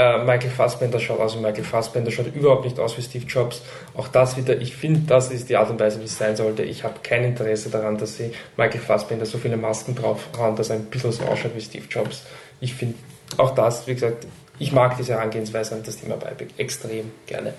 äh, 0.00 0.24
Michael 0.24 0.50
Fassbender 0.50 0.98
schaut 0.98 1.20
aus 1.20 1.36
wie 1.36 1.40
Michael 1.40 1.64
Fassbender 1.64 2.10
schaut 2.10 2.34
überhaupt 2.34 2.64
nicht 2.64 2.78
aus 2.80 2.96
wie 2.96 3.02
Steve 3.02 3.26
Jobs. 3.26 3.60
Auch 3.94 4.08
das 4.08 4.36
wieder, 4.36 4.58
ich 4.58 4.74
finde, 4.74 5.00
das 5.06 5.30
ist 5.30 5.50
die 5.50 5.56
Art 5.56 5.68
und 5.68 5.78
Weise, 5.78 6.00
wie 6.00 6.04
es 6.04 6.16
sein 6.16 6.36
sollte. 6.36 6.62
Ich 6.62 6.84
habe 6.84 6.94
kein 7.02 7.22
Interesse 7.24 7.68
daran, 7.68 7.98
dass 7.98 8.16
sie 8.16 8.32
Michael 8.56 8.80
Fassbender 8.80 9.26
so 9.26 9.36
viele 9.36 9.58
Masken 9.58 9.94
drauf 9.94 10.28
haben, 10.38 10.56
dass 10.56 10.70
er 10.70 10.76
ein 10.76 10.86
bisschen 10.86 11.12
so 11.12 11.24
ausschaut 11.24 11.54
wie 11.54 11.60
Steve 11.60 11.84
Jobs. 11.90 12.24
Ich 12.60 12.74
finde 12.74 12.94
auch 13.36 13.54
das, 13.54 13.86
wie 13.86 13.94
gesagt, 13.94 14.26
ich 14.58 14.72
mag 14.72 14.96
diese 14.96 15.12
Herangehensweise 15.14 15.74
an 15.74 15.82
das 15.84 15.98
Thema 15.98 16.16
Beibeck 16.16 16.48
extrem 16.56 17.10
gerne. 17.26 17.52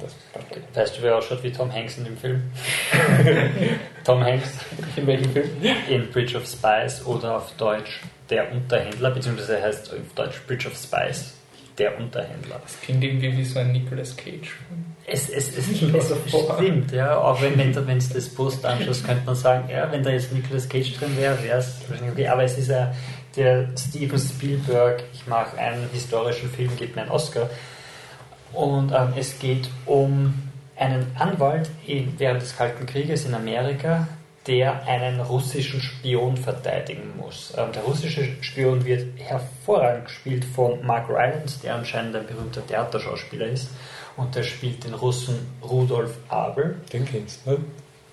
Das. 0.00 0.14
Weißt 0.74 0.98
du, 0.98 1.02
wer 1.02 1.16
ausschaut 1.16 1.42
wie 1.44 1.52
Tom 1.52 1.72
Hanks 1.72 1.98
in 1.98 2.04
dem 2.04 2.16
Film? 2.16 2.42
Tom 4.04 4.24
Hanks 4.24 4.48
In 4.96 5.06
welchem 5.06 5.32
Film? 5.32 5.50
in 5.88 6.10
Bridge 6.10 6.36
of 6.36 6.46
Spies 6.46 7.04
oder 7.06 7.36
auf 7.36 7.52
Deutsch 7.56 8.00
Der 8.28 8.50
Unterhändler, 8.50 9.10
beziehungsweise 9.10 9.62
heißt 9.62 9.92
auf 9.92 9.98
Deutsch 10.16 10.40
Bridge 10.48 10.66
of 10.66 10.74
Spies, 10.76 11.34
der 11.78 11.98
Unterhändler. 11.98 12.60
Das 12.62 12.80
klingt 12.80 13.02
irgendwie 13.02 13.36
wie 13.36 13.44
so 13.44 13.58
ein 13.58 13.72
Nicolas 13.72 14.16
Cage. 14.16 14.56
Es, 15.06 15.28
es, 15.28 15.56
es, 15.56 15.82
es 15.82 16.30
vor. 16.30 16.54
stimmt, 16.56 16.92
ja. 16.92 17.18
Auch 17.18 17.40
wenn, 17.42 17.58
wenn 17.58 17.72
du 17.72 17.82
das 17.82 18.28
Post 18.28 18.64
anschaust, 18.64 19.04
könnte 19.04 19.26
man 19.26 19.34
sagen, 19.34 19.68
ja, 19.70 19.90
wenn 19.90 20.02
da 20.02 20.10
jetzt 20.10 20.32
Nicolas 20.32 20.68
Cage 20.68 20.94
drin 20.94 21.16
wäre, 21.16 21.42
wäre 21.42 21.58
es 21.58 21.80
wahrscheinlich 21.88 22.12
okay. 22.12 22.28
Aber 22.28 22.44
es 22.44 22.56
ist 22.56 22.68
ja 22.68 22.94
der 23.36 23.68
Steven 23.76 24.18
Spielberg, 24.18 25.02
ich 25.12 25.26
mache 25.26 25.58
einen 25.58 25.88
historischen 25.92 26.48
Film, 26.50 26.70
gibt 26.76 26.96
mir 26.96 27.02
einen 27.02 27.10
Oscar. 27.10 27.50
Und 28.52 28.92
ähm, 28.92 29.12
es 29.16 29.38
geht 29.38 29.68
um 29.84 30.34
einen 30.76 31.06
Anwalt 31.18 31.68
in, 31.86 32.14
während 32.18 32.42
des 32.42 32.56
Kalten 32.56 32.86
Krieges 32.86 33.26
in 33.26 33.34
Amerika, 33.34 34.08
der 34.46 34.86
einen 34.86 35.20
russischen 35.20 35.80
Spion 35.80 36.36
verteidigen 36.36 37.14
muss. 37.16 37.52
Ähm, 37.56 37.72
der 37.72 37.82
russische 37.82 38.28
Spion 38.42 38.84
wird 38.84 39.18
hervorragend 39.18 40.06
gespielt 40.06 40.44
von 40.44 40.84
Mark 40.84 41.08
Rylance, 41.08 41.60
der 41.62 41.76
anscheinend 41.76 42.14
ein 42.16 42.26
berühmter 42.26 42.66
Theaterschauspieler 42.66 43.46
ist. 43.46 43.70
Und 44.16 44.34
der 44.34 44.42
spielt 44.42 44.84
den 44.84 44.94
Russen 44.94 45.34
Rudolf 45.62 46.16
Abel. 46.28 46.76
Den 46.92 47.04
kennst 47.04 47.40
du, 47.46 47.52
ne? 47.52 47.58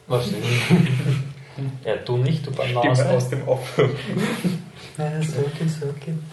Was 0.08 0.30
denn? 0.32 0.42
ja, 1.86 1.96
du 1.98 2.18
nicht, 2.18 2.46
du 2.46 2.52
Banause. 2.52 3.10
aus 3.10 3.30
dem 3.30 3.48
Off. 3.48 3.78
Ja, 4.98 5.22
Sokin, 5.22 5.70
Sokin. 5.70 6.24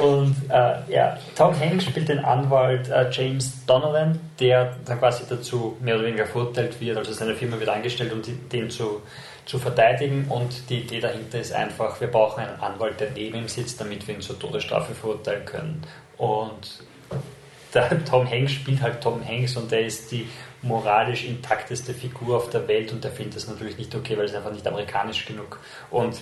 Und 0.00 0.36
äh, 0.48 0.92
ja, 0.92 1.18
Tom 1.36 1.58
Hanks 1.58 1.84
spielt 1.84 2.08
den 2.08 2.18
Anwalt 2.18 2.88
äh, 2.88 3.08
James 3.10 3.64
Donovan, 3.66 4.18
der 4.40 4.76
dann 4.84 4.98
quasi 4.98 5.24
dazu 5.28 5.76
mehr 5.80 5.96
oder 5.96 6.06
weniger 6.06 6.26
verurteilt 6.26 6.80
wird, 6.80 6.96
also 6.96 7.12
seine 7.12 7.34
Firma 7.34 7.58
wird 7.58 7.68
angestellt, 7.68 8.12
um 8.12 8.20
den 8.50 8.70
zu, 8.70 9.02
zu 9.44 9.58
verteidigen. 9.58 10.26
Und 10.28 10.68
die 10.68 10.80
Idee 10.80 11.00
dahinter 11.00 11.40
ist 11.40 11.52
einfach, 11.52 12.00
wir 12.00 12.08
brauchen 12.08 12.40
einen 12.44 12.60
Anwalt, 12.60 13.00
der 13.00 13.10
neben 13.12 13.38
ihm 13.38 13.48
sitzt, 13.48 13.80
damit 13.80 14.06
wir 14.06 14.14
ihn 14.14 14.20
zur 14.20 14.38
Todesstrafe 14.38 14.94
verurteilen 14.94 15.44
können. 15.44 15.82
Und 16.18 16.82
der 17.74 18.04
Tom 18.04 18.28
Hanks 18.28 18.52
spielt 18.52 18.82
halt 18.82 19.00
Tom 19.00 19.24
Hanks 19.26 19.56
und 19.56 19.70
der 19.70 19.86
ist 19.86 20.10
die 20.10 20.28
moralisch 20.62 21.24
intakteste 21.24 21.92
Figur 21.92 22.38
auf 22.38 22.50
der 22.50 22.66
Welt 22.66 22.90
und 22.92 23.04
der 23.04 23.10
findet 23.10 23.36
das 23.36 23.48
natürlich 23.48 23.76
nicht 23.76 23.94
okay, 23.94 24.16
weil 24.16 24.24
es 24.24 24.34
einfach 24.34 24.52
nicht 24.52 24.66
amerikanisch 24.66 25.26
genug. 25.26 25.60
Und 25.90 26.16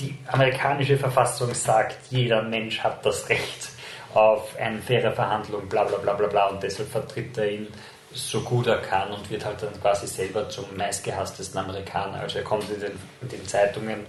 die 0.00 0.16
amerikanische 0.26 0.96
Verfassung 0.96 1.54
sagt, 1.54 1.96
jeder 2.10 2.42
Mensch 2.42 2.80
hat 2.80 3.04
das 3.04 3.28
Recht 3.28 3.68
auf 4.14 4.56
eine 4.56 4.80
faire 4.80 5.12
Verhandlung, 5.12 5.68
bla 5.68 5.84
bla 5.84 5.98
bla 5.98 6.14
bla 6.14 6.26
bla 6.26 6.46
und 6.48 6.62
deshalb 6.62 6.90
vertritt 6.90 7.36
er 7.38 7.50
ihn 7.50 7.68
so 8.12 8.40
gut 8.42 8.68
er 8.68 8.78
kann 8.78 9.10
und 9.10 9.28
wird 9.28 9.44
halt 9.44 9.60
dann 9.62 9.80
quasi 9.80 10.06
selber 10.06 10.48
zum 10.48 10.64
meistgehasstesten 10.76 11.58
Amerikaner. 11.58 12.20
Also 12.20 12.38
er 12.38 12.44
kommt 12.44 12.70
in 12.70 12.80
den, 12.80 12.92
in 13.22 13.28
den 13.28 13.46
Zeitungen, 13.46 14.06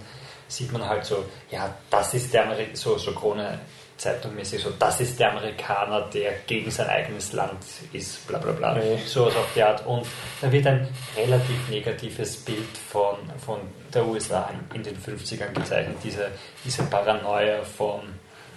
sieht 0.48 0.72
man 0.72 0.88
halt 0.88 1.06
so, 1.06 1.26
ja, 1.50 1.74
das 1.90 2.14
ist 2.14 2.32
der 2.32 2.44
Amerikaner, 2.44 2.76
so, 2.76 2.98
so 2.98 3.12
Krone 3.14 3.60
Zeitungmäßig 3.98 4.62
so, 4.62 4.72
das 4.72 5.00
ist 5.00 5.18
der 5.18 5.32
Amerikaner, 5.32 6.02
der 6.14 6.34
gegen 6.48 6.70
sein 6.70 6.90
eigenes 6.90 7.32
Land 7.32 7.64
ist, 7.94 8.28
bla 8.28 8.40
bla 8.40 8.52
bla. 8.52 8.76
Nee. 8.76 9.00
So 9.06 9.26
was 9.26 9.36
auf 9.38 9.48
die 9.56 9.64
Art. 9.64 9.86
Und 9.86 10.06
da 10.42 10.52
wird 10.52 10.68
ein 10.68 10.88
relativ 11.16 11.70
negatives 11.70 12.36
Bild 12.36 12.78
von, 12.90 13.16
von 13.46 13.62
der 13.96 14.06
USA 14.06 14.52
in, 14.74 14.84
den 14.84 14.96
50ern 14.96 15.54
gezeichnet, 15.54 15.98
diese, 16.04 16.32
diese 16.64 16.84
Paranoia 16.84 17.64
vom, 17.64 18.02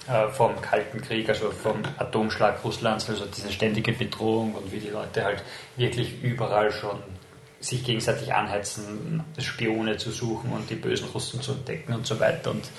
äh, 0.08 0.28
vom 0.28 0.60
Kalten 0.60 1.00
Krieg, 1.00 1.28
also 1.28 1.50
vom 1.50 1.82
Atomschlag 1.96 2.62
Russlands, 2.64 3.08
also 3.08 3.24
diese 3.26 3.50
ständige 3.52 3.92
Bedrohung 3.92 4.54
und 4.54 4.70
wie 4.72 4.80
die 4.80 4.90
Leute 4.90 5.24
halt 5.24 5.42
wirklich 5.76 6.22
überall 6.22 6.70
schon 6.70 6.98
sich 7.60 7.84
gegenseitig 7.84 8.32
anheizen, 8.32 9.24
Spione 9.38 9.96
zu 9.96 10.10
suchen 10.10 10.52
und 10.52 10.70
die 10.70 10.76
bösen 10.76 11.08
Russen 11.08 11.40
zu 11.40 11.52
entdecken 11.52 11.92
und 11.94 12.06
so 12.06 12.20
weiter. 12.20 12.50
Und 12.50 12.70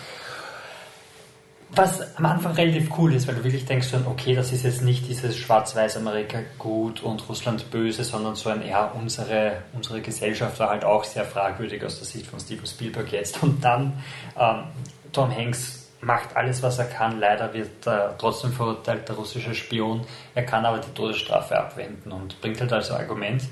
was 1.71 2.17
am 2.17 2.25
Anfang 2.25 2.53
relativ 2.53 2.89
cool 2.97 3.13
ist, 3.13 3.27
weil 3.27 3.35
du 3.35 3.43
wirklich 3.43 3.65
denkst, 3.65 3.89
okay, 4.05 4.33
das 4.33 4.51
ist 4.51 4.63
jetzt 4.63 4.81
nicht 4.81 5.07
dieses 5.07 5.37
Schwarz-Weiß-Amerika 5.37 6.39
gut 6.57 7.01
und 7.03 7.27
Russland 7.29 7.69
böse, 7.69 8.03
sondern 8.03 8.35
so 8.35 8.49
ein, 8.49 8.67
ja, 8.67 8.91
unsere, 8.99 9.57
unsere 9.73 10.01
Gesellschaft 10.01 10.59
war 10.59 10.69
halt 10.69 10.83
auch 10.83 11.03
sehr 11.03 11.25
fragwürdig 11.25 11.83
aus 11.85 11.99
der 11.99 12.07
Sicht 12.07 12.25
von 12.25 12.39
Steven 12.39 12.65
Spielberg 12.65 13.11
jetzt. 13.11 13.43
Und 13.43 13.63
dann 13.63 14.01
ähm, 14.37 14.63
Tom 15.11 15.35
Hanks 15.35 15.91
macht 16.01 16.35
alles, 16.35 16.63
was 16.63 16.79
er 16.79 16.85
kann. 16.85 17.19
Leider 17.19 17.53
wird 17.53 17.85
er 17.85 18.17
trotzdem 18.17 18.51
verurteilt, 18.51 19.07
der 19.07 19.15
russische 19.15 19.53
Spion. 19.53 20.01
Er 20.33 20.45
kann 20.45 20.65
aber 20.65 20.79
die 20.79 20.91
Todesstrafe 20.93 21.57
abwenden 21.57 22.11
und 22.11 22.41
bringt 22.41 22.59
halt 22.61 22.73
als 22.73 22.89
Argument, 22.89 23.43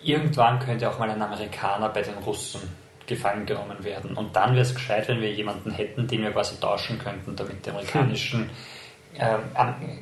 irgendwann 0.00 0.60
könnte 0.60 0.88
auch 0.88 0.98
mal 0.98 1.10
ein 1.10 1.20
Amerikaner 1.20 1.88
bei 1.88 2.02
den 2.02 2.18
Russen 2.18 2.60
gefangen 3.08 3.46
genommen 3.46 3.82
werden. 3.82 4.16
Und 4.16 4.36
dann 4.36 4.52
wäre 4.52 4.62
es 4.62 4.74
gescheit, 4.74 5.08
wenn 5.08 5.20
wir 5.20 5.32
jemanden 5.32 5.72
hätten, 5.72 6.06
den 6.06 6.22
wir 6.22 6.30
quasi 6.30 6.60
tauschen 6.60 6.98
könnten, 6.98 7.34
damit 7.34 7.66
die 7.66 7.70
amerikanischen 7.70 8.50
ähm, 9.18 9.42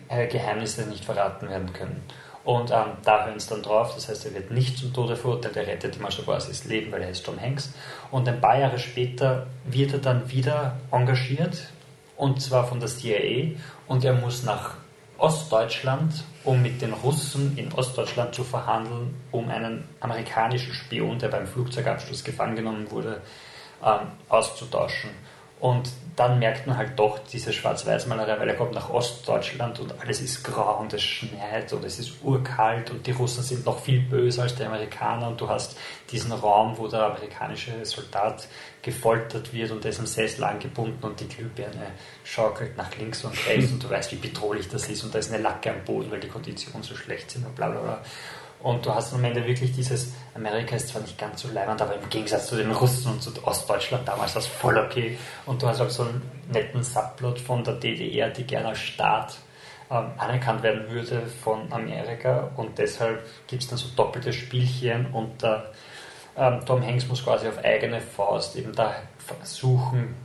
äh, 0.08 0.26
Geheimnisse 0.26 0.86
nicht 0.86 1.04
verraten 1.04 1.48
werden 1.48 1.72
können. 1.72 2.02
Und 2.44 2.70
ähm, 2.70 2.98
da 3.02 3.26
hören 3.26 3.40
sie 3.40 3.48
dann 3.48 3.62
drauf, 3.62 3.94
das 3.94 4.08
heißt, 4.08 4.26
er 4.26 4.34
wird 4.34 4.50
nicht 4.50 4.78
zum 4.78 4.92
Tode 4.92 5.16
verurteilt, 5.16 5.56
er 5.56 5.66
rettet 5.66 5.96
ihm 5.96 6.04
also 6.04 6.22
quasi 6.22 6.48
das 6.48 6.64
Leben, 6.64 6.92
weil 6.92 7.02
er 7.02 7.10
ist 7.10 7.24
Tom 7.24 7.40
Hanks. 7.40 7.72
Und 8.10 8.28
ein 8.28 8.40
paar 8.40 8.58
Jahre 8.58 8.78
später 8.78 9.46
wird 9.64 9.94
er 9.94 9.98
dann 9.98 10.30
wieder 10.30 10.76
engagiert, 10.92 11.70
und 12.16 12.40
zwar 12.40 12.66
von 12.66 12.78
der 12.78 12.88
CIA, 12.88 13.56
und 13.88 14.04
er 14.04 14.14
muss 14.14 14.44
nach 14.44 14.74
Ostdeutschland, 15.18 16.24
um 16.44 16.62
mit 16.62 16.82
den 16.82 16.92
Russen 16.92 17.56
in 17.56 17.72
Ostdeutschland 17.72 18.34
zu 18.34 18.44
verhandeln, 18.44 19.14
um 19.30 19.48
einen 19.48 19.84
amerikanischen 20.00 20.74
Spion, 20.74 21.18
der 21.18 21.28
beim 21.28 21.46
Flugzeugabsturz 21.46 22.22
gefangen 22.22 22.56
genommen 22.56 22.90
wurde, 22.90 23.22
ähm, 23.84 24.08
auszutauschen. 24.28 25.10
Und 25.58 25.90
dann 26.16 26.38
merkt 26.38 26.66
man 26.66 26.76
halt 26.76 26.98
doch 26.98 27.18
diese 27.18 27.52
Schwarz-Weiß-Malerei, 27.52 28.40
weil 28.40 28.48
er 28.48 28.56
kommt 28.56 28.72
nach 28.72 28.90
Ostdeutschland 28.90 29.80
und 29.80 30.00
alles 30.00 30.20
ist 30.20 30.44
grau 30.44 30.78
und 30.80 30.92
es 30.92 31.02
schneit 31.02 31.72
und 31.72 31.84
es 31.84 31.98
ist 31.98 32.22
urkalt 32.22 32.90
und 32.90 33.06
die 33.06 33.12
Russen 33.12 33.42
sind 33.42 33.64
noch 33.66 33.80
viel 33.80 34.00
böser 34.00 34.42
als 34.42 34.54
die 34.54 34.64
Amerikaner 34.64 35.28
und 35.28 35.40
du 35.40 35.48
hast 35.48 35.78
diesen 36.10 36.32
Raum, 36.32 36.76
wo 36.76 36.88
der 36.88 37.04
amerikanische 37.04 37.84
Soldat 37.84 38.48
gefoltert 38.80 39.52
wird 39.52 39.70
und 39.72 39.84
er 39.84 39.90
ist 39.90 40.00
am 40.00 40.06
Sessel 40.06 40.44
angebunden 40.44 41.04
und 41.04 41.20
die 41.20 41.28
Glühbirne 41.28 41.88
schaukelt 42.24 42.76
nach 42.76 42.96
links 42.96 43.24
und 43.24 43.34
rechts 43.46 43.72
und 43.72 43.82
du 43.82 43.90
weißt, 43.90 44.12
wie 44.12 44.16
bedrohlich 44.16 44.68
das 44.68 44.88
ist 44.88 45.04
und 45.04 45.14
da 45.14 45.18
ist 45.18 45.32
eine 45.32 45.42
Lacke 45.42 45.70
am 45.70 45.84
Boden, 45.84 46.10
weil 46.10 46.20
die 46.20 46.28
Konditionen 46.28 46.82
so 46.82 46.94
schlecht 46.94 47.30
sind 47.30 47.46
und 47.46 47.54
bla 47.54 47.68
bla 47.68 47.80
bla. 47.80 48.02
Und 48.66 48.84
du 48.84 48.92
hast 48.92 49.14
am 49.14 49.22
Ende 49.22 49.46
wirklich 49.46 49.70
dieses, 49.70 50.12
Amerika 50.34 50.74
ist 50.74 50.88
zwar 50.88 51.00
nicht 51.00 51.16
ganz 51.16 51.42
so 51.42 51.48
leibend, 51.52 51.80
aber 51.80 51.94
im 51.94 52.10
Gegensatz 52.10 52.48
zu 52.48 52.56
den 52.56 52.72
Russen 52.72 53.12
und 53.12 53.22
zu 53.22 53.30
Ostdeutschland 53.46 54.08
damals 54.08 54.34
war 54.34 54.42
es 54.42 54.48
voll 54.48 54.76
okay. 54.76 55.16
Und 55.46 55.62
du 55.62 55.68
hast 55.68 55.80
auch 55.80 55.88
so 55.88 56.02
einen 56.02 56.20
netten 56.52 56.82
Subplot 56.82 57.38
von 57.38 57.62
der 57.62 57.74
DDR, 57.74 58.28
die 58.28 58.42
gerne 58.42 58.70
als 58.70 58.80
Staat 58.80 59.36
ähm, 59.88 60.06
anerkannt 60.18 60.64
werden 60.64 60.90
würde 60.90 61.28
von 61.44 61.72
Amerika. 61.72 62.50
Und 62.56 62.76
deshalb 62.76 63.24
gibt 63.46 63.62
es 63.62 63.68
dann 63.68 63.78
so 63.78 63.86
doppelte 63.94 64.32
Spielchen 64.32 65.12
und 65.12 65.44
äh, 65.44 65.60
Tom 66.66 66.84
Hanks 66.84 67.06
muss 67.06 67.22
quasi 67.22 67.46
auf 67.46 67.58
eigene 67.64 68.00
Faust 68.00 68.56
eben 68.56 68.74
da 68.74 68.96
versuchen, 69.16 70.16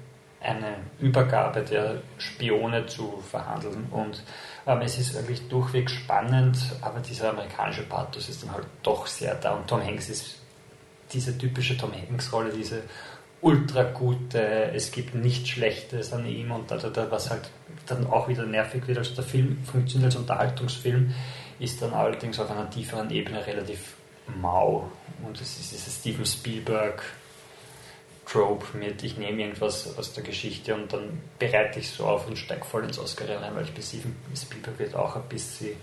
eine 0.42 0.78
Übergabe 1.00 1.62
der 1.62 2.02
Spione 2.18 2.88
zu 2.88 3.22
verhandeln. 3.30 3.86
Und 3.92 4.24
es 4.66 4.98
ist 4.98 5.14
wirklich 5.14 5.48
durchweg 5.48 5.90
spannend, 5.90 6.58
aber 6.82 7.00
dieser 7.00 7.32
amerikanische 7.32 7.84
Pathos 7.84 8.30
ist 8.30 8.44
dann 8.44 8.54
halt 8.54 8.66
doch 8.84 9.08
sehr 9.08 9.36
da. 9.36 9.56
Und 9.56 9.68
Tom 9.68 9.84
Hanks 9.84 10.10
ist 10.10 10.36
diese 11.14 11.38
typische 11.38 11.78
Tom 11.78 11.92
Hanks-Rolle, 11.94 12.52
diese 12.52 12.84
ultra 13.42 13.84
gute, 13.84 14.72
es 14.74 14.92
gibt 14.92 15.16
nichts 15.16 15.50
Schlechtes 15.50 16.14
an 16.14 16.26
ihm 16.28 16.52
und 16.52 16.70
da, 16.70 16.78
da, 16.78 17.10
was 17.10 17.32
halt 17.32 17.50
dann 17.88 18.06
auch 18.06 18.28
wieder 18.28 18.46
nervig 18.46 18.88
wird. 18.88 19.00
Also 19.00 19.16
der 19.16 19.24
Film 19.24 19.64
funktioniert 19.64 20.12
als 20.12 20.22
Unterhaltungsfilm, 20.22 21.14
ist 21.60 21.82
dann 21.82 21.94
allerdings 21.94 22.40
auf 22.40 22.52
einer 22.52 22.70
tieferen 22.70 23.10
Ebene 23.10 23.46
relativ 23.46 23.96
mau. 24.40 24.90
Und 25.26 25.42
es 25.42 25.60
ist 25.60 25.72
dieses 25.72 26.00
Steven 26.00 26.26
Spielberg 26.26 27.02
Trope 28.32 28.78
mit, 28.78 29.04
ich 29.04 29.18
nehme 29.18 29.42
irgendwas 29.42 29.98
aus 29.98 30.14
der 30.14 30.24
Geschichte 30.24 30.74
und 30.74 30.94
dann 30.94 31.22
bereite 31.38 31.80
ich 31.80 31.88
es 31.88 31.98
so 31.98 32.06
auf 32.06 32.28
und 32.28 32.38
steige 32.38 32.64
voll 32.64 32.86
ins 32.86 32.98
Oscar 32.98 33.28
rein, 33.28 33.54
weil 33.56 33.66
ich 33.66 33.86
Steven 33.86 34.16
Spielberg 34.36 34.80
wird 34.80 34.96
auch 34.96 35.18
ein 35.18 35.28
bisschen 35.28 35.76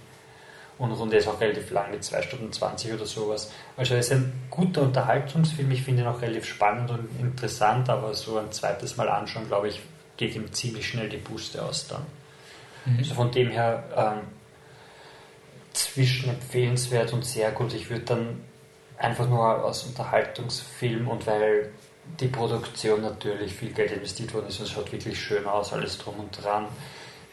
unrund, 0.79 1.13
der 1.13 1.19
ist 1.19 1.29
auch 1.29 1.41
relativ 1.41 1.71
lang 1.71 1.91
mit 1.91 2.05
2 2.05 2.23
Stunden 2.23 2.53
20 2.53 2.95
oder 2.95 3.05
sowas. 3.05 3.53
Also 3.77 3.97
es 3.97 4.07
ist 4.07 4.13
ein 4.13 4.33
guter 4.49 4.83
Unterhaltungsfilm, 4.83 5.71
ich 5.73 5.83
finde 5.83 6.03
ihn 6.03 6.09
auch 6.09 6.23
relativ 6.23 6.47
spannend 6.47 6.91
und 6.91 7.09
interessant, 7.21 7.91
aber 7.91 8.15
so 8.15 8.39
ein 8.39 8.51
zweites 8.51 8.97
Mal 8.97 9.09
anschauen, 9.11 9.47
glaube 9.47 9.69
ich, 9.69 9.81
geht 10.17 10.35
ihm 10.35 10.51
ziemlich 10.53 10.89
schnell 10.89 11.09
die 11.11 11.19
Puste 11.19 11.63
aus 11.63 11.87
dann. 11.89 12.07
Mhm. 12.87 12.99
Also 12.99 13.15
von 13.15 13.31
dem 13.31 13.51
her 13.51 13.85
ähm, 13.95 14.29
zwischen 15.75 16.31
empfehlenswert 16.31 17.13
und 17.13 17.27
sehr 17.27 17.51
gut. 17.51 17.75
Ich 17.75 17.91
würde 17.91 18.05
dann 18.05 18.41
einfach 18.97 19.29
nur 19.29 19.65
aus 19.65 19.85
Unterhaltungsfilm 19.85 21.09
und 21.09 21.27
weil 21.27 21.73
die 22.21 22.29
Produktion 22.29 23.03
natürlich 23.03 23.55
viel 23.55 23.73
Geld 23.73 23.93
investiert 23.93 24.35
worden 24.35 24.49
ist 24.49 24.59
und 24.59 24.67
es 24.67 24.73
schaut 24.73 24.93
wirklich 24.93 25.21
schön 25.21 25.47
aus, 25.47 25.73
alles 25.73 25.99
drum 25.99 26.19
und 26.19 26.43
dran, 26.43 26.67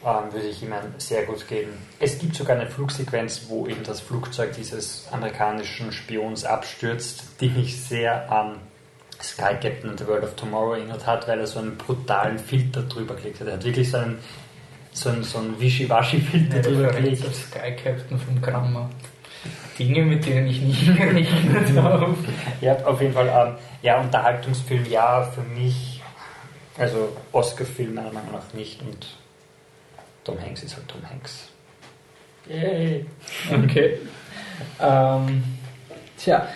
ähm, 0.06 0.32
würde 0.32 0.48
ich 0.48 0.62
ihm 0.62 0.74
ein 0.74 0.94
sehr 0.98 1.24
gut 1.24 1.48
geben. 1.48 1.74
Es 2.00 2.20
gibt 2.20 2.36
sogar 2.36 2.58
eine 2.58 2.70
Flugsequenz, 2.70 3.46
wo 3.48 3.68
eben 3.68 3.84
das 3.84 4.02
Flugzeug 4.02 4.54
dieses 4.54 5.08
amerikanischen 5.12 5.92
Spions 5.92 6.46
abstürzt, 6.46 7.24
die 7.42 7.50
mich 7.50 7.82
sehr 7.82 8.32
an 8.32 8.60
Sky 9.22 9.56
Captain 9.62 9.90
and 9.90 10.00
the 10.00 10.08
World 10.08 10.24
of 10.24 10.36
Tomorrow 10.36 10.74
erinnert 10.74 11.06
hat, 11.08 11.28
weil 11.28 11.40
er 11.40 11.48
so 11.48 11.60
einen 11.60 11.78
brutalen 11.78 12.38
Filter 12.38 12.84
drüber 12.84 13.16
gelegt 13.16 13.40
hat. 13.40 13.48
Er 13.48 13.54
hat 13.54 13.64
wirklich 13.64 13.90
so 13.90 13.98
einen, 13.98 14.20
so 14.92 15.10
einen, 15.10 15.24
so 15.24 15.40
einen 15.40 15.60
Wischiwaschi-Filter 15.60 16.62
drüber 16.62 16.92
gelegt. 16.92 17.24
Sky 17.34 17.76
Captain 17.76 18.20
von 18.20 18.42
Grammar. 18.42 18.90
Dinge, 19.78 20.04
mit 20.04 20.26
denen 20.26 20.48
ich 20.48 20.62
nicht 20.62 20.86
gerechnet 20.98 21.82
habe. 21.82 22.16
Ja, 22.62 22.78
auf 22.86 23.02
jeden 23.02 23.14
Fall. 23.14 23.28
Ähm, 23.28 23.56
ja, 23.82 24.00
Unterhaltungsfilm, 24.00 24.86
ja, 24.90 25.24
für 25.24 25.42
mich. 25.42 26.02
Also 26.78 27.16
Oscar-Film 27.32 27.94
meiner 27.94 28.12
Meinung 28.12 28.32
nach 28.34 28.54
nicht. 28.54 28.82
Und 28.82 29.18
Tom 30.24 30.40
Hanks 30.42 30.64
ist 30.64 30.76
halt 30.76 30.88
Tom 30.88 31.02
Hanks. 31.10 31.50
Yay! 32.48 33.06
Okay. 33.52 34.00
ähm, 34.82 35.44
tja, 36.18 36.48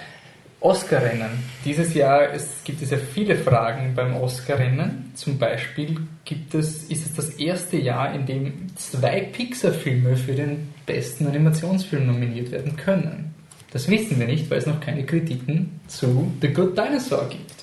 Oscar-Rennen. 0.62 1.44
Dieses 1.64 1.94
Jahr 1.94 2.34
es 2.34 2.64
gibt 2.64 2.82
es 2.82 2.92
ja 2.92 2.98
viele 2.98 3.36
Fragen 3.38 3.96
beim 3.96 4.16
Oscar-Rennen. 4.18 5.12
Zum 5.16 5.38
Beispiel 5.38 5.98
gibt 6.26 6.54
es, 6.54 6.84
ist 6.86 7.06
es 7.06 7.16
das 7.16 7.30
erste 7.36 7.78
Jahr, 7.78 8.14
in 8.14 8.26
dem 8.26 8.76
zwei 8.76 9.22
Pixar-Filme 9.22 10.18
für 10.18 10.34
den 10.34 10.69
besten 10.90 11.28
Animationsfilm 11.28 12.08
nominiert 12.08 12.52
werden 12.52 12.76
können. 12.76 13.34
Das 13.72 13.88
wissen 13.88 14.20
wir 14.20 14.26
nicht, 14.26 14.50
weil 14.50 14.58
es 14.58 14.66
noch 14.66 14.82
keine 14.82 15.06
Kritiken 15.06 15.80
zu 15.88 16.32
The 16.42 16.52
Good 16.52 16.78
Dinosaur 16.78 17.30
gibt. 17.30 17.54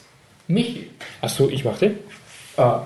Michi. 0.46 0.90
Achso, 1.20 1.48
ich 1.48 1.64
mache 1.64 1.88
den? 1.88 1.96
Ah. 2.56 2.82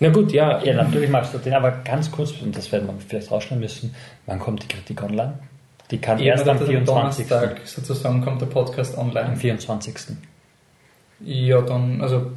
Na 0.00 0.08
gut, 0.08 0.32
ja. 0.32 0.62
Ja, 0.64 0.74
natürlich 0.74 1.08
machst 1.08 1.32
du 1.32 1.38
den, 1.38 1.54
aber 1.54 1.70
ganz 1.70 2.10
kurz, 2.10 2.32
und 2.42 2.56
das 2.56 2.72
werden 2.72 2.88
wir 2.88 2.94
vielleicht 3.06 3.30
rausschneiden 3.30 3.60
müssen, 3.60 3.94
wann 4.26 4.40
kommt 4.40 4.64
die 4.64 4.68
Kritik 4.68 5.02
online? 5.02 5.38
Die 5.90 5.98
kann 5.98 6.18
ja, 6.18 6.32
erst 6.34 6.48
am 6.48 6.58
24. 6.58 6.84
Donnerstag 7.28 7.60
sozusagen 7.64 8.20
kommt 8.22 8.40
der 8.40 8.46
Podcast 8.46 8.98
online. 8.98 9.28
Am 9.28 9.36
24. 9.36 9.94
Ja, 11.20 11.60
dann, 11.60 12.00
also. 12.00 12.32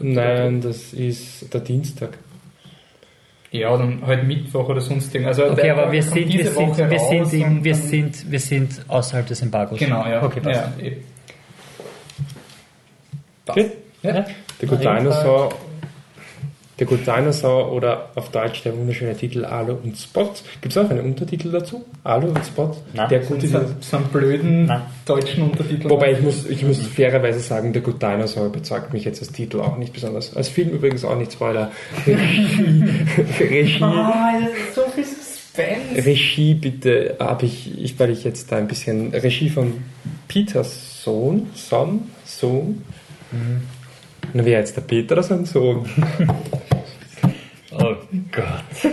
Nein, 0.00 0.60
das 0.60 0.92
ist 0.92 1.52
der 1.52 1.60
Dienstag. 1.60 2.16
Ja, 3.52 3.76
dann 3.76 4.00
halt 4.06 4.24
Mittwoch 4.26 4.68
oder 4.68 4.80
sonst 4.80 5.12
irgendwas. 5.12 5.38
Also 5.38 5.52
okay, 5.52 5.70
aber 5.70 5.90
wir 5.90 6.02
sind, 6.02 6.32
wir, 6.32 6.46
sind, 6.46 6.78
wir, 6.78 6.98
sind 7.00 7.32
im, 7.32 7.64
wir, 7.64 7.74
sind, 7.74 8.30
wir 8.30 8.38
sind 8.38 8.84
außerhalb 8.86 9.26
des 9.26 9.42
Embargos. 9.42 9.78
Genau, 9.78 10.06
ja. 10.06 10.22
Okay, 10.22 10.40
passt. 10.40 10.60
Ja, 10.78 10.84
eh. 10.84 10.96
Okay. 13.48 13.70
Ja. 14.02 14.24
Der 14.60 14.68
Good 14.68 14.84
Dinosaur 14.84 15.52
der 16.80 16.86
Good 16.86 17.06
Dinosaur 17.06 17.70
oder 17.72 18.08
auf 18.14 18.30
Deutsch 18.30 18.62
der 18.62 18.76
wunderschöne 18.76 19.14
Titel 19.14 19.44
Alu 19.44 19.76
und 19.84 19.98
Spot. 19.98 20.32
Gibt 20.62 20.74
es 20.74 20.78
auch 20.78 20.88
einen 20.88 21.00
Untertitel 21.00 21.50
dazu? 21.50 21.84
Alu 22.04 22.28
und 22.28 22.44
Spot? 22.44 22.74
Nein. 22.94 23.08
Der 23.10 23.20
gut 23.20 23.42
ist 23.42 23.52
so 23.52 23.96
einen 23.98 24.06
blöden 24.06 24.64
Nein. 24.64 24.80
deutschen 25.04 25.44
Untertitel. 25.44 25.90
Wobei 25.90 26.12
ich 26.12 26.22
muss, 26.22 26.48
ich 26.48 26.62
muss 26.64 26.78
fairerweise 26.78 27.40
sagen, 27.40 27.74
der 27.74 27.82
Good 27.82 28.00
Dinosaur 28.00 28.46
überzeugt 28.46 28.94
mich 28.94 29.04
jetzt 29.04 29.20
als 29.20 29.30
Titel 29.30 29.60
auch 29.60 29.76
nicht 29.76 29.92
besonders. 29.92 30.34
Als 30.34 30.48
Film 30.48 30.70
übrigens 30.70 31.04
auch 31.04 31.16
nicht 31.16 31.34
Spoiler. 31.34 31.70
Regie. 32.06 32.84
Regie. 33.38 33.84
Oh, 33.84 34.48
so 34.74 34.82
viel 34.94 35.04
Suspense. 35.04 36.06
Regie 36.06 36.54
bitte 36.54 37.16
habe 37.20 37.44
ich, 37.44 37.78
ich, 37.78 37.98
weil 38.00 38.10
ich 38.10 38.24
jetzt 38.24 38.50
da 38.50 38.56
ein 38.56 38.68
bisschen 38.68 39.12
Regie 39.12 39.50
von 39.50 39.74
Peters 40.28 41.02
Sohn, 41.04 41.50
Son, 41.54 42.04
Sohn. 42.24 42.82
Mhm. 43.32 43.79
Na, 44.32 44.44
wer 44.44 44.58
jetzt 44.58 44.76
der 44.76 44.82
Peter 44.82 45.14
oder 45.14 45.22
sein 45.22 45.44
Sohn? 45.44 45.86
Oh 47.72 47.94
Gott. 48.32 48.92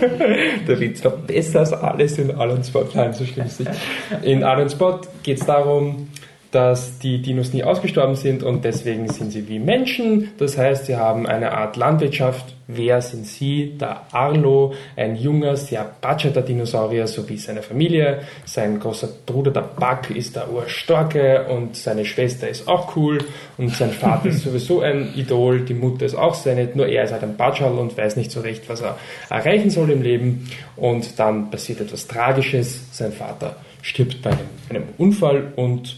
Der 0.68 0.80
Witz 0.80 1.04
war 1.04 1.12
besser 1.12 1.60
als 1.60 1.72
alles 1.72 2.18
in 2.18 2.30
Alan 2.30 2.62
Spot. 2.62 2.86
Nein, 2.94 3.12
so 3.12 3.24
schlimm 3.24 3.46
ist 3.46 3.62
In 4.22 4.44
Alan 4.44 4.70
Spot 4.70 5.00
geht 5.22 5.40
es 5.40 5.46
darum, 5.46 6.08
dass 6.50 6.98
die 6.98 7.20
Dinos 7.20 7.52
nie 7.52 7.62
ausgestorben 7.62 8.14
sind 8.14 8.42
und 8.42 8.64
deswegen 8.64 9.08
sind 9.08 9.32
sie 9.32 9.48
wie 9.48 9.58
Menschen. 9.58 10.30
Das 10.38 10.56
heißt, 10.56 10.86
sie 10.86 10.96
haben 10.96 11.26
eine 11.26 11.52
Art 11.52 11.76
Landwirtschaft. 11.76 12.54
Wer 12.66 13.00
sind 13.02 13.26
sie? 13.26 13.76
Der 13.78 14.02
Arlo, 14.12 14.74
ein 14.96 15.16
junger, 15.16 15.56
sehr 15.56 15.90
budgeter 16.00 16.42
Dinosaurier, 16.42 17.06
so 17.06 17.28
wie 17.28 17.36
seine 17.36 17.62
Familie. 17.62 18.20
Sein 18.44 18.78
großer 18.80 19.08
Bruder, 19.26 19.50
der 19.50 19.62
Buck, 19.62 20.10
ist 20.14 20.36
der 20.36 20.50
Urstorke 20.50 21.46
und 21.48 21.76
seine 21.76 22.04
Schwester 22.04 22.48
ist 22.48 22.66
auch 22.66 22.94
cool 22.96 23.18
und 23.58 23.70
sein 23.70 23.90
Vater 23.90 24.28
ist 24.28 24.44
sowieso 24.44 24.80
ein 24.80 25.12
Idol. 25.16 25.60
Die 25.62 25.74
Mutter 25.74 26.06
ist 26.06 26.14
auch 26.14 26.34
sehr 26.34 26.54
nett, 26.54 26.76
nur 26.76 26.86
er 26.86 27.04
ist 27.04 27.12
halt 27.12 27.22
ein 27.22 27.36
Budgerl 27.36 27.78
und 27.78 27.96
weiß 27.96 28.16
nicht 28.16 28.30
so 28.30 28.40
recht, 28.40 28.68
was 28.68 28.80
er 28.80 28.98
erreichen 29.28 29.70
soll 29.70 29.90
im 29.90 30.02
Leben. 30.02 30.50
Und 30.76 31.18
dann 31.18 31.50
passiert 31.50 31.80
etwas 31.80 32.06
Tragisches. 32.06 32.80
Sein 32.92 33.12
Vater 33.12 33.56
stirbt 33.82 34.22
bei 34.22 34.30
einem 34.70 34.84
Unfall 34.98 35.52
und 35.56 35.96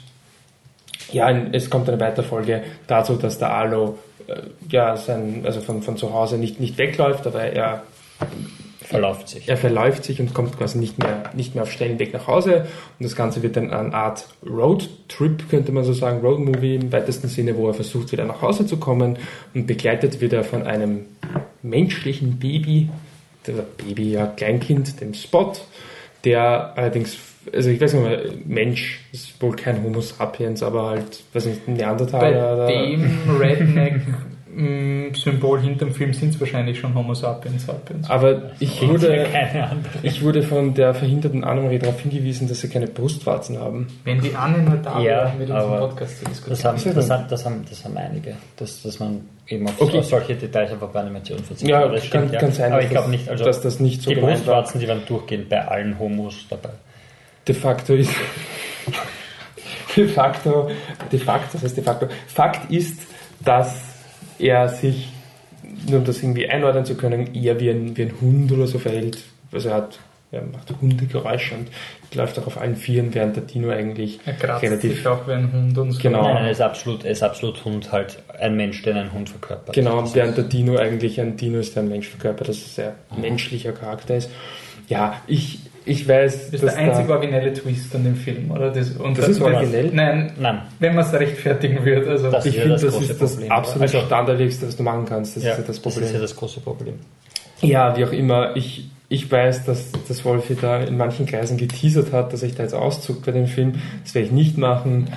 ja, 1.13 1.31
es 1.53 1.71
kommt 1.71 1.89
eine 1.89 2.01
Weiterfolge 2.01 2.63
dazu, 2.87 3.17
dass 3.17 3.39
der 3.39 3.53
Alo 3.53 3.99
äh, 4.27 4.41
ja, 4.69 4.97
sein, 4.97 5.43
also 5.45 5.61
von, 5.61 5.83
von 5.83 5.97
zu 5.97 6.13
Hause 6.13 6.39
nicht, 6.39 6.61
nicht 6.61 6.79
wegläuft, 6.79 7.27
aber 7.27 7.43
er 7.43 7.83
verläuft 8.91 9.29
sich. 9.29 9.49
Er 9.49 9.57
verläuft 9.57 10.05
sich 10.05 10.21
und 10.21 10.35
kommt 10.35 10.59
quasi 10.59 10.79
nicht 10.79 10.99
mehr, 10.99 11.31
nicht 11.33 11.55
mehr 11.55 11.63
auf 11.63 11.71
schnellen 11.71 12.01
Weg 12.01 12.13
nach 12.13 12.27
Hause. 12.27 12.67
Und 12.99 13.05
das 13.05 13.15
Ganze 13.15 13.41
wird 13.41 13.57
dann 13.57 13.71
eine 13.71 13.95
Art 13.95 14.27
Roadtrip, 14.45 15.49
könnte 15.49 15.71
man 15.71 15.85
so 15.85 15.93
sagen, 15.93 16.21
Roadmovie 16.21 16.75
im 16.75 16.91
weitesten 16.91 17.29
Sinne, 17.29 17.57
wo 17.57 17.69
er 17.69 17.75
versucht, 17.75 18.11
wieder 18.11 18.25
nach 18.25 18.43
Hause 18.43 18.67
zu 18.67 18.79
kommen 18.79 19.17
und 19.55 19.67
begleitet 19.69 20.21
wird 20.21 20.33
er 20.33 20.43
von 20.43 20.65
einem 20.65 21.07
menschlichen 21.63 22.41
Baby, 22.41 22.91
der 23.47 23.65
Baby, 23.77 24.13
ja, 24.13 24.27
Kleinkind, 24.27 25.01
dem 25.01 25.15
Spot, 25.15 25.53
der 26.25 26.77
allerdings 26.77 27.17
also 27.53 27.71
ich 27.71 27.81
weiß 27.81 27.95
nicht 27.95 28.03
mal, 28.05 28.31
Mensch 28.47 29.01
ist 29.13 29.41
wohl 29.43 29.57
kein 29.57 29.83
Homo 29.83 30.01
sapiens, 30.01 30.63
aber 30.63 30.91
halt, 30.91 31.23
weiß 31.33 31.47
nicht, 31.47 31.67
Neandertaler. 31.69 32.67
Bei 32.67 32.73
dem 32.73 33.11
Redneck-Symbol 34.55 35.61
hinterm 35.61 35.93
Film 35.93 36.13
sind 36.13 36.35
es 36.35 36.41
wahrscheinlich 36.41 36.79
schon 36.79 36.95
Homo 36.95 37.15
sapiens 37.15 37.65
sapiens. 37.67 38.09
Aber 38.11 38.51
ich 38.59 38.87
wurde, 38.87 39.27
ich 40.03 40.23
wurde 40.23 40.43
von 40.43 40.75
der 40.75 40.93
verhinderten 40.95 41.45
Annemarie 41.45 41.79
darauf 41.79 42.01
hingewiesen, 42.01 42.49
dass 42.49 42.61
sie 42.61 42.69
keine 42.69 42.87
Brustwarzen 42.89 43.59
haben. 43.59 43.87
Wenn 44.05 44.21
die 44.21 44.35
Anne 44.35 44.59
nur 44.59 44.77
da 44.79 44.99
Ja, 45.01 45.05
wäre, 45.05 45.33
mit 45.39 45.51
unserem 45.51 45.79
Podcast 45.81 46.19
zu 46.19 46.25
diskutieren. 46.27 46.51
Das 46.51 46.65
haben, 46.65 46.77
Ist 46.77 46.87
ja 46.87 46.93
das, 46.93 47.09
dann- 47.09 47.19
haben, 47.21 47.29
das, 47.31 47.45
haben, 47.47 47.65
das 47.69 47.85
haben 47.85 47.97
einige, 47.97 48.37
dass, 48.57 48.83
dass 48.83 48.99
man 49.01 49.21
eben 49.49 49.67
auf, 49.67 49.81
Okay. 49.81 50.03
solche 50.03 50.35
Details 50.35 50.73
einfach 50.73 50.89
bei 50.89 51.01
Animationen 51.01 51.45
verzichtet. 51.45 51.71
Ja, 51.71 51.85
Aber 51.85 51.95
das 51.95 52.11
kann, 52.11 52.27
stimmt, 52.29 52.41
kann 52.41 52.53
sein, 52.53 52.73
Aber 52.73 52.77
dass 52.83 52.85
ich 52.85 52.91
glaube 52.91 53.07
das- 53.11 53.19
nicht, 53.21 53.29
also 53.29 53.45
dass 53.45 53.61
das 53.63 53.81
nicht 53.81 54.03
so 54.03 54.11
die 54.11 54.17
gemeint 54.17 54.47
war. 54.47 54.57
Brustwarzen, 54.57 54.81
die 54.81 54.89
waren 54.89 55.03
durchgehend 55.07 55.49
bei 55.49 55.67
allen 55.67 55.99
Homos 55.99 56.47
dabei. 56.51 56.71
De 57.51 57.59
facto 57.59 57.95
ist. 57.95 58.13
De 59.97 60.07
facto, 60.07 60.71
de 61.11 61.19
facto, 61.19 61.49
das 61.55 61.65
heißt 61.65 61.77
de 61.77 61.83
facto. 61.83 62.07
Fakt 62.29 62.71
ist, 62.71 63.01
dass 63.45 63.83
er 64.39 64.69
sich, 64.69 65.09
nur 65.89 65.99
um 65.99 66.05
das 66.05 66.23
irgendwie 66.23 66.49
einordnen 66.49 66.85
zu 66.85 66.95
können, 66.95 67.35
eher 67.35 67.59
wie 67.59 67.71
ein, 67.71 67.97
wie 67.97 68.03
ein 68.03 68.15
Hund 68.21 68.53
oder 68.53 68.69
so 68.69 68.79
verhält. 68.79 69.19
Also 69.51 69.71
er 69.71 69.75
hat, 69.75 69.99
er 70.31 70.43
macht 70.43 70.73
Hundegeräusche 70.81 71.57
und 71.57 71.71
läuft 72.15 72.39
auch 72.39 72.47
auf 72.47 72.61
allen 72.61 72.77
Vieren, 72.77 73.13
während 73.15 73.35
der 73.35 73.43
Dino 73.43 73.71
eigentlich 73.71 74.21
er 74.25 74.35
kratzt 74.35 74.63
relativ 74.63 74.99
sich 74.99 75.07
auch 75.09 75.27
wie 75.27 75.33
ein 75.33 75.53
Hund 75.53 75.77
und 75.77 75.91
so. 75.91 76.01
Genau. 76.01 76.23
Nein, 76.23 76.35
nein, 76.35 76.45
er 76.45 76.51
ist 76.53 76.61
absolut, 76.61 77.05
er 77.05 77.11
ist 77.11 77.25
absolut 77.25 77.65
Hund, 77.65 77.91
halt 77.91 78.23
ein 78.39 78.55
Mensch, 78.55 78.81
der 78.83 78.95
einen 78.95 79.13
Hund 79.13 79.29
verkörpert. 79.29 79.75
Genau, 79.75 80.03
Das 80.03 80.15
während 80.15 80.37
der 80.37 80.45
Dino 80.45 80.77
eigentlich 80.77 81.21
ein 81.21 81.37
Dino 81.37 81.59
ist, 81.59 81.75
der 81.75 81.83
ein 81.83 81.89
Mensch 81.89 82.07
verkörpert, 82.07 82.49
dass 82.49 82.59
es 82.59 82.67
ein 82.69 82.75
sehr 82.75 82.95
menschlicher 83.17 83.73
Charakter 83.73 84.17
ist. 84.17 84.31
Ja, 84.87 85.21
ich, 85.27 85.59
ich 85.85 86.07
weiß, 86.07 86.51
Das 86.51 86.63
ist 86.63 86.65
der 86.65 86.77
einzig 86.77 87.09
originelle 87.09 87.53
Twist 87.53 87.95
an 87.95 88.05
dem 88.05 88.17
Film, 88.17 88.51
oder? 88.51 88.71
Das, 88.71 88.91
und 88.93 89.17
Das 89.19 89.29
ist 89.29 89.41
originell? 89.41 89.91
Nein, 89.93 90.33
Nein, 90.39 90.63
wenn 90.79 90.95
man 90.95 91.05
es 91.05 91.13
rechtfertigen 91.13 91.85
wird. 91.85 92.07
Also 92.07 92.31
Das 92.31 92.45
ich 92.47 92.55
finde, 92.57 92.71
das 92.75 92.83
das 92.83 93.01
ist 93.01 93.21
das 93.21 93.33
Problem. 93.33 93.51
absolut 93.53 93.83
Also- 93.83 94.01
Standardlichste, 94.01 94.69
was 94.69 94.77
du 94.77 94.83
machen 94.83 95.05
kannst. 95.07 95.37
Das 95.37 95.45
ja, 95.45 95.51
ist 95.53 95.57
ja 95.59 95.65
das 95.65 95.77
das 95.77 95.81
Problem. 95.83 96.05
ist 96.05 96.13
ja 96.15 96.21
das 96.21 96.37
große 96.37 96.61
Problem. 96.61 96.95
Ja, 97.63 97.97
wie 97.97 98.05
auch 98.05 98.13
immer. 98.13 98.57
Ich, 98.57 98.89
ich 99.09 99.31
weiß, 99.31 99.65
dass, 99.65 99.91
dass 100.09 100.25
Wolfi 100.25 100.55
da 100.61 100.81
in 100.81 100.97
manchen 100.97 101.27
Kreisen 101.27 101.57
geteasert 101.57 102.13
hat, 102.13 102.33
dass 102.33 102.43
ich 102.43 102.55
da 102.55 102.63
jetzt 102.63 102.75
auszug 102.75 103.25
bei 103.25 103.33
dem 103.33 103.47
Film. 103.47 103.75
Das 104.05 104.15
werde 104.15 104.27
ich 104.27 104.33
nicht 104.33 104.59
machen. 104.59 105.09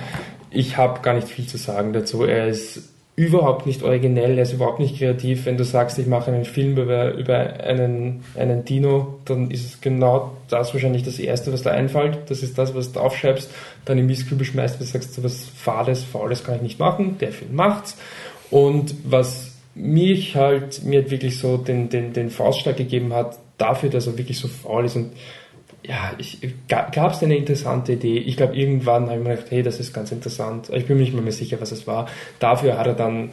Ich 0.50 0.76
habe 0.76 1.00
gar 1.00 1.14
nicht 1.14 1.28
viel 1.28 1.46
zu 1.46 1.56
sagen 1.58 1.92
dazu. 1.92 2.24
Er 2.24 2.48
ist 2.48 2.93
überhaupt 3.16 3.66
nicht 3.66 3.82
originell, 3.84 4.36
er 4.36 4.42
ist 4.42 4.52
überhaupt 4.52 4.80
nicht 4.80 4.98
kreativ. 4.98 5.46
Wenn 5.46 5.56
du 5.56 5.64
sagst, 5.64 5.98
ich 5.98 6.06
mache 6.06 6.32
einen 6.32 6.44
Film 6.44 6.76
über, 6.76 7.14
über 7.14 7.60
einen, 7.60 8.24
einen 8.36 8.64
Dino, 8.64 9.20
dann 9.24 9.50
ist 9.50 9.64
es 9.64 9.80
genau 9.80 10.32
das 10.48 10.74
wahrscheinlich 10.74 11.04
das 11.04 11.20
Erste, 11.20 11.52
was 11.52 11.62
da 11.62 11.70
einfällt. 11.70 12.18
Das 12.28 12.42
ist 12.42 12.58
das, 12.58 12.74
was 12.74 12.92
du 12.92 13.00
aufschreibst, 13.00 13.50
dann 13.84 13.98
im 13.98 14.06
Mistkübel 14.06 14.44
schmeißt, 14.44 14.80
und 14.80 14.86
sagst, 14.86 15.14
so 15.14 15.22
was 15.22 15.44
Fades, 15.44 16.02
Faules 16.02 16.42
kann 16.42 16.56
ich 16.56 16.62
nicht 16.62 16.78
machen. 16.80 17.18
Der 17.20 17.30
Film 17.30 17.54
macht's. 17.54 17.96
Und 18.50 18.94
was 19.04 19.52
mich 19.76 20.34
halt, 20.34 20.82
mir 20.84 21.00
halt 21.00 21.10
wirklich 21.10 21.38
so 21.38 21.56
den, 21.56 21.88
den, 21.88 22.12
den 22.12 22.30
Faustschlag 22.30 22.76
gegeben 22.76 23.12
hat, 23.12 23.38
dafür, 23.58 23.90
dass 23.90 24.08
er 24.08 24.18
wirklich 24.18 24.38
so 24.38 24.48
faul 24.48 24.84
ist 24.84 24.96
und 24.96 25.12
ja, 25.86 26.12
ich, 26.16 26.38
gab 26.68 27.12
es 27.12 27.22
eine 27.22 27.36
interessante 27.36 27.92
Idee. 27.92 28.18
Ich 28.18 28.36
glaube, 28.36 28.56
irgendwann 28.56 29.06
habe 29.08 29.18
ich 29.18 29.24
mir 29.24 29.36
gedacht, 29.36 29.50
hey, 29.50 29.62
das 29.62 29.80
ist 29.80 29.92
ganz 29.92 30.12
interessant. 30.12 30.70
Ich 30.72 30.86
bin 30.86 30.96
mir 30.96 31.02
nicht 31.02 31.14
mehr, 31.14 31.32
sicher, 31.32 31.60
was 31.60 31.72
es 31.72 31.86
war. 31.86 32.08
Dafür 32.38 32.78
hat 32.78 32.86
er 32.86 32.94
dann, 32.94 33.32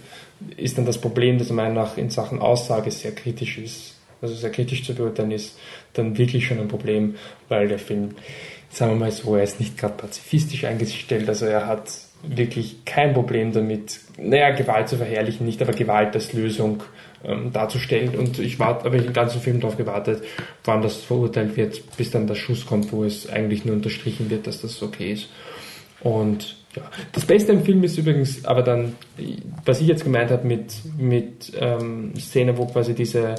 ist 0.57 0.77
dann 0.77 0.85
das 0.85 0.99
Problem, 0.99 1.37
dass 1.37 1.49
er 1.49 1.55
meiner 1.55 1.69
Meinung 1.69 1.83
nach 1.85 1.97
in 1.97 2.09
Sachen 2.09 2.39
Aussage 2.39 2.91
sehr 2.91 3.13
kritisch 3.13 3.57
ist, 3.57 3.95
also 4.21 4.35
sehr 4.35 4.51
kritisch 4.51 4.83
zu 4.83 4.93
beurteilen 4.93 5.31
ist, 5.31 5.57
dann 5.93 6.17
wirklich 6.17 6.45
schon 6.45 6.59
ein 6.59 6.67
Problem, 6.67 7.15
weil 7.47 7.69
der 7.69 7.79
Film, 7.79 8.15
sagen 8.69 8.91
wir 8.93 8.99
mal 8.99 9.11
so, 9.11 9.35
er 9.35 9.43
ist 9.43 9.61
nicht 9.61 9.77
gerade 9.77 9.93
pazifistisch 9.93 10.65
eingestellt, 10.65 11.29
also 11.29 11.45
er 11.45 11.67
hat 11.67 11.89
wirklich 12.23 12.83
kein 12.85 13.13
Problem 13.13 13.53
damit, 13.53 13.99
naja, 14.17 14.51
Gewalt 14.51 14.89
zu 14.89 14.97
verherrlichen, 14.97 15.45
nicht 15.45 15.61
aber 15.61 15.73
Gewalt 15.73 16.13
als 16.15 16.33
Lösung 16.33 16.83
ähm, 17.23 17.51
darzustellen. 17.51 18.15
Und 18.15 18.39
ich 18.39 18.59
warte, 18.59 18.95
ich 18.95 19.03
den 19.03 19.13
ganzen 19.13 19.41
Film 19.41 19.59
darauf 19.59 19.77
gewartet, 19.77 20.23
wann 20.63 20.81
das 20.81 20.97
verurteilt 20.97 21.57
wird, 21.57 21.81
bis 21.97 22.11
dann 22.11 22.27
der 22.27 22.35
Schuss 22.35 22.65
kommt, 22.65 22.91
wo 22.91 23.03
es 23.03 23.29
eigentlich 23.29 23.65
nur 23.65 23.75
unterstrichen 23.75 24.29
wird, 24.29 24.47
dass 24.47 24.61
das 24.61 24.81
okay 24.81 25.13
ist. 25.13 25.29
Und 26.01 26.57
ja, 26.75 26.83
das 27.11 27.25
Beste 27.25 27.51
im 27.51 27.63
Film 27.63 27.83
ist 27.83 27.97
übrigens, 27.97 28.45
aber 28.45 28.63
dann, 28.63 28.95
was 29.65 29.81
ich 29.81 29.87
jetzt 29.87 30.03
gemeint 30.03 30.31
habe 30.31 30.47
mit, 30.47 30.73
mit 30.97 31.51
ähm, 31.59 32.13
Szene, 32.17 32.57
wo 32.57 32.65
quasi 32.65 32.93
diese 32.93 33.35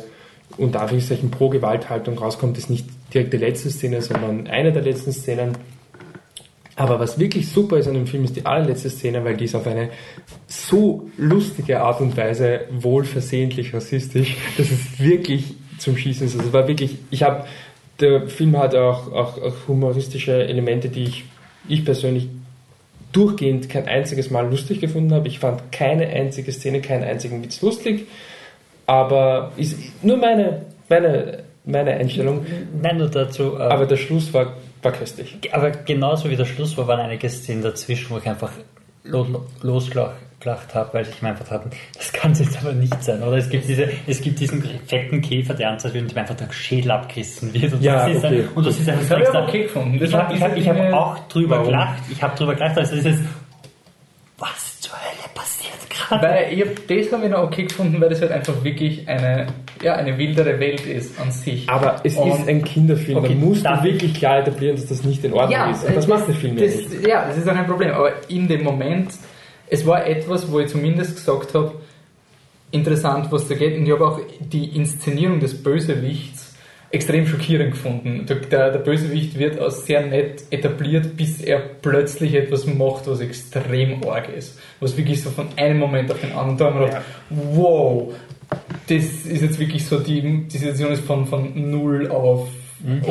unter 0.58 0.82
Anführungszeichen 0.82 1.30
Pro-Gewalthaltung 1.30 2.18
rauskommt, 2.18 2.58
ist 2.58 2.68
nicht 2.68 2.86
direkt 3.12 3.32
die 3.32 3.38
letzte 3.38 3.70
Szene, 3.70 4.02
sondern 4.02 4.46
eine 4.48 4.72
der 4.72 4.82
letzten 4.82 5.12
Szenen. 5.12 5.56
Aber 6.76 6.98
was 6.98 7.18
wirklich 7.18 7.48
super 7.48 7.76
ist 7.78 7.86
an 7.86 7.94
dem 7.94 8.06
Film, 8.06 8.24
ist 8.24 8.36
die 8.36 8.46
allerletzte 8.46 8.88
Szene, 8.88 9.24
weil 9.24 9.36
die 9.36 9.44
ist 9.44 9.54
auf 9.54 9.66
eine 9.66 9.90
so 10.46 11.10
lustige 11.18 11.80
Art 11.80 12.00
und 12.00 12.16
Weise 12.16 12.62
wohl 12.70 13.04
versehentlich 13.04 13.74
rassistisch, 13.74 14.36
dass 14.56 14.70
es 14.70 14.98
wirklich 14.98 15.54
zum 15.78 15.96
Schießen 15.96 16.26
ist. 16.26 16.34
Also 16.34 16.48
es 16.48 16.52
war 16.52 16.68
wirklich, 16.68 16.96
ich 17.10 17.22
habe, 17.22 17.44
der 18.00 18.28
Film 18.28 18.56
hat 18.56 18.74
auch, 18.74 19.12
auch, 19.12 19.38
auch 19.42 19.54
humoristische 19.68 20.46
Elemente, 20.46 20.88
die 20.88 21.04
ich, 21.04 21.24
ich 21.68 21.84
persönlich 21.84 22.28
durchgehend 23.12 23.68
kein 23.68 23.86
einziges 23.86 24.30
Mal 24.30 24.48
lustig 24.48 24.80
gefunden 24.80 25.12
habe. 25.12 25.28
Ich 25.28 25.38
fand 25.38 25.70
keine 25.70 26.06
einzige 26.06 26.50
Szene, 26.52 26.80
keinen 26.80 27.04
einzigen 27.04 27.42
Witz 27.44 27.60
lustig. 27.60 28.06
Aber 28.86 29.52
ist 29.56 29.76
nur 30.02 30.16
meine, 30.16 30.62
meine, 30.88 31.44
meine 31.64 31.92
Einstellung. 31.92 32.44
Nein, 32.80 32.96
nur 32.96 33.10
dazu. 33.10 33.56
äh, 33.56 33.62
Aber 33.62 33.86
der 33.86 33.96
Schluss 33.96 34.32
war, 34.32 34.56
war 34.82 34.92
köstlich. 34.92 35.38
Aber 35.52 35.70
genauso 35.70 36.28
wie 36.30 36.36
der 36.36 36.44
Schluss 36.44 36.76
war, 36.76 36.86
waren 36.88 37.00
einige 37.00 37.28
Szenen 37.28 37.62
dazwischen, 37.62 38.10
wo 38.10 38.18
ich 38.18 38.26
einfach 38.28 38.50
lo- 39.04 39.24
lo- 39.24 39.46
losgelacht 39.62 40.74
habe, 40.74 40.92
weil 40.94 41.06
ich 41.08 41.22
mir 41.22 41.28
einfach 41.30 41.46
dachte, 41.48 41.70
das 41.96 42.12
kann 42.12 42.32
es 42.32 42.40
jetzt 42.40 42.58
aber 42.58 42.72
nicht 42.72 43.02
sein. 43.02 43.22
Oder 43.22 43.36
es 43.36 43.48
gibt, 43.48 43.68
diese, 43.68 43.88
es 44.06 44.20
gibt 44.20 44.40
diesen 44.40 44.62
fetten 44.86 45.20
Käfer, 45.20 45.54
der 45.54 45.70
anzeigt 45.70 45.94
wird 45.94 46.02
und 46.04 46.10
dem 46.12 46.18
einfach 46.18 46.34
der 46.34 46.52
Schädel 46.52 46.90
abgerissen 46.90 47.52
wird. 47.54 47.72
Und 47.74 47.82
Ja, 47.82 48.06
das 48.08 48.16
ist 48.16 48.24
okay. 48.24 48.40
ein, 48.42 48.48
und 48.48 48.66
das 48.66 48.78
ist 48.80 48.88
einfach 48.88 49.02
Das 49.02 49.10
habe 49.10 49.22
ich 49.22 49.28
so 49.28 49.32
aber 49.38 49.48
okay 49.48 49.62
gefunden. 49.62 49.98
Das 50.00 50.08
Ich 50.10 50.14
habe 50.16 50.40
hab, 50.40 50.76
hab 50.78 50.92
auch 50.92 51.28
drüber 51.28 51.56
Warum? 51.56 51.66
gelacht. 51.66 52.02
Ich 52.10 52.22
habe 52.22 52.36
drüber 52.36 52.54
gelacht, 52.54 52.76
also 52.78 52.94
dieses, 52.96 53.18
was 54.38 54.80
zur 54.80 54.94
Hölle 54.94 55.28
passiert 55.34 55.72
gerade? 55.88 56.00
Weil 56.20 56.52
ich 56.52 56.60
hab, 56.60 56.68
das 56.88 57.12
habe 57.12 57.24
ich 57.24 57.30
noch 57.30 57.42
okay 57.44 57.64
gefunden, 57.64 58.00
weil 58.00 58.08
das 58.10 58.20
halt 58.20 58.32
einfach 58.32 58.62
wirklich 58.64 59.08
eine, 59.08 59.46
ja, 59.82 59.94
eine 59.94 60.16
wildere 60.18 60.58
Welt 60.60 60.84
ist 60.86 61.18
an 61.20 61.30
sich. 61.30 61.68
Aber 61.68 61.96
es 62.04 62.16
Und- 62.16 62.28
ist 62.28 62.48
ein 62.48 62.62
Kinderfilm. 62.64 63.18
Okay, 63.18 63.28
da 63.28 63.34
musst 63.46 63.64
du 63.64 63.70
ich- 63.74 63.82
wirklich 63.84 64.14
klar 64.14 64.38
etablieren, 64.40 64.76
dass 64.76 64.86
das 64.86 65.04
nicht 65.04 65.24
in 65.24 65.32
Ordnung 65.32 65.70
ist. 65.70 65.84
Und 65.84 65.96
das 65.96 66.06
äh, 66.06 66.08
macht 66.08 66.28
der 66.28 66.34
Film 66.34 66.58
ja 66.58 66.66
das, 66.66 66.74
nicht. 66.76 67.06
Ja, 67.06 67.26
das 67.26 67.36
ist 67.38 67.48
auch 67.48 67.54
ein 67.56 67.66
Problem. 67.66 67.92
Aber 67.92 68.10
in 68.28 68.46
dem 68.48 68.62
Moment, 68.62 69.12
es 69.68 69.86
war 69.86 70.06
etwas, 70.06 70.50
wo 70.50 70.60
ich 70.60 70.68
zumindest 70.68 71.16
gesagt 71.16 71.54
habe, 71.54 71.72
interessant, 72.70 73.26
was 73.30 73.48
da 73.48 73.54
geht. 73.54 73.76
Und 73.76 73.86
ich 73.86 73.92
habe 73.92 74.06
auch 74.06 74.20
die 74.40 74.76
Inszenierung 74.76 75.40
des 75.40 75.62
Bösewichts 75.62 76.51
extrem 76.92 77.26
schockierend 77.26 77.72
gefunden. 77.72 78.26
Der, 78.26 78.70
der, 78.70 78.78
Bösewicht 78.78 79.38
wird 79.38 79.58
als 79.58 79.86
sehr 79.86 80.06
nett 80.06 80.44
etabliert, 80.50 81.16
bis 81.16 81.40
er 81.40 81.58
plötzlich 81.58 82.34
etwas 82.34 82.66
macht, 82.66 83.06
was 83.06 83.20
extrem 83.20 84.06
arg 84.06 84.28
ist. 84.28 84.58
Was 84.78 84.96
wirklich 84.96 85.22
so 85.22 85.30
von 85.30 85.48
einem 85.56 85.78
Moment 85.78 86.12
auf 86.12 86.20
den 86.20 86.32
anderen, 86.32 86.58
da 86.58 86.64
haben 86.66 86.80
wir 86.80 86.86
gedacht, 86.86 87.02
wow, 87.30 88.12
das 88.88 89.04
ist 89.24 89.42
jetzt 89.42 89.58
wirklich 89.58 89.86
so, 89.86 89.98
die, 89.98 90.46
die 90.46 90.58
Situation 90.58 90.92
ist 90.92 91.04
von, 91.04 91.26
von 91.26 91.70
0 91.70 92.08
auf 92.08 92.48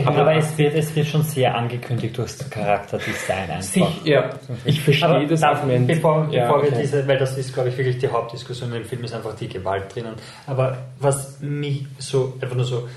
Aber 0.06 0.36
es 0.36 0.56
wird, 0.60 0.76
es 0.76 0.96
wird 0.96 1.08
schon 1.08 1.24
sehr 1.24 1.56
angekündigt 1.56 2.16
durchs 2.16 2.48
Charakterdesign 2.50 3.50
einfach. 3.50 3.62
Sich, 3.64 4.04
ja. 4.04 4.30
Ich 4.64 4.82
verstehe 4.82 5.10
Aber 5.10 5.26
das 5.26 5.40
da, 5.40 5.54
Argument. 5.54 5.88
bevor, 5.88 6.28
Ja, 6.30 6.46
bevor 6.46 6.62
wir 6.62 6.72
okay. 6.72 6.82
diese, 6.82 7.08
weil 7.08 7.18
das 7.18 7.36
ist, 7.36 7.52
glaube 7.52 7.70
ich, 7.70 7.78
wirklich 7.78 7.98
die 7.98 8.10
Hauptdiskussion 8.10 8.72
im 8.74 8.84
Film, 8.84 9.04
ist 9.06 9.14
einfach 9.16 9.36
die 9.36 9.48
Gewalt 9.48 9.96
drinnen. 9.96 10.14
Aber 10.46 10.78
was 11.00 11.40
mich 11.42 11.88
so, 11.98 12.34
einfach 12.42 12.56
nur 12.56 12.66
so, 12.66 12.88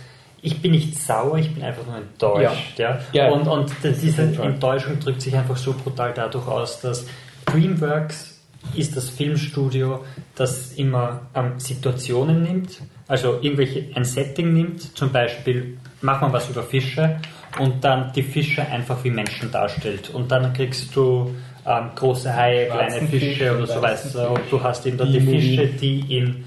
ich 0.45 0.61
bin 0.61 0.73
nicht 0.73 0.99
sauer, 0.99 1.39
ich 1.39 1.53
bin 1.55 1.65
einfach 1.65 1.87
nur 1.87 1.97
enttäuscht. 1.97 2.79
Ja. 2.79 3.01
Ja. 3.12 3.31
Und, 3.31 3.49
und 3.49 3.73
diese. 3.83 4.23
Enttäuschung 4.23 5.01
drückt 5.01 5.23
sich 5.23 5.35
einfach 5.35 5.57
so 5.57 5.73
brutal 5.73 6.12
dadurch 6.15 6.47
aus, 6.47 6.81
dass 6.83 7.07
DreamWorks 7.47 8.43
ist 8.75 8.95
das 8.95 9.09
Filmstudio, 9.09 10.05
das 10.35 10.73
immer 10.73 11.23
ähm, 11.35 11.59
Situationen 11.59 12.43
nimmt, 12.43 12.83
also 13.09 13.39
irgendwelche 13.41 13.87
ein 13.95 14.05
Setting 14.05 14.53
nimmt, 14.53 14.97
zum 14.97 15.12
Beispiel 15.12 15.79
macht 16.03 16.23
man 16.23 16.33
was 16.33 16.49
über 16.51 16.62
Fische 16.62 17.21
und 17.59 17.83
dann 17.83 18.12
die 18.12 18.23
Fische 18.23 18.66
einfach 18.66 19.03
wie 19.05 19.11
Menschen 19.11 19.51
darstellt 19.51 20.11
und 20.11 20.31
dann 20.31 20.53
kriegst 20.53 20.95
du 20.95 21.35
ähm, 21.66 21.91
große 21.95 22.35
Haie, 22.35 22.66
kleine 22.66 23.07
Fische 23.07 23.35
Fisch, 23.35 23.51
oder 23.51 23.66
so 23.66 23.83
weiter 23.83 24.31
und 24.31 24.43
du 24.51 24.62
hast 24.62 24.85
eben 24.87 24.99
dann 24.99 25.12
die. 25.12 25.21
Fische, 25.21 25.66
die 25.66 26.19
in 26.19 26.45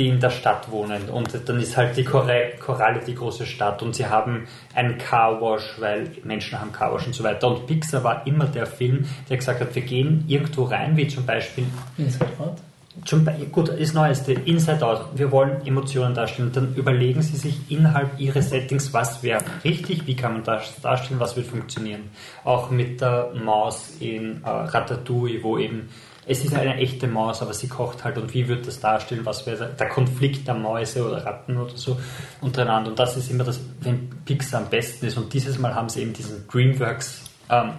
die 0.00 0.08
in 0.08 0.18
der 0.18 0.30
Stadt 0.30 0.70
wohnen 0.70 1.10
und 1.10 1.28
dann 1.46 1.60
ist 1.60 1.76
halt 1.76 1.94
die 1.94 2.04
Koralle 2.04 3.00
die 3.06 3.14
große 3.14 3.44
Stadt 3.44 3.82
und 3.82 3.94
sie 3.94 4.06
haben 4.06 4.48
einen 4.74 4.96
Carwash, 4.96 5.74
weil 5.78 6.10
Menschen 6.24 6.58
haben 6.58 6.72
Carwash 6.72 7.06
und 7.06 7.14
so 7.14 7.22
weiter 7.22 7.48
und 7.48 7.66
Pixar 7.66 8.02
war 8.02 8.26
immer 8.26 8.46
der 8.46 8.64
Film, 8.64 9.06
der 9.28 9.36
gesagt 9.36 9.60
hat, 9.60 9.74
wir 9.74 9.82
gehen 9.82 10.24
irgendwo 10.26 10.64
rein, 10.64 10.96
wie 10.96 11.06
zum 11.06 11.26
Beispiel 11.26 11.66
Inside 11.98 12.30
Out. 12.38 12.56
zum 13.04 13.26
Be 13.26 13.34
gut, 13.52 13.68
das 13.68 13.92
Neueste, 13.92 14.32
Inside 14.32 14.86
Out, 14.86 15.08
wir 15.16 15.30
wollen 15.30 15.66
Emotionen 15.66 16.14
darstellen. 16.14 16.50
Dann 16.50 16.74
überlegen 16.76 17.20
Sie 17.20 17.36
sich 17.36 17.70
innerhalb 17.70 18.18
Ihres 18.18 18.48
Settings, 18.48 18.94
was 18.94 19.22
wäre 19.22 19.42
richtig, 19.64 20.06
wie 20.06 20.16
kann 20.16 20.32
man 20.32 20.44
das 20.44 20.80
darstellen, 20.80 21.20
was 21.20 21.36
wird 21.36 21.46
funktionieren. 21.46 22.08
Auch 22.44 22.70
mit 22.70 23.02
der 23.02 23.32
Maus 23.34 23.96
in 24.00 24.42
äh, 24.44 24.48
Ratatouille, 24.48 25.42
wo 25.42 25.58
eben, 25.58 25.90
es 26.30 26.44
ist 26.44 26.54
eine 26.54 26.76
echte 26.76 27.08
Maus, 27.08 27.42
aber 27.42 27.52
sie 27.52 27.66
kocht 27.66 28.04
halt 28.04 28.16
und 28.16 28.32
wie 28.32 28.46
wird 28.46 28.64
das 28.64 28.78
darstellen, 28.78 29.26
was 29.26 29.46
wäre 29.46 29.68
der- 29.78 29.88
Konflikt 29.88 30.46
der 30.46 30.54
Mäuse 30.54 31.04
oder 31.04 31.26
Ratten 31.26 31.56
oder 31.56 31.76
so 31.76 31.98
untereinander. 32.40 32.90
Und 32.90 32.98
das 33.00 33.16
ist 33.16 33.32
immer 33.32 33.42
das, 33.42 33.58
wenn 33.80 34.08
Pixar 34.24 34.60
am 34.62 34.70
besten 34.70 35.06
ist. 35.06 35.16
Und 35.16 35.32
dieses 35.34 35.58
Mal 35.58 35.74
haben 35.74 35.88
sie 35.88 36.02
eben 36.02 36.12
diesen 36.12 36.46
DreamWorks 36.46 37.24
ähm, 37.50 37.72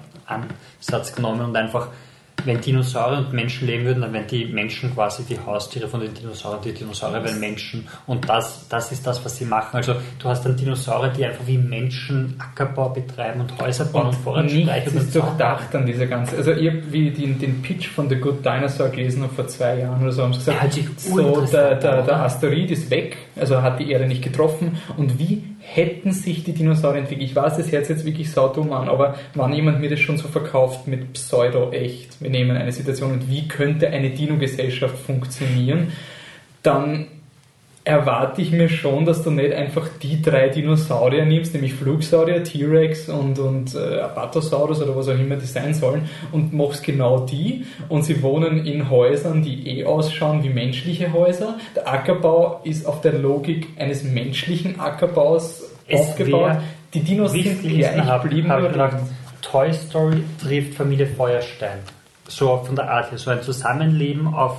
genommen 1.15 1.41
und 1.45 1.56
einfach 1.56 1.88
wenn 2.46 2.62
Dinosaurier 2.62 3.20
und 3.20 3.34
Menschen 3.34 3.68
leben 3.68 3.86
würden, 3.86 4.02
dann 4.02 4.14
wären 4.14 4.28
die 4.28 4.46
Menschen 4.46 4.94
quasi 4.94 5.24
die 5.24 5.40
Haustiere 5.40 5.88
von 5.88 6.02
den 6.02 6.14
Dinosauriern, 6.14 6.62
die 6.64 6.74
Dinosaurier 6.74 7.24
wären 7.24 7.40
Menschen. 7.40 7.88
Und 8.08 8.28
das, 8.28 8.68
das 8.70 8.92
ist 8.92 9.06
das, 9.06 9.24
was 9.24 9.38
sie 9.38 9.46
machen. 9.46 9.78
Also 9.78 9.96
du 10.20 10.30
hast 10.30 10.44
dann 10.44 10.56
Dinosaurier, 10.56 11.12
die 11.12 11.26
einfach 11.26 11.46
wie 11.46 11.58
Menschen 11.58 12.36
Ackerbau 12.40 12.90
betreiben 12.90 13.42
und 13.42 13.60
Häuser 13.62 13.86
bauen 13.86 14.08
und, 14.08 14.14
Und 14.16 14.24
Vorrat 14.24 14.52
streichen 14.52 14.98
ist 14.98 15.16
durchdacht 15.16 15.76
an 15.76 15.86
dieser 15.86 16.08
ganzen. 16.08 16.38
Also 16.38 16.52
ich 16.52 16.68
habe 16.68 16.92
wie 16.92 17.12
den, 17.12 17.40
den 17.40 17.62
Pitch 17.62 17.88
von 17.88 18.10
The 18.10 18.16
Good 18.16 18.46
Dinosaur 18.46 18.90
gelesen 18.90 19.22
noch 19.22 19.32
vor 19.32 19.48
zwei 19.48 19.80
Jahren 19.80 20.02
oder 20.02 20.12
so, 20.12 20.24
haben 20.24 20.34
sie 20.34 20.40
gesagt, 20.40 21.00
so 21.00 21.46
der, 21.46 21.76
der, 21.76 22.02
der? 22.04 22.22
Asteroid 22.22 22.72
ist 22.72 22.90
weg, 22.90 23.18
also 23.36 23.62
hat 23.62 23.80
die 23.80 23.92
Erde 23.92 24.06
nicht 24.06 24.22
getroffen 24.22 24.78
und 24.98 25.18
wie 25.18 25.44
hätten 25.62 26.12
sich 26.12 26.44
die 26.44 26.54
Dinosaurier 26.54 27.02
entwickelt? 27.02 27.30
Ich 27.30 27.36
weiß, 27.36 27.58
das 27.58 27.66
sich 27.66 27.74
jetzt 27.74 28.06
wirklich 28.06 28.32
saudumm 28.32 28.74
an, 28.74 28.90
aber 28.90 29.16
wann 29.36 29.54
jemand 29.54 29.80
mir 29.80 29.90
das 29.90 30.00
schon 30.00 30.18
so 30.18 30.28
verkauft 30.28 30.88
mit 30.88 31.14
Pseudo-echt, 31.14 32.22
wir 32.22 32.30
nehmen 32.30 32.58
eine 32.58 32.72
Situation 32.72 33.12
und 33.14 33.30
wie 33.30 33.48
könnte 33.48 33.88
eine 33.90 34.10
Dino-Gesellschaft 34.10 34.98
funktionieren, 34.98 35.94
dann 36.64 37.08
erwarte 37.84 38.41
ich 38.41 38.52
mir 38.52 38.70
schon, 38.70 39.06
dass 39.06 39.24
du 39.24 39.32
nicht 39.32 39.53
einfach 39.53 39.88
die 40.02 40.22
drei 40.22 40.49
Dinosaurier 40.49 41.26
nimmst, 41.26 41.53
nämlich 41.53 41.74
Flugsaurier, 41.74 42.44
T-Rex 42.44 43.10
und, 43.10 43.40
und 43.40 43.74
äh, 43.74 43.99
Apatosaurus 43.99 44.82
oder 44.82 44.95
was 44.95 45.08
auch 45.08 45.18
immer 45.18 45.36
die 45.36 45.48
sein 45.48 45.74
sollen 45.74 46.10
und 46.32 46.53
machst 46.53 46.84
genau 46.84 47.26
die 47.26 47.66
und 47.90 48.03
sie 48.03 48.22
wohnen 48.22 48.66
in 48.66 48.90
Häusern, 48.90 49.41
die 49.41 49.68
eh 49.68 49.86
ausschauen 49.86 50.44
wie 50.44 50.49
menschliche 50.49 51.12
Häuser. 51.12 51.58
Der 51.76 51.91
Ackerbau 51.91 52.62
ist 52.64 52.86
auf 52.86 53.02
der 53.02 53.14
Logik 53.14 53.70
eines 53.78 54.03
menschlichen 54.03 54.80
Ackerbaus 54.80 55.64
Es 55.88 56.02
aufgebaut. 56.02 56.58
Die 56.94 57.02
Dinos 57.02 57.34
Wie 57.34 57.40
ich 57.40 57.58
sind 57.58 57.62
gleich 57.80 58.22
geblieben. 58.22 58.52
Toy 59.41 59.74
Story 59.74 60.24
trifft 60.40 60.76
Familie 60.76 61.08
Feuerstein. 61.08 61.80
So 62.28 62.58
von 62.64 62.76
der 62.76 62.91
Art 62.91 63.12
her, 63.12 63.18
so 63.18 63.32
ein 63.32 63.41
Zusammenleben 63.41 64.34
auf 64.34 64.58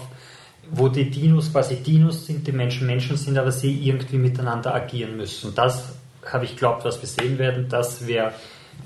wo 0.73 0.89
die 0.89 1.11
Dinos 1.11 1.53
quasi 1.53 1.77
Dinos 1.77 2.27
sind, 2.27 2.47
die 2.47 2.53
Menschen 2.53 2.87
Menschen 2.87 3.17
sind, 3.17 3.39
aber 3.39 3.53
sie 3.53 3.87
irgendwie 3.87 4.17
miteinander 4.17 4.75
agieren 4.75 5.17
müssen. 5.17 5.55
Das 5.55 5.93
habe 6.25 6.45
ich 6.45 6.57
glaubt, 6.57 6.85
was 6.85 7.01
wir 7.01 7.09
sehen 7.09 7.39
werden. 7.39 7.67
Das 7.69 8.07
wäre 8.07 8.33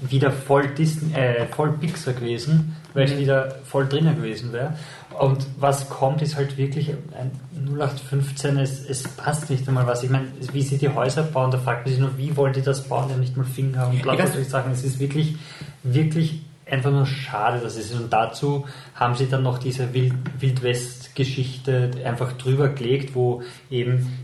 wieder 0.02 0.30
voll 0.30 0.68
Disney, 0.68 1.14
äh, 1.14 1.46
voll 1.46 1.72
Pixar 1.72 2.12
gewesen, 2.12 2.76
weil 2.92 3.04
es 3.04 3.16
wieder 3.16 3.56
voll 3.64 3.86
drinnen 3.86 4.16
gewesen 4.16 4.52
wäre. 4.52 4.74
Und 5.18 5.46
was 5.58 5.88
kommt, 5.88 6.20
ist 6.22 6.36
halt 6.36 6.58
wirklich 6.58 6.90
ein 6.90 7.30
0815, 7.66 8.58
es, 8.58 8.88
es 8.88 9.04
passt 9.04 9.48
nicht 9.48 9.66
einmal 9.66 9.86
was. 9.86 10.02
Ich 10.02 10.10
meine, 10.10 10.26
wie 10.52 10.62
sie 10.62 10.76
die 10.76 10.88
Häuser 10.88 11.22
bauen, 11.22 11.50
da 11.50 11.58
fragt 11.58 11.86
man 11.86 11.92
sich 11.92 12.00
nur, 12.00 12.18
wie 12.18 12.36
wollen 12.36 12.52
die 12.52 12.62
das 12.62 12.86
bauen? 12.88 13.06
Die 13.08 13.14
haben 13.14 13.20
nicht 13.20 13.36
mal 13.36 13.44
Finger 13.44 13.88
und 13.88 14.02
bla 14.02 14.12
Ich 14.12 14.18
bla 14.18 14.26
solche 14.26 14.48
Sachen. 14.48 14.72
Es 14.72 14.84
ist 14.84 14.98
wirklich, 14.98 15.36
wirklich 15.82 16.42
einfach 16.68 16.90
nur 16.90 17.06
schade, 17.06 17.60
dass 17.60 17.76
es 17.76 17.90
ist. 17.90 18.00
Und 18.00 18.12
dazu 18.12 18.66
haben 18.94 19.14
sie 19.14 19.28
dann 19.28 19.42
noch 19.42 19.58
diese 19.58 19.94
Wild, 19.94 20.14
Wildwest-Geschichte 20.38 21.92
einfach 22.04 22.32
drüber 22.32 22.68
gelegt, 22.68 23.14
wo 23.14 23.42
eben 23.70 24.18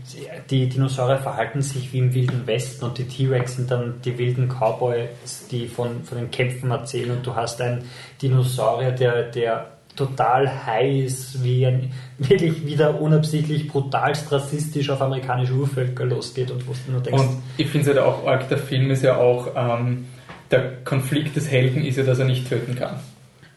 die 0.49 0.67
Dinosaurier 0.67 1.19
verhalten 1.19 1.61
sich 1.61 1.93
wie 1.93 1.99
im 1.99 2.13
Wilden 2.13 2.45
Westen 2.45 2.85
und 2.85 2.97
die 2.97 3.05
T-Rex 3.05 3.55
sind 3.55 3.71
dann 3.71 4.01
die 4.03 4.17
wilden 4.17 4.49
Cowboys, 4.49 5.47
die 5.49 5.67
von, 5.67 6.03
von 6.03 6.17
den 6.17 6.31
Kämpfen 6.31 6.71
erzählen 6.71 7.11
und 7.11 7.25
du 7.25 7.33
hast 7.35 7.61
einen 7.61 7.85
Dinosaurier, 8.21 8.91
der, 8.91 9.31
der 9.31 9.67
total 9.95 10.65
high 10.65 11.05
ist, 11.05 11.43
wie 11.43 11.65
ein 11.65 11.91
wirklich 12.17 12.65
wieder 12.65 12.99
unabsichtlich 12.99 13.67
brutalst 13.67 14.31
rassistisch 14.31 14.89
auf 14.89 15.01
amerikanische 15.01 15.53
Urvölker 15.53 16.05
losgeht 16.05 16.51
und 16.51 16.67
wo 16.67 16.73
du 16.73 16.91
nur 16.91 17.01
denkst, 17.01 17.21
Und 17.21 17.43
ich 17.57 17.67
finde 17.67 17.91
es 17.91 17.95
halt 17.95 18.05
auch 18.05 18.25
arg, 18.25 18.49
der 18.49 18.57
Film 18.57 18.89
ist 18.91 19.03
ja 19.03 19.17
auch, 19.17 19.49
ähm, 19.55 20.05
der 20.53 20.83
Konflikt 20.85 21.35
des 21.35 21.49
Helden 21.51 21.83
ist 21.83 21.97
ja, 21.97 22.03
dass 22.03 22.19
er 22.19 22.25
nicht 22.25 22.47
töten 22.47 22.75
kann. 22.75 22.99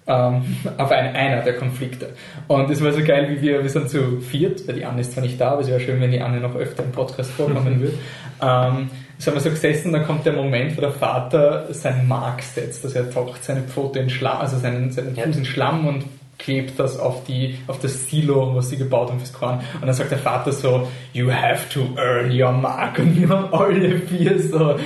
Ähm, 0.09 0.56
auf 0.78 0.90
ein, 0.90 1.14
einer 1.14 1.43
der 1.43 1.56
Konflikte. 1.56 2.10
Und 2.48 2.70
es 2.70 2.82
war 2.82 2.93
so 2.93 3.02
geil, 3.05 3.28
wie 3.31 3.43
wir, 3.43 3.62
wir 3.62 3.70
sind 3.70 3.90
zu 3.90 4.20
viert, 4.20 4.66
weil 4.66 4.77
die 4.77 4.85
Anne 4.85 5.01
ist 5.01 5.12
zwar 5.12 5.23
nicht 5.23 5.40
da, 5.40 5.51
aber 5.52 5.60
es 5.60 5.68
wäre 5.68 5.81
schön, 5.81 6.01
wenn 6.01 6.10
die 6.10 6.20
Anne 6.20 6.40
noch 6.40 6.55
öfter 6.55 6.82
im 6.82 6.93
Podcast 6.93 7.31
vorkommen 7.32 7.81
würde. 7.81 7.98
Ähm, 8.40 8.90
so 9.18 9.31
haben 9.31 9.36
wir 9.36 9.40
so 9.40 9.51
gesessen, 9.51 9.93
dann 9.93 10.05
kommt 10.05 10.27
der 10.27 10.35
Moment, 10.35 10.77
wo 10.77 10.81
der 10.81 10.90
Vater 10.90 11.73
seinen 11.73 12.06
Mark 12.06 12.43
setzt, 12.43 12.85
dass 12.85 12.94
er 12.94 13.10
taucht 13.10 13.43
seine 13.43 13.62
Pfote 13.62 13.98
in 13.98 14.10
Schlamm, 14.10 14.39
also 14.39 14.59
seinen, 14.59 14.90
seinen. 14.90 15.16
Fuß 15.16 15.36
in 15.36 15.44
Schlamm 15.44 15.86
und 15.86 16.05
klebt 16.39 16.78
das 16.78 16.98
auf 16.98 17.24
die 17.24 17.59
auf 17.66 17.81
das 17.81 18.09
Silo, 18.10 18.55
was 18.55 18.68
sie 18.68 18.77
gebaut 18.77 19.09
haben 19.09 19.18
fürs 19.18 19.32
Korn. 19.32 19.60
Und 19.74 19.86
dann 19.86 19.94
sagt 19.94 20.10
der 20.10 20.18
Vater 20.18 20.52
so, 20.52 20.86
you 21.12 21.31
have 21.31 21.68
to 21.70 21.89
earn 21.97 22.31
your 22.31 22.52
mark. 22.52 22.98
Und 22.98 23.18
wir 23.18 23.28
haben 23.28 23.52
alle 23.52 23.98
vier 24.01 24.39
so, 24.39 24.77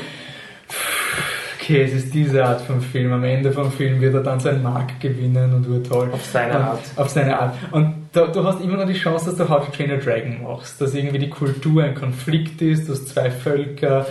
okay, 1.61 1.83
es 1.83 1.93
ist 1.93 2.15
diese 2.15 2.45
Art 2.45 2.63
von 2.63 2.81
Film. 2.81 3.13
Am 3.13 3.25
Ende 3.25 3.53
vom 3.53 3.71
Film 3.71 4.01
wird 4.01 4.15
er 4.15 4.23
dann 4.23 4.41
seinen 4.41 4.63
Mark 4.63 4.99
gewinnen 5.01 5.53
und 5.55 5.69
wird 5.69 5.87
toll. 5.87 6.11
Auf 6.13 6.25
seine 6.25 6.57
und, 6.57 6.65
Art. 6.65 6.81
Auf 6.97 7.09
seine 7.11 7.39
Art. 7.39 7.55
Und 7.71 7.95
da, 8.13 8.27
du 8.27 8.43
hast 8.45 8.61
immer 8.63 8.77
noch 8.77 8.87
die 8.87 8.95
Chance, 8.95 9.27
dass 9.27 9.37
du 9.37 9.49
How 9.49 9.67
to 9.67 9.73
Train 9.73 9.91
a 9.93 9.97
Dragon 9.97 10.43
machst. 10.43 10.81
Dass 10.81 10.95
irgendwie 10.95 11.19
die 11.19 11.31
Kultur 11.31 11.85
ein 11.85 11.95
Konflikt 11.95 12.63
ist, 12.63 12.89
dass 12.89 13.07
zwei 13.07 13.31
Völker, 13.31 14.07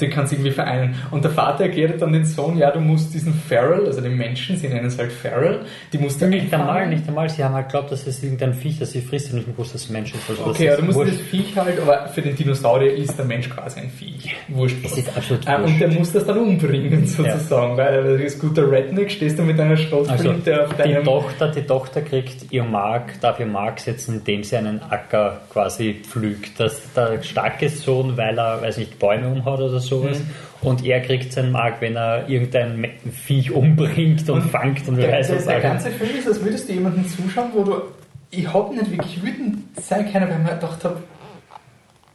die 0.00 0.08
kannst 0.08 0.32
du 0.32 0.36
irgendwie 0.36 0.52
vereinen. 0.52 0.94
Und 1.10 1.24
der 1.24 1.32
Vater 1.32 1.64
erklärt 1.64 2.00
dann 2.00 2.12
den 2.12 2.24
Sohn, 2.24 2.56
ja, 2.56 2.70
du 2.70 2.80
musst 2.80 3.12
diesen 3.12 3.34
Feral, 3.34 3.86
also 3.86 4.00
den 4.00 4.16
Menschen, 4.16 4.56
sie 4.56 4.68
nennen 4.68 4.86
es 4.86 4.98
halt 4.98 5.10
Feral, 5.12 5.60
die 5.92 5.98
musst 5.98 6.20
du 6.22 6.26
Nicht 6.28 6.52
einmal, 6.54 6.86
nicht 6.88 7.06
einmal. 7.08 7.28
Sie 7.28 7.42
haben 7.42 7.54
halt 7.54 7.68
glaubt, 7.70 7.90
dass 7.90 8.06
es 8.06 8.22
irgendein 8.22 8.54
Viech, 8.54 8.78
das 8.78 8.92
sie 8.92 9.00
frisst 9.00 9.30
und 9.30 9.38
nicht 9.38 9.46
gewusst, 9.48 9.74
dass 9.74 9.82
es 9.84 9.90
Mensch 9.90 10.14
ist. 10.14 10.28
Also 10.30 10.44
Okay, 10.46 10.66
das 10.66 10.78
aber 10.78 10.82
du 10.86 10.90
ist 10.90 10.96
musst 10.96 11.08
wurscht. 11.08 11.20
das 11.20 11.26
Viech 11.28 11.56
halt, 11.56 11.80
aber 11.80 12.08
für 12.08 12.22
den 12.22 12.36
Dinosaurier 12.36 12.94
ist 12.94 13.16
der 13.18 13.24
Mensch 13.24 13.48
quasi 13.50 13.80
ein 13.80 13.90
Viech. 13.90 14.34
Wurscht. 14.48 14.76
Es 14.84 14.96
ist 14.98 15.16
absolut 15.16 15.46
Äh, 15.46 15.56
und 15.56 15.62
wurscht. 15.64 15.80
der 15.80 15.88
muss 15.88 16.12
das 16.12 16.24
dann 16.26 16.38
umbringen, 16.38 17.06
sozusagen, 17.06 17.76
weil 17.76 17.94
er 17.94 18.20
ist 18.20 18.38
guter 18.40 18.70
Redneck, 18.70 19.10
stehst 19.10 19.38
du 19.38 19.42
mit 19.42 19.58
einer 19.58 19.70
Also 19.70 19.82
Schrotflinte 19.82 20.64
auf 20.64 20.70
die 20.74 20.82
deinem... 20.82 21.04
Tochter, 21.04 21.48
die 21.50 21.62
Tochter 21.62 22.02
kriegt 22.02 22.52
ihr 22.52 22.62
Mark, 22.64 23.20
darf 23.20 23.40
ihr 23.40 23.46
Mark 23.46 23.80
setzen, 23.80 24.16
indem 24.18 24.44
sie 24.44 24.56
einen 24.56 24.80
Acker 24.88 25.40
quasi 25.52 26.00
pflügt. 26.08 26.60
Das, 26.60 26.80
der 26.94 27.22
starke 27.22 27.68
Sohn, 27.68 28.16
weil 28.16 28.38
er, 28.38 28.62
weiß 28.62 28.76
nicht, 28.78 28.98
Bäume 28.98 29.28
umhaut 29.28 29.63
oder 29.64 29.80
sowas. 29.80 30.18
Mhm. 30.18 30.68
Und 30.68 30.84
er 30.84 31.00
kriegt 31.00 31.32
seinen 31.32 31.52
Mark, 31.52 31.80
wenn 31.80 31.96
er 31.96 32.28
irgendein 32.28 32.90
Viech 33.12 33.50
umbringt 33.50 34.28
und, 34.30 34.42
fangt 34.42 34.88
und 34.88 34.96
wer 34.96 35.08
der, 35.08 35.18
weiß 35.18 35.26
der, 35.28 35.36
was 35.36 35.44
der 35.44 35.54
alles. 35.54 35.64
ganze 35.64 35.90
Film 35.90 36.18
ist, 36.18 36.28
als 36.28 36.44
würdest 36.44 36.68
du 36.68 36.72
jemanden 36.72 37.08
zuschauen, 37.08 37.50
wo 37.52 37.62
du... 37.62 37.82
Ich 38.30 38.52
hab 38.52 38.72
nicht 38.72 38.90
wirklich 38.90 39.22
wütend 39.22 39.58
sein 39.80 40.10
können, 40.10 40.28
weil 40.28 40.38
ich 40.38 40.44
mir 40.44 40.54
gedacht 40.54 40.84
habe, 40.84 41.02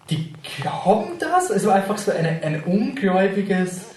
die 0.09 0.34
glauben 0.61 1.11
das? 1.19 1.49
Es 1.49 1.65
war 1.65 1.76
einfach 1.76 1.97
so 1.97 2.11
ein 2.11 2.63
ungläubiges... 2.65 3.89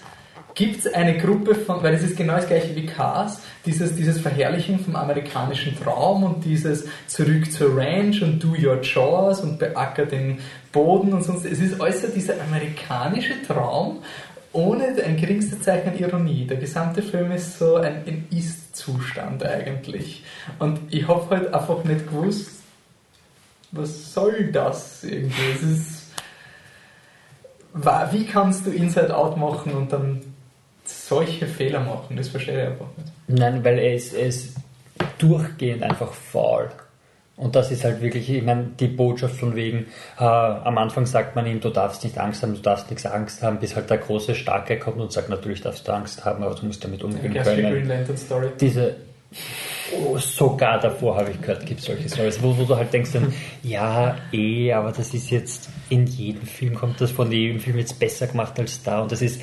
Gibt 0.55 0.85
es 0.85 0.93
eine 0.93 1.17
Gruppe 1.17 1.55
von, 1.55 1.81
weil 1.81 1.95
es 1.95 2.03
ist 2.03 2.15
genau 2.15 2.35
das 2.35 2.47
gleiche 2.47 2.75
wie 2.75 2.85
Cars, 2.85 3.41
dieses, 3.65 3.95
dieses 3.95 4.19
Verherrlichen 4.19 4.79
vom 4.79 4.95
amerikanischen 4.95 5.75
Traum 5.79 6.23
und 6.23 6.45
dieses 6.45 6.85
zurück 7.07 7.51
zur 7.51 7.75
Ranch 7.75 8.21
und 8.21 8.43
do 8.43 8.49
your 8.49 8.79
chores 8.81 9.39
und 9.41 9.57
beacker 9.57 10.05
den 10.05 10.39
Boden 10.71 11.13
und 11.13 11.23
sonst. 11.23 11.45
Es 11.45 11.59
ist 11.59 11.77
so 11.77 12.07
dieser 12.07 12.35
amerikanische 12.41 13.41
Traum, 13.47 13.99
ohne 14.51 14.93
ein 15.03 15.17
geringstes 15.17 15.61
Zeichen 15.61 15.89
an 15.89 15.97
Ironie. 15.97 16.45
Der 16.45 16.57
gesamte 16.57 17.01
Film 17.01 17.31
ist 17.31 17.57
so 17.57 17.77
ein, 17.77 18.03
ein 18.05 18.27
Ist-Zustand 18.29 19.43
eigentlich. 19.43 20.23
Und 20.59 20.79
ich 20.91 21.07
habe 21.07 21.27
halt 21.31 21.53
einfach 21.53 21.83
nicht 21.83 22.07
gewusst, 22.07 22.61
was 23.71 24.13
soll 24.13 24.51
das 24.51 25.03
irgendwie? 25.03 25.51
Es 25.55 25.63
ist, 25.63 26.11
wie 28.11 28.25
kannst 28.25 28.67
du 28.67 28.69
Inside 28.69 29.15
Out 29.17 29.35
machen 29.35 29.73
und 29.73 29.91
dann 29.91 30.21
solche 31.07 31.47
Fehler 31.47 31.79
machen? 31.79 32.15
Das 32.15 32.29
verstehe 32.29 32.61
ich 32.61 32.67
einfach 32.67 32.87
nicht. 32.97 33.11
Nein, 33.27 33.63
weil 33.63 33.79
er 33.79 33.95
ist, 33.95 34.13
er 34.13 34.27
ist 34.27 34.55
durchgehend 35.17 35.83
einfach 35.83 36.13
faul. 36.13 36.69
Und 37.35 37.55
das 37.55 37.71
ist 37.71 37.83
halt 37.83 38.01
wirklich, 38.01 38.29
ich 38.29 38.43
meine, 38.43 38.69
die 38.79 38.87
Botschaft 38.87 39.35
von 39.37 39.55
wegen, 39.55 39.87
äh, 40.19 40.23
am 40.23 40.77
Anfang 40.77 41.07
sagt 41.07 41.35
man 41.35 41.47
ihm, 41.47 41.59
du 41.59 41.69
darfst 41.69 42.03
nicht 42.03 42.17
Angst 42.19 42.43
haben, 42.43 42.53
du 42.53 42.61
darfst 42.61 42.91
nichts 42.91 43.07
Angst 43.07 43.41
haben, 43.41 43.59
bis 43.59 43.75
halt 43.75 43.89
der 43.89 43.97
große 43.97 44.35
Starke 44.35 44.77
kommt 44.77 44.99
und 44.99 45.11
sagt, 45.11 45.29
natürlich 45.29 45.61
darfst 45.61 45.87
du 45.87 45.91
Angst 45.93 46.23
haben, 46.25 46.43
aber 46.43 46.53
du 46.53 46.67
musst 46.67 46.83
damit 46.83 47.03
umgehen 47.03 47.33
Ja, 47.33 47.43
können. 47.43 47.71
Green 47.73 47.87
Lantern 47.87 48.17
Story. 48.17 48.49
Diese, 48.61 48.97
oh, 49.99 50.15
sogar 50.19 50.79
davor 50.79 51.17
habe 51.17 51.31
ich 51.31 51.41
gehört, 51.41 51.65
gibt 51.65 51.79
es 51.79 51.87
solche 51.87 52.07
Stories, 52.07 52.41
wo, 52.43 52.55
wo 52.55 52.65
du 52.65 52.75
halt 52.75 52.93
denkst, 52.93 53.13
dann, 53.13 53.33
ja, 53.63 54.15
eh, 54.31 54.71
aber 54.71 54.91
das 54.91 55.11
ist 55.15 55.31
jetzt, 55.31 55.69
in 55.89 56.05
jedem 56.05 56.43
Film 56.43 56.75
kommt 56.75 57.01
das 57.01 57.09
von 57.09 57.31
jedem 57.31 57.59
Film 57.59 57.79
jetzt 57.79 57.97
besser 57.99 58.27
gemacht 58.27 58.59
als 58.59 58.83
da 58.83 59.01
und 59.01 59.11
das 59.11 59.23
ist, 59.23 59.41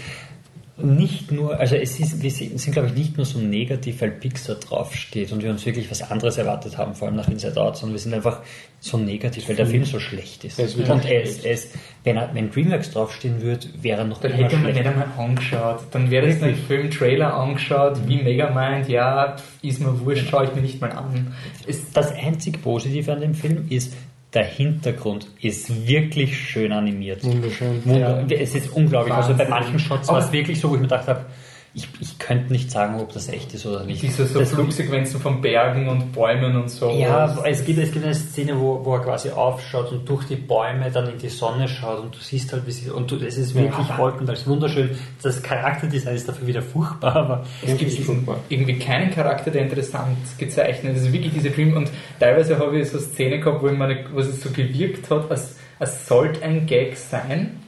nicht 0.83 1.33
nur, 1.33 1.59
also 1.59 1.77
es 1.77 1.99
ist, 2.01 2.23
wir 2.23 2.31
sind 2.31 2.73
glaube 2.73 2.89
ich 2.89 2.95
nicht 2.95 3.17
nur 3.17 3.27
so 3.27 3.39
negativ, 3.39 4.01
weil 4.01 4.11
Pixar 4.11 4.57
draufsteht 4.57 5.33
und 5.33 5.43
wir 5.43 5.51
uns 5.51 5.65
wirklich 5.67 5.91
was 5.91 6.03
anderes 6.11 6.39
erwartet 6.39 6.77
haben, 6.79 6.95
vor 6.95 7.09
allem 7.09 7.17
nach 7.17 7.29
Inside 7.29 7.61
Out, 7.61 7.77
sondern 7.77 7.95
wir 7.95 8.01
sind 8.01 8.15
einfach 8.15 8.41
so 8.81 8.97
negativ, 8.97 9.49
weil 9.49 9.57
der 9.57 9.67
Film 9.67 9.85
so 9.85 10.01
schlecht 10.01 10.45
ist. 10.45 10.59
Ist 10.59 10.77
und 10.77 11.05
er 11.05 11.23
ist, 11.23 11.69
wenn, 12.05 12.17
er, 12.17 12.31
wenn 12.35 12.51
DreamWorks 12.51 12.93
draufstehen 12.93 13.43
würde, 13.43 13.67
wäre 13.81 14.01
er 14.01 14.05
noch 14.07 14.21
Dann 14.21 14.33
hätte 14.33 14.57
man 14.57 14.73
nicht 14.73 14.87
einmal 14.87 15.09
angeschaut. 15.19 15.81
Dann 15.91 16.11
wäre 16.11 16.27
es 16.27 16.43
ein 16.43 16.55
Film-Trailer 16.55 17.35
angeschaut, 17.35 18.01
wie 18.07 18.23
Megamind, 18.23 18.89
ja, 18.89 19.37
ist 19.63 19.81
mir 19.81 20.01
wurscht, 20.01 20.29
schaue 20.29 20.45
ich 20.45 20.55
mir 20.55 20.63
nicht 20.63 20.81
mal 20.81 20.93
an. 20.93 21.35
Es, 21.67 21.91
Das 21.93 22.13
einzig 22.13 22.63
Positive 22.63 23.13
an 23.13 23.21
dem 23.21 23.35
Film 23.35 23.67
ist, 23.69 23.95
der 24.35 24.45
Hintergrund 24.45 25.27
ist 25.41 25.89
wirklich 25.89 26.39
schön 26.39 26.73
animiert. 26.73 27.25
Wunderschön. 27.25 27.85
Wunder, 27.85 28.25
Es 28.31 28.55
ist 28.55 28.71
unglaublich. 28.71 29.13
Also 29.15 29.33
bei 29.33 29.39
Wahnsinn. 29.39 29.51
manchen 29.51 29.79
Shots 29.81 30.09
war 30.09 30.19
es 30.19 30.31
wirklich 30.33 30.61
so, 30.61 30.71
wo 30.71 30.75
ich 30.75 30.81
mir 30.81 30.87
gedacht 30.87 31.09
habe, 31.09 31.27
ich, 31.73 31.89
ich 32.01 32.19
könnte 32.19 32.53
nicht 32.53 32.69
sagen, 32.71 32.99
ob 33.01 33.13
das 33.13 33.29
echt 33.29 33.55
ist 33.55 33.65
oder 33.65 33.85
nicht. 33.85 34.03
diese 34.03 34.27
so 34.27 34.41
Das- 34.41 34.51
Flugsequenzen 34.53 35.21
von 35.21 35.41
Bergen 35.41 35.89
und 35.89 36.13
Bäumen 36.13 36.57
und 36.57 36.69
so. 36.69 36.91
Ja, 36.91 37.33
es 37.45 37.65
gibt, 37.65 37.79
es 37.79 37.93
gibt 37.93 38.05
eine 38.05 38.15
Szene, 38.15 38.59
wo, 38.59 38.85
wo 38.85 38.95
er 38.97 39.03
quasi 39.03 39.31
aufschaut 39.31 39.93
und 39.93 40.09
durch 40.09 40.25
die 40.27 40.35
Bäume 40.35 40.91
dann 40.91 41.09
in 41.09 41.19
die 41.19 41.29
Sonne 41.29 41.69
schaut 41.69 42.01
und 42.01 42.15
du 42.15 42.19
siehst 42.19 42.53
halt, 42.53 42.67
wie 42.67 42.73
sie, 42.73 42.91
und 42.91 43.09
du, 43.11 43.17
es 43.25 43.39
ist 43.39 43.55
wirklich 43.55 43.89
Ja. 43.89 43.99
Wolken, 43.99 44.27
das 44.27 44.41
ist 44.41 44.47
wunderschön. 44.49 44.91
Das 45.23 45.41
Charakterdesign 45.43 46.17
ist 46.17 46.29
dafür 46.29 46.47
wieder 46.49 46.63
furchtbar, 46.63 47.15
aber 47.15 47.47
Es 47.65 47.77
gibt 47.79 47.93
furchtbar. 47.93 48.39
irgendwie 48.49 48.79
keinen 48.79 49.11
Charakter, 49.13 49.53
der 49.53 49.63
interessant 49.63 50.17
gezeichnet 50.39 50.95
ist. 50.97 51.03
Es 51.03 51.07
ist 51.09 51.13
wirklich 51.13 51.33
diese 51.35 51.51
Dream 51.51 51.77
und 51.77 51.89
teilweise 52.19 52.59
habe 52.59 52.81
ich 52.81 52.89
so 52.91 52.99
Szene 52.99 53.39
gehabt, 53.39 53.63
wo, 53.63 53.69
ich 53.69 53.79
meine, 53.79 54.05
wo 54.13 54.19
es 54.19 54.43
so 54.43 54.51
gewirkt 54.51 55.09
hat, 55.11 55.31
als, 55.31 55.57
als 55.79 56.09
sollte 56.09 56.43
ein 56.43 56.67
Gag 56.67 56.97
sein. 56.97 57.61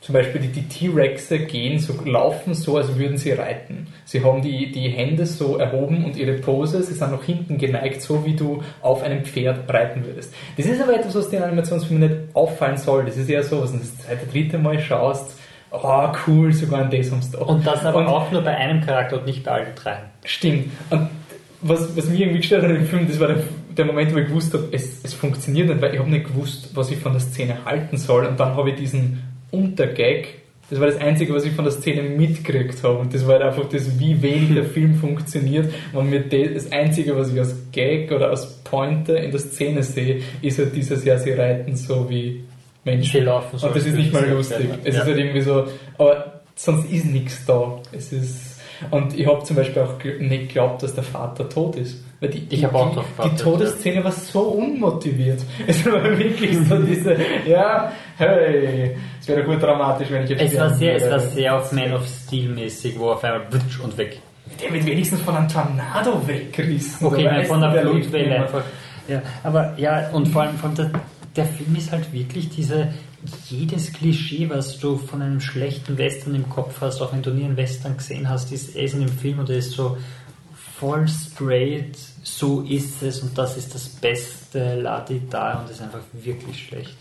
Zum 0.00 0.14
Beispiel 0.14 0.40
die, 0.40 0.62
T-Rexe 0.62 1.40
gehen 1.40 1.78
so, 1.78 1.92
laufen 2.06 2.54
so, 2.54 2.78
als 2.78 2.96
würden 2.96 3.18
sie 3.18 3.32
reiten. 3.32 3.86
Sie 4.06 4.24
haben 4.24 4.40
die, 4.40 4.72
die 4.72 4.88
Hände 4.88 5.26
so 5.26 5.58
erhoben 5.58 6.04
und 6.06 6.16
ihre 6.16 6.32
Pose, 6.38 6.82
sie 6.82 6.94
sind 6.94 7.10
nach 7.12 7.22
hinten 7.22 7.58
geneigt, 7.58 8.00
so 8.00 8.24
wie 8.24 8.34
du 8.34 8.62
auf 8.80 9.02
einem 9.02 9.24
Pferd 9.26 9.70
reiten 9.70 10.02
würdest. 10.06 10.32
Das 10.56 10.64
ist 10.64 10.80
aber 10.82 10.94
etwas, 10.94 11.14
was 11.14 11.28
den 11.28 11.42
Animationsfilmen 11.42 12.08
nicht 12.08 12.20
auffallen 12.34 12.78
soll. 12.78 13.04
Das 13.04 13.18
ist 13.18 13.28
eher 13.28 13.42
so, 13.42 13.60
was 13.62 13.72
du 13.72 13.78
das 13.78 13.98
zweite, 13.98 14.26
dritte 14.26 14.56
Mal 14.56 14.80
schaust, 14.80 15.36
oh 15.70 16.08
cool, 16.26 16.50
sogar 16.52 16.80
ein 16.84 16.90
das 16.90 17.10
haben 17.10 17.20
sie 17.20 17.32
doch. 17.32 17.46
und 17.46 17.66
das 17.66 17.84
aber 17.84 17.98
Und- 17.98 18.06
auch 18.06 18.30
nur 18.32 18.40
bei 18.40 18.56
einem 18.56 18.80
Charakter 18.80 19.18
und 19.18 19.26
nicht 19.26 19.44
bei 19.44 19.50
allen 19.50 19.74
dreien. 19.74 20.04
Stimmt. 20.24 20.70
Und 20.88 21.08
was, 21.60 21.94
was 21.94 22.06
mich 22.08 22.20
irgendwie 22.20 22.38
gestört 22.40 22.62
hat 22.62 22.70
im 22.70 22.86
Film, 22.86 23.06
das 23.06 23.20
war 23.20 23.28
der, 23.28 23.42
der 23.76 23.84
Moment, 23.84 24.14
wo 24.14 24.18
ich 24.18 24.28
gewusst 24.28 24.54
habe, 24.54 24.68
es, 24.72 25.04
es 25.04 25.12
funktioniert 25.12 25.68
nicht, 25.68 25.82
weil 25.82 25.92
ich 25.92 26.00
habe 26.00 26.08
nicht 26.08 26.26
gewusst, 26.26 26.70
was 26.74 26.90
ich 26.90 26.98
von 26.98 27.12
der 27.12 27.20
Szene 27.20 27.58
halten 27.66 27.98
soll. 27.98 28.24
Und 28.24 28.40
dann 28.40 28.56
habe 28.56 28.70
ich 28.70 28.76
diesen 28.76 29.22
Untergag, 29.50 30.26
das 30.70 30.78
war 30.78 30.86
das 30.86 30.98
Einzige, 31.00 31.34
was 31.34 31.44
ich 31.44 31.52
von 31.52 31.64
der 31.64 31.72
Szene 31.72 32.02
mitgekriegt 32.02 32.82
habe. 32.84 32.98
Und 32.98 33.12
das 33.12 33.26
war 33.26 33.34
halt 33.34 33.42
einfach 33.42 33.68
das, 33.68 33.98
wie 33.98 34.22
wenig 34.22 34.54
der 34.54 34.64
Film 34.76 34.94
funktioniert. 34.94 35.72
Und 35.92 36.10
mir 36.10 36.20
das, 36.20 36.70
Einzige, 36.70 37.16
was 37.16 37.32
ich 37.32 37.38
als 37.40 37.54
Gag 37.72 38.12
oder 38.12 38.30
als 38.30 38.46
Pointer 38.62 39.20
in 39.20 39.32
der 39.32 39.40
Szene 39.40 39.82
sehe, 39.82 40.20
ist 40.42 40.58
halt 40.58 40.76
dieses, 40.76 41.04
ja, 41.04 41.18
sie 41.18 41.32
reiten 41.32 41.74
so 41.74 42.08
wie 42.08 42.44
Menschen. 42.84 43.10
Sie 43.12 43.18
laufen 43.24 43.58
so. 43.58 43.66
Und 43.66 43.74
das 43.76 43.84
ist 43.84 43.96
nicht 43.96 44.12
mal 44.12 44.24
Ja. 44.26 44.32
lustig. 44.34 44.68
Es 44.84 44.94
Ja. 44.94 45.00
ist 45.02 45.06
halt 45.08 45.18
irgendwie 45.18 45.40
so, 45.40 45.64
aber 45.98 46.40
sonst 46.54 46.88
ist 46.92 47.04
nichts 47.06 47.44
da. 47.46 47.80
Es 47.90 48.12
ist, 48.12 48.60
und 48.92 49.18
ich 49.18 49.26
habe 49.26 49.42
zum 49.42 49.56
Beispiel 49.56 49.82
auch 49.82 49.98
nicht 50.20 50.48
geglaubt, 50.48 50.84
dass 50.84 50.94
der 50.94 51.02
Vater 51.04 51.48
tot 51.48 51.74
ist. 51.76 51.96
Die, 52.22 52.28
die, 52.28 52.56
die, 52.58 53.36
Todesszene 53.42 54.04
war 54.04 54.12
so 54.12 54.40
unmotiviert. 54.40 55.40
Es 55.66 55.86
war 55.86 56.02
wirklich 56.18 56.54
so 56.68 56.76
diese, 56.76 57.16
ja, 57.46 57.92
hey, 58.18 58.94
es 59.18 59.26
wäre 59.26 59.42
gut 59.42 59.62
dramatisch, 59.62 60.10
wenn 60.10 60.24
ich 60.24 60.30
jetzt 60.30 60.52
Es 60.52 60.58
war 60.58 60.68
sehr, 60.68 60.96
es 60.96 61.10
war 61.10 61.18
sehr 61.18 61.56
auf 61.56 61.72
Man 61.72 61.94
of 61.94 62.06
Steel 62.06 62.50
mäßig, 62.50 62.98
wo 62.98 63.12
auf 63.12 63.24
einmal 63.24 63.46
blutsch 63.48 63.80
und 63.82 63.96
weg. 63.96 64.20
Der 64.62 64.70
wird 64.70 64.84
wenigstens 64.84 65.22
von 65.22 65.34
einem 65.34 65.48
Tornado 65.48 66.20
weggerissen. 66.26 67.06
Okay, 67.06 67.24
nein, 67.24 67.46
von 67.46 67.60
der 67.60 67.68
Blutwelle 67.68 68.42
einfach. 68.42 68.64
Ja, 69.08 69.22
aber 69.42 69.74
ja, 69.78 70.10
und 70.10 70.28
vor 70.28 70.42
allem, 70.42 70.56
vor 70.56 70.68
allem 70.68 70.76
der, 70.76 70.90
der 71.36 71.46
Film 71.46 71.74
ist 71.74 71.90
halt 71.90 72.12
wirklich 72.12 72.50
diese, 72.50 72.88
jedes 73.48 73.92
Klischee, 73.92 74.48
was 74.50 74.78
du 74.78 74.96
von 74.96 75.22
einem 75.22 75.40
schlechten 75.40 75.96
Western 75.96 76.34
im 76.34 76.48
Kopf 76.48 76.82
hast, 76.82 77.00
auch 77.00 77.12
wenn 77.12 77.22
du 77.22 77.30
nie 77.30 77.44
einen 77.44 77.56
Western 77.56 77.96
gesehen 77.96 78.28
hast, 78.28 78.52
ist, 78.52 78.76
er 78.76 78.84
ist 78.84 78.94
in 78.94 79.00
dem 79.00 79.08
Film 79.08 79.38
und 79.38 79.48
er 79.48 79.56
ist 79.56 79.72
so 79.72 79.96
voll 80.80 81.06
straight, 81.06 81.96
so 82.22 82.62
ist 82.62 83.02
es 83.02 83.20
und 83.20 83.36
das 83.36 83.56
ist 83.58 83.74
das 83.74 83.86
Beste, 83.88 84.80
ladi 84.80 85.20
da 85.28 85.60
und 85.60 85.70
ist 85.70 85.82
einfach 85.82 86.00
wirklich 86.12 86.66
schlecht. 86.66 86.96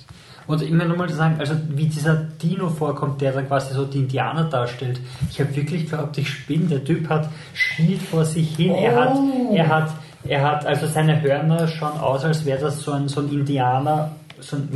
Und 0.48 0.62
immer 0.64 0.86
nur 0.86 0.98
mal 0.98 1.08
sagen, 1.10 1.36
also 1.40 1.54
wie 1.70 1.86
dieser 1.86 2.16
Dino 2.16 2.70
vorkommt, 2.70 3.22
der 3.22 3.32
dann 3.34 3.48
quasi 3.48 3.74
so 3.74 3.86
die 3.86 4.00
Indianer 4.00 4.46
darstellt. 4.46 5.00
Ich 5.30 5.40
habe 5.40 5.56
wirklich 5.56 5.84
geglaubt, 5.84 6.18
ich 6.18 6.28
spinne. 6.28 6.66
Der 6.68 6.84
Typ 6.84 7.08
hat 7.08 7.30
Schild 7.54 8.02
vor 8.02 8.26
sich 8.26 8.56
hin. 8.56 8.72
Er 8.72 8.96
hat, 8.96 9.16
Oh. 9.16 9.54
er 9.56 9.68
hat, 9.68 9.92
er 10.28 10.42
hat, 10.42 10.66
also 10.66 10.88
seine 10.88 11.22
Hörner 11.22 11.68
schauen 11.68 12.00
aus, 12.00 12.26
als 12.26 12.46
wäre 12.46 12.60
das 12.60 12.82
so 12.82 12.94
ein, 12.94 13.08
so 13.08 13.22
ein 13.22 13.30
Indianer, 13.32 14.12
so 14.40 14.56
ein 14.56 14.70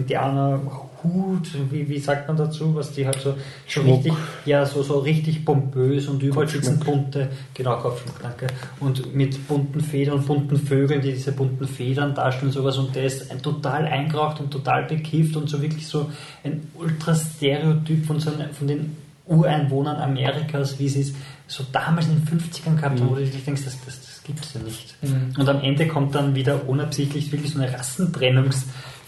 Indianerhut, 1.03 1.71
wie, 1.71 1.87
wie 1.87 1.99
sagt 1.99 2.27
man 2.27 2.37
dazu, 2.37 2.75
was 2.75 2.91
die 2.91 3.05
halt 3.05 3.19
so, 3.19 3.35
so 3.67 3.81
richtig, 3.81 4.13
ja, 4.45 4.65
so, 4.65 4.83
so 4.83 4.99
richtig 4.99 5.45
pompös 5.45 6.07
und 6.07 6.21
überall 6.23 6.47
sitzen 6.47 6.79
bunte, 6.79 7.29
genau, 7.53 7.77
Kopfschmuck, 7.77 8.21
danke, 8.21 8.47
und 8.79 9.13
mit 9.13 9.47
bunten 9.47 9.81
Federn 9.81 10.19
und 10.19 10.27
bunten 10.27 10.57
Vögeln, 10.57 11.01
die 11.01 11.11
diese 11.11 11.31
bunten 11.31 11.67
Federn 11.67 12.15
darstellen 12.15 12.47
und 12.47 12.53
sowas. 12.53 12.77
Und 12.77 12.95
der 12.95 13.05
ist 13.05 13.31
ein 13.31 13.41
total 13.41 13.85
eingeraucht 13.85 14.39
und 14.39 14.51
total 14.51 14.85
bekifft 14.85 15.35
und 15.35 15.49
so 15.49 15.61
wirklich 15.61 15.87
so 15.87 16.09
ein 16.43 16.67
Ultra-Stereotyp 16.75 18.05
von, 18.05 18.19
so 18.19 18.31
von 18.31 18.67
den 18.67 18.95
Ureinwohnern 19.25 19.97
Amerikas, 19.97 20.79
wie 20.79 20.89
sie 20.89 21.01
es 21.01 21.13
so 21.47 21.63
damals 21.71 22.07
in 22.07 22.25
den 22.25 22.39
50ern 22.39 22.75
gehabt 22.75 22.99
haben, 22.99 23.09
wo 23.09 23.15
du 23.15 23.25
dich 23.25 23.43
denkst, 23.43 23.63
das, 23.63 23.77
das, 23.85 24.01
das 24.01 24.23
gibt 24.23 24.43
es 24.43 24.53
ja 24.53 24.61
nicht. 24.61 24.95
Mhm. 25.01 25.39
Und 25.39 25.47
am 25.47 25.61
Ende 25.61 25.87
kommt 25.87 26.15
dann 26.15 26.35
wieder 26.35 26.67
unabsichtlich 26.67 27.31
wirklich 27.31 27.51
so 27.51 27.59
eine 27.61 27.71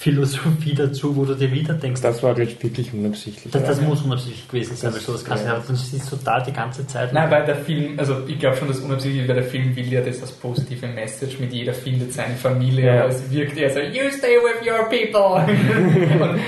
Rassentrennungsphilosophie 0.06 0.76
dazu, 0.76 1.16
wo 1.16 1.26
du 1.26 1.36
dir 1.36 1.52
wieder 1.52 1.74
denkst, 1.74 2.02
Das 2.02 2.22
war, 2.24 2.38
ich, 2.38 2.62
wirklich 2.62 2.94
unabsichtlich. 2.94 3.52
das, 3.52 3.64
das 3.64 3.82
Ja. 3.82 3.88
muss 3.88 4.02
unabsichtlich 4.04 4.48
gewesen 4.48 4.76
sein, 4.76 4.94
weil 4.94 5.00
so 5.02 5.14
das 5.14 5.26
kannst 5.26 5.44
du 5.44 5.48
Ja. 5.48 5.54
ja. 5.56 5.64
das 5.68 5.94
ist 5.94 6.18
da 6.24 6.40
die 6.42 6.54
ganze 6.54 6.86
Zeit. 6.88 7.14
Nein, 7.14 7.30
weil 7.32 7.46
der 7.46 7.56
Film, 7.56 7.98
also 7.98 8.18
ich 8.28 8.40
glaube 8.40 8.58
schon, 8.58 8.68
dass 8.68 8.80
unabsichtlich, 8.80 9.28
weil 9.28 9.36
der 9.36 9.44
Film 9.44 9.76
will 9.76 9.92
ja 9.92 10.02
das 10.02 10.22
als 10.22 10.32
positive 10.32 10.88
Message 10.88 11.40
mit 11.40 11.52
jeder 11.54 11.74
findet 11.74 12.14
seine 12.14 12.36
Familie. 12.36 12.86
Ja. 12.86 13.06
Es 13.08 13.30
wirkt 13.32 13.58
eher 13.58 13.72
so, 13.72 13.80
you 13.80 14.10
stay 14.12 14.38
with 14.38 14.68
your 14.68 14.88
people. 14.90 15.44
Und 16.22 16.40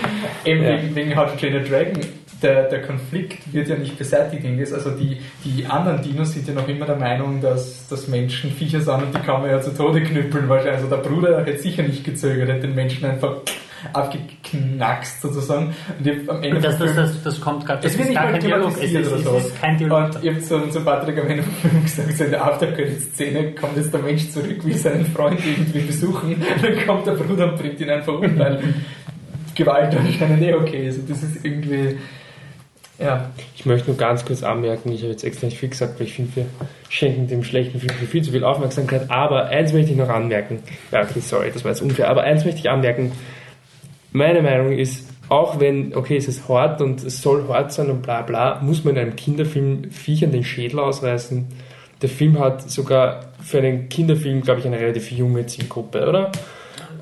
eben 0.46 0.96
wegen 0.96 1.16
How 1.16 1.32
to 1.32 1.38
Train 1.38 1.56
a 1.56 1.60
Dragon, 1.60 2.00
der, 2.42 2.70
der 2.70 2.82
Konflikt 2.82 3.52
wird 3.54 3.68
ja 3.68 3.76
nicht 3.76 3.98
beseitigt. 3.98 4.46
Also 4.74 4.92
die, 4.92 5.18
die 5.44 5.66
anderen 5.66 6.02
Dinos 6.02 6.34
sind 6.34 6.48
ja 6.48 6.54
noch 6.54 6.68
immer 6.68 6.86
der 6.86 6.96
Meinung, 6.96 7.42
dass, 7.42 7.88
dass 7.88 8.08
Menschen 8.08 8.52
Viecher 8.52 8.82
sind 8.82 9.04
und 9.04 9.16
die 9.16 9.20
kann 9.20 9.42
man 9.42 9.50
ja 9.50 9.62
zu 9.62 9.72
Tode 9.72 10.02
knüppeln 10.02 10.48
wahrscheinlich. 10.48 10.84
Also 10.84 10.88
der 10.88 10.98
Bruder 10.98 11.44
hätte 11.44 11.58
sicher 11.58 11.84
nicht 11.84 12.04
gezögert, 12.04 12.50
hätte 12.50 12.68
den 12.68 12.76
Menschen 12.76 13.06
einfach 13.06 13.38
abgeknackst 13.94 15.22
sozusagen. 15.22 15.74
Und 16.00 16.30
am 16.30 16.44
Ende 16.44 16.62
das, 16.62 16.80
das, 16.80 16.96
das, 16.96 17.24
das 17.24 17.42
kommt 17.42 17.66
gerade, 17.66 17.86
es 17.86 17.94
das 17.94 17.98
wird 17.98 18.10
ist 18.10 18.10
nicht 18.10 18.22
gar 18.22 18.32
kein 18.32 18.42
Dialog, 18.42 18.72
es 18.72 18.92
ist, 18.92 19.08
oder 19.08 19.16
es 19.18 19.24
so. 19.24 19.38
ist 19.38 19.62
kein 19.62 19.78
Dialog. 19.78 20.16
Und 20.16 20.24
ich 20.24 20.30
habe 20.30 20.42
zu, 20.42 20.70
zu 20.70 20.82
Patrick 20.82 21.18
am 21.20 21.28
Ende 21.28 21.44
vom 21.44 21.54
Film 21.54 21.84
gesagt, 21.84 22.18
so 22.18 22.24
in 22.24 22.32
der 22.32 22.46
Aftercredit-Szene 22.46 23.52
kommt 23.54 23.78
jetzt 23.78 23.94
der 23.94 24.02
Mensch 24.02 24.30
zurück, 24.30 24.64
will 24.66 24.78
seinen 24.78 25.06
Freund 25.06 25.40
irgendwie 25.46 25.80
besuchen, 25.80 26.44
dann 26.62 26.86
kommt 26.86 27.08
der 27.08 27.12
Bruder 27.14 27.52
und 27.52 27.60
bringt 27.60 27.80
ihn 27.80 27.90
einfach 27.90 28.14
um, 28.14 28.38
weil 28.38 28.60
Gewalt 29.56 29.96
anscheinend 29.96 30.42
eh 30.44 30.54
okay 30.54 30.88
ist. 30.88 31.00
Und 31.00 31.10
das 31.10 31.24
ist 31.24 31.44
irgendwie, 31.44 31.98
ja, 33.00 33.30
Ich 33.56 33.66
möchte 33.66 33.90
nur 33.90 33.98
ganz 33.98 34.26
kurz 34.26 34.42
anmerken, 34.44 34.92
ich 34.92 35.02
habe 35.02 35.12
jetzt 35.12 35.24
extra 35.24 35.46
nicht 35.46 35.60
viel 35.60 35.70
gesagt, 35.70 36.00
weil 36.00 36.08
ich 36.08 36.14
finde, 36.14 36.36
wir 36.36 36.46
schenken 36.90 37.28
dem 37.28 37.44
schlechten 37.44 37.80
Film 37.80 37.94
viel 37.94 38.24
zu 38.24 38.32
viel 38.32 38.44
Aufmerksamkeit. 38.44 39.10
Aber 39.10 39.46
eins 39.46 39.72
möchte 39.74 39.92
ich 39.92 39.98
noch 39.98 40.10
anmerken. 40.10 40.64
Ja, 40.92 41.04
okay, 41.04 41.20
sorry, 41.20 41.52
das 41.54 41.64
war 41.64 41.72
jetzt 41.72 41.82
unfair. 41.82 42.10
Aber 42.10 42.24
eins 42.24 42.44
möchte 42.44 42.60
ich 42.60 42.70
anmerken. 42.70 43.12
Meine 44.14 44.42
Meinung 44.42 44.72
ist, 44.72 45.08
auch 45.30 45.60
wenn, 45.60 45.96
okay, 45.96 46.18
es 46.18 46.28
ist 46.28 46.48
hart 46.50 46.82
und 46.82 47.04
es 47.04 47.22
soll 47.22 47.48
hart 47.50 47.72
sein 47.72 47.90
und 47.92 48.02
bla 48.02 48.24
bla, 48.24 48.60
muss 48.62 48.84
man 48.84 48.96
in 48.96 49.02
einem 49.02 49.16
Kinderfilm 49.16 49.92
Viechern 49.92 50.32
den 50.32 50.44
Schädel 50.44 50.80
ausreißen. 50.80 51.46
Der 52.02 52.10
Film 52.10 52.40
hat 52.40 52.70
sogar 52.70 53.32
für 53.42 53.60
einen 53.60 53.90
Kinderfilm, 53.90 54.42
glaube 54.42 54.62
ich, 54.62 54.66
eine 54.66 54.80
relativ 54.80 55.12
junge 55.12 55.46
Zielgruppe, 55.46 56.08
oder? 56.08 56.32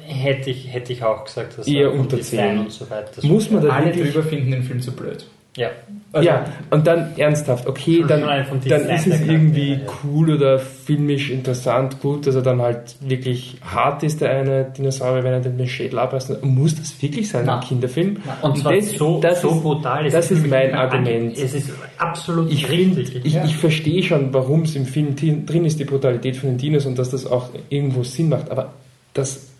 Hätte 0.01 0.49
ich, 0.49 0.73
hätte 0.73 0.93
ich 0.93 1.03
auch 1.03 1.25
gesagt, 1.25 1.57
dass 1.57 1.67
Eher 1.67 1.85
er 1.85 1.93
unter 1.93 2.17
Design 2.17 2.57
10. 2.57 2.59
und 2.59 2.71
so 2.71 2.89
weiter. 2.89 3.25
Muss 3.25 3.49
man 3.49 3.63
da 3.63 3.69
Alle 3.69 3.91
drüber 3.91 4.23
finden 4.23 4.51
den 4.51 4.63
Film 4.63 4.81
zu 4.81 4.91
blöd. 4.91 5.25
Ja. 5.57 5.69
Also, 6.11 6.27
ja, 6.27 6.45
und 6.69 6.85
dann 6.85 7.17
ernsthaft, 7.17 7.67
okay, 7.67 8.03
dann, 8.07 8.21
dann 8.21 8.89
ist 8.89 9.07
es 9.07 9.21
irgendwie 9.21 9.79
cool 10.03 10.31
oder 10.35 10.59
filmisch 10.59 11.29
interessant, 11.29 12.01
gut, 12.01 12.27
dass 12.27 12.35
er 12.35 12.41
dann 12.41 12.61
halt 12.61 12.95
wirklich 13.01 13.57
hart 13.63 14.03
ist, 14.03 14.21
der 14.21 14.31
eine 14.31 14.65
Dinosaurier, 14.65 15.23
wenn 15.23 15.33
er 15.33 15.39
den 15.39 15.67
Schädel 15.67 15.99
abreißt. 15.99 16.43
Muss 16.43 16.75
das 16.75 17.01
wirklich 17.01 17.29
sein, 17.29 17.45
Nein. 17.45 17.59
ein 17.59 17.61
Kinderfilm? 17.61 18.17
Und 18.41 18.57
zwar 18.57 18.73
das, 18.75 18.91
so, 18.91 19.19
das 19.21 19.41
so 19.41 19.49
ist, 19.49 19.61
brutal. 19.61 20.09
Das 20.09 20.31
ist 20.31 20.45
mein 20.47 20.73
Argument. 20.73 21.37
Es 21.37 21.53
ist 21.53 21.71
absolut 21.97 22.51
Ich, 22.51 22.65
find, 22.65 22.97
richtig. 22.97 23.25
ich, 23.25 23.33
Ja. 23.33 23.45
ich 23.45 23.55
verstehe 23.55 24.03
schon, 24.03 24.33
warum 24.33 24.63
es 24.63 24.75
im 24.75 24.85
Film 24.85 25.15
drin 25.15 25.65
ist, 25.65 25.79
die 25.79 25.85
Brutalität 25.85 26.35
von 26.37 26.49
den 26.49 26.57
Dinos 26.57 26.85
und 26.85 26.99
dass 26.99 27.09
das 27.11 27.25
auch 27.25 27.49
irgendwo 27.69 28.03
Sinn 28.03 28.29
macht, 28.29 28.51
aber 28.51 28.73
das 29.13 29.54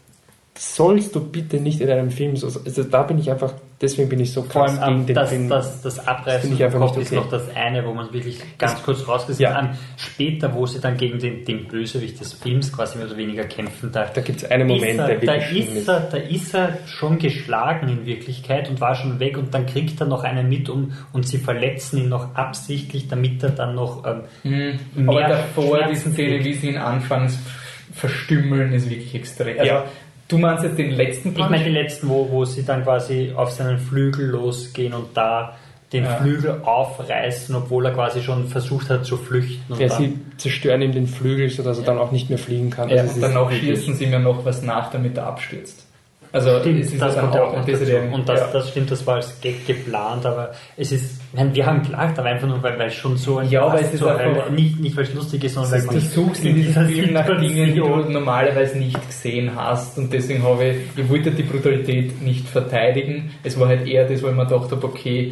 sollst 0.57 1.14
du 1.15 1.19
bitte 1.19 1.57
nicht 1.57 1.82
in 1.82 1.90
einem 1.90 2.11
Film 2.11 2.38
so. 2.38 2.48
Also 2.48 2.84
da 2.84 3.03
bin 3.03 3.19
ich 3.19 3.30
einfach, 3.30 3.53
deswegen 3.82 4.07
bin 4.07 4.22
ich 4.22 4.32
so 4.32 4.41
Vor 4.44 4.64
krass 4.65 4.80
allem 4.80 5.06
gegen 5.06 5.07
den 5.07 5.15
das, 5.15 5.30
Film. 5.30 5.49
das, 5.49 5.82
das 5.82 5.95
Das 5.95 6.07
Abreißen 6.07 6.53
ich 6.53 6.64
einfach 6.64 6.80
Kopf 6.80 6.95
nicht 6.95 7.07
ist 7.07 7.11
okay. 7.11 7.22
noch 7.22 7.30
das 7.30 7.53
eine, 7.56 7.86
wo 7.86 7.94
man 7.94 8.14
wirklich 8.14 8.40
ganz 8.57 8.82
kurz 8.82 9.06
rausgesehen 9.06 9.52
Ja. 9.52 9.61
hat. 9.61 9.76
Später, 9.98 10.53
wo 10.53 10.65
sie 10.65 10.80
dann 10.80 10.95
gegen 10.95 11.19
den, 11.19 11.44
den 11.44 11.68
Bösewicht 11.68 12.22
des 12.22 12.32
Films 12.34 12.72
quasi 12.72 12.98
mehr 12.98 13.07
oder 13.07 13.18
weniger 13.18 13.44
kämpfen, 13.44 13.91
da, 13.91 14.06
Da 14.06 14.22
gibt 14.22 14.44
es 14.44 14.49
einen 14.49 14.68
Moment, 14.68 14.91
ist 14.94 14.98
er, 14.99 15.07
der 15.07 15.18
da, 15.18 15.34
wirklich 15.34 15.45
schlimm 15.65 15.68
ist 15.68 15.77
ist. 15.82 15.88
er, 15.90 15.99
da 15.99 16.18
ist 16.18 16.53
er 16.56 16.77
schon 16.88 17.19
geschlagen 17.19 17.90
in 17.90 18.06
Wirklichkeit 18.06 18.69
und 18.69 18.80
war 18.80 18.95
schon 18.95 19.19
weg 19.19 19.38
und 19.38 19.53
dann 19.53 19.65
kriegt 19.65 19.99
er 19.99 20.07
noch 20.07 20.23
einen 20.23 20.48
mit 20.48 20.69
um, 20.69 20.94
und 21.11 21.27
sie 21.27 21.38
verletzen 21.40 21.98
ihn 21.98 22.07
noch 22.10 22.34
absichtlich, 22.34 23.10
damit 23.10 23.44
er 23.44 23.49
dann 23.49 23.76
noch 23.76 24.06
ähm, 24.06 24.22
Mhm. 24.44 24.80
Aber 25.10 25.19
mehr 25.19 25.27
davor, 25.27 25.77
Schmerzen 25.80 25.90
diese 25.94 26.14
Szene, 26.14 26.45
wie 26.45 26.53
sie 26.53 26.69
ihn 26.69 26.77
anfangs 26.77 27.38
verstümmeln, 27.94 28.73
ist 28.73 28.90
wirklich 28.90 29.14
extrem. 29.15 29.57
Also, 29.60 29.65
Ja. 29.72 29.84
Du 30.28 30.38
meinst 30.38 30.64
jetzt 30.64 30.78
den 30.78 30.92
letzten 30.92 31.30
Ich 31.30 31.36
Punch? 31.36 31.50
meine 31.50 31.64
die 31.64 31.70
letzten, 31.72 32.10
wo, 32.10 32.30
wo 32.32 32.46
sie 32.46 32.64
dann 32.66 32.84
quasi 32.84 33.32
auf 33.36 33.52
seinen 33.52 33.78
Flügel 33.80 34.28
losgehen 34.28 34.94
und 34.94 35.16
da 35.16 35.56
den 35.94 36.04
Ja. 36.04 36.16
Flügel 36.16 36.62
aufreißen, 36.64 37.56
obwohl 37.56 37.86
er 37.86 37.94
quasi 37.94 38.22
schon 38.22 38.48
versucht 38.48 38.90
hat 38.90 39.06
zu 39.06 39.18
flüchten. 39.18 39.72
Und 39.72 39.80
Ja, 39.80 39.88
dann, 39.88 39.98
sie 39.98 40.20
zerstören 40.38 40.82
ihm 40.82 40.92
den 40.92 41.08
Flügel, 41.08 41.50
sodass 41.50 41.78
er 41.78 41.86
dann 41.86 42.00
auch 42.00 42.12
nicht 42.12 42.30
mehr 42.30 42.40
fliegen 42.40 42.70
kann. 42.72 42.90
ja, 42.90 43.02
Also 43.02 43.16
und 43.16 43.22
danach 43.22 43.50
wirklich- 43.52 43.78
schießen 43.78 43.94
sie 43.96 44.08
mir 44.08 44.20
noch 44.20 44.44
was 44.46 44.62
nach, 44.64 44.92
damit 44.92 45.16
er 45.18 45.28
abstürzt. 45.28 45.85
Also, 46.36 46.60
Stimmt, 46.60 46.84
das 47.02 47.16
dann 47.16 47.22
kommt 47.24 47.36
ja 47.36 47.44
auch 47.44 47.48
noch 47.53 47.66
dazu. 47.66 47.72
Desiderium. 47.72 48.14
Und 48.14 48.28
das, 48.28 48.40
ja. 48.41 48.48
das 48.52 48.70
stimmt, 48.70 48.91
das 48.91 49.07
war 49.07 49.16
als 49.16 49.40
Gag 49.40 49.66
geplant, 49.66 50.26
aber 50.26 50.52
es 50.76 50.91
ist, 50.91 51.22
meine, 51.34 51.56
wir 51.56 51.66
haben 51.66 51.82
gelacht, 51.82 52.20
aber 52.20 52.28
einfach 52.28 52.48
nur, 52.48 52.62
weil, 52.62 52.78
weil 52.78 52.88
es 52.88 52.94
schon 52.95 53.16
so 53.16 53.38
ein 53.38 53.49
Ja, 53.49 53.66
aber 53.66 53.80
es 53.80 53.94
ist 53.94 54.02
so, 54.02 54.07
einfach- 54.07 54.45
weil, 54.48 54.52
nicht, 54.52 54.78
nicht 54.80 54.98
weil 54.98 55.06
es 55.06 55.14
lustig 55.14 55.45
ist, 55.45 55.53
sondern 55.53 55.72
weil 55.72 55.82
Du 55.82 55.88
man 55.88 55.99
suchst 56.02 56.44
in 56.44 56.56
diesem 56.56 56.88
Film 56.88 57.14
nach 57.14 57.26
Dingen, 57.40 57.74
die 57.74 57.80
du 57.80 57.88
normalerweise 58.10 58.78
nicht 58.78 59.07
gesehen 59.07 59.52
hast 59.56 59.98
und 59.98 60.12
deswegen 60.12 60.44
habe 60.44 60.66
ich, 60.66 60.78
ich 60.98 61.10
wollte 61.10 61.32
die 61.32 61.44
Brutalität 61.44 62.22
nicht 62.22 62.48
verteidigen. 62.49 63.32
Es 63.44 63.57
war 63.57 63.70
halt 63.70 63.88
eher 63.88 64.06
das, 64.06 64.22
wo 64.22 64.28
ich 64.28 64.36
mir 64.36 64.45
gedacht 64.45 64.72
habe, 64.72 64.86
okay, 64.86 65.32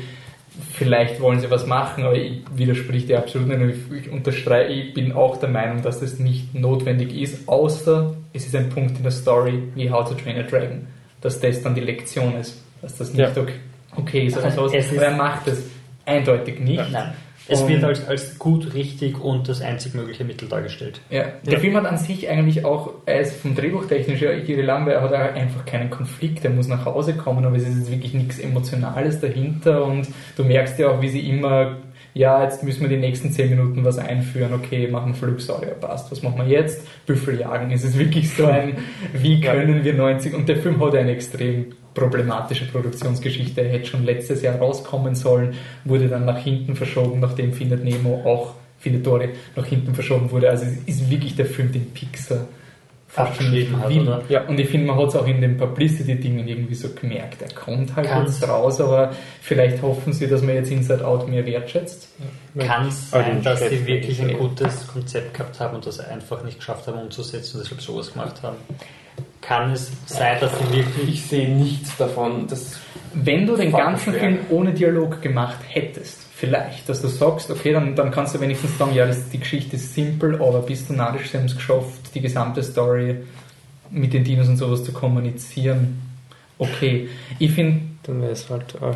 vielleicht 0.74 1.20
wollen 1.20 1.40
sie 1.40 1.50
was 1.50 1.66
machen, 1.66 2.04
aber 2.04 2.16
ich 2.16 2.42
widerspricht 2.56 3.10
dir 3.10 3.18
absolut 3.20 3.48
nicht. 3.50 3.80
Ich 4.06 4.12
unterstreiche, 4.12 4.72
ich 4.72 4.94
bin 4.94 5.12
auch 5.12 5.38
der 5.38 5.50
Meinung, 5.50 5.82
dass 5.82 6.00
das 6.00 6.20
nicht 6.20 6.54
notwendig 6.54 7.14
ist, 7.16 7.48
außer 7.48 8.14
es 8.34 8.46
ist 8.46 8.56
ein 8.56 8.70
Punkt 8.70 8.98
in 8.98 9.04
der 9.04 9.12
Story 9.12 9.64
wie 9.76 9.90
How 9.92 10.08
to 10.08 10.16
Train 10.16 10.38
a 10.40 10.44
Dragon, 10.44 10.88
dass 11.24 11.40
das 11.40 11.62
dann 11.64 11.74
die 11.76 11.82
Lektion 11.82 12.36
ist, 12.38 12.62
dass 12.82 12.98
das 12.98 13.10
nicht 13.14 13.20
Ja. 13.20 13.30
okay, 13.42 13.54
okay 13.96 14.26
ist 14.28 14.36
oder 14.38 14.46
Also 14.46 14.68
sowas. 14.68 14.74
es 14.76 14.92
ist- 14.92 14.98
Aber 14.98 15.08
er 15.08 15.16
macht 15.18 15.48
es 15.48 15.64
eindeutig 16.06 16.60
nicht. 16.60 16.92
Nein. 16.92 17.14
Es 17.46 17.62
Und- 17.62 17.70
wird 17.70 17.84
als, 17.84 18.08
als 18.08 18.40
gut, 18.40 18.74
richtig 18.74 19.22
und 19.22 19.50
das 19.50 19.62
einzig 19.62 19.94
mögliche 19.96 20.24
Mittel 20.24 20.48
dargestellt. 20.48 21.02
Ja, 21.10 21.26
der 21.46 21.54
Ja. 21.54 21.60
Film 21.60 21.76
hat 21.76 21.86
an 21.86 21.98
sich 21.98 22.30
eigentlich 22.30 22.64
auch, 22.64 22.92
er 23.06 23.20
ist 23.20 23.36
vom 23.36 23.54
Drehbuchtechnisch 23.54 24.22
ja 24.22 24.32
irrelevant, 24.32 24.86
weil 24.88 24.94
er 24.94 25.02
hat 25.26 25.36
einfach 25.36 25.66
keinen 25.66 25.90
Konflikt, 25.90 26.46
er 26.46 26.52
muss 26.52 26.70
nach 26.70 26.86
Hause 26.86 27.16
kommen, 27.16 27.44
aber 27.46 27.58
es 27.58 27.64
ist 27.68 27.78
jetzt 27.80 27.92
wirklich 27.92 28.14
nichts 28.14 28.40
Emotionales 28.40 29.20
dahinter 29.20 29.84
und 29.84 30.08
du 30.38 30.44
merkst 30.46 30.80
ja 30.80 30.88
auch, 30.90 31.02
wie 31.02 31.10
sie 31.10 31.28
immer, 31.30 31.76
ja, 32.14 32.44
jetzt 32.44 32.64
müssen 32.64 32.82
wir 32.82 32.90
die 32.90 32.98
nächsten 32.98 33.32
10 33.32 33.50
Minuten 33.50 33.84
was 33.84 33.98
einführen, 33.98 34.54
okay, 34.54 34.88
machen 34.88 35.16
Flugsaurier, 35.16 35.72
passt, 35.72 36.12
was 36.12 36.22
machen 36.22 36.38
wir 36.38 36.48
jetzt? 36.48 36.82
Büffel 37.06 37.40
jagen, 37.40 37.72
es 37.72 37.84
ist 37.84 37.98
wirklich 37.98 38.34
so 38.34 38.46
ein, 38.46 38.78
wie 39.14 39.42
können 39.42 39.84
wir 39.84 39.94
90, 39.94 40.34
und 40.34 40.48
der 40.48 40.58
Film 40.58 40.80
hat 40.84 40.96
eine 40.96 41.12
extrem 41.12 41.74
problematische 41.94 42.66
Produktionsgeschichte, 42.66 43.62
er 43.62 43.70
hätte 43.70 43.88
schon 43.88 44.04
letztes 44.04 44.42
Jahr 44.42 44.58
rauskommen 44.58 45.16
sollen, 45.16 45.54
wurde 45.86 46.08
dann 46.08 46.26
nach 46.26 46.40
hinten 46.40 46.76
verschoben, 46.76 47.20
nachdem 47.20 47.54
Findet 47.54 47.84
Nemo 47.84 48.22
auch 48.26 48.54
Findet 48.80 49.08
Dory 49.08 49.30
nach 49.56 49.66
hinten 49.66 49.94
verschoben 49.96 50.30
wurde. 50.30 50.50
Also 50.50 50.66
es 50.66 50.96
ist 50.96 51.10
wirklich 51.10 51.38
der 51.38 51.46
Film, 51.46 51.72
den 51.72 51.92
Pixar 51.92 52.48
Abgeschrieben 53.16 53.80
hat, 53.80 53.92
oder? 53.92 54.22
Ja, 54.30 54.44
und 54.46 54.60
ich 54.60 54.70
finde, 54.70 54.88
man 54.88 54.98
hat 54.98 55.10
es 55.10 55.16
auch 55.16 55.28
in 55.28 55.40
den 55.40 55.58
Publicity-Dingen 55.58 56.48
irgendwie 56.48 56.74
so 56.74 56.90
gemerkt. 56.90 57.42
Er 57.42 57.54
kommt 57.54 57.96
halt 57.96 58.08
Kann's. 58.08 58.40
jetzt 58.40 58.50
raus, 58.50 58.82
aber 58.82 59.12
vielleicht 59.42 59.82
hoffen 59.82 60.14
sie, 60.14 60.28
dass 60.28 60.42
man 60.42 60.56
jetzt 60.56 60.72
Inside 60.72 61.06
Out 61.06 61.28
mehr 61.28 61.46
wertschätzt. 61.46 62.08
Kann 62.58 62.88
es 62.88 63.12
sein, 63.12 63.44
dass 63.44 63.60
sie 63.70 63.86
wirklich 63.86 64.22
ein 64.22 64.30
eh. 64.30 64.34
gutes 64.34 64.88
Konzept 64.88 65.36
gehabt 65.36 65.60
haben 65.60 65.76
und 65.76 65.86
das 65.86 66.00
einfach 66.00 66.44
nicht 66.44 66.58
geschafft 66.58 66.88
haben 66.88 67.00
umzusetzen 67.00 67.58
und 67.58 67.64
deshalb 67.64 67.82
sowas 67.82 68.12
gemacht 68.12 68.42
haben? 68.42 68.58
Kann 69.42 69.72
es 69.72 69.92
sein, 70.06 70.38
dass 70.40 70.52
sie 70.58 70.78
wirklich 70.78 71.10
Ich 71.10 71.26
sehe 71.26 71.50
nichts 71.50 71.96
davon. 71.98 72.48
Das 72.48 72.80
Wenn 73.14 73.46
du 73.46 73.56
den 73.56 73.72
ganzen. 73.72 74.14
Film 74.14 74.40
ohne 74.50 74.74
Dialog 74.74 75.22
gemacht 75.22 75.58
hättest, 75.68 76.23
vielleicht, 76.44 76.90
dass 76.90 77.02
du 77.02 77.08
sagst, 77.08 77.50
okay, 77.50 77.72
dann, 77.72 77.96
dann 77.96 78.12
kannst 78.12 78.36
du 78.36 78.42
wenigstens 78.42 78.78
sagen, 78.78 78.94
ja, 78.94 79.06
das, 79.06 79.30
die 79.30 79.40
Geschichte 79.40 79.78
ist 79.78 79.96
simpel, 79.96 80.36
aber 80.36 80.60
bist 80.60 80.90
du 80.90 80.94
narrisch, 80.94 81.30
sie 81.32 81.38
haben 81.38 81.46
es 81.46 81.56
geschafft, 81.56 82.14
die 82.14 82.20
gesamte 82.20 82.62
Story 82.62 83.16
mit 83.90 84.12
den 84.12 84.26
Dinos 84.26 84.50
und 84.50 84.58
sowas 84.58 84.84
zu 84.84 84.92
kommunizieren. 84.92 86.02
Okay, 86.58 87.08
ich 87.40 87.52
finde, 87.52 87.80
dann 88.04 88.22
wäre 88.22 88.34
es 88.34 88.50
halt. 88.50 88.76
Äh, 88.76 88.94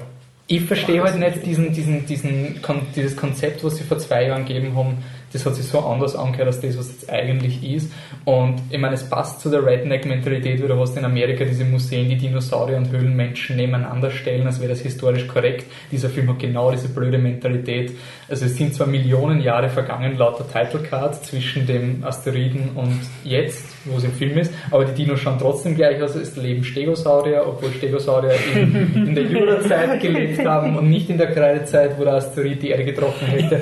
Ich 0.48 0.64
verstehe 0.64 1.02
halt 1.02 1.18
nicht 1.18 1.46
diesen, 1.46 1.72
diesen, 1.72 2.06
diesen, 2.06 2.60
dieses 2.94 3.16
Konzept, 3.16 3.64
was 3.64 3.78
sie 3.78 3.86
vor 3.86 3.98
zwei 3.98 4.28
Jahren 4.28 4.46
gegeben 4.46 4.76
haben. 4.76 4.98
Das 5.34 5.46
hat 5.46 5.56
sich 5.56 5.66
so 5.66 5.80
anders 5.80 6.16
angehört 6.16 6.48
als 6.48 6.62
das, 6.62 6.78
was 6.78 6.90
jetzt 6.90 7.10
eigentlich 7.10 7.64
ist. 7.64 7.92
Und 8.26 8.62
ich 8.70 8.80
meine, 8.80 8.96
es 8.96 9.10
passt 9.10 9.42
zu 9.42 9.50
der 9.50 9.66
Redneck-Mentalität, 9.66 10.62
wo 10.64 10.68
du 10.68 10.80
hast 10.80 10.98
in 10.98 11.06
Amerika 11.06 11.44
diese 11.46 11.66
Museen, 11.66 12.10
die 12.10 12.18
Dinosaurier 12.18 12.78
und 12.78 12.92
Höhlenmenschen 12.92 13.56
nebeneinander 13.56 14.12
stellen, 14.12 14.48
als 14.48 14.60
wäre 14.60 14.70
das 14.70 14.82
historisch 14.82 15.28
korrekt. 15.28 15.66
Dieser 15.92 16.10
Film 16.10 16.30
hat 16.30 16.40
genau 16.40 16.72
diese 16.72 16.90
blöde 16.90 17.18
Mentalität. 17.18 17.92
Also 18.30 18.46
es 18.46 18.56
sind 18.56 18.74
zwar 18.74 18.88
Millionen 18.88 19.42
Jahre 19.42 19.70
vergangen 19.70 20.18
laut 20.18 20.40
der 20.40 20.48
Title 20.48 20.82
Card 20.82 21.24
zwischen 21.26 21.66
dem 21.66 22.04
Asteroiden 22.04 22.72
und 22.76 23.00
jetzt, 23.24 23.66
wo 23.86 23.98
es 23.98 24.04
im 24.04 24.12
Film 24.14 24.38
ist, 24.38 24.54
aber 24.72 24.86
die 24.86 25.04
Dinos 25.04 25.20
schauen 25.20 25.38
trotzdem 25.40 25.76
gleich 25.76 26.02
aus. 26.02 26.16
Es 26.16 26.36
leben 26.36 26.64
Stegosaurier, 26.64 27.46
obwohl 27.46 27.72
Stegosaurier 27.72 28.36
in, 28.56 29.08
in 29.08 29.16
der 29.16 29.24
Jurazeit 29.26 30.02
gelebt 30.02 30.46
haben 30.46 30.78
und 30.78 30.90
nicht 30.90 31.10
in 31.10 31.18
der 31.18 31.32
Kreidezeit, 31.32 31.98
wo 31.98 32.04
der 32.04 32.14
Asteroid 32.14 32.62
die 32.62 32.70
Erde 32.70 32.86
getroffen 32.86 33.28
hätte. 33.28 33.62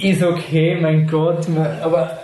Ist 0.00 0.22
okay, 0.22 0.78
mein 0.80 1.06
Gott, 1.06 1.46
aber. 1.82 2.18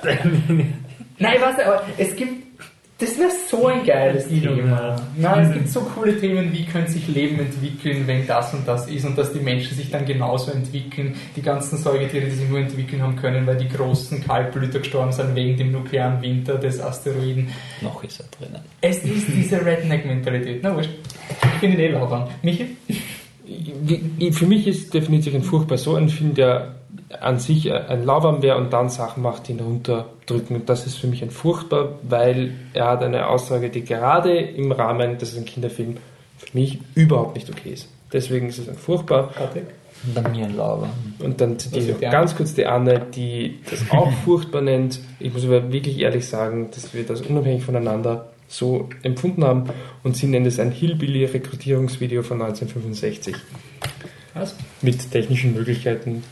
Nein, 1.18 1.36
was, 1.40 1.58
aber 1.58 1.82
es 1.98 2.14
gibt. 2.16 2.52
Das 2.98 3.18
wäre 3.18 3.30
so 3.48 3.66
ein 3.66 3.84
geiles 3.84 4.28
Thema. 4.28 4.94
Nein, 5.16 5.46
es 5.46 5.52
gibt 5.52 5.68
so 5.70 5.80
coole 5.80 6.16
Themen, 6.20 6.52
wie 6.52 6.64
könnte 6.64 6.92
sich 6.92 7.08
Leben 7.08 7.40
entwickeln, 7.40 8.06
wenn 8.06 8.24
das 8.28 8.54
und 8.54 8.68
das 8.68 8.86
ist 8.86 9.04
und 9.04 9.18
dass 9.18 9.32
die 9.32 9.40
Menschen 9.40 9.76
sich 9.76 9.90
dann 9.90 10.06
genauso 10.06 10.52
entwickeln. 10.52 11.16
Die 11.34 11.42
ganzen 11.42 11.78
Säugetiere, 11.78 12.26
die 12.26 12.30
sich 12.30 12.48
nur 12.48 12.60
entwickeln 12.60 13.02
haben 13.02 13.16
können, 13.16 13.44
weil 13.44 13.56
die 13.56 13.68
großen 13.68 14.22
Kaltblüter 14.22 14.78
gestorben 14.78 15.10
sind 15.10 15.34
wegen 15.34 15.56
dem 15.56 15.72
nuklearen 15.72 16.22
Winter 16.22 16.58
des 16.58 16.80
Asteroiden. 16.80 17.48
noch 17.80 18.04
ist 18.04 18.20
er 18.20 18.26
drinnen? 18.38 18.62
Es 18.80 18.98
ist 18.98 19.26
diese 19.34 19.66
Redneck-Mentalität. 19.66 20.60
Na 20.62 20.72
wurscht. 20.72 20.90
Ich 21.42 21.58
finde 21.58 21.78
den 21.78 21.94
eh. 21.96 22.26
Michi? 22.42 22.76
für 24.32 24.46
mich 24.46 24.66
ist 24.66 24.94
definiert 24.94 25.24
sich 25.24 25.34
ein 25.34 25.42
furchtbar 25.42 25.78
so 25.78 25.96
ein 25.96 26.08
Film, 26.08 26.34
der 26.34 26.76
an 27.20 27.38
sich 27.38 27.72
ein 27.72 28.04
Lauwarm 28.04 28.42
wäre 28.42 28.56
und 28.56 28.72
dann 28.72 28.88
Sachen 28.88 29.22
macht, 29.22 29.48
die 29.48 29.52
ihn 29.52 29.60
runterdrücken. 29.60 30.56
Und 30.56 30.68
das 30.68 30.86
ist 30.86 30.98
für 30.98 31.06
mich 31.06 31.22
ein 31.22 31.30
furchtbar, 31.30 31.98
weil 32.02 32.52
er 32.72 32.88
hat 32.88 33.02
eine 33.02 33.28
Aussage, 33.28 33.70
die 33.70 33.84
gerade 33.84 34.38
im 34.38 34.72
Rahmen, 34.72 35.18
das 35.18 35.30
ist 35.30 35.38
ein 35.38 35.44
Kinderfilm, 35.44 35.96
für 36.38 36.58
mich 36.58 36.78
überhaupt 36.94 37.36
nicht 37.36 37.50
okay 37.50 37.70
ist. 37.70 37.88
Deswegen 38.12 38.48
ist 38.48 38.58
es 38.58 38.68
ein 38.68 38.76
furchtbar. 38.76 39.28
Patrick? 39.28 39.66
Bei 40.14 40.28
mir 40.28 40.46
ein 40.46 40.56
Lauber. 40.56 40.88
Und 41.20 41.40
dann 41.40 41.58
zitiere 41.58 41.92
ich 41.92 42.00
ganz 42.00 42.34
kurz 42.34 42.54
die 42.54 42.66
Anne, 42.66 43.06
die 43.14 43.60
das 43.70 43.84
auch 43.90 44.10
furchtbar 44.24 44.60
nennt. 44.60 44.98
Ich 45.20 45.32
muss 45.32 45.44
aber 45.44 45.72
wirklich 45.72 45.98
ehrlich 45.98 46.26
sagen, 46.26 46.70
dass 46.74 46.92
wir 46.92 47.04
das 47.06 47.20
unabhängig 47.22 47.62
voneinander 47.62 48.32
so 48.48 48.88
empfunden 49.02 49.44
haben. 49.44 49.70
Und 50.02 50.16
sie 50.16 50.26
nennt 50.26 50.46
es 50.46 50.58
ein 50.58 50.72
Hillbilly-Rekrutierungsvideo 50.72 52.22
von 52.22 52.42
1965 52.42 53.36
Was? 54.34 54.56
mit 54.82 55.10
technischen 55.10 55.54
Möglichkeiten, 55.54 56.24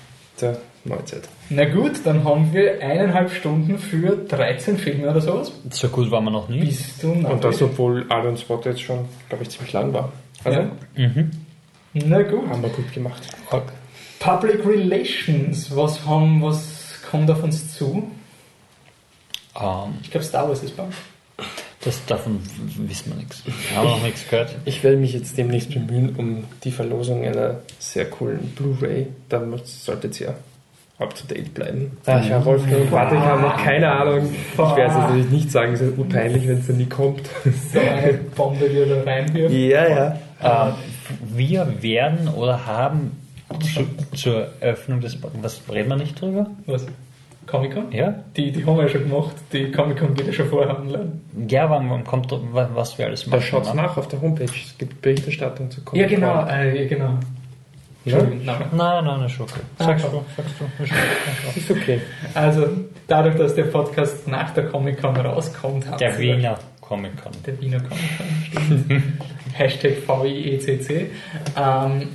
der 0.42 0.58
Neuzeit. 0.84 1.28
Na 1.50 1.64
gut, 1.66 2.00
dann 2.04 2.24
haben 2.24 2.52
wir 2.52 2.80
eineinhalb 2.82 3.30
Stunden 3.32 3.78
für 3.78 4.16
13 4.16 4.78
Filme 4.78 5.10
oder 5.10 5.20
sowas. 5.20 5.52
So 5.70 5.88
gut 5.88 6.10
waren 6.10 6.24
wir 6.24 6.30
noch 6.30 6.48
nie. 6.48 6.60
Bist 6.64 7.02
du 7.02 7.12
Und 7.12 7.44
das, 7.44 7.60
obwohl 7.62 8.06
Alan 8.08 8.36
Spot 8.36 8.60
jetzt 8.64 8.80
schon, 8.80 9.06
glaube 9.28 9.44
ich, 9.44 9.50
ziemlich 9.50 9.72
lang 9.72 9.92
war. 9.92 10.12
Also, 10.44 10.60
Ja. 10.60 10.70
Mhm. 10.96 11.30
Na 11.92 12.22
gut. 12.22 12.48
haben 12.48 12.62
wir 12.62 12.70
gut 12.70 12.92
gemacht. 12.92 13.22
Public 14.20 14.64
Relations, 14.66 15.74
was 15.74 16.04
haben, 16.06 16.42
was 16.42 17.00
kommt 17.10 17.30
auf 17.30 17.42
uns 17.42 17.74
zu? 17.76 18.10
Ähm, 19.60 19.94
Ich 20.02 20.10
glaube 20.10 20.24
Star 20.24 20.48
Wars 20.48 20.62
ist 20.62 20.76
bald. 20.76 20.92
Das, 21.82 22.04
davon 22.06 22.40
wissen 22.76 23.12
wir 23.12 23.16
nichts. 23.16 23.42
Haben 23.74 23.88
wir 23.88 23.96
noch 23.96 24.02
nichts 24.02 24.28
gehört. 24.28 24.54
Ich 24.66 24.84
werde 24.84 24.98
mich 24.98 25.14
jetzt 25.14 25.38
demnächst 25.38 25.72
bemühen 25.72 26.14
um 26.16 26.44
die 26.62 26.72
Verlosung 26.72 27.24
einer 27.24 27.60
sehr 27.78 28.04
coolen 28.10 28.52
Blu-ray. 28.54 29.06
Da 29.28 29.42
solltet 29.64 30.20
ihr 30.20 30.34
up 30.98 31.14
to 31.14 31.26
date 31.26 31.54
bleiben. 31.54 31.96
Ah, 32.04 32.20
ja, 32.20 32.44
Wolfgang 32.44 32.82
und 32.82 32.90
Patrick 32.90 33.20
haben 33.20 33.42
noch 33.42 33.56
keine 33.56 33.90
Ahnung. 33.90 34.30
Ich 34.52 34.58
werde 34.58 34.82
es 34.82 34.94
natürlich 34.94 35.30
nicht 35.30 35.50
sagen, 35.50 35.72
es 35.72 35.80
ist 35.80 35.96
urpeinlich, 35.96 36.46
wenn 36.46 36.58
es 36.58 36.66
dann 36.66 36.76
nie 36.76 36.86
kommt. 36.86 37.22
So 37.72 37.80
eine 37.80 38.12
Bombe, 38.12 38.68
die 38.68 38.88
da 38.88 39.02
reinwirft. 39.02 39.54
Ja, 39.54 39.88
ja. 39.88 40.18
Ähm, 40.42 40.74
wir 41.34 41.82
werden 41.82 42.28
oder 42.28 42.66
haben 42.66 43.12
zu, 43.60 43.86
zur 44.14 44.48
Eröffnung 44.60 45.00
des... 45.00 45.16
Was, 45.40 45.62
reden 45.70 45.88
wir 45.88 45.96
nicht 45.96 46.20
drüber? 46.20 46.50
Was? 46.66 46.86
Comic-Con? 47.50 47.92
Ja? 47.92 48.14
Die, 48.36 48.50
die 48.52 48.64
haben 48.64 48.76
wir 48.76 48.84
ja 48.84 48.88
schon 48.88 49.08
gemacht. 49.08 49.34
Die 49.52 49.70
Comic-Con 49.72 50.14
geht 50.14 50.26
ja 50.26 50.32
schon 50.32 50.48
vorher 50.48 50.78
online. 50.78 51.12
Ja, 51.48 51.68
wann, 51.68 51.90
wann 51.90 52.04
kommt, 52.04 52.30
wa- 52.30 52.70
was 52.74 52.96
wir 52.98 53.06
alles 53.06 53.24
Da 53.24 53.30
machen? 53.30 53.42
schaut 53.42 53.66
ne? 53.66 53.82
nach 53.82 53.96
auf 53.96 54.08
der 54.08 54.20
Homepage. 54.20 54.44
Es 54.44 54.76
gibt 54.78 55.00
Berichterstattung 55.02 55.70
zu 55.70 55.80
Ja, 55.80 55.84
Comic-Con. 55.84 56.14
genau. 56.16 56.46
Äh, 56.46 56.82
ja, 56.82 56.88
genau. 56.88 57.14
Ja? 58.04 58.16
Entschuldigung, 58.18 58.44
nein. 58.46 58.56
Nein, 58.72 59.04
nein, 59.04 59.22
ist 59.26 59.40
okay. 59.40 59.60
Ah, 59.78 59.84
Sagst 59.84 60.06
du, 60.06 60.24
sagst 60.36 60.54
du. 60.58 61.60
Ist 61.60 61.70
okay. 61.70 62.00
Also, 62.34 62.66
dadurch, 63.06 63.36
dass 63.36 63.54
der 63.54 63.64
Podcast 63.64 64.26
nach 64.26 64.50
der 64.54 64.68
Comic-Con 64.68 65.16
rauskommt, 65.16 65.86
hat 65.90 66.00
Der 66.00 66.18
Wiener 66.18 66.58
Comic-Con. 66.80 67.32
Der 67.46 67.60
Wiener 67.60 67.78
Comic-Con, 67.80 68.64
stimmt. 68.86 69.02
Hashtag 69.52 69.92
VIECC. 70.08 71.10
Ähm, 71.58 72.08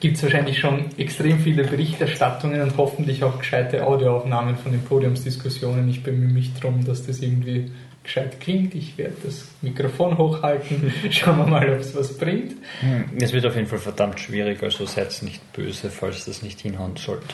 Gibt 0.00 0.16
es 0.16 0.22
wahrscheinlich 0.22 0.58
schon 0.58 0.86
extrem 0.96 1.38
viele 1.40 1.64
Berichterstattungen 1.64 2.62
und 2.62 2.76
hoffentlich 2.78 3.22
auch 3.22 3.38
gescheite 3.38 3.86
Audioaufnahmen 3.86 4.56
von 4.56 4.72
den 4.72 4.82
Podiumsdiskussionen. 4.82 5.88
Ich 5.90 6.02
bemühe 6.02 6.32
mich 6.32 6.52
darum, 6.54 6.84
dass 6.84 7.06
das 7.06 7.20
irgendwie 7.20 7.70
gescheit 8.02 8.40
klingt. 8.40 8.74
Ich 8.74 8.96
werde 8.96 9.16
das 9.24 9.46
Mikrofon 9.60 10.16
hochhalten. 10.16 10.92
Schauen 11.10 11.38
wir 11.38 11.46
mal, 11.46 11.68
ob 11.70 11.80
es 11.80 11.94
was 11.94 12.16
bringt. 12.16 12.54
Hm, 12.80 13.04
Es 13.20 13.32
wird 13.32 13.44
auf 13.44 13.54
jeden 13.54 13.66
Fall 13.68 13.78
verdammt 13.78 14.18
schwierig, 14.18 14.62
also 14.62 14.86
seid 14.86 15.14
nicht 15.22 15.52
böse, 15.52 15.90
falls 15.90 16.24
das 16.24 16.42
nicht 16.42 16.60
hinhauen 16.60 16.96
sollte. 16.96 17.26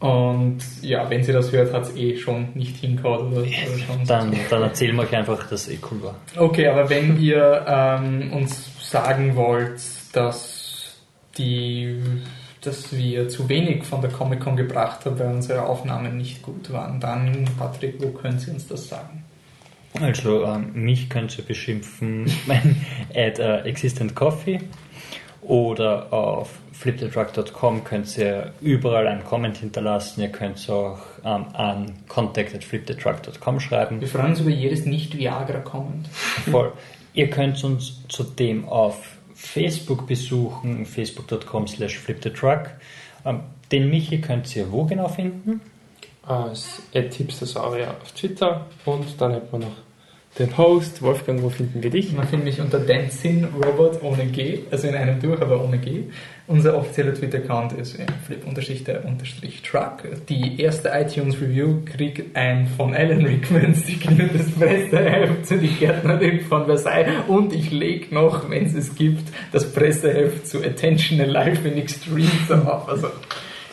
Und 0.00 0.58
ja, 0.80 1.08
wenn 1.10 1.22
sie 1.22 1.32
das 1.32 1.52
hört, 1.52 1.72
hat 1.74 1.84
es 1.84 1.96
eh 1.96 2.16
schon 2.16 2.48
nicht 2.54 2.76
hingehauen. 2.78 3.32
Oder, 3.32 3.42
oder 3.42 3.48
schon 3.78 4.06
Dann, 4.06 4.34
dann 4.48 4.62
erzählen 4.62 4.96
wir 4.96 5.02
euch 5.02 5.14
einfach, 5.14 5.48
dass 5.48 5.68
es 5.68 5.68
eh 5.68 5.78
cool 5.90 6.02
war. 6.02 6.14
Okay, 6.36 6.66
aber 6.68 6.88
wenn 6.88 7.20
ihr 7.20 7.64
ähm, 7.66 8.32
uns 8.32 8.70
sagen 8.90 9.36
wollt, 9.36 9.80
dass 10.12 10.59
die 11.40 12.20
dass 12.62 12.94
wir 12.94 13.28
zu 13.28 13.48
wenig 13.48 13.84
von 13.84 14.00
der 14.00 14.10
Comic-Con 14.10 14.56
gebracht 14.56 15.04
haben, 15.04 15.18
weil 15.18 15.28
unsere 15.28 15.62
Aufnahmen 15.62 16.16
nicht 16.16 16.42
gut 16.42 16.70
waren, 16.72 17.00
dann, 17.00 17.48
Patrick, 17.58 18.02
wo 18.02 18.10
können 18.10 18.38
Sie 18.38 18.50
uns 18.50 18.68
das 18.68 18.88
sagen? 18.88 19.24
Also, 20.00 20.44
ähm, 20.44 20.70
mich 20.74 21.08
könnt 21.08 21.36
ihr 21.38 21.44
beschimpfen 21.44 22.30
at 23.14 23.38
äh, 23.38 23.62
Existent 23.62 24.14
Coffee 24.14 24.60
oder 25.42 26.12
auf 26.12 26.50
flipthetruck.com 26.72 27.82
könnt 27.84 28.16
ihr 28.16 28.52
überall 28.60 29.06
einen 29.06 29.24
Comment 29.24 29.56
hinterlassen. 29.56 30.20
Ihr 30.20 30.28
könnt 30.28 30.68
auch 30.70 30.98
ähm, 31.24 31.46
an 31.54 31.92
contact 32.08 32.54
at 32.54 32.62
flipthetruck.com 32.62 33.58
schreiben. 33.58 34.00
Wir 34.00 34.08
freuen 34.08 34.30
uns 34.30 34.40
über 34.40 34.50
jedes 34.50 34.86
Nicht-Viagra-Comment. 34.86 36.08
Voll. 36.50 36.72
Ihr 37.12 37.28
könnt 37.28 37.62
uns 37.64 38.00
zudem 38.08 38.68
auf 38.68 39.18
Facebook 39.40 40.06
besuchen, 40.06 40.84
facebook.com 40.84 41.66
slash 41.66 41.98
flipthetruck. 41.98 42.70
Ähm, 43.24 43.40
den 43.72 43.88
Michi 43.88 44.20
könnt 44.20 44.54
ihr 44.54 44.70
wo 44.70 44.84
genau 44.84 45.08
finden? 45.08 45.60
Als 46.22 46.82
@hipstersaurier 46.92 47.96
auf 48.02 48.12
Twitter 48.12 48.66
und 48.84 49.20
dann 49.20 49.32
hat 49.32 49.50
man 49.50 49.62
noch 49.62 49.76
den 50.38 50.56
Host. 50.56 51.02
Wolfgang, 51.02 51.42
wo 51.42 51.50
finden 51.50 51.82
wir 51.82 51.90
dich? 51.90 52.12
Man 52.12 52.26
findet 52.26 52.46
mich 52.46 52.60
unter 52.60 52.78
Dancing 52.78 53.48
Robot 53.54 54.02
ohne 54.02 54.26
G, 54.26 54.60
also 54.70 54.86
in 54.86 54.94
einem 54.94 55.20
durch, 55.20 55.40
aber 55.40 55.62
ohne 55.62 55.78
G. 55.78 56.04
Unser 56.46 56.76
offizieller 56.76 57.14
Twitter-Account 57.14 57.74
ist 57.74 57.96
flip-der-truck. 58.26 60.26
Die 60.28 60.60
erste 60.60 60.88
iTunes-Review 60.88 61.82
kriegt 61.84 62.36
ein 62.36 62.66
von 62.66 62.94
Alan 62.94 63.24
Rickman 63.24 63.74
signiertes 63.74 64.50
Presseheft 64.52 65.46
zu 65.46 65.58
Die 65.58 65.68
Gärtnerin 65.68 66.40
von 66.40 66.66
Versailles 66.66 67.14
und 67.28 67.52
ich 67.52 67.70
lege 67.70 68.12
noch, 68.14 68.50
wenn 68.50 68.66
es 68.66 68.74
es 68.74 68.94
gibt, 68.94 69.28
das 69.52 69.72
Presseheft 69.72 70.46
zu 70.46 70.58
Attention 70.58 71.20
Alive 71.20 71.68
in 71.68 71.78
Extremes 71.78 72.50
auf. 72.50 72.88
Also 72.88 73.08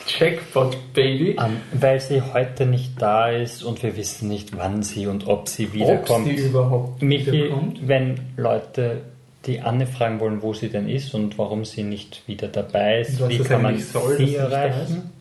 Jackpot, 0.07 0.77
Baby. 0.93 1.37
Ähm, 1.39 1.57
weil 1.73 1.99
sie 1.99 2.21
heute 2.21 2.65
nicht 2.65 3.01
da 3.01 3.29
ist 3.29 3.63
und 3.63 3.83
wir 3.83 3.95
wissen 3.97 4.27
nicht, 4.29 4.57
wann 4.57 4.83
sie 4.83 5.07
und 5.07 5.27
ob 5.27 5.47
sie 5.47 5.67
Ob 5.67 5.73
wiederkommt. 5.73 6.27
sie 6.27 6.35
überhaupt 6.35 7.01
Michi, 7.01 7.31
wiederkommt. 7.31 7.87
wenn 7.87 8.19
Leute 8.37 9.01
die 9.45 9.61
Anne 9.61 9.87
fragen 9.87 10.19
wollen, 10.19 10.41
wo 10.41 10.53
sie 10.53 10.69
denn 10.69 10.89
ist 10.89 11.13
und 11.13 11.37
warum 11.37 11.63
sie 11.65 11.83
nicht 11.83 12.23
wieder 12.27 12.47
dabei 12.47 13.01
ist, 13.01 13.27
wie 13.29 13.39
kann 13.39 13.61
man 13.61 13.77
soll, 13.79 14.17
sie 14.17 14.35
erreichen? 14.35 15.11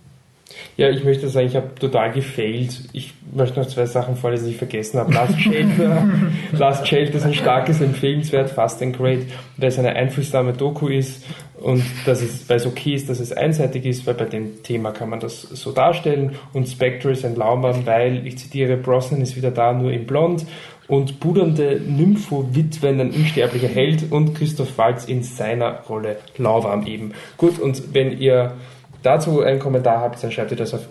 Ja, 0.76 0.88
ich 0.90 1.02
möchte 1.02 1.28
sagen, 1.28 1.46
ich 1.46 1.56
habe 1.56 1.74
total 1.74 2.12
gefailt. 2.12 2.82
Ich 2.92 3.14
möchte 3.34 3.58
noch 3.58 3.66
zwei 3.66 3.86
Sachen 3.86 4.14
vorlesen, 4.16 4.46
die 4.46 4.50
ich 4.52 4.56
vergessen 4.58 5.00
habe. 5.00 5.12
Last 5.12 5.40
Shelter. 5.40 6.08
Last 6.52 6.86
Shelter 6.86 7.14
ist 7.16 7.24
ein 7.24 7.34
starkes, 7.34 7.80
empfehlenswert, 7.80 8.50
fast 8.50 8.80
and 8.80 8.96
great, 8.96 9.26
weil 9.56 9.68
es 9.68 9.78
eine 9.78 9.94
einfühlsame 9.94 10.52
Doku 10.52 10.88
ist 10.88 11.24
und 11.60 11.82
dass 12.04 12.22
es, 12.22 12.48
weil 12.48 12.58
es 12.58 12.66
okay 12.66 12.94
ist, 12.94 13.08
dass 13.08 13.18
es 13.18 13.32
einseitig 13.32 13.86
ist, 13.86 14.06
weil 14.06 14.14
bei 14.14 14.26
dem 14.26 14.62
Thema 14.62 14.92
kann 14.92 15.08
man 15.08 15.20
das 15.20 15.42
so 15.42 15.72
darstellen. 15.72 16.36
Und 16.52 16.68
Spectre 16.68 17.12
ist 17.12 17.24
ein 17.24 17.34
Laumann, 17.34 17.86
weil, 17.86 18.26
ich 18.26 18.38
zitiere, 18.38 18.76
Brosnan 18.76 19.22
ist 19.22 19.36
wieder 19.36 19.50
da, 19.50 19.72
nur 19.72 19.90
in 19.90 20.06
Blond 20.06 20.46
und 20.88 21.18
pudernde 21.18 21.80
Nympho-Witwen, 21.80 23.00
ein 23.00 23.10
unsterblicher 23.10 23.68
Held 23.68 24.12
und 24.12 24.34
Christoph 24.34 24.76
Waltz 24.78 25.04
in 25.06 25.22
seiner 25.22 25.80
Rolle 25.88 26.18
Lauwarm 26.36 26.86
eben. 26.86 27.12
Gut, 27.36 27.58
und 27.58 27.94
wenn 27.94 28.18
ihr 28.18 28.54
dazu 29.02 29.40
einen 29.40 29.58
Kommentar 29.58 30.00
habt, 30.00 30.22
dann 30.22 30.30
schreibt 30.30 30.52
ihr 30.52 30.56
das 30.56 30.74
auf 30.74 30.86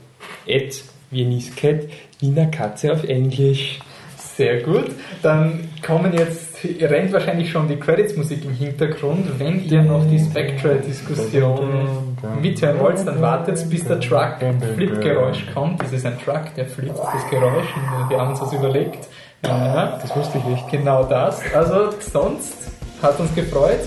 @vieniscat, 1.12 1.88
Wiener 2.20 2.48
Katze 2.48 2.92
auf 2.92 3.04
Englisch. 3.04 3.80
Sehr 4.18 4.62
gut. 4.64 4.92
Dann 5.22 5.70
kommen 5.86 6.12
jetzt, 6.14 6.55
rennt 6.82 7.12
wahrscheinlich 7.14 7.52
schon 7.52 7.68
die 7.68 7.78
Credits-Musik 7.78 8.46
im 8.46 8.52
Hintergrund. 8.54 9.28
Wenn 9.40 9.64
ihr 9.66 9.82
noch 9.82 10.06
die 10.10 10.20
Spectre-Diskussion 10.20 12.18
mithören 12.42 12.80
wollt, 12.80 13.06
dann 13.06 13.22
wartet 13.22 13.70
bis 13.70 13.84
der 13.86 14.00
Truck 14.00 14.36
Flip-Geräusch 14.76 15.46
kommt. 15.54 15.82
Das 15.82 15.92
ist 15.94 16.06
ein 16.06 16.18
Truck, 16.24 16.54
der 16.56 16.66
flippt 16.66 16.98
das 16.98 17.30
Geräusch. 17.30 17.74
Und 17.76 18.10
wir 18.10 18.20
haben 18.20 18.30
uns 18.32 18.40
das 18.40 18.54
überlegt. 18.54 19.08
Ja, 19.46 20.00
Das 20.02 20.16
wusste 20.16 20.38
ich 20.40 20.44
nicht. 20.46 20.70
genau 20.72 21.04
das. 21.04 21.42
Also 21.54 21.90
sonst 22.00 22.72
hat 23.02 23.20
uns 23.20 23.34
gefreut. 23.36 23.80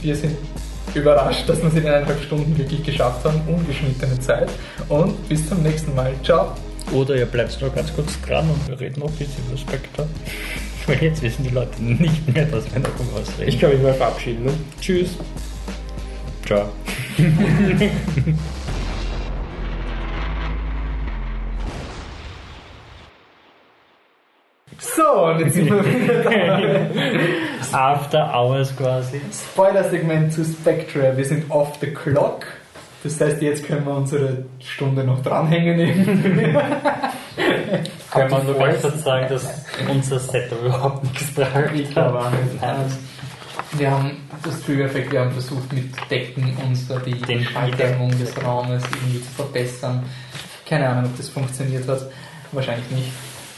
Wir 0.00 0.14
sind 0.14 0.36
überrascht, 0.94 1.48
dass 1.48 1.60
wir 1.62 1.68
es 1.68 1.74
in 1.74 1.86
eineinhalb 1.86 2.20
Stunden 2.22 2.56
wirklich 2.56 2.82
geschafft 2.84 3.24
haben. 3.24 3.40
Ungeschnittene 3.48 4.18
Zeit. 4.20 4.48
Und 4.88 5.28
bis 5.28 5.48
zum 5.48 5.62
nächsten 5.62 5.94
Mal. 5.94 6.12
Ciao. 6.22 6.52
Oder 6.92 7.16
ihr 7.16 7.26
bleibt 7.26 7.60
noch 7.60 7.74
ganz 7.74 7.94
kurz 7.94 8.20
dran 8.22 8.50
und 8.50 8.68
wir 8.68 8.80
reden 8.80 9.00
noch 9.00 9.08
ein 9.08 9.16
bisschen 9.16 9.44
über 9.48 9.56
Spectre. 9.56 10.08
Weil 10.86 11.02
jetzt 11.02 11.22
wissen 11.22 11.44
die 11.44 11.50
Leute 11.50 11.82
nicht 11.82 12.34
mehr, 12.34 12.50
was 12.50 12.72
wir 12.72 12.80
davon 12.80 13.06
ausreden. 13.14 13.48
Ich 13.48 13.60
kann 13.60 13.70
mich 13.70 13.82
mal 13.82 13.94
verabschieden. 13.94 14.44
Ne? 14.44 14.52
Tschüss. 14.80 15.16
Ciao. 16.46 16.68
So, 24.96 25.26
und 25.26 25.40
jetzt 25.40 25.54
sind 25.54 25.70
wir 25.70 25.84
wieder 25.84 26.22
da. 26.22 27.92
After 27.92 28.34
Hours 28.34 28.74
quasi. 28.76 29.20
Spoiler-Segment 29.32 30.32
zu 30.32 30.44
Spectre. 30.44 31.16
Wir 31.16 31.24
sind 31.24 31.50
off 31.50 31.76
the 31.80 31.88
clock. 31.88 32.46
Das 33.02 33.20
heißt, 33.20 33.40
jetzt 33.40 33.64
können 33.64 33.86
wir 33.86 33.94
unsere 33.94 34.44
Stunde 34.62 35.04
noch 35.04 35.22
dranhängen. 35.22 36.06
Kann 38.10 38.30
man 38.30 38.44
nur 38.44 38.54
ganz 38.56 38.82
kurz 38.82 39.02
sagen, 39.02 39.26
dass 39.28 39.46
unser 39.88 40.18
Set 40.18 40.52
überhaupt 40.52 41.04
nichts 41.04 41.34
tragen 41.34 41.78
Ich 41.78 41.90
glaube 41.90 42.18
auch 42.18 42.30
nicht. 42.30 42.62
Ähm, 42.62 43.78
Wir 43.78 43.90
haben 43.90 44.16
das 44.42 44.62
Trigger-Effekt, 44.62 45.12
wir 45.12 45.20
haben 45.20 45.32
versucht 45.32 45.72
mit 45.72 45.86
Decken 46.10 46.56
uns 46.66 46.88
da 46.88 46.98
die 46.98 47.18
Den 47.22 47.44
Schalldämmung 47.44 48.10
des 48.18 48.42
Raumes 48.44 48.82
irgendwie 48.84 49.22
zu 49.22 49.30
verbessern. 49.30 50.02
Keine 50.68 50.88
Ahnung, 50.88 51.06
ob 51.06 51.16
das 51.16 51.28
funktioniert 51.28 51.88
hat. 51.88 52.00
Wahrscheinlich 52.52 52.90
nicht. 52.90 53.12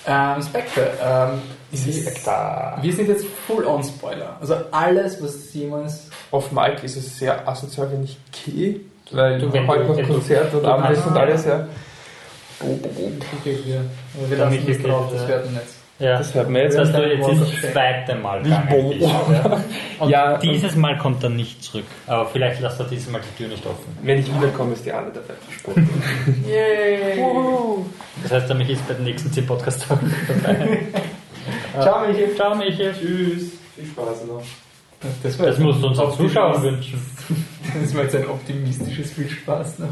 Ähm, 0.06 0.43
Spectre, 0.43 0.90
ähm, 1.02 1.40
wir, 1.70 2.82
wir 2.82 2.93
sind 2.93 3.09
jetzt 3.09 3.24
full 3.47 3.64
on 3.64 3.82
Spoiler. 3.82 4.36
Also 4.40 4.56
alles, 4.70 5.23
was 5.23 5.52
jemals 5.55 6.10
auf 6.31 6.52
Mike 6.52 6.85
ist 6.85 6.97
es 6.97 7.19
sehr 7.19 7.48
asozial, 7.48 7.90
wenn 7.93 8.05
ich 8.05 8.19
gehe, 8.44 8.81
weil 9.10 9.38
Du, 9.40 9.52
wenn 9.52 9.66
heute 9.66 9.82
du- 9.84 9.88
noch 9.88 9.96
du- 9.96 10.06
Konzert 10.06 10.54
und 10.54 10.62
du 10.62 10.68
Abend 10.68 10.90
ist 10.90 11.02
kannst- 11.02 11.06
und 11.08 11.16
alles, 11.18 11.44
ja. 11.46 11.66
Okay, 12.60 13.58
wir, 13.64 13.80
wir 14.28 14.36
lassen 14.38 14.54
ich 14.54 14.66
das 14.76 14.82
drauf, 14.84 15.10
das 15.12 15.22
ja. 15.22 15.28
werden 15.28 15.54
jetzt. 15.60 15.76
Ja. 15.98 16.18
Das 16.18 16.34
hört 16.34 16.48
man 16.50 16.62
jetzt. 16.62 16.76
das 16.78 16.88
of 16.88 16.94
Shame. 17.60 17.72
zweite 17.72 18.14
Mal 18.16 18.40
bist. 18.40 18.56
Ja. 19.00 19.58
Und 20.00 20.08
Ja, 20.10 20.36
dieses 20.38 20.74
Mal 20.74 20.98
kommt 20.98 21.22
er 21.22 21.28
nicht 21.30 21.62
zurück. 21.62 21.84
Aber 22.08 22.26
vielleicht 22.26 22.60
lässt 22.60 22.80
er 22.80 22.86
dieses 22.86 23.08
Mal 23.10 23.20
die 23.20 23.36
Tür 23.42 23.48
nicht 23.48 23.64
offen. 23.64 23.96
Wenn 24.02 24.18
ich 24.18 24.26
wiederkomme, 24.34 24.72
ist 24.72 24.84
die 24.84 24.90
Anne 24.92 25.12
dabei 25.12 25.34
versprochen. 25.48 25.88
Yay! 26.48 27.22
Das 28.24 28.32
heißt, 28.32 28.50
er 28.50 28.56
mich 28.56 28.70
ist 28.70 28.88
bei 28.88 28.94
den 28.94 29.04
nächsten 29.04 29.30
10 29.32 29.46
Podcast-Tagen 29.46 30.12
dabei. 30.42 30.78
Ciao, 31.80 32.06
Michi. 32.06 32.34
Ciao, 32.34 32.54
Michi. 32.56 32.90
Tschüss. 32.98 33.52
Viel 33.76 33.86
Spaß 33.86 34.24
noch. 34.26 34.42
Das, 35.22 35.36
Das 35.36 35.58
musst 35.58 35.82
du 35.82 35.88
unseren 35.88 36.06
optimistisch- 36.08 36.32
Zuschauern 36.34 36.62
wünschen. 36.62 37.06
Das 37.80 37.94
war 37.94 38.02
jetzt 38.02 38.16
ein 38.16 38.26
optimistisches 38.26 39.12
viel 39.12 39.28
Spaß 39.28 39.78
noch. 39.80 39.88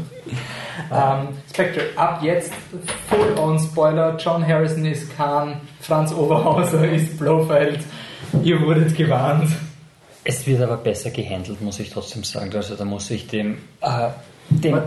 Ähm, 0.91 1.29
Spectre, 1.51 1.81
ab 1.95 2.21
jetzt 2.21 2.51
Full-on-Spoiler. 3.09 4.17
John 4.17 4.45
Harrison 4.45 4.85
ist 4.85 5.15
Khan, 5.15 5.61
Franz 5.79 6.13
Oberhauser 6.13 6.87
ist 6.89 7.17
Blofeld. 7.17 7.79
Ihr 8.43 8.61
wurdet 8.61 8.95
gewarnt. 8.95 9.49
Es 10.23 10.45
wird 10.45 10.61
aber 10.61 10.77
besser 10.77 11.09
gehandelt, 11.09 11.61
muss 11.61 11.79
ich 11.79 11.89
trotzdem 11.89 12.23
sagen. 12.23 12.51
Also 12.55 12.75
da 12.75 12.85
muss 12.85 13.09
ich 13.09 13.27
dem... 13.27 13.57
Äh, 13.81 14.09
dem 14.49 14.73
What? 14.75 14.83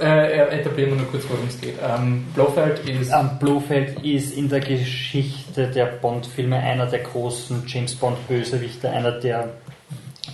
Äh, 0.00 0.58
etablieren 0.60 0.90
wir 0.90 0.96
nur 0.98 1.06
kurz, 1.10 1.24
worum 1.28 1.46
es 1.48 1.58
geht. 1.60 1.74
Ähm, 1.82 2.26
Blofeld 2.34 2.86
ist 2.88 3.10
ähm, 3.10 3.30
Blofeld 3.40 4.04
ist 4.04 4.36
in 4.36 4.48
der 4.48 4.60
Geschichte 4.60 5.68
der 5.68 5.86
Bond-Filme 5.86 6.56
einer 6.58 6.86
der 6.86 6.98
großen 7.00 7.64
James 7.66 7.94
Bond-Bösewichte, 7.94 8.90
einer 8.90 9.12
der 9.12 9.48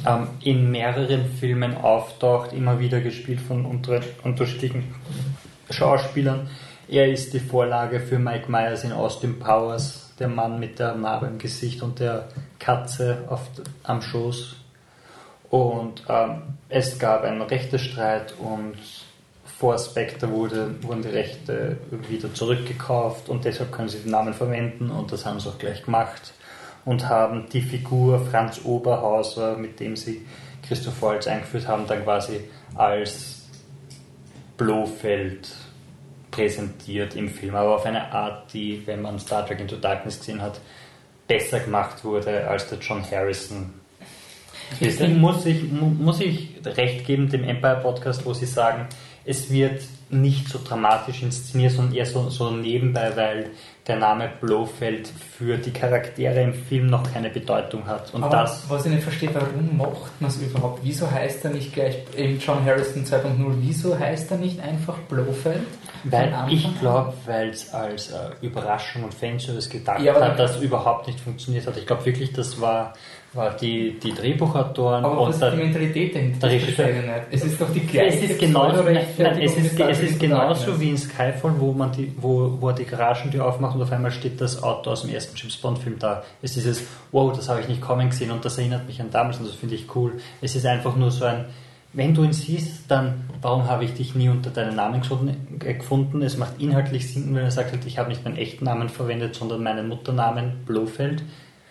ähm, 0.06 0.28
in 0.42 0.70
mehreren 0.70 1.26
Filmen 1.26 1.76
auftaucht, 1.76 2.52
immer 2.52 2.80
wieder 2.80 3.00
gespielt 3.00 3.40
von 3.40 3.64
unter, 3.64 4.00
unterschiedlichen 4.24 4.94
Schauspielern. 5.70 6.48
Er 6.88 7.10
ist 7.10 7.32
die 7.32 7.40
Vorlage 7.40 8.00
für 8.00 8.18
Mike 8.18 8.50
Myers 8.50 8.84
in 8.84 8.92
Austin 8.92 9.38
Powers, 9.38 10.12
der 10.18 10.28
Mann 10.28 10.58
mit 10.58 10.78
der 10.78 10.94
Narbe 10.94 11.26
im 11.26 11.38
Gesicht 11.38 11.82
und 11.82 12.00
der 12.00 12.28
Katze 12.58 13.24
auf, 13.28 13.48
am 13.82 14.02
Schoß. 14.02 14.56
Und 15.48 16.02
ähm, 16.08 16.42
es 16.68 16.98
gab 16.98 17.24
einen 17.24 17.42
Rechtestreit 17.42 18.34
und 18.38 18.76
vor 19.44 19.78
Spectre 19.78 20.30
wurde, 20.30 20.74
wurden 20.82 21.02
die 21.02 21.08
Rechte 21.08 21.76
wieder 22.08 22.34
zurückgekauft 22.34 23.28
und 23.28 23.44
deshalb 23.44 23.70
können 23.70 23.88
sie 23.88 23.98
den 23.98 24.10
Namen 24.10 24.34
verwenden 24.34 24.90
und 24.90 25.12
das 25.12 25.24
haben 25.24 25.38
sie 25.38 25.48
auch 25.48 25.58
gleich 25.58 25.84
gemacht 25.84 26.32
und 26.84 27.08
haben 27.08 27.46
die 27.52 27.60
Figur 27.62 28.18
Franz 28.26 28.60
Oberhauser, 28.64 29.56
mit 29.56 29.78
dem 29.80 29.96
sie 29.96 30.26
Christoph 30.66 31.00
Waltz 31.02 31.26
eingeführt 31.26 31.66
haben, 31.68 31.86
dann 31.86 32.02
quasi 32.04 32.40
als 32.74 33.42
Blofeld 34.56 35.48
präsentiert 36.30 37.14
im 37.14 37.28
Film, 37.28 37.54
aber 37.54 37.76
auf 37.76 37.84
eine 37.84 38.10
Art, 38.12 38.52
die, 38.54 38.82
wenn 38.86 39.02
man 39.02 39.18
Star 39.18 39.46
Trek 39.46 39.60
Into 39.60 39.76
Darkness 39.76 40.18
gesehen 40.18 40.40
hat, 40.40 40.60
besser 41.26 41.60
gemacht 41.60 42.04
wurde 42.04 42.46
als 42.48 42.68
der 42.68 42.78
John 42.78 43.02
Harrison. 43.10 43.72
Deswegen 44.80 45.20
muss 45.20 45.44
ich, 45.44 45.62
mu- 45.70 45.90
muss 45.90 46.20
ich 46.20 46.54
recht 46.64 47.04
geben 47.06 47.28
dem 47.28 47.44
Empire 47.44 47.80
Podcast, 47.82 48.24
wo 48.24 48.32
sie 48.32 48.46
sagen, 48.46 48.86
es 49.24 49.50
wird 49.50 49.82
nicht 50.12 50.48
so 50.48 50.60
dramatisch 50.62 51.22
inszeniert, 51.22 51.72
sondern 51.72 51.94
eher 51.94 52.06
so, 52.06 52.28
so 52.28 52.50
nebenbei, 52.50 53.12
weil 53.16 53.50
der 53.86 53.96
Name 53.96 54.30
Blofeld 54.40 55.08
für 55.08 55.56
die 55.58 55.72
Charaktere 55.72 56.42
im 56.42 56.54
Film 56.54 56.86
noch 56.86 57.02
keine 57.12 57.30
Bedeutung 57.30 57.84
hat. 57.86 58.14
Und 58.14 58.22
Aber 58.22 58.36
das 58.36 58.64
was 58.68 58.84
ich 58.86 58.92
nicht 58.92 59.02
verstehe, 59.02 59.30
warum 59.34 59.76
macht 59.76 60.20
man 60.20 60.30
es 60.30 60.36
überhaupt? 60.36 60.80
Wieso 60.84 61.10
heißt 61.10 61.44
er 61.46 61.50
nicht 61.52 61.72
gleich 61.72 61.96
in 62.16 62.38
John 62.38 62.64
Harrison 62.64 63.04
2.0? 63.04 63.54
Wieso 63.60 63.98
heißt 63.98 64.30
er 64.30 64.36
nicht 64.36 64.60
einfach 64.60 64.96
Blofeld? 65.08 65.62
Weil 66.04 66.32
ich 66.50 66.68
glaube, 66.78 67.14
weil 67.26 67.48
es 67.50 67.72
als 67.74 68.10
äh, 68.10 68.16
Überraschung 68.40 69.04
und 69.04 69.14
Fanservice 69.14 69.68
gedacht 69.68 70.00
Ja, 70.02 70.14
hat, 70.14 70.20
dann- 70.22 70.36
das 70.36 70.60
überhaupt 70.60 71.06
nicht 71.08 71.18
funktioniert 71.20 71.66
hat. 71.66 71.76
Ich 71.76 71.86
glaube 71.86 72.04
wirklich, 72.04 72.32
das 72.32 72.60
war 72.60 72.92
die, 73.60 73.98
die 73.98 74.12
Drehbuchautoren 74.12 75.04
Aber 75.04 75.22
und 75.22 75.40
der, 75.40 75.52
die 75.52 75.56
Mentalität 75.56 76.14
dahinter? 76.14 76.48
der 76.48 76.60
Regisseur-. 76.60 76.86
Es 77.30 77.44
ist 77.44 77.58
doch 77.58 77.72
die 77.72 77.80
gleiche 77.80 78.24
es 78.24 78.30
ist 78.30 78.38
genauso, 78.38 78.82
nein, 78.82 79.06
nein, 79.16 79.40
es 79.40 79.56
ist, 79.56 79.80
es 79.80 80.00
ist 80.00 80.20
genauso 80.20 80.78
wie 80.78 80.90
in 80.90 80.98
Skyfall, 80.98 81.54
wo 81.58 81.72
man 81.72 81.92
die, 81.92 82.12
wo, 82.18 82.58
wo 82.60 82.68
er 82.68 82.74
die 82.74 82.84
Garagentür 82.84 83.46
aufmacht 83.46 83.74
und 83.74 83.82
auf 83.82 83.90
einmal 83.90 84.10
steht 84.10 84.38
das 84.40 84.62
Auto 84.62 84.90
aus 84.90 85.02
dem 85.02 85.14
ersten 85.14 85.34
James 85.34 85.56
Bond 85.56 85.78
Film 85.78 85.98
da. 85.98 86.22
Es 86.42 86.50
ist 86.50 86.66
dieses, 86.66 86.84
wow, 87.10 87.34
das 87.34 87.48
habe 87.48 87.60
ich 87.60 87.68
nicht 87.68 87.80
kommen 87.80 88.10
gesehen 88.10 88.30
und 88.30 88.44
das 88.44 88.58
erinnert 88.58 88.86
mich 88.86 89.00
an 89.00 89.10
damals 89.10 89.38
und 89.38 89.48
das 89.48 89.54
finde 89.54 89.76
ich 89.76 89.86
cool. 89.96 90.12
Es 90.42 90.54
ist 90.54 90.66
einfach 90.66 90.94
nur 90.94 91.10
so 91.10 91.24
ein, 91.24 91.46
wenn 91.94 92.14
du 92.14 92.24
ihn 92.24 92.34
siehst, 92.34 92.90
dann 92.90 93.24
warum 93.40 93.66
habe 93.66 93.84
ich 93.84 93.94
dich 93.94 94.14
nie 94.14 94.28
unter 94.28 94.50
deinem 94.50 94.76
Namen 94.76 95.00
gefunden? 95.00 96.22
äh? 96.22 96.24
Es 96.26 96.36
macht 96.36 96.60
inhaltlich 96.60 97.10
Sinn, 97.12 97.34
wenn 97.34 97.44
er 97.44 97.50
sagt, 97.50 97.72
halt, 97.72 97.86
ich 97.86 97.98
habe 97.98 98.10
nicht 98.10 98.24
meinen 98.24 98.36
echten 98.36 98.66
Namen 98.66 98.90
verwendet, 98.90 99.34
sondern 99.34 99.62
meinen 99.62 99.88
Mutternamen 99.88 100.64
Blofeld. 100.66 101.22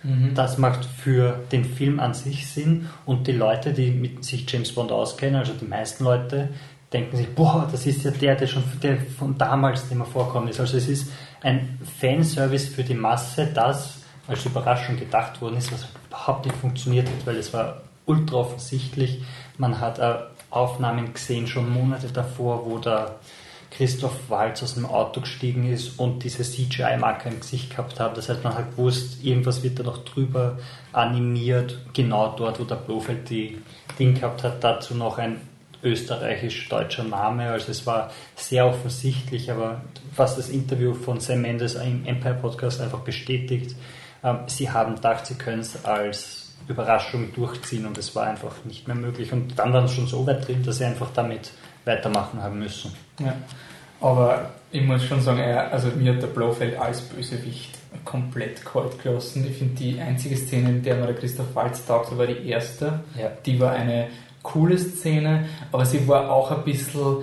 Mhm. 0.03 0.33
Das 0.33 0.57
macht 0.57 0.85
für 0.85 1.39
den 1.51 1.65
Film 1.65 1.99
an 1.99 2.13
sich 2.13 2.47
Sinn 2.47 2.89
und 3.05 3.27
die 3.27 3.33
Leute, 3.33 3.73
die 3.73 3.91
mit 3.91 4.23
sich 4.23 4.49
James 4.49 4.73
Bond 4.73 4.91
auskennen, 4.91 5.35
also 5.35 5.53
die 5.53 5.65
meisten 5.65 6.03
Leute, 6.03 6.49
denken 6.91 7.15
sich, 7.15 7.33
boah, 7.33 7.67
das 7.71 7.85
ist 7.85 8.03
ja 8.03 8.11
der, 8.11 8.35
der 8.35 8.47
schon 8.47 8.63
der 8.81 8.97
von 8.99 9.37
damals 9.37 9.83
nicht 9.83 9.95
mehr 9.95 10.05
vorkommen 10.05 10.49
ist. 10.49 10.59
Also 10.59 10.77
es 10.77 10.87
ist 10.87 11.11
ein 11.41 11.79
Fanservice 11.99 12.67
für 12.67 12.83
die 12.83 12.95
Masse, 12.95 13.49
das 13.53 13.99
als 14.27 14.45
Überraschung 14.45 14.97
gedacht 14.97 15.41
worden 15.41 15.57
ist, 15.57 15.71
was 15.71 15.87
überhaupt 16.07 16.45
nicht 16.45 16.57
funktioniert 16.57 17.07
hat, 17.07 17.25
weil 17.25 17.37
es 17.37 17.53
war 17.53 17.81
ultra 18.05 18.37
offensichtlich. 18.37 19.23
Man 19.57 19.79
hat 19.79 19.99
äh, 19.99 20.15
Aufnahmen 20.49 21.13
gesehen, 21.13 21.47
schon 21.47 21.71
Monate 21.71 22.07
davor, 22.07 22.65
wo 22.65 22.77
der 22.77 23.15
Christoph 23.71 24.29
Waltz 24.29 24.61
aus 24.61 24.75
dem 24.75 24.85
Auto 24.85 25.21
gestiegen 25.21 25.71
ist 25.71 25.97
und 25.97 26.23
diese 26.23 26.43
CGI-Marke 26.43 27.29
im 27.29 27.39
Gesicht 27.39 27.71
gehabt 27.71 27.99
hat. 27.99 28.17
Das 28.17 28.29
heißt, 28.29 28.43
man 28.43 28.53
hat 28.53 28.71
gewusst, 28.71 29.23
irgendwas 29.23 29.63
wird 29.63 29.79
da 29.79 29.83
noch 29.83 30.03
drüber 30.03 30.59
animiert, 30.91 31.79
genau 31.93 32.35
dort, 32.37 32.59
wo 32.59 32.65
der 32.65 32.75
Blofeld 32.75 33.29
die 33.29 33.59
Ding 33.97 34.13
gehabt 34.13 34.43
hat. 34.43 34.63
Dazu 34.63 34.93
noch 34.93 35.17
ein 35.17 35.37
österreichisch-deutscher 35.83 37.05
Name. 37.05 37.49
Also 37.49 37.71
es 37.71 37.87
war 37.87 38.11
sehr 38.35 38.67
offensichtlich, 38.67 39.49
aber 39.49 39.81
was 40.15 40.35
das 40.35 40.49
Interview 40.49 40.93
von 40.93 41.19
Sam 41.21 41.41
Mendes 41.41 41.75
im 41.75 42.05
Empire 42.05 42.35
Podcast 42.35 42.81
einfach 42.81 42.99
bestätigt, 42.99 43.75
ähm, 44.23 44.39
sie 44.47 44.69
haben 44.69 44.95
gedacht, 44.95 45.25
sie 45.25 45.35
können 45.35 45.61
es 45.61 45.85
als 45.85 46.53
Überraschung 46.67 47.33
durchziehen 47.33 47.85
und 47.85 47.97
es 47.97 48.15
war 48.15 48.27
einfach 48.27 48.63
nicht 48.65 48.87
mehr 48.87 48.97
möglich. 48.97 49.31
Und 49.31 49.57
dann 49.57 49.73
waren 49.73 49.87
sie 49.87 49.95
schon 49.95 50.07
so 50.07 50.27
weit 50.27 50.47
drin, 50.47 50.61
dass 50.63 50.77
sie 50.77 50.85
einfach 50.85 51.09
damit 51.13 51.51
weitermachen 51.85 52.41
haben 52.41 52.59
müssen. 52.59 52.91
Ja. 53.19 53.35
Aber 53.99 54.51
ich 54.71 54.83
muss 54.83 55.03
schon 55.03 55.21
sagen, 55.21 55.39
er, 55.39 55.71
also 55.71 55.89
mir 55.89 56.13
hat 56.13 56.21
der 56.21 56.27
Blofeld 56.27 56.77
als 56.79 57.01
Bösewicht 57.01 57.77
komplett 58.05 58.65
kalt 58.65 59.01
gelassen. 59.01 59.45
Ich 59.47 59.57
finde, 59.57 59.75
die 59.75 59.99
einzige 59.99 60.35
Szene, 60.35 60.69
in 60.69 60.83
der 60.83 60.95
mir 60.95 61.07
der 61.07 61.15
Christoph 61.15 61.53
Waltz 61.53 61.85
taugt, 61.85 62.17
war 62.17 62.25
die 62.25 62.47
erste. 62.47 63.01
Ja. 63.19 63.31
Die 63.45 63.59
war 63.59 63.73
eine 63.73 64.07
coole 64.41 64.77
Szene, 64.77 65.45
aber 65.71 65.85
sie 65.85 66.07
war 66.07 66.31
auch 66.31 66.51
ein 66.51 66.63
bisschen 66.63 67.17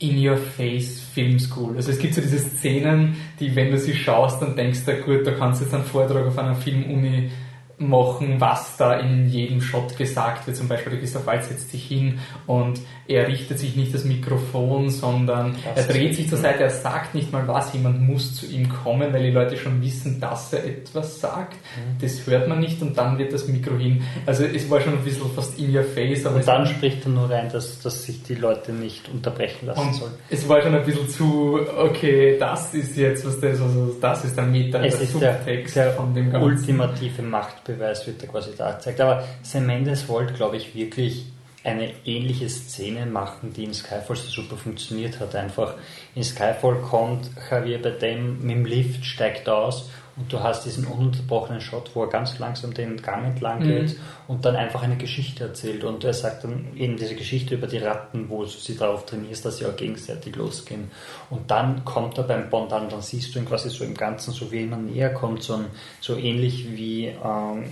in 0.00 0.26
your 0.26 0.36
face 0.36 1.00
Film 1.00 1.38
School. 1.38 1.76
Also 1.76 1.90
es 1.90 1.98
gibt 1.98 2.14
so 2.14 2.20
diese 2.20 2.38
Szenen, 2.38 3.16
die, 3.40 3.54
wenn 3.54 3.70
du 3.70 3.78
sie 3.78 3.94
schaust, 3.94 4.40
dann 4.40 4.56
denkst 4.56 4.84
du, 4.86 4.94
gut, 5.02 5.26
da 5.26 5.32
kannst 5.32 5.60
du 5.60 5.64
jetzt 5.64 5.74
einen 5.74 5.84
Vortrag 5.84 6.26
auf 6.26 6.38
einer 6.38 6.54
Filmuni 6.54 7.30
machen, 7.78 8.40
was 8.40 8.76
da 8.76 8.94
in 8.98 9.28
jedem 9.28 9.60
Shot 9.60 9.96
gesagt 9.96 10.46
wird. 10.46 10.56
Zum 10.56 10.68
Beispiel 10.68 10.90
der 10.90 11.00
Christoph 11.00 11.26
Waltz 11.26 11.48
setzt 11.48 11.70
sich 11.70 11.84
hin 11.86 12.18
und 12.46 12.80
er 13.06 13.26
richtet 13.28 13.58
sich 13.58 13.76
nicht 13.76 13.94
das 13.94 14.04
Mikrofon, 14.04 14.90
sondern 14.90 15.54
Das 15.74 15.86
er 15.86 15.92
dreht 15.94 16.14
sich 16.16 16.28
zur 16.28 16.38
Seite, 16.38 16.64
er 16.64 16.70
sagt 16.70 17.14
nicht 17.14 17.32
mal 17.32 17.46
was, 17.48 17.72
jemand 17.72 18.00
muss 18.00 18.34
zu 18.34 18.46
ihm 18.46 18.68
kommen, 18.68 19.12
weil 19.12 19.22
die 19.22 19.30
Leute 19.30 19.56
schon 19.56 19.80
wissen, 19.80 20.20
dass 20.20 20.52
er 20.52 20.64
etwas 20.66 21.20
sagt. 21.20 21.54
Mhm. 21.54 22.00
Das 22.02 22.26
hört 22.26 22.48
man 22.48 22.60
nicht 22.60 22.82
und 22.82 22.98
dann 22.98 23.16
wird 23.16 23.32
das 23.32 23.48
Mikro 23.48 23.76
hin. 23.76 24.02
Also 24.26 24.44
es 24.44 24.68
war 24.68 24.80
schon 24.80 24.92
ein 24.94 25.04
bisschen 25.04 25.30
fast 25.34 25.58
in 25.58 25.74
your 25.74 25.84
face, 25.84 26.26
aber 26.26 26.36
Und 26.36 26.48
dann 26.48 26.66
spricht 26.66 27.04
er 27.06 27.10
nur 27.10 27.30
rein, 27.30 27.48
dass, 27.50 27.80
dass 27.80 28.04
sich 28.04 28.22
die 28.24 28.34
Leute 28.34 28.72
nicht 28.72 29.08
unterbrechen 29.08 29.66
lassen 29.66 29.92
sollen. 29.94 30.12
es 30.28 30.46
war 30.48 30.60
schon 30.62 30.74
ein 30.74 30.84
bisschen 30.84 31.08
zu, 31.08 31.60
okay, 31.78 32.36
das 32.38 32.74
ist 32.74 32.96
jetzt 32.96 33.24
was 33.26 33.40
das, 33.40 33.60
also 33.60 33.96
das 34.00 34.24
ist 34.24 34.36
der 34.36 34.44
Meta, 34.44 34.82
Es 34.84 34.98
der 34.98 35.06
Subtext 35.06 35.76
der 35.76 35.92
von 35.92 36.14
dem 36.14 36.30
Ganzen. 36.30 36.46
ultimative 36.46 37.22
Machtbeweis, 37.68 38.06
wird 38.06 38.22
da 38.22 38.26
quasi 38.26 38.50
da 38.56 38.72
gezeigt. 38.72 39.00
Aber 39.00 39.24
Sam 39.42 39.66
Mendes 39.66 40.08
wollte, 40.08 40.34
glaube 40.34 40.56
ich, 40.56 40.74
wirklich 40.74 41.26
eine 41.64 41.92
ähnliche 42.04 42.48
Szene 42.48 43.04
machen, 43.06 43.52
die 43.52 43.64
in 43.64 43.74
Skyfall 43.74 44.16
so 44.16 44.28
super 44.28 44.56
funktioniert 44.56 45.20
hat. 45.20 45.34
Einfach 45.34 45.74
in 46.14 46.22
Skyfall 46.22 46.76
kommt 46.76 47.30
Javier 47.50 47.82
Bardem 47.82 48.40
mit 48.40 48.56
dem 48.56 48.64
Lift, 48.64 49.04
steigt 49.04 49.48
aus 49.48 49.90
und 50.18 50.32
du 50.32 50.40
hast 50.40 50.64
diesen 50.64 50.84
ununterbrochenen 50.86 51.60
Shot, 51.60 51.90
wo 51.94 52.02
er 52.02 52.08
ganz 52.08 52.38
langsam 52.38 52.74
den 52.74 53.00
Gang 53.00 53.24
entlang 53.24 53.60
Mhm. 53.60 53.64
geht 53.64 53.96
und 54.26 54.44
dann 54.44 54.56
einfach 54.56 54.82
eine 54.82 54.96
Geschichte 54.96 55.44
erzählt. 55.44 55.84
Und 55.84 56.04
er 56.04 56.12
sagt 56.12 56.44
dann 56.44 56.76
eben 56.76 56.96
diese 56.96 57.14
Geschichte 57.14 57.54
über 57.54 57.66
die 57.66 57.78
Ratten, 57.78 58.28
wo 58.28 58.42
du 58.42 58.48
sie 58.48 58.76
darauf 58.76 59.06
trainierst, 59.06 59.44
dass 59.44 59.58
sie 59.58 59.66
auch 59.66 59.76
gegenseitig 59.76 60.34
losgehen. 60.36 60.90
Und 61.30 61.50
dann 61.50 61.84
kommt 61.84 62.18
er 62.18 62.24
beim 62.24 62.50
Bond 62.50 62.72
an, 62.72 62.88
dann 62.88 63.02
siehst 63.02 63.34
du 63.34 63.38
ihn 63.38 63.46
quasi 63.46 63.70
so 63.70 63.84
im 63.84 63.94
Ganzen, 63.94 64.32
so 64.32 64.50
wie 64.50 64.58
er 64.58 64.64
immer 64.64 64.76
näher 64.76 65.10
kommt, 65.14 65.42
so, 65.42 65.54
ein, 65.54 65.66
so 66.00 66.16
ähnlich 66.16 66.76
wie 66.76 67.06
ähm, 67.06 67.64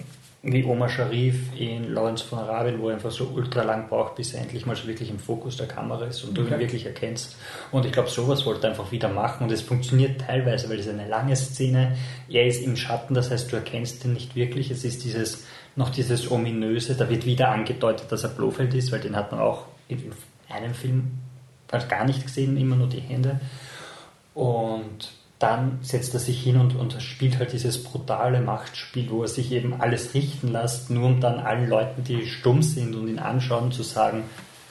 wie 0.53 0.65
Omar 0.65 0.89
Sharif 0.89 1.55
in 1.59 1.93
Lawrence 1.93 2.25
von 2.25 2.39
Arabien, 2.39 2.81
wo 2.81 2.89
er 2.89 2.95
einfach 2.95 3.11
so 3.11 3.25
ultra 3.35 3.63
lang 3.63 3.89
braucht, 3.89 4.15
bis 4.15 4.33
er 4.35 4.43
endlich 4.43 4.65
mal 4.65 4.77
so 4.77 4.87
wirklich 4.87 5.11
im 5.11 5.19
Fokus 5.19 5.57
der 5.57 5.67
Kamera 5.67 6.05
ist 6.05 6.23
und 6.25 6.39
okay. 6.39 6.49
du 6.49 6.55
ihn 6.55 6.61
wirklich 6.61 6.87
erkennst. 6.87 7.37
Und 7.73 7.85
ich 7.85 7.93
glaube, 7.93 8.09
sowas 8.09 8.47
wollte 8.47 8.67
er 8.67 8.71
einfach 8.71 8.93
wieder 8.93 9.09
machen 9.09 9.45
und 9.45 9.53
es 9.53 9.63
funktioniert 9.63 10.21
teilweise, 10.21 10.69
weil 10.69 10.79
es 10.79 10.89
eine 10.89 11.09
lange 11.09 11.35
Szene, 11.35 11.97
er 12.29 12.47
ist 12.47 12.63
im 12.63 12.77
Schatten, 12.77 13.15
das 13.15 13.31
heißt, 13.31 13.51
du 13.51 13.57
erkennst 13.57 14.05
ihn 14.05 14.13
nicht 14.13 14.37
wirklich. 14.37 14.71
Es 14.71 14.85
ist 14.85 15.05
dieses, 15.05 15.45
noch 15.75 15.91
dieses 15.91 16.31
ominöse, 16.31 16.95
da 16.95 17.09
wird 17.11 17.27
wieder 17.27 17.51
angedeutet, 17.51 18.11
dass 18.13 18.23
er 18.23 18.31
Blofeld 18.31 18.73
ist, 18.75 18.93
weil 18.93 19.01
den 19.01 19.17
hat 19.17 19.33
man 19.33 19.41
auch 19.41 19.67
in 19.89 20.13
einem 20.49 20.75
Film 20.75 21.13
gar 21.69 22.05
nicht 22.05 22.23
gesehen, 22.23 22.57
immer 22.57 22.77
nur 22.77 22.89
die 22.89 23.01
Hände. 23.01 23.41
Und 24.35 25.11
dann 25.39 25.79
setzt 25.83 26.15
er 26.15 26.21
sich 26.21 26.43
hin 26.43 26.57
und, 26.57 26.75
und 26.77 27.01
spielt 27.03 27.39
halt 27.39 27.53
dieses 27.53 27.83
brutale 27.83 28.41
Machtspiel, 28.41 29.11
wo 29.11 29.23
er 29.23 29.29
sich 29.29 29.53
eben 29.53 29.75
alles 29.75 30.15
richten 30.15 30.49
lässt, 30.49 30.91
nur 30.91 31.07
um 31.07 31.21
dann 31.21 31.41
allen 31.41 31.69
Leuten, 31.69 32.05
die 32.05 32.27
stumm 32.27 32.63
sind 32.63 32.95
und 32.95 33.09
ihn 33.09 33.19
anschauen, 33.19 33.71
zu 33.71 33.83
sagen, 33.83 34.25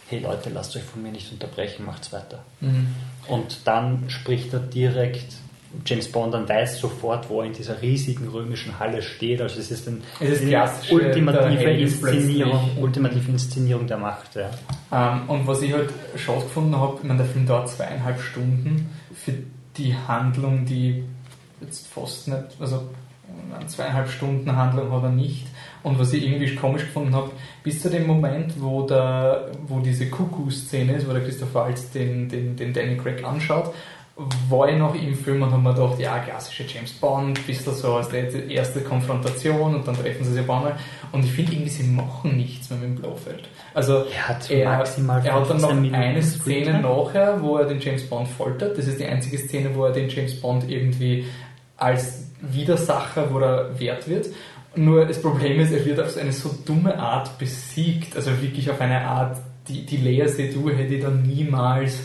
hey 0.09 0.19
Leute, 0.19 0.49
lasst 0.49 0.75
euch 0.75 0.83
von 0.83 1.03
mir 1.03 1.11
nicht 1.11 1.31
unterbrechen, 1.31 1.85
macht's 1.85 2.11
weiter. 2.11 2.43
Mhm. 2.61 2.87
Und 3.27 3.59
dann 3.65 4.05
spricht 4.09 4.53
er 4.53 4.59
direkt, 4.59 5.33
James 5.85 6.11
Bond 6.11 6.33
dann 6.33 6.47
weiß 6.47 6.79
sofort, 6.79 7.29
wo 7.29 7.41
er 7.41 7.47
in 7.47 7.53
dieser 7.53 7.81
riesigen 7.81 8.27
römischen 8.29 8.79
Halle 8.79 9.01
steht. 9.01 9.41
Also 9.41 9.59
es 9.59 9.71
ist, 9.71 9.87
ein, 9.87 10.01
es 10.19 10.41
ist 10.41 10.53
eine 10.53 10.69
ultimative 10.89 11.71
Inszenierung, 11.71 12.77
ultimative 12.79 13.31
Inszenierung 13.31 13.85
der 13.85 13.97
Macht. 13.97 14.35
Ja. 14.35 14.49
Ähm, 14.91 15.29
und 15.29 15.45
was 15.45 15.61
ich 15.61 15.73
halt 15.73 15.89
schade 16.15 16.41
gefunden 16.41 16.75
habe, 16.75 16.97
ich 17.01 17.03
meine, 17.03 17.19
der 17.19 17.27
Film 17.27 17.45
dauert 17.45 17.69
zweieinhalb 17.69 18.21
Stunden. 18.21 18.89
Für 19.13 19.33
die 19.77 19.95
Handlung, 19.95 20.65
die 20.65 21.03
jetzt 21.61 21.87
fast 21.87 22.27
nicht, 22.27 22.43
also 22.59 22.89
eine 23.55 23.67
zweieinhalb 23.67 24.09
Stunden 24.09 24.55
Handlung 24.55 24.91
hat 24.91 25.03
er 25.03 25.09
nicht. 25.09 25.47
Und 25.83 25.99
was 25.99 26.13
ich 26.13 26.23
irgendwie 26.23 26.53
komisch 26.55 26.83
gefunden 26.83 27.15
habe, 27.15 27.31
bis 27.63 27.81
zu 27.81 27.89
dem 27.89 28.07
Moment, 28.07 28.53
wo, 28.61 28.83
der, 28.83 29.51
wo 29.67 29.79
diese 29.79 30.09
Kuckuck-Szene 30.09 30.93
ist, 30.93 31.07
wo 31.07 31.13
der 31.13 31.23
Christoph 31.23 31.53
Waltz 31.53 31.91
den, 31.91 32.29
den, 32.29 32.55
den 32.55 32.73
Danny 32.73 32.97
Craig 32.97 33.23
anschaut, 33.23 33.73
war 34.49 34.69
ich 34.69 34.77
noch 34.77 34.95
im 34.95 35.13
Film 35.13 35.41
und 35.41 35.51
habe 35.51 35.61
mir 35.61 35.73
gedacht, 35.73 35.99
ja, 35.99 36.19
klassische 36.19 36.63
James 36.63 36.93
Bond, 36.93 37.45
bist 37.45 37.67
du 37.67 37.71
so 37.71 37.95
als 37.95 38.13
erste 38.13 38.79
Konfrontation 38.79 39.75
und 39.75 39.85
dann 39.85 39.95
treffen 39.95 40.23
sie 40.23 40.31
sich 40.31 40.39
ein 40.39 40.47
paar 40.47 40.61
Mal. 40.61 40.75
Und 41.11 41.25
ich 41.25 41.31
finde 41.33 41.51
irgendwie, 41.51 41.69
sie 41.69 41.83
machen 41.83 42.37
nichts 42.37 42.69
mehr 42.69 42.79
mit 42.79 42.89
dem 42.89 42.95
Blofeld. 42.95 43.49
Also, 43.73 44.05
er 44.05 44.29
hat, 44.29 44.49
er, 44.49 44.71
er 44.71 44.77
hat 44.77 45.49
dann 45.49 45.61
noch 45.61 45.69
eine 45.69 46.23
Szene 46.23 46.79
nachher, 46.79 47.41
wo 47.41 47.57
er 47.57 47.65
den 47.65 47.79
James 47.81 48.07
Bond 48.07 48.29
foltert. 48.29 48.77
Das 48.77 48.87
ist 48.87 49.01
die 49.01 49.05
einzige 49.05 49.37
Szene, 49.37 49.75
wo 49.75 49.83
er 49.85 49.91
den 49.91 50.07
James 50.07 50.39
Bond 50.39 50.69
irgendwie 50.69 51.25
als 51.75 52.29
Widersacher, 52.39 53.33
wo 53.33 53.39
er 53.39 53.77
wert 53.77 54.07
wird. 54.07 54.27
Nur 54.75 55.05
das 55.05 55.21
Problem 55.21 55.59
ist, 55.59 55.73
er 55.73 55.85
wird 55.85 55.99
auf 55.99 56.15
eine 56.17 56.31
so 56.31 56.55
dumme 56.65 56.97
Art 56.97 57.37
besiegt. 57.37 58.15
Also 58.15 58.41
wirklich 58.41 58.69
auf 58.71 58.79
eine 58.79 59.01
Art, 59.01 59.37
die, 59.67 59.85
die 59.85 59.97
Lea 59.97 60.27
Seydoux 60.27 60.69
hätte 60.69 60.99
dann 60.99 61.23
niemals 61.23 61.99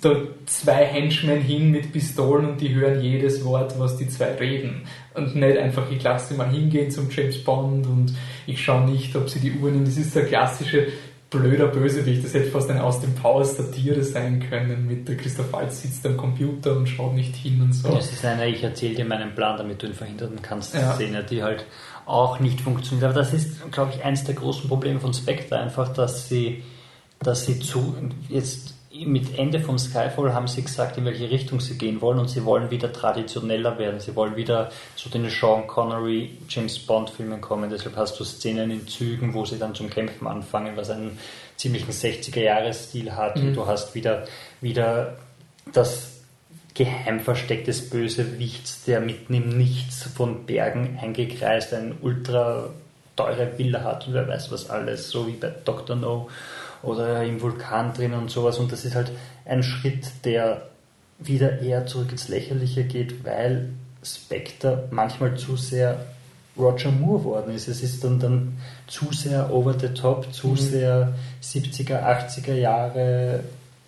da 0.00 0.14
zwei 0.46 0.84
Henchmen 0.84 1.40
hin 1.40 1.70
mit 1.70 1.92
Pistolen 1.92 2.46
und 2.46 2.60
die 2.60 2.74
hören 2.74 3.00
jedes 3.00 3.44
Wort, 3.44 3.78
was 3.78 3.96
die 3.96 4.08
zwei 4.08 4.32
reden. 4.34 4.82
Und 5.14 5.34
nicht 5.36 5.58
einfach, 5.58 5.90
ich 5.90 6.02
lasse 6.02 6.34
sie 6.34 6.38
mal 6.38 6.50
hingehen 6.50 6.90
zum 6.90 7.08
James 7.10 7.42
Bond 7.42 7.86
und 7.86 8.14
ich 8.46 8.62
schaue 8.62 8.84
nicht, 8.90 9.14
ob 9.16 9.28
sie 9.28 9.40
die 9.40 9.52
Uhr 9.52 9.70
nehmen. 9.70 9.86
Das 9.86 9.96
ist 9.96 10.14
der 10.14 10.26
klassische 10.26 10.88
blöder 11.30 11.68
Bösewicht. 11.68 12.24
Das 12.24 12.34
hätte 12.34 12.50
fast 12.50 12.70
eine 12.70 12.84
aus 12.84 13.00
dem 13.00 13.14
Paus 13.14 13.56
Satire 13.56 14.02
sein 14.02 14.44
können 14.48 14.86
mit 14.86 15.08
der 15.08 15.16
Christoph 15.16 15.52
Waltz 15.52 15.82
sitzt 15.82 16.06
am 16.06 16.16
Computer 16.16 16.76
und 16.76 16.88
schaut 16.88 17.14
nicht 17.14 17.34
hin 17.34 17.60
und 17.62 17.72
so. 17.72 17.88
Das 17.88 18.12
ist 18.12 18.24
eine, 18.24 18.48
ich 18.48 18.62
erzähle 18.62 18.94
dir 18.94 19.04
meinen 19.04 19.34
Plan, 19.34 19.58
damit 19.58 19.82
du 19.82 19.86
ihn 19.86 19.94
verhindern 19.94 20.38
kannst, 20.42 20.74
ja. 20.74 20.94
Szene, 20.94 21.24
die 21.24 21.42
halt 21.42 21.66
auch 22.04 22.38
nicht 22.38 22.60
funktioniert. 22.60 23.04
Aber 23.04 23.14
das 23.14 23.32
ist, 23.32 23.70
glaube 23.72 23.92
ich, 23.94 24.04
eines 24.04 24.24
der 24.24 24.34
großen 24.34 24.68
Probleme 24.68 25.00
von 25.00 25.12
Spectre 25.12 25.58
einfach, 25.58 25.92
dass 25.92 26.28
sie, 26.28 26.62
dass 27.20 27.46
sie 27.46 27.58
zu, 27.58 27.94
jetzt 28.28 28.75
mit 29.04 29.38
Ende 29.38 29.60
von 29.60 29.78
Skyfall 29.78 30.32
haben 30.32 30.48
sie 30.48 30.62
gesagt, 30.62 30.96
in 30.96 31.04
welche 31.04 31.30
Richtung 31.30 31.60
sie 31.60 31.76
gehen 31.76 32.00
wollen 32.00 32.18
und 32.18 32.28
sie 32.28 32.44
wollen 32.44 32.70
wieder 32.70 32.92
traditioneller 32.92 33.78
werden. 33.78 34.00
Sie 34.00 34.14
wollen 34.14 34.36
wieder 34.36 34.70
zu 34.94 35.08
den 35.08 35.28
Sean 35.28 35.66
Connery, 35.66 36.30
James 36.48 36.78
Bond 36.78 37.10
Filmen 37.10 37.40
kommen. 37.40 37.68
Deshalb 37.68 37.96
hast 37.96 38.18
du 38.18 38.24
Szenen 38.24 38.70
in 38.70 38.86
Zügen, 38.88 39.34
wo 39.34 39.44
sie 39.44 39.58
dann 39.58 39.74
zum 39.74 39.90
Kämpfen 39.90 40.26
anfangen, 40.26 40.76
was 40.76 40.90
einen 40.90 41.18
ziemlichen 41.56 41.92
60er-Jahres-Stil 41.92 43.12
hat. 43.12 43.36
Mhm. 43.36 43.48
Und 43.48 43.54
du 43.54 43.66
hast 43.66 43.94
wieder, 43.94 44.24
wieder 44.60 45.16
das 45.72 46.12
geheim 46.74 47.20
verstecktes 47.20 47.90
Bösewichts, 47.90 48.84
der 48.84 49.00
mitten 49.00 49.34
im 49.34 49.56
Nichts 49.56 50.02
von 50.02 50.46
Bergen 50.46 50.98
eingekreist 51.00 51.72
ein 51.74 51.96
ultra 52.02 52.70
teure 53.16 53.58
Villa 53.58 53.82
hat 53.82 54.06
und 54.06 54.14
wer 54.14 54.28
weiß 54.28 54.52
was 54.52 54.68
alles, 54.68 55.08
so 55.08 55.26
wie 55.26 55.32
bei 55.32 55.52
Dr. 55.64 55.96
No 55.96 56.28
oder 56.82 57.24
im 57.24 57.40
Vulkan 57.40 57.92
drin 57.92 58.14
und 58.14 58.30
sowas. 58.30 58.58
Und 58.58 58.72
das 58.72 58.84
ist 58.84 58.94
halt 58.94 59.12
ein 59.44 59.62
Schritt, 59.62 60.24
der 60.24 60.68
wieder 61.18 61.60
eher 61.60 61.86
zurück 61.86 62.10
ins 62.10 62.28
Lächerliche 62.28 62.84
geht, 62.84 63.24
weil 63.24 63.70
Spectre 64.02 64.88
manchmal 64.90 65.36
zu 65.36 65.56
sehr 65.56 66.06
Roger 66.58 66.90
Moore 66.90 67.24
worden 67.24 67.54
ist. 67.54 67.68
Es 67.68 67.82
ist 67.82 68.02
dann, 68.02 68.18
dann 68.18 68.58
zu 68.86 69.12
sehr 69.12 69.52
over 69.52 69.78
the 69.78 69.88
top, 69.88 70.32
zu 70.32 70.48
mhm. 70.48 70.56
sehr 70.56 71.14
70er, 71.42 72.02
80er 72.02 72.54
Jahre 72.54 73.44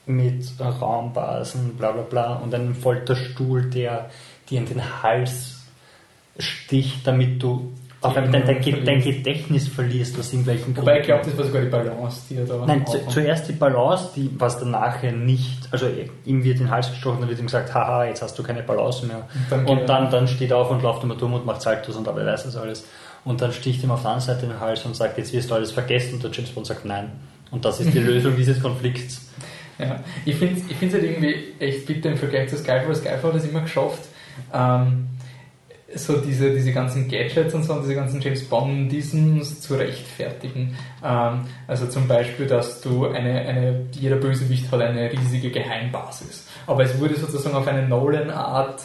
mit 0.06 0.48
Raumbasen, 0.59 1.77
bla 1.77 1.93
bla 1.93 2.02
bla 2.02 2.36
und 2.36 2.55
einem 2.55 2.74
Folterstuhl, 2.74 3.69
der 3.70 4.10
dir 4.48 4.59
in 4.60 4.66
den 4.66 5.02
Hals 5.02 5.59
sticht, 6.39 7.06
damit 7.06 7.43
du 7.43 7.73
auch 8.00 8.14
wenn 8.14 8.30
dein, 8.30 8.46
dein, 8.46 8.84
dein, 8.84 9.02
Gedächtnis 9.02 9.66
verlierst 9.66 10.16
aus 10.18 10.32
irgendwelchen 10.32 10.66
Gründen. 10.66 10.82
Wobei 10.82 11.00
ich 11.00 11.06
glaube, 11.06 11.24
das 11.24 11.36
war 11.36 11.44
sogar 11.44 11.62
die 11.62 11.68
Balance, 11.68 12.20
die 12.30 12.36
er 12.36 12.44
da 12.44 12.64
Nein, 12.64 12.86
zu, 12.86 13.04
zuerst 13.08 13.48
die 13.48 13.52
Balance, 13.52 14.10
die, 14.14 14.30
was 14.38 14.60
dann 14.60 14.70
nachher 14.70 15.10
nicht, 15.10 15.68
also 15.72 15.86
ihm 16.24 16.44
wird 16.44 16.58
in 16.58 16.66
den 16.66 16.70
Hals 16.70 16.90
gestochen, 16.90 17.20
dann 17.20 17.28
wird 17.28 17.40
ihm 17.40 17.46
gesagt, 17.46 17.74
haha, 17.74 18.04
jetzt 18.04 18.22
hast 18.22 18.38
du 18.38 18.44
keine 18.44 18.62
Balance 18.62 19.04
mehr. 19.04 19.26
Und 19.34 19.50
dann, 19.50 19.66
und 19.66 19.88
dann, 19.88 20.10
dann 20.10 20.28
steht 20.28 20.52
er 20.52 20.58
auf 20.58 20.70
und 20.70 20.80
läuft 20.80 21.02
immer 21.02 21.16
dumm 21.16 21.34
und 21.34 21.44
macht 21.44 21.60
Saltos 21.60 21.96
und 21.96 22.06
dabei 22.06 22.24
weiß 22.24 22.44
das 22.44 22.56
alles. 22.56 22.86
Und 23.24 23.40
dann 23.40 23.52
sticht 23.52 23.82
ihm 23.82 23.90
auf 23.90 24.02
der 24.02 24.10
anderen 24.10 24.26
Seite 24.26 24.46
in 24.46 24.52
den 24.52 24.60
Hals 24.60 24.84
und 24.84 24.94
sagt, 24.94 25.18
jetzt 25.18 25.32
wirst 25.32 25.50
du 25.50 25.56
alles 25.56 25.72
vergessen 25.72 26.14
und 26.14 26.22
der 26.22 26.30
James 26.30 26.50
Bond 26.50 26.66
sagt 26.66 26.84
nein. 26.84 27.10
Und 27.50 27.64
das 27.64 27.80
ist 27.80 27.92
die 27.92 27.98
Lösung 27.98 28.36
dieses 28.36 28.62
Konflikts. 28.62 29.28
Ja, 29.76 30.00
ich 30.24 30.36
finde 30.36 30.60
es 30.60 30.70
ich 30.70 30.92
halt 30.92 31.02
irgendwie 31.02 31.54
echt 31.58 31.86
bitter 31.86 32.10
im 32.10 32.16
Vergleich 32.16 32.48
zu 32.48 32.56
Skyfall. 32.56 32.94
Skyfall 32.94 33.32
hat 33.32 33.34
es 33.34 33.44
immer 33.44 33.62
geschafft, 33.62 34.04
ähm, 34.52 35.08
so 35.94 36.19
diese, 36.19 36.52
diese 36.52 36.73
ganzen 36.73 37.09
Gadgets 37.09 37.55
und 37.55 37.65
so 37.65 37.73
und 37.73 37.82
diese 37.82 37.94
ganzen 37.94 38.20
James 38.20 38.44
Bond 38.44 38.93
diesen 38.93 39.43
zu 39.43 39.74
rechtfertigen. 39.74 40.77
Ähm, 41.02 41.44
also 41.66 41.86
zum 41.86 42.06
Beispiel, 42.06 42.47
dass 42.47 42.81
du 42.81 43.06
eine, 43.06 43.40
eine, 43.40 43.86
jeder 43.93 44.16
Bösewicht 44.16 44.70
hat 44.70 44.82
eine 44.82 45.10
riesige 45.10 45.51
Geheimbasis. 45.51 46.47
Aber 46.66 46.82
es 46.82 46.98
wurde 47.01 47.16
sozusagen 47.16 47.56
auf 47.56 47.66
eine 47.66 47.89
Nolan-Art 47.89 48.82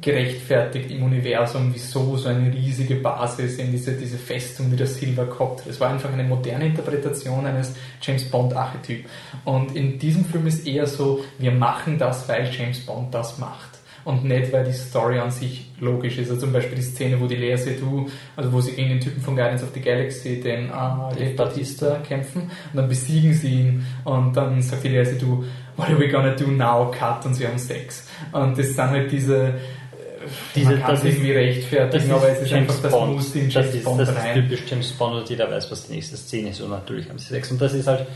gerechtfertigt 0.00 0.90
im 0.90 1.02
Universum, 1.02 1.70
wieso 1.72 2.16
so 2.16 2.28
eine 2.28 2.52
riesige 2.52 2.96
Basis 2.96 3.56
in 3.56 3.70
diese, 3.70 3.92
diese 3.92 4.16
Festung 4.16 4.72
wie 4.72 4.76
der 4.76 4.86
Silver 4.86 5.26
Cop. 5.26 5.62
Es 5.68 5.78
war 5.78 5.90
einfach 5.90 6.10
eine 6.12 6.24
moderne 6.24 6.66
Interpretation 6.66 7.44
eines 7.44 7.74
James 8.00 8.30
Bond 8.30 8.54
Archetyp. 8.54 9.06
Und 9.44 9.76
in 9.76 9.98
diesem 9.98 10.24
Film 10.24 10.46
ist 10.46 10.66
eher 10.66 10.86
so, 10.86 11.22
wir 11.38 11.52
machen 11.52 11.98
das, 11.98 12.26
weil 12.28 12.50
James 12.50 12.80
Bond 12.80 13.14
das 13.14 13.38
macht 13.38 13.73
und 14.04 14.24
nicht, 14.24 14.52
weil 14.52 14.64
die 14.64 14.72
Story 14.72 15.18
an 15.18 15.30
sich 15.30 15.66
logisch 15.80 16.18
ist. 16.18 16.28
Also 16.30 16.42
zum 16.42 16.52
Beispiel 16.52 16.76
die 16.76 16.82
Szene, 16.82 17.20
wo 17.20 17.26
die 17.26 17.36
Lea 17.36 17.56
Seydoux, 17.56 18.06
also 18.36 18.52
wo 18.52 18.60
sie 18.60 18.72
gegen 18.72 18.90
den 18.90 19.00
Typen 19.00 19.22
von 19.22 19.34
Guardians 19.34 19.62
of 19.62 19.70
the 19.74 19.80
Galaxy, 19.80 20.40
den 20.40 20.66
äh, 20.66 20.70
Dave 20.70 21.34
Batista, 21.36 21.98
kämpfen 22.06 22.42
und 22.42 22.50
dann 22.76 22.88
besiegen 22.88 23.32
sie 23.32 23.60
ihn 23.60 23.86
und 24.04 24.36
dann 24.36 24.60
sagt 24.60 24.84
die 24.84 24.88
Lea 24.88 25.04
Seydoux, 25.04 25.44
what 25.76 25.88
are 25.88 25.98
we 25.98 26.08
gonna 26.08 26.34
do 26.34 26.46
now? 26.46 26.90
Cut 26.90 27.24
und 27.24 27.34
sie 27.34 27.46
haben 27.46 27.58
Sex. 27.58 28.06
Und 28.32 28.58
das 28.58 28.68
sind 28.68 28.78
halt 28.90 29.10
diese 29.10 29.36
äh, 29.48 29.52
diese, 30.54 30.70
man 30.72 30.82
kann 30.82 30.94
es 30.94 31.04
irgendwie 31.04 31.32
rechtfertigen, 31.32 32.10
aber 32.12 32.28
es 32.28 32.40
ist 32.42 32.50
James 32.50 32.68
einfach, 32.70 32.82
das 32.82 32.92
Bond. 32.92 33.14
muss 33.14 33.34
in 33.34 33.50
James 33.50 33.54
das 33.54 33.74
ist, 33.74 33.84
Bond 33.84 34.00
Das 34.00 34.08
rein. 34.16 34.38
ist 34.38 34.48
typisch 34.48 34.62
James 34.70 34.92
Bond 34.92 35.14
und 35.16 35.28
jeder 35.30 35.50
weiß, 35.50 35.70
was 35.70 35.86
die 35.86 35.94
nächste 35.94 36.16
Szene 36.16 36.50
ist 36.50 36.60
und 36.60 36.70
natürlich 36.70 37.08
haben 37.08 37.18
sie 37.18 37.26
Sex. 37.28 37.50
Und 37.50 37.60
das 37.60 37.74
ist 37.74 37.86
halt 37.86 38.06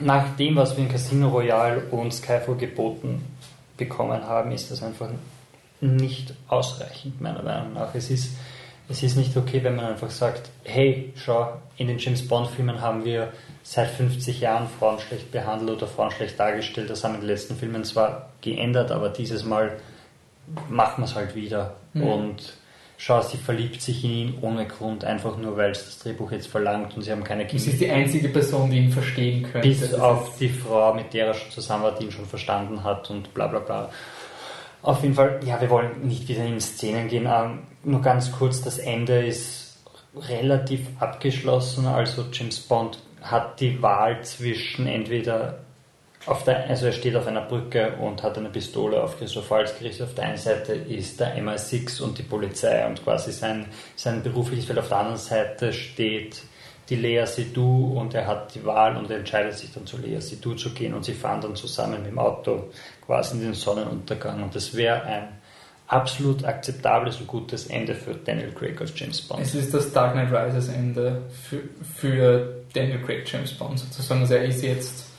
nach 0.00 0.34
dem, 0.36 0.56
was 0.56 0.76
wir 0.76 0.84
in 0.84 0.90
Casino 0.90 1.28
Royale 1.28 1.82
und 1.90 2.12
Skyfall 2.12 2.56
geboten 2.56 3.22
bekommen 3.76 4.22
haben, 4.22 4.52
ist 4.52 4.70
das 4.70 4.82
einfach 4.82 5.08
nicht 5.80 6.34
ausreichend, 6.48 7.20
meiner 7.20 7.42
Meinung 7.42 7.74
nach. 7.74 7.94
Es 7.94 8.10
ist, 8.10 8.36
es 8.88 9.02
ist 9.02 9.16
nicht 9.16 9.36
okay, 9.36 9.62
wenn 9.62 9.76
man 9.76 9.86
einfach 9.86 10.10
sagt, 10.10 10.50
hey, 10.64 11.12
schau, 11.16 11.60
in 11.76 11.88
den 11.88 11.98
James 11.98 12.26
Bond-Filmen 12.26 12.80
haben 12.80 13.04
wir 13.04 13.32
seit 13.62 13.88
50 13.88 14.40
Jahren 14.40 14.68
Frauen 14.78 14.98
schlecht 15.00 15.32
behandelt 15.32 15.78
oder 15.78 15.86
Frauen 15.86 16.10
schlecht 16.10 16.38
dargestellt. 16.38 16.90
Das 16.90 17.04
haben 17.04 17.14
in 17.14 17.20
den 17.20 17.28
letzten 17.28 17.56
Filmen 17.56 17.84
zwar 17.84 18.30
geändert, 18.40 18.92
aber 18.92 19.08
dieses 19.08 19.44
Mal 19.44 19.78
machen 20.68 21.02
wir 21.02 21.06
es 21.06 21.14
halt 21.14 21.34
wieder. 21.34 21.74
Mhm. 21.94 22.02
Und 22.02 22.54
schau, 22.96 23.20
sie 23.22 23.36
verliebt 23.36 23.80
sich 23.80 24.04
in 24.04 24.10
ihn 24.10 24.38
ohne 24.40 24.66
Grund, 24.66 25.04
einfach 25.04 25.36
nur 25.36 25.56
weil 25.56 25.70
es 25.70 25.84
das 25.84 25.98
Drehbuch 25.98 26.32
jetzt 26.32 26.46
verlangt 26.46 26.96
und 26.96 27.02
sie 27.02 27.12
haben 27.12 27.24
keine 27.24 27.46
Kinder. 27.46 27.62
Sie 27.64 27.70
ist 27.70 27.80
die 27.80 27.90
einzige 27.90 28.28
Person, 28.28 28.70
die 28.70 28.78
ihn 28.78 28.92
verstehen 28.92 29.42
könnte. 29.42 29.68
Bis 29.68 29.94
auf 29.94 30.36
die 30.38 30.48
Frau, 30.48 30.94
mit 30.94 31.12
der 31.12 31.26
er 31.28 31.34
schon 31.34 31.50
zusammen 31.50 31.84
war, 31.84 31.92
die 31.98 32.04
ihn 32.04 32.12
schon 32.12 32.26
verstanden 32.26 32.84
hat 32.84 33.10
und 33.10 33.34
bla 33.34 33.46
bla 33.46 33.60
bla. 33.60 33.90
Auf 34.82 35.02
jeden 35.02 35.14
Fall, 35.14 35.40
ja, 35.44 35.60
wir 35.60 35.70
wollen 35.70 36.06
nicht 36.06 36.28
wieder 36.28 36.44
in 36.44 36.60
Szenen 36.60 37.08
gehen. 37.08 37.26
Ähm, 37.26 37.60
nur 37.84 38.02
ganz 38.02 38.30
kurz, 38.32 38.60
das 38.62 38.78
Ende 38.78 39.24
ist 39.24 39.78
relativ 40.14 40.86
abgeschlossen. 41.00 41.86
Also 41.86 42.26
James 42.30 42.60
Bond 42.60 42.98
hat 43.22 43.60
die 43.60 43.80
Wahl 43.80 44.22
zwischen 44.22 44.86
entweder 44.86 45.63
auf 46.26 46.44
der, 46.44 46.68
also 46.68 46.86
er 46.86 46.92
steht 46.92 47.16
auf 47.16 47.26
einer 47.26 47.42
Brücke 47.42 47.94
und 48.00 48.22
hat 48.22 48.38
eine 48.38 48.48
Pistole 48.48 49.02
auf 49.02 49.18
Christoph 49.18 49.50
Waltz 49.50 49.78
gerichtet. 49.78 50.06
Auf 50.06 50.14
der 50.14 50.24
einen 50.24 50.38
Seite 50.38 50.72
ist 50.72 51.20
der 51.20 51.36
MI6 51.36 52.02
und 52.02 52.16
die 52.18 52.22
Polizei 52.22 52.86
und 52.86 53.02
quasi 53.04 53.30
sein, 53.32 53.66
sein 53.94 54.22
berufliches 54.22 54.66
Feld. 54.66 54.78
Auf 54.78 54.88
der 54.88 54.98
anderen 54.98 55.18
Seite 55.18 55.72
steht 55.72 56.42
die 56.88 56.96
Lea 56.96 57.24
Seydoux 57.26 57.98
und 57.98 58.14
er 58.14 58.26
hat 58.26 58.54
die 58.54 58.64
Wahl 58.64 58.96
und 58.96 59.10
entscheidet 59.10 59.54
sich 59.54 59.72
dann 59.72 59.86
zu 59.86 59.98
Lea 59.98 60.20
Seydoux 60.20 60.54
zu 60.54 60.70
gehen 60.70 60.94
und 60.94 61.04
sie 61.04 61.14
fahren 61.14 61.40
dann 61.40 61.56
zusammen 61.56 62.02
mit 62.02 62.10
dem 62.10 62.18
Auto 62.18 62.70
quasi 63.04 63.36
in 63.36 63.42
den 63.42 63.54
Sonnenuntergang 63.54 64.42
und 64.42 64.54
das 64.54 64.74
wäre 64.74 65.02
ein 65.02 65.28
absolut 65.86 66.44
akzeptables 66.44 67.20
und 67.20 67.26
gutes 67.26 67.66
Ende 67.66 67.94
für 67.94 68.14
Daniel 68.14 68.52
Craig 68.52 68.80
als 68.80 68.92
James 68.96 69.20
Bond. 69.22 69.42
Es 69.42 69.54
ist 69.54 69.72
das 69.72 69.92
Dark 69.92 70.12
Knight 70.12 70.32
Rises 70.32 70.68
Ende 70.68 71.22
für, 71.30 71.60
für 71.82 72.64
Daniel 72.72 73.02
Craig 73.02 73.30
James 73.30 73.52
Bond 73.52 73.78
sozusagen. 73.78 74.20
Also 74.22 74.34
er 74.34 74.44
ist 74.44 74.62
jetzt 74.62 75.13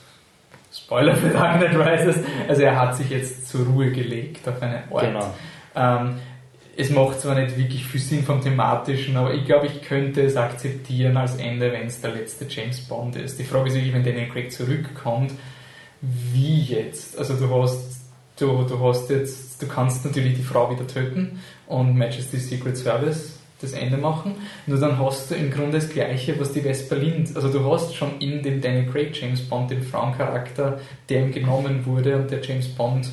Spoiler 0.76 1.16
für 1.16 1.30
Dark 1.30 1.58
Knight 1.58 1.74
Rises, 1.74 2.16
also 2.48 2.62
er 2.62 2.78
hat 2.78 2.96
sich 2.96 3.10
jetzt 3.10 3.48
zur 3.48 3.66
Ruhe 3.66 3.90
gelegt 3.90 4.46
auf 4.48 4.60
eine 4.60 4.84
Art. 4.90 5.00
Genau. 5.00 5.34
Ähm, 5.74 6.18
es 6.76 6.90
macht 6.90 7.20
zwar 7.20 7.34
nicht 7.34 7.56
wirklich 7.56 7.86
viel 7.86 8.00
Sinn 8.00 8.22
vom 8.22 8.42
thematischen, 8.42 9.16
aber 9.16 9.32
ich 9.32 9.46
glaube, 9.46 9.66
ich 9.66 9.82
könnte 9.82 10.22
es 10.22 10.36
akzeptieren 10.36 11.16
als 11.16 11.36
Ende, 11.36 11.72
wenn 11.72 11.86
es 11.86 12.00
der 12.02 12.12
letzte 12.12 12.44
James 12.48 12.80
Bond 12.82 13.16
ist. 13.16 13.38
Die 13.38 13.44
Frage 13.44 13.68
ist 13.68 13.74
wirklich, 13.74 13.94
wenn 13.94 14.04
Daniel 14.04 14.28
Craig 14.28 14.52
zurückkommt, 14.52 15.32
wie 16.02 16.62
jetzt? 16.62 17.18
Also 17.18 17.34
du 17.34 17.62
hast, 17.62 18.02
du, 18.38 18.64
du 18.64 18.78
hast 18.80 19.08
jetzt, 19.08 19.62
du 19.62 19.66
kannst 19.66 20.04
natürlich 20.04 20.34
die 20.34 20.42
Frau 20.42 20.70
wieder 20.70 20.86
töten 20.86 21.40
und 21.66 21.96
Majesty's 21.96 22.50
Secret 22.50 22.76
Service 22.76 23.35
das 23.60 23.72
Ende 23.72 23.96
machen. 23.96 24.34
Nur 24.66 24.78
dann 24.78 24.98
hast 24.98 25.30
du 25.30 25.34
im 25.34 25.50
Grunde 25.50 25.78
das 25.78 25.88
Gleiche, 25.88 26.38
was 26.38 26.52
die 26.52 26.60
Vesperlin, 26.60 27.24
also 27.34 27.48
du 27.50 27.64
hast 27.72 27.94
schon 27.94 28.18
in 28.20 28.42
dem 28.42 28.60
Daniel 28.60 28.86
Craig 28.90 29.18
James 29.20 29.40
Bond 29.48 29.70
den 29.70 29.82
Frauencharakter, 29.82 30.78
der 31.08 31.22
ihm 31.22 31.32
genommen 31.32 31.84
wurde 31.86 32.16
und 32.16 32.30
der 32.30 32.42
James 32.42 32.68
Bond 32.68 33.08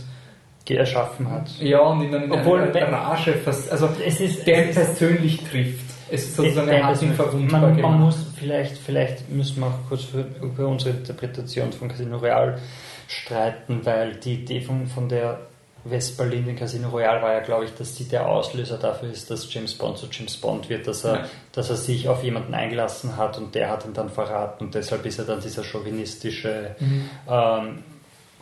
erschaffen 0.69 1.29
hat. 1.29 1.49
Ja, 1.59 1.79
und 1.81 2.03
in 2.03 2.15
einer, 2.15 2.33
Obwohl, 2.35 2.61
einer 2.61 2.91
Rage, 2.97 3.35
also 3.45 3.89
Es 4.05 4.19
ist, 4.21 4.47
der 4.47 4.63
ihn 4.63 4.69
es 4.69 4.77
ist 4.77 4.97
persönlich 4.97 5.39
trifft. 5.43 5.83
Es 6.09 6.23
ist 6.23 6.35
sozusagen, 6.35 6.67
Der- 6.67 6.77
er 6.79 6.85
hat 6.87 7.01
ihn 7.01 7.13
verwundbar 7.13 7.61
man, 7.61 7.81
man 7.81 7.99
muss 8.01 8.17
vielleicht, 8.37 8.77
vielleicht 8.77 9.29
müssen 9.29 9.59
wir 9.61 9.67
auch 9.67 9.89
kurz 9.89 10.07
über 10.41 10.67
unsere 10.67 10.91
Interpretation 10.97 11.71
von 11.73 11.87
Casino 11.89 12.17
Royale 12.17 12.59
streiten, 13.07 13.81
weil 13.83 14.15
die 14.15 14.35
Idee 14.35 14.61
von, 14.61 14.87
von 14.87 15.09
der 15.09 15.39
West-Berlin 15.85 16.47
in 16.47 16.55
Casino 16.55 16.89
Royale 16.89 17.21
war 17.21 17.33
ja, 17.33 17.39
glaube 17.41 17.65
ich, 17.65 17.73
dass 17.75 17.95
sie 17.95 18.05
der 18.05 18.27
Auslöser 18.27 18.77
dafür 18.77 19.11
ist, 19.11 19.29
dass 19.29 19.53
James 19.53 19.73
Bond 19.75 19.97
zu 19.97 20.07
James 20.11 20.37
Bond 20.37 20.69
wird, 20.69 20.87
dass 20.87 21.03
er, 21.03 21.13
Ja. 21.15 21.25
dass 21.51 21.69
er 21.69 21.75
sich 21.75 22.07
auf 22.07 22.23
jemanden 22.23 22.53
eingelassen 22.53 23.17
hat 23.17 23.37
und 23.37 23.53
der 23.55 23.69
hat 23.69 23.85
ihn 23.85 23.93
dann 23.93 24.09
verraten 24.09 24.65
und 24.65 24.75
deshalb 24.75 25.05
ist 25.05 25.19
er 25.19 25.25
dann 25.25 25.41
dieser 25.41 25.63
chauvinistische 25.63 26.75
Mhm. 26.79 27.09
ähm, 27.29 27.83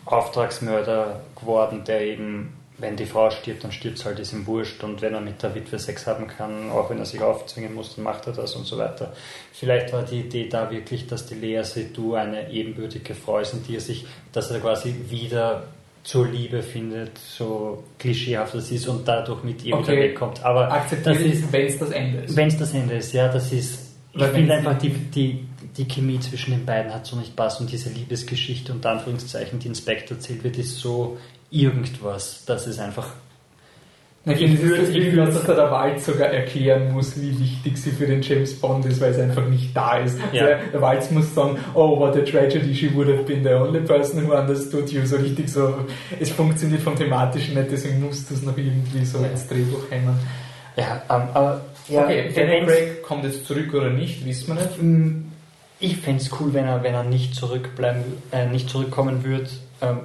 Auftragsmörder 0.05 1.21
geworden, 1.39 1.83
der 1.85 2.01
eben, 2.01 2.53
wenn 2.77 2.95
die 2.95 3.05
Frau 3.05 3.29
stirbt, 3.29 3.63
dann 3.63 3.71
stirbt 3.71 3.99
es 3.99 4.05
halt, 4.05 4.19
ist 4.19 4.33
ihm 4.33 4.45
wurscht 4.47 4.83
und 4.83 5.01
wenn 5.01 5.13
er 5.13 5.21
mit 5.21 5.41
der 5.43 5.53
Witwe 5.55 5.77
Sex 5.79 6.07
haben 6.07 6.27
kann, 6.27 6.71
auch 6.71 6.89
wenn 6.89 6.97
er 6.99 7.05
sich 7.05 7.21
aufzwingen 7.21 7.73
muss, 7.75 7.95
dann 7.95 8.03
macht 8.03 8.25
er 8.27 8.33
das 8.33 8.55
und 8.55 8.65
so 8.65 8.77
weiter. 8.77 9.13
Vielleicht 9.53 9.93
war 9.93 10.03
die 10.03 10.21
Idee 10.21 10.49
da 10.49 10.69
wirklich, 10.71 11.07
dass 11.07 11.25
die 11.27 11.35
Lea 11.35 11.63
Seydoux 11.63 12.15
eine 12.15 12.49
ebenbürtige 12.51 13.13
Frau 13.15 13.39
ist 13.39 13.53
und 13.53 13.67
die 13.67 13.75
er 13.75 13.81
sich, 13.81 14.05
dass 14.31 14.49
er 14.51 14.59
quasi 14.59 14.95
wieder 15.09 15.63
zur 16.03 16.27
Liebe 16.27 16.63
findet, 16.63 17.17
so 17.17 17.83
klischeehaft 17.99 18.55
das 18.55 18.71
ist 18.71 18.87
und 18.87 19.07
dadurch 19.07 19.43
mit 19.43 19.63
ihr 19.63 19.75
Okay. 19.75 19.91
wieder 19.91 20.01
wegkommt. 20.01 20.43
Aber 20.43 20.71
Akzeptiere 20.71 21.15
das 21.15 21.23
ich, 21.23 21.33
ist, 21.33 21.51
wenn 21.53 21.65
es 21.67 21.77
das 21.79 21.89
Ende 21.91 22.17
ist. 22.19 22.35
wenn 22.35 22.47
es 22.47 22.57
das 22.57 22.73
Ende 22.73 22.93
ist, 22.95 23.13
ja, 23.13 23.27
das 23.27 23.51
ist. 23.51 23.87
Ich 24.13 24.19
Weil 24.19 24.29
finde 24.33 24.49
wenn's- 24.53 24.67
einfach, 24.67 24.77
die, 24.81 24.89
die, 24.89 25.45
die 25.77 25.85
Chemie 25.87 26.19
zwischen 26.19 26.51
den 26.51 26.65
beiden 26.65 26.93
hat 26.93 27.05
so 27.05 27.15
nicht 27.15 27.35
passt 27.35 27.61
und 27.61 27.71
diese 27.71 27.89
Liebesgeschichte 27.89 28.73
und 28.73 28.85
Anführungszeichen, 28.85 29.59
die 29.59 29.67
Inspector 29.67 30.17
erzählt 30.17 30.43
wird, 30.43 30.57
ist 30.57 30.79
so 30.79 31.17
irgendwas. 31.49 32.43
Das 32.45 32.67
ist 32.67 32.79
einfach. 32.79 33.13
Ich 34.23 34.37
finde, 34.37 34.53
Ich 34.53 34.59
es 34.59 34.65
würd- 34.69 34.75
ist 34.83 34.89
ich 34.89 34.95
wichtig, 34.97 35.13
würd- 35.15 35.25
dass 35.33 35.43
der 35.45 35.71
Wald 35.71 35.99
sogar 36.01 36.27
erklären 36.27 36.93
muss, 36.93 37.19
wie 37.19 37.39
wichtig 37.39 37.75
sie 37.77 37.89
für 37.89 38.05
den 38.05 38.21
James 38.21 38.53
Bond 38.53 38.85
ist, 38.85 39.01
weil 39.01 39.11
es 39.11 39.17
einfach 39.19 39.47
nicht 39.47 39.75
da 39.75 39.97
ist. 39.97 40.19
Ja. 40.31 40.45
Der, 40.45 40.57
der 40.71 40.79
Walz 40.81 41.09
muss 41.09 41.33
sagen, 41.33 41.57
oh, 41.73 41.97
what 41.99 42.15
a 42.15 42.21
tragedy, 42.21 42.75
she 42.75 42.93
would 42.93 43.07
have 43.07 43.23
been 43.23 43.43
the 43.43 43.49
only 43.49 43.79
person 43.79 44.27
who 44.27 44.35
understood 44.35 44.91
you. 44.91 45.03
So 45.07 45.15
richtig 45.15 45.49
so, 45.49 45.73
es 46.19 46.29
funktioniert 46.29 46.81
vom 46.83 46.95
Thematischen 46.95 47.55
nicht, 47.55 47.71
deswegen 47.71 47.99
musst 48.05 48.29
du 48.29 48.35
es 48.35 48.43
noch 48.43 48.55
irgendwie 48.55 49.03
so 49.05 49.17
Ja. 49.19 49.25
ins 49.27 49.47
Drehbuch 49.47 49.89
hängen. 49.89 50.15
Ja, 50.77 51.01
ähm, 51.09 51.21
aber. 51.33 51.61
Ja, 51.89 52.03
okay, 52.03 52.29
Daniel 52.35 52.61
wenn's- 52.61 52.67
Craig 52.67 53.03
kommt 53.03 53.23
jetzt 53.23 53.45
zurück 53.47 53.73
oder 53.73 53.89
nicht, 53.89 54.23
wissen 54.25 54.55
wir 54.55 54.61
nicht. 54.63 54.81
Mm, 54.81 55.25
Ich 55.83 55.97
fände 55.97 56.21
es 56.21 56.29
cool, 56.39 56.53
wenn 56.53 56.65
er, 56.65 56.83
wenn 56.83 56.93
er 56.93 57.03
nicht 57.03 57.33
zurückbleiben, 57.33 58.03
äh, 58.31 58.45
nicht 58.45 58.69
zurückkommen 58.69 59.23
würde. 59.23 59.49
Ähm, 59.81 59.97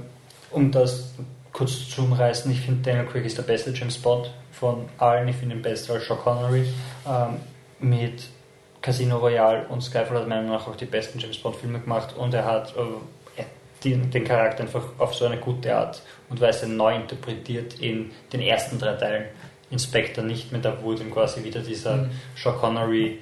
um 0.51 0.70
das 0.72 1.12
kurz 1.56 1.88
zu 1.88 2.02
umreißen, 2.02 2.50
ich 2.52 2.60
finde 2.60 2.82
Daniel 2.82 3.06
Craig 3.06 3.24
ist 3.24 3.38
der 3.38 3.42
beste 3.44 3.70
James 3.70 3.96
Bond 3.96 4.30
von 4.52 4.86
allen. 4.98 5.26
Ich 5.28 5.36
finde 5.36 5.54
ihn 5.56 5.62
besser 5.62 5.94
als 5.94 6.06
Sean 6.06 6.18
Connery. 6.18 6.66
Ähm, 7.08 7.36
mit 7.80 8.24
Casino 8.82 9.16
Royale 9.18 9.66
und 9.68 9.80
Skyfall 9.82 10.18
hat 10.18 10.28
meiner 10.28 10.42
Meinung 10.42 10.58
nach 10.58 10.68
auch 10.68 10.76
die 10.76 10.84
besten 10.84 11.18
James 11.18 11.38
Bond 11.38 11.56
Filme 11.56 11.80
gemacht 11.80 12.14
und 12.16 12.34
er 12.34 12.44
hat 12.44 12.74
äh, 12.76 13.42
den, 13.84 14.10
den 14.10 14.24
Charakter 14.24 14.64
einfach 14.64 14.84
auf 14.98 15.14
so 15.14 15.24
eine 15.24 15.38
gute 15.38 15.74
Art 15.74 16.02
und 16.28 16.40
Weise 16.42 16.68
neu 16.68 16.94
interpretiert 16.94 17.80
in 17.80 18.10
den 18.32 18.42
ersten 18.42 18.78
drei 18.78 18.92
Teilen. 18.94 19.24
Inspector 19.70 20.22
nicht 20.22 20.52
mehr, 20.52 20.60
da 20.60 20.80
wurde 20.82 21.02
ihm 21.02 21.10
quasi 21.10 21.42
wieder 21.42 21.60
dieser 21.60 21.96
Mhm. 21.96 22.10
Sean 22.36 22.56
Connery 22.58 23.18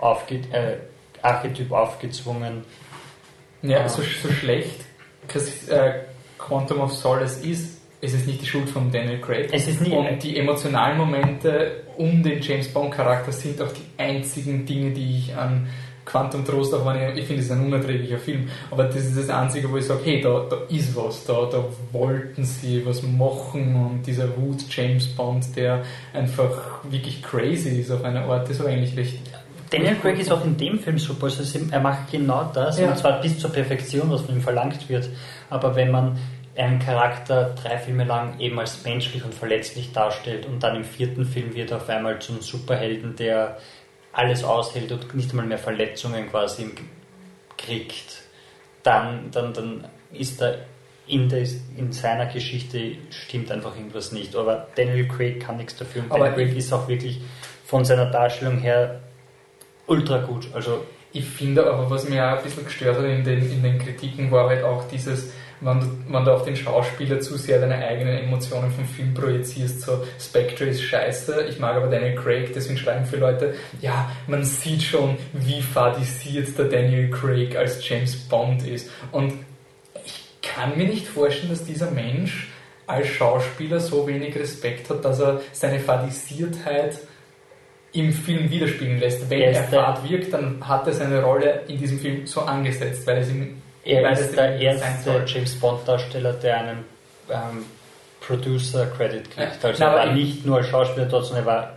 aufge 0.00 0.36
äh, 0.52 0.76
Archetyp 1.20 1.70
aufgezwungen. 1.72 2.64
Ja, 3.62 3.80
Ah. 3.84 3.88
so, 3.88 4.02
so 4.02 4.30
schlecht 4.32 4.80
Cas- 5.28 5.68
äh, 5.68 6.00
Quantum 6.46 6.80
of 6.80 6.92
Solace 6.92 7.38
ist, 7.38 7.80
es 8.00 8.14
ist 8.14 8.26
nicht 8.26 8.42
die 8.42 8.46
Schuld 8.46 8.68
von 8.68 8.90
Daniel 8.90 9.20
Craig. 9.20 9.48
Es 9.52 9.68
ist 9.68 9.80
nie 9.80 9.92
Und 9.92 10.22
die 10.22 10.36
emotionalen 10.36 10.98
Momente 10.98 11.84
um 11.96 12.22
den 12.22 12.40
James 12.40 12.68
Bond 12.68 12.92
Charakter 12.92 13.30
sind 13.30 13.60
auch 13.62 13.72
die 13.72 14.02
einzigen 14.02 14.66
Dinge, 14.66 14.90
die 14.90 15.18
ich 15.18 15.36
an 15.36 15.68
Quantum 16.04 16.44
Trost, 16.44 16.74
auch 16.74 16.84
wenn 16.84 16.96
ich, 16.96 17.18
ich 17.18 17.26
finde 17.26 17.42
es 17.42 17.46
ist 17.46 17.52
ein 17.52 17.64
unerträglicher 17.64 18.18
Film, 18.18 18.48
aber 18.72 18.84
das 18.84 18.96
ist 18.96 19.16
das 19.16 19.28
Einzige, 19.28 19.70
wo 19.70 19.76
ich 19.76 19.86
sage, 19.86 20.00
hey, 20.04 20.20
da, 20.20 20.46
da 20.50 20.56
ist 20.68 20.96
was, 20.96 21.24
da, 21.24 21.48
da 21.50 21.64
wollten 21.92 22.44
sie 22.44 22.84
was 22.84 23.04
machen 23.04 23.76
und 23.76 24.04
dieser 24.04 24.36
Wut 24.36 24.64
James 24.68 25.06
Bond, 25.06 25.54
der 25.54 25.84
einfach 26.12 26.80
wirklich 26.90 27.22
crazy 27.22 27.80
ist 27.80 27.92
auf 27.92 28.02
eine 28.02 28.22
Art, 28.22 28.50
das 28.50 28.58
war 28.58 28.66
eigentlich 28.66 28.96
recht. 28.96 29.18
Daniel 29.72 29.96
Craig 29.96 30.18
ist 30.18 30.30
auch 30.30 30.44
in 30.44 30.56
dem 30.56 30.78
Film 30.78 30.98
super. 30.98 31.24
Also 31.24 31.58
er 31.70 31.80
macht 31.80 32.10
genau 32.10 32.50
das, 32.52 32.78
Ja. 32.78 32.88
und 32.90 32.98
zwar 32.98 33.20
bis 33.20 33.38
zur 33.38 33.50
Perfektion, 33.50 34.10
was 34.10 34.20
von 34.20 34.34
ihm 34.36 34.42
verlangt 34.42 34.88
wird. 34.88 35.08
Aber 35.48 35.74
wenn 35.74 35.90
man 35.90 36.18
einen 36.54 36.78
Charakter 36.78 37.54
drei 37.54 37.78
Filme 37.78 38.04
lang 38.04 38.38
eben 38.38 38.58
als 38.60 38.84
menschlich 38.84 39.24
und 39.24 39.34
verletzlich 39.34 39.92
darstellt 39.92 40.44
und 40.44 40.62
dann 40.62 40.76
im 40.76 40.84
vierten 40.84 41.24
Film 41.24 41.54
wird 41.54 41.70
er 41.70 41.78
auf 41.78 41.88
einmal 41.88 42.18
zum 42.20 42.42
Superhelden, 42.42 43.16
der 43.16 43.56
alles 44.12 44.44
aushält 44.44 44.92
und 44.92 45.14
nicht 45.14 45.30
einmal 45.30 45.46
mehr 45.46 45.56
Verletzungen 45.58 46.28
quasi 46.30 46.70
kriegt, 47.56 48.22
dann, 48.82 49.30
dann, 49.30 49.54
dann 49.54 49.84
ist 50.12 50.42
er 50.42 50.56
in, 51.06 51.30
der, 51.30 51.46
in 51.76 51.92
seiner 51.92 52.26
Geschichte 52.26 52.96
stimmt 53.10 53.50
einfach 53.50 53.74
irgendwas 53.74 54.12
nicht. 54.12 54.36
Aber 54.36 54.68
Daniel 54.74 55.08
Craig 55.08 55.40
kann 55.40 55.56
nichts 55.56 55.76
dafür 55.76 56.02
und 56.02 56.12
Aber 56.12 56.28
Daniel 56.28 56.48
Craig 56.48 56.58
ist 56.58 56.72
auch 56.72 56.86
wirklich 56.88 57.22
von 57.64 57.84
seiner 57.86 58.06
Darstellung 58.10 58.58
her 58.58 59.00
ultra 59.86 60.18
gut. 60.18 60.48
Also 60.54 60.82
Ich 61.14 61.26
finde 61.26 61.66
aber, 61.70 61.90
was 61.90 62.08
mir 62.08 62.26
auch 62.26 62.38
ein 62.38 62.42
bisschen 62.42 62.64
gestört 62.64 62.96
hat 62.96 63.04
in 63.04 63.22
den, 63.22 63.50
in 63.50 63.62
den 63.62 63.78
Kritiken, 63.78 64.30
war 64.30 64.48
halt 64.48 64.64
auch 64.64 64.88
dieses, 64.88 65.32
wenn 65.60 65.80
du, 65.80 65.86
wenn 66.08 66.24
du 66.24 66.32
auf 66.32 66.44
den 66.44 66.56
Schauspieler 66.56 67.20
zu 67.20 67.36
sehr 67.36 67.60
deine 67.60 67.76
eigenen 67.76 68.18
Emotionen 68.18 68.70
vom 68.70 68.86
Film 68.86 69.12
projizierst, 69.12 69.82
so 69.82 70.02
Spectre 70.18 70.64
ist 70.64 70.82
scheiße, 70.82 71.46
ich 71.50 71.58
mag 71.58 71.76
aber 71.76 71.88
Daniel 71.88 72.14
Craig, 72.14 72.52
deswegen 72.54 72.78
schreiben 72.78 73.04
viele 73.04 73.20
Leute, 73.20 73.54
ja, 73.82 74.10
man 74.26 74.42
sieht 74.44 74.82
schon, 74.82 75.18
wie 75.34 75.60
fadisiert 75.60 76.56
der 76.56 76.66
Daniel 76.66 77.10
Craig 77.10 77.56
als 77.56 77.86
James 77.86 78.16
Bond 78.16 78.66
ist. 78.66 78.90
Und 79.12 79.34
ich 80.06 80.24
kann 80.40 80.78
mir 80.78 80.88
nicht 80.88 81.06
vorstellen, 81.06 81.50
dass 81.50 81.64
dieser 81.64 81.90
Mensch 81.90 82.48
als 82.86 83.08
Schauspieler 83.08 83.80
so 83.80 84.06
wenig 84.06 84.34
Respekt 84.34 84.88
hat, 84.88 85.04
dass 85.04 85.20
er 85.20 85.42
seine 85.52 85.78
Fadisiertheit 85.78 86.96
im 87.92 88.12
Film 88.12 88.50
widerspiegeln 88.50 89.00
lässt. 89.00 89.28
Wenn 89.28 89.40
Er 89.42 89.52
er 89.52 89.64
fad 89.64 90.08
wirkt, 90.08 90.32
dann 90.32 90.56
hat 90.66 90.86
er 90.86 90.92
seine 90.92 91.22
Rolle 91.22 91.62
in 91.68 91.78
diesem 91.78 91.98
Film 91.98 92.26
so 92.26 92.40
angesetzt, 92.40 93.06
weil 93.06 93.18
es 93.18 93.28
ihm 93.30 93.60
er 93.84 94.02
weil 94.04 94.12
ist 94.12 94.20
es 94.20 94.32
der 94.32 94.58
erste. 94.60 95.22
James 95.26 95.54
Bond 95.56 95.86
Darsteller, 95.86 96.32
der 96.34 96.60
einen 96.60 96.78
ähm, 97.30 97.64
Producer 98.20 98.86
Credit 98.96 99.28
kriegt. 99.30 99.64
Also 99.64 99.82
er 99.84 99.92
war 99.92 100.06
ich- 100.08 100.12
nicht 100.14 100.46
nur 100.46 100.58
als 100.58 100.68
Schauspieler 100.68 101.06
dort, 101.06 101.26
sondern 101.26 101.44
er 101.44 101.46
war 101.52 101.72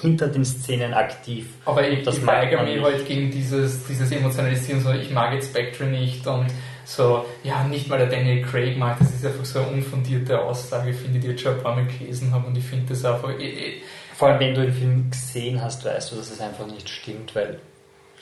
hinter 0.00 0.26
den 0.28 0.44
Szenen 0.44 0.92
aktiv. 0.92 1.46
Aber 1.64 1.86
ich, 1.86 2.02
Das 2.04 2.18
ich 2.18 2.26
weigere 2.26 2.62
mich 2.64 2.82
halt 2.82 3.06
gegen 3.06 3.30
dieses, 3.30 3.86
dieses 3.86 4.10
Emotionalisieren, 4.10 4.82
so 4.82 4.90
ich 4.92 5.10
mag 5.10 5.32
jetzt 5.34 5.50
Spectre 5.50 5.84
nicht 5.84 6.26
und 6.26 6.46
so, 6.84 7.24
ja, 7.44 7.64
nicht 7.64 7.88
mal 7.88 7.96
der 7.98 8.08
Daniel 8.08 8.42
Craig 8.44 8.76
mag, 8.76 8.98
das 8.98 9.10
ist 9.14 9.24
einfach 9.24 9.44
so 9.44 9.60
eine 9.60 9.68
unfundierte 9.68 10.38
Aussage, 10.38 10.92
finde 10.92 11.16
ich, 11.18 11.24
die 11.24 11.28
ich 11.28 11.32
jetzt 11.32 11.42
schon 11.42 11.54
ein 11.54 11.62
paar 11.62 11.74
Mal 11.76 11.86
gelesen 11.86 12.30
habe 12.34 12.46
und 12.48 12.58
ich 12.58 12.64
finde 12.64 12.84
das 12.90 13.04
einfach. 13.04 13.30
Eh, 13.38 13.48
eh. 13.48 13.72
Vor 14.14 14.28
allem, 14.28 14.40
wenn 14.40 14.54
du 14.54 14.62
den 14.62 14.72
Film 14.72 15.10
gesehen 15.10 15.60
hast, 15.62 15.84
weißt 15.84 16.12
du, 16.12 16.16
dass 16.16 16.30
es 16.30 16.40
einfach 16.40 16.66
nicht 16.66 16.88
stimmt, 16.88 17.34
weil 17.34 17.58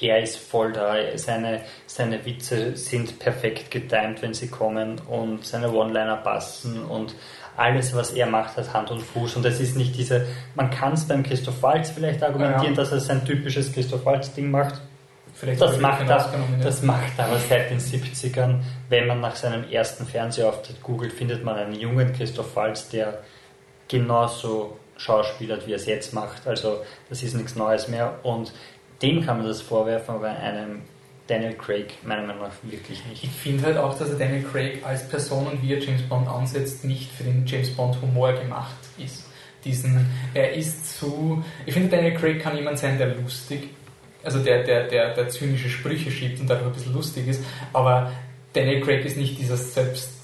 er 0.01 0.23
ist 0.23 0.37
voll 0.37 0.73
da. 0.73 0.95
Seine, 1.17 1.61
seine 1.87 2.25
Witze 2.25 2.77
sind 2.77 3.19
perfekt 3.19 3.71
getimt, 3.71 4.23
wenn 4.23 4.35
sie 4.35 4.49
kommen 4.49 5.01
und 5.09 5.45
seine 5.45 5.71
One-Liner 5.71 6.17
passen 6.17 6.83
und 6.83 7.15
alles, 7.57 7.95
was 7.95 8.13
er 8.13 8.27
macht, 8.27 8.57
hat 8.57 8.73
Hand 8.73 8.91
und 8.91 9.03
Fuß. 9.03 9.37
Und 9.37 9.45
es 9.45 9.61
ist 9.61 9.77
nicht 9.77 9.97
diese, 9.97 10.27
man 10.55 10.71
kann 10.71 10.95
es 10.95 11.07
beim 11.07 11.23
Christoph 11.23 11.63
Waltz 11.63 11.91
vielleicht 11.91 12.23
argumentieren, 12.23 12.75
ja. 12.75 12.83
dass 12.83 12.93
er 12.93 13.01
sein 13.01 13.25
typisches 13.25 13.73
Christoph 13.73 14.05
Waltz-Ding 14.07 14.51
macht. 14.51 14.81
Vielleicht 15.35 15.61
das 15.61 15.79
macht, 15.79 16.09
er, 16.09 16.29
das 16.63 16.83
macht 16.83 17.19
aber 17.19 17.39
seit 17.49 17.71
den 17.71 17.79
70ern, 17.79 18.61
wenn 18.89 19.07
man 19.07 19.21
nach 19.21 19.35
seinem 19.35 19.71
ersten 19.71 20.07
Fernsehauftritt 20.07 20.83
googelt, 20.83 21.13
findet 21.13 21.43
man 21.43 21.57
einen 21.57 21.75
jungen 21.75 22.13
Christoph 22.13 22.55
Waltz, 22.55 22.89
der 22.91 23.21
genauso 23.89 24.79
schauspielert, 25.03 25.67
wie 25.67 25.73
er 25.73 25.77
es 25.77 25.87
jetzt 25.87 26.15
macht. 26.15 26.47
Also 26.47 26.83
das 27.09 27.23
ist 27.23 27.35
nichts 27.35 27.57
Neues 27.57 27.89
mehr. 27.89 28.21
Und 28.23 28.53
dem 29.03 29.25
kann 29.25 29.39
man 29.39 29.47
das 29.47 29.61
vorwerfen, 29.61 30.15
aber 30.15 30.29
einem 30.29 30.83
Daniel 31.27 31.55
Craig 31.55 31.95
meiner 32.05 32.23
Meinung 32.23 32.43
nach 32.43 32.53
wirklich 32.63 33.05
nicht. 33.07 33.25
Ich 33.25 33.31
finde 33.31 33.65
halt 33.65 33.77
auch, 33.77 33.99
dass 33.99 34.11
er 34.11 34.17
Daniel 34.17 34.45
Craig 34.45 34.85
als 34.85 35.09
Person 35.09 35.47
und 35.47 35.63
wie 35.63 35.75
er 35.75 35.81
James 35.81 36.03
Bond 36.03 36.29
ansetzt, 36.29 36.85
nicht 36.85 37.11
für 37.11 37.25
den 37.25 37.47
James 37.47 37.71
Bond 37.71 38.01
Humor 38.01 38.33
gemacht 38.33 38.77
ist. 38.99 39.25
Diesen, 39.65 40.07
er 40.35 40.55
ist 40.55 40.99
zu, 40.99 41.45
ich 41.67 41.73
finde 41.73 41.89
Daniel 41.89 42.15
Craig 42.15 42.41
kann 42.41 42.57
jemand 42.57 42.79
sein, 42.79 42.99
der 42.99 43.15
lustig, 43.15 43.71
also 44.25 44.41
der, 44.41 44.65
der, 44.65 44.89
der, 44.89 45.15
der 45.15 45.29
zynische 45.29 45.69
Sprüche 45.69 46.11
schiebt 46.11 46.41
und 46.41 46.51
dadurch 46.51 46.67
ein 46.67 46.73
bisschen 46.73 46.93
lustig 46.93 47.29
ist, 47.29 47.45
aber 47.73 48.13
Daniel 48.53 48.81
Craig 48.81 49.05
ist 49.05 49.17
nicht 49.17 49.39
dieser 49.39 49.57
selbst 49.57 50.22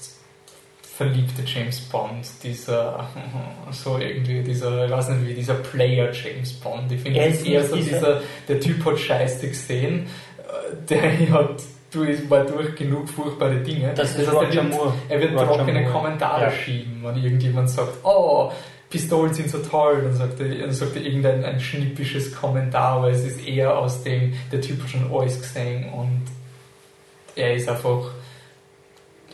verliebte 0.99 1.43
James 1.45 1.79
Bond, 1.79 2.27
dieser, 2.43 3.07
so 3.71 3.97
irgendwie, 3.99 4.43
dieser, 4.43 4.83
ich 4.85 4.91
weiß 4.91 5.07
nicht 5.09 5.29
wie, 5.29 5.33
dieser 5.33 5.53
Player 5.53 6.11
James 6.11 6.51
Bond. 6.51 6.91
Ich 6.91 6.99
finde, 6.99 7.21
es 7.21 7.37
ist 7.37 7.47
eher 7.47 7.63
so 7.63 7.77
dieser, 7.77 8.21
der 8.49 8.59
Typ 8.59 8.83
hat 8.83 8.99
Scheiße 8.99 9.47
gesehen, 9.47 10.07
der 10.89 11.29
hat 11.29 11.63
durch, 11.91 12.29
war 12.29 12.43
durch 12.43 12.75
genug 12.75 13.07
furchtbare 13.07 13.61
Dinge. 13.61 13.93
Das, 13.95 14.11
das 14.11 14.23
ist 14.23 14.27
heißt, 14.27 14.37
Roger 14.37 14.63
Moore. 14.63 14.93
Er 15.07 15.21
wird 15.21 15.37
trockene. 15.37 15.85
Kommentare 15.85 16.43
ja. 16.43 16.51
schieben, 16.51 17.01
wenn 17.01 17.15
irgendjemand 17.15 17.69
sagt, 17.69 18.03
oh, 18.03 18.51
Pistolen 18.89 19.33
sind 19.33 19.49
so 19.49 19.59
toll, 19.59 20.01
dann 20.03 20.15
sagt 20.15 20.41
er, 20.41 20.49
dann 20.49 20.73
sagt 20.73 20.97
er 20.97 21.01
irgendein 21.01 21.45
ein 21.45 21.61
schnippisches 21.61 22.35
Kommentar, 22.35 22.97
aber 22.97 23.11
es 23.11 23.23
ist 23.23 23.47
eher 23.47 23.77
aus 23.77 24.03
dem, 24.03 24.33
der 24.51 24.59
Typ 24.59 24.83
hat 24.83 24.89
schon 24.89 25.09
alles 25.13 25.39
gesehen 25.39 25.93
und 25.93 26.23
er 27.37 27.53
ist 27.53 27.69
einfach 27.69 28.11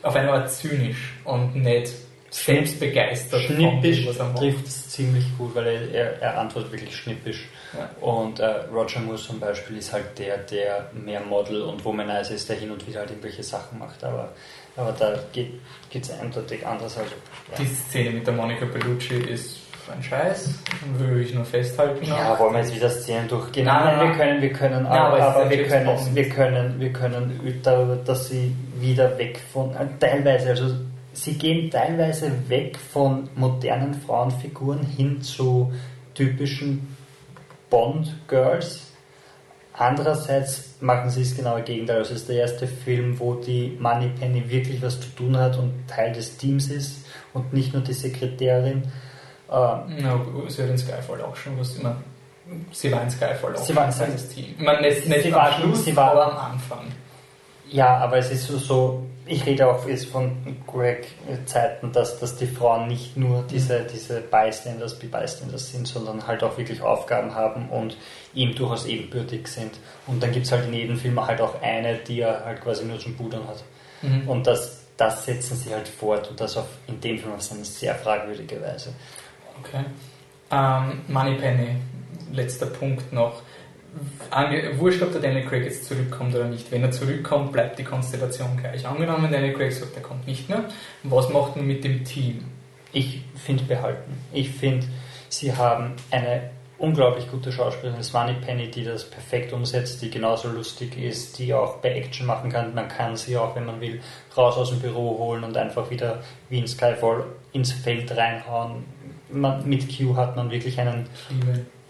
auf 0.06 0.15
eine 0.15 0.32
Art 0.32 0.52
zynisch 0.52 1.14
und 1.23 1.56
nicht 1.56 1.91
selbstbegeistert. 2.30 3.41
Schnippisch 3.41 4.06
trifft 4.36 4.68
es 4.68 4.90
ziemlich 4.90 5.26
gut, 5.38 5.56
weil 5.56 5.68
er, 5.68 5.91
er, 5.91 6.22
er 6.22 6.40
antwortet 6.40 6.72
wirklich 6.72 6.95
schnippisch. 6.95 7.48
Ja. 7.73 7.90
Und 8.06 8.40
äh, 8.40 8.45
Roger 8.73 8.99
Moore 8.99 9.18
zum 9.18 9.40
Beispiel 9.40 9.77
ist 9.77 9.94
halt 9.94 10.19
der, 10.19 10.38
der 10.38 10.90
mehr 10.94 11.22
Model 11.22 11.61
und 11.61 11.84
Womanizer 11.84 12.36
ist, 12.36 12.49
der 12.49 12.57
hin 12.57 12.72
und 12.72 12.86
wieder 12.88 12.99
halt 12.99 13.10
irgendwelche 13.10 13.44
Sachen 13.44 13.80
macht. 13.80 14.03
Aber, 14.03 14.34
aber 14.76 14.91
da 14.91 15.18
geht 15.32 15.60
es 15.94 16.11
eindeutig 16.11 16.65
anders. 16.65 16.98
Also, 16.98 17.11
ja. 17.52 17.57
Die 17.57 17.68
Szene 17.68 18.11
mit 18.11 18.27
der 18.27 18.34
Monica 18.34 18.65
Bellucci 18.65 19.15
ist 19.15 19.60
ein 19.91 20.03
Scheiß, 20.03 20.49
will 20.98 21.22
ich 21.22 21.34
nur 21.34 21.45
festhalten. 21.45 22.03
Ja, 22.06 22.38
wollen 22.40 22.53
wir 22.53 22.61
jetzt 22.61 22.76
wieder 22.76 22.90
Szenen 22.90 23.27
durchgehen? 23.27 23.65
Nein, 23.65 23.98
nein, 23.98 24.10
wir 24.10 24.18
können, 24.18 24.41
wir 24.41 24.53
können, 24.53 24.84
nein, 24.84 24.91
aber, 24.91 25.22
aber 25.22 25.49
wir, 25.49 25.68
können, 25.68 26.15
wir 26.15 26.30
können, 26.30 26.80
wir 26.80 26.94
können 26.94 27.60
darüber, 27.64 27.95
dass 27.98 28.30
sie 28.30 28.56
wieder 28.80 29.18
weg 29.18 29.39
von, 29.52 29.76
äh, 29.76 29.88
teilweise, 29.99 30.49
also 30.49 30.76
sie 31.14 31.34
gehen 31.34 31.69
teilweise 31.69 32.31
weg 32.49 32.77
von 32.77 33.30
modernen 33.35 33.93
Frauenfiguren 33.93 34.85
hin 34.85 35.22
zu 35.22 35.72
typischen 36.14 36.95
Bond-Girls. 37.69 38.91
Andererseits 39.73 40.76
machen 40.80 41.10
sie 41.10 41.22
es 41.22 41.35
genau 41.35 41.60
Gegenteil. 41.61 41.97
Also 41.97 42.14
es 42.14 42.22
ist 42.22 42.30
der 42.30 42.38
erste 42.38 42.68
Film, 42.68 43.19
wo 43.19 43.35
die 43.35 43.77
Moneypenny 43.80 44.49
wirklich 44.49 44.81
was 44.81 45.02
zu 45.02 45.10
tun 45.10 45.38
hat 45.38 45.57
und 45.57 45.73
Teil 45.88 46.14
des 46.14 46.38
Teams 46.38 46.69
ist 46.69 47.06
und 47.34 47.52
nicht 47.53 47.73
nur 47.73 47.81
die 47.84 47.93
Sekretärin. 47.93 48.84
Ähm, 49.52 49.99
ja, 49.99 50.26
sie 50.47 50.64
hat 50.64 50.69
in 50.69 50.77
Skyfall 50.77 51.22
auch 51.22 51.35
schon 51.35 51.60
was. 51.60 51.77
Meine, 51.81 51.97
sie 52.72 52.91
war 52.91 53.03
in 53.03 53.10
Skyfall 53.10 53.56
auch 53.56 53.64
sie 53.64 53.76
war 53.76 53.85
in 53.85 54.11
das 54.14 54.30
Team. 54.30 54.56
Ich 54.57 54.65
meine, 54.65 54.81
nicht, 54.81 55.07
nicht 55.07 55.23
sie 55.23 55.34
war, 55.34 55.52
Schluss, 55.53 55.84
sie 55.84 55.95
war, 55.95 56.11
aber 56.11 56.31
am 56.31 56.53
Anfang. 56.53 56.85
Ja, 57.76 57.97
aber 57.97 58.18
es 58.18 58.31
ist 58.31 58.47
so, 58.47 58.57
so 58.57 59.06
ich 59.26 59.45
rede 59.45 59.68
auch 59.68 59.85
jetzt 59.85 60.06
von 60.06 60.31
Greg-Zeiten, 60.65 61.91
dass, 61.91 62.22
dass 62.22 62.38
die 62.38 62.47
Frauen 62.47 62.88
nicht 62.88 63.18
nur 63.18 63.43
diese, 63.43 63.81
diese 63.81 64.22
Bystanders, 64.22 64.97
Bystanders 64.97 65.72
sind, 65.73 65.85
sondern 65.85 66.26
halt 66.26 66.41
auch 66.41 66.57
wirklich 66.57 66.81
Aufgaben 66.81 67.35
haben 67.35 67.68
und 67.68 67.97
ihm 68.34 68.56
durchaus 68.56 68.85
ebenbürtig 68.85 69.49
sind. 69.49 69.72
Und 70.07 70.23
dann 70.23 70.31
gibt 70.31 70.45
es 70.45 70.53
halt 70.53 70.65
in 70.68 70.73
jedem 70.73 70.97
Film 70.97 71.19
halt 71.26 71.41
auch 71.41 71.61
eine, 71.61 71.97
die 71.97 72.22
er 72.22 72.45
halt 72.45 72.61
quasi 72.61 72.85
nur 72.85 72.97
zum 72.97 73.18
Pudern 73.18 73.45
hat. 73.45 73.61
Mhm. 74.02 74.30
Und 74.30 74.47
das, 74.47 74.85
das 74.95 75.26
setzen 75.26 75.57
sie 75.57 75.73
halt 75.73 75.89
fort 75.89 76.30
und 76.30 76.39
das 76.39 76.56
auf, 76.56 76.68
in 76.88 77.02
dem 77.02 77.19
Film 77.19 77.34
auf 77.34 77.52
eine 77.52 77.65
sehr 77.65 77.93
fragwürdige 77.95 78.61
Weise. 78.61 78.93
Okay. 79.60 79.84
Ähm, 80.49 81.02
Moneypenny, 81.10 81.76
letzter 82.31 82.68
Punkt 82.68 83.11
noch. 83.11 83.41
Ange 84.30 84.77
wurscht, 84.80 85.01
ob 85.01 85.11
der 85.11 85.22
Daniel 85.22 85.45
Craig 85.45 85.63
jetzt 85.63 85.85
zurückkommt 85.85 86.35
oder 86.35 86.45
nicht. 86.45 86.72
Wenn 86.72 86.84
er 86.84 86.91
zurückkommt, 86.91 87.51
bleibt 87.51 87.80
die 87.80 87.84
Konstellation 87.84 88.57
gleich. 88.57 88.85
Angenommen, 88.85 89.31
Daniel 89.31 89.53
Craig 89.53 89.72
sagt, 89.72 89.95
er 89.95 90.01
kommt 90.01 90.27
nicht 90.27 90.49
mehr. 90.49 90.65
Was 91.03 91.30
macht 91.30 91.55
man 91.55 91.65
mit 91.65 91.84
dem 91.84 92.03
Team? 92.03 92.43
Ich 92.91 93.22
finde 93.35 93.63
behalten. 93.63 94.17
Ich 94.34 94.49
finde, 94.51 94.85
sie 95.30 95.55
haben 95.55 95.93
eine 96.11 96.49
unglaublich 96.77 97.30
gute 97.31 97.51
Schauspielerin, 97.51 98.01
Money 98.11 98.34
Penny, 98.45 98.69
die 98.69 98.84
das 98.84 99.09
perfekt 99.09 99.53
umsetzt, 99.53 100.01
die 100.01 100.09
genauso 100.09 100.49
lustig 100.49 100.97
ist, 100.97 101.39
die 101.39 101.53
auch 101.53 101.77
bei 101.77 101.93
Action 101.93 102.26
machen 102.26 102.49
kann. 102.49 102.76
Man 102.76 102.89
kann 102.89 103.15
sie 103.15 103.38
auch, 103.38 103.55
wenn 103.55 103.65
man 103.65 103.80
will, 103.80 104.01
raus 104.35 104.57
aus 104.57 104.72
dem 104.72 104.80
Büro 104.81 105.17
holen 105.17 105.45
und 105.45 105.55
einfach 105.55 105.89
wieder 105.89 106.22
wie 106.49 106.59
in 106.59 106.67
Skyfall 106.67 107.26
ins 107.53 107.72
Feld 107.72 108.15
reinhauen 108.15 108.84
man, 109.30 109.67
mit 109.67 109.85
Q 109.95 110.15
hat 110.15 110.35
man 110.35 110.51
wirklich 110.51 110.80
einen, 110.80 111.07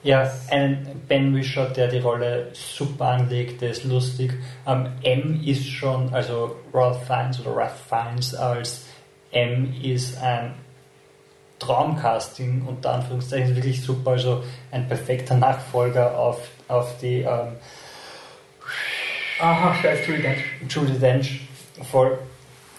ja, 0.05 0.31
einen 0.51 1.01
Ben 1.07 1.35
Wisher, 1.35 1.65
der 1.65 1.87
die 1.87 1.97
Rolle 1.97 2.49
super 2.53 3.05
anlegt, 3.05 3.61
der 3.61 3.71
ist 3.71 3.85
lustig. 3.85 4.33
Ähm, 4.67 4.87
M 5.01 5.41
ist 5.43 5.67
schon, 5.67 6.13
also 6.13 6.57
Ralph 6.71 7.07
Fiennes 7.07 7.39
oder 7.39 7.57
Ralph 7.57 7.81
Fiennes 7.89 8.35
als 8.35 8.85
M 9.31 9.73
ist 9.81 10.21
ein 10.21 10.53
Traumcasting, 11.57 12.67
unter 12.67 12.91
Anführungszeichen, 12.91 13.55
wirklich 13.55 13.81
super, 13.81 14.11
also 14.11 14.43
ein 14.71 14.87
perfekter 14.87 15.35
Nachfolger 15.37 16.15
auf, 16.15 16.49
auf 16.67 16.99
die 16.99 17.21
ähm, 17.21 17.57
Aha, 19.39 19.73
scheiß 19.73 20.05
Judy 20.05 20.21
Dench. 20.21 20.43
Judy 20.69 20.99
Dench, 20.99 21.41
voll. 21.91 22.19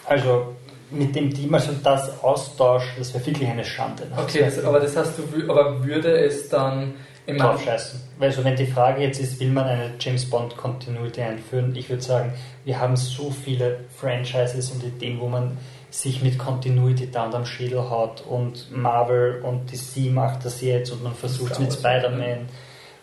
Also 0.05 0.55
mit 0.89 1.13
dem 1.13 1.33
Team, 1.33 1.53
also 1.53 1.73
das 1.83 2.23
Austausch, 2.23 2.85
das 2.97 3.13
wäre 3.13 3.25
wirklich 3.25 3.49
eine 3.49 3.65
Schande. 3.65 4.09
Okay, 4.15 4.45
also, 4.45 4.65
aber 4.65 4.79
das 4.79 4.95
heißt, 4.95 5.11
du, 5.17 5.51
aber 5.51 5.85
würde 5.85 6.17
es 6.17 6.47
dann 6.47 6.93
immer 7.27 7.43
draufscheißen? 7.43 8.01
Also 8.19 8.43
wenn 8.43 8.55
die 8.55 8.65
Frage 8.65 9.01
jetzt 9.01 9.19
ist, 9.19 9.39
will 9.39 9.51
man 9.51 9.65
eine 9.65 9.91
James 9.99 10.27
Bond 10.27 10.57
Continuity 10.57 11.21
einführen, 11.21 11.75
ich 11.75 11.89
würde 11.89 12.01
sagen, 12.01 12.33
wir 12.65 12.79
haben 12.79 12.95
so 12.95 13.29
viele 13.29 13.81
Franchises 13.95 14.71
und 14.71 14.83
Ideen, 14.83 15.19
wo 15.19 15.27
man 15.27 15.57
sich 15.89 16.21
mit 16.21 16.37
Continuity 16.37 17.09
dann 17.11 17.33
am 17.33 17.45
Schädel 17.45 17.89
haut 17.89 18.21
und 18.21 18.75
Marvel 18.75 19.41
und 19.41 19.71
DC 19.71 20.11
macht 20.11 20.45
das 20.45 20.61
jetzt 20.61 20.91
und 20.91 21.03
man 21.03 21.13
versucht 21.13 21.53
es 21.53 21.59
mit 21.59 21.73
Spider-Man. 21.73 22.49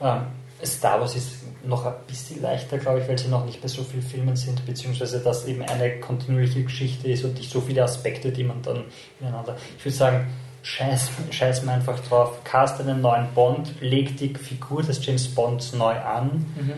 Ähm, 0.01 0.21
Star 0.65 1.01
Wars 1.01 1.17
ist 1.17 1.45
noch 1.65 1.85
ein 1.85 1.95
bisschen 2.07 2.43
leichter, 2.43 2.79
glaube 2.79 3.01
ich, 3.01 3.09
weil 3.09 3.19
sie 3.19 3.29
noch 3.29 3.45
nicht 3.45 3.61
bei 3.61 3.69
so 3.69 3.83
vielen 3.83 4.03
Filmen 4.03 4.37
sind, 4.37 4.65
beziehungsweise 4.67 5.21
dass 5.21 5.47
eben 5.47 5.63
eine 5.63 6.01
kontinuierliche 6.01 6.65
Geschichte 6.65 7.09
ist 7.09 7.25
und 7.25 7.35
nicht 7.35 7.51
so 7.51 7.61
viele 7.61 7.83
Aspekte, 7.83 8.31
die 8.31 8.45
man 8.45 8.63
dann 8.63 8.85
ineinander. 9.21 9.57
Ich 9.79 9.85
würde 9.85 9.97
sagen, 9.97 10.27
scheiß, 10.65 11.11
scheiß 11.31 11.63
mir 11.65 11.73
einfach 11.73 12.01
drauf, 12.01 12.43
cast 12.43 12.81
einen 12.81 13.01
neuen 13.03 13.29
Bond, 13.35 13.81
leg 13.81 14.17
die 14.17 14.35
Figur 14.35 14.83
des 14.83 15.05
James 15.05 15.33
Bonds 15.33 15.75
neu 15.75 15.93
an. 15.93 16.47
Mhm. 16.57 16.73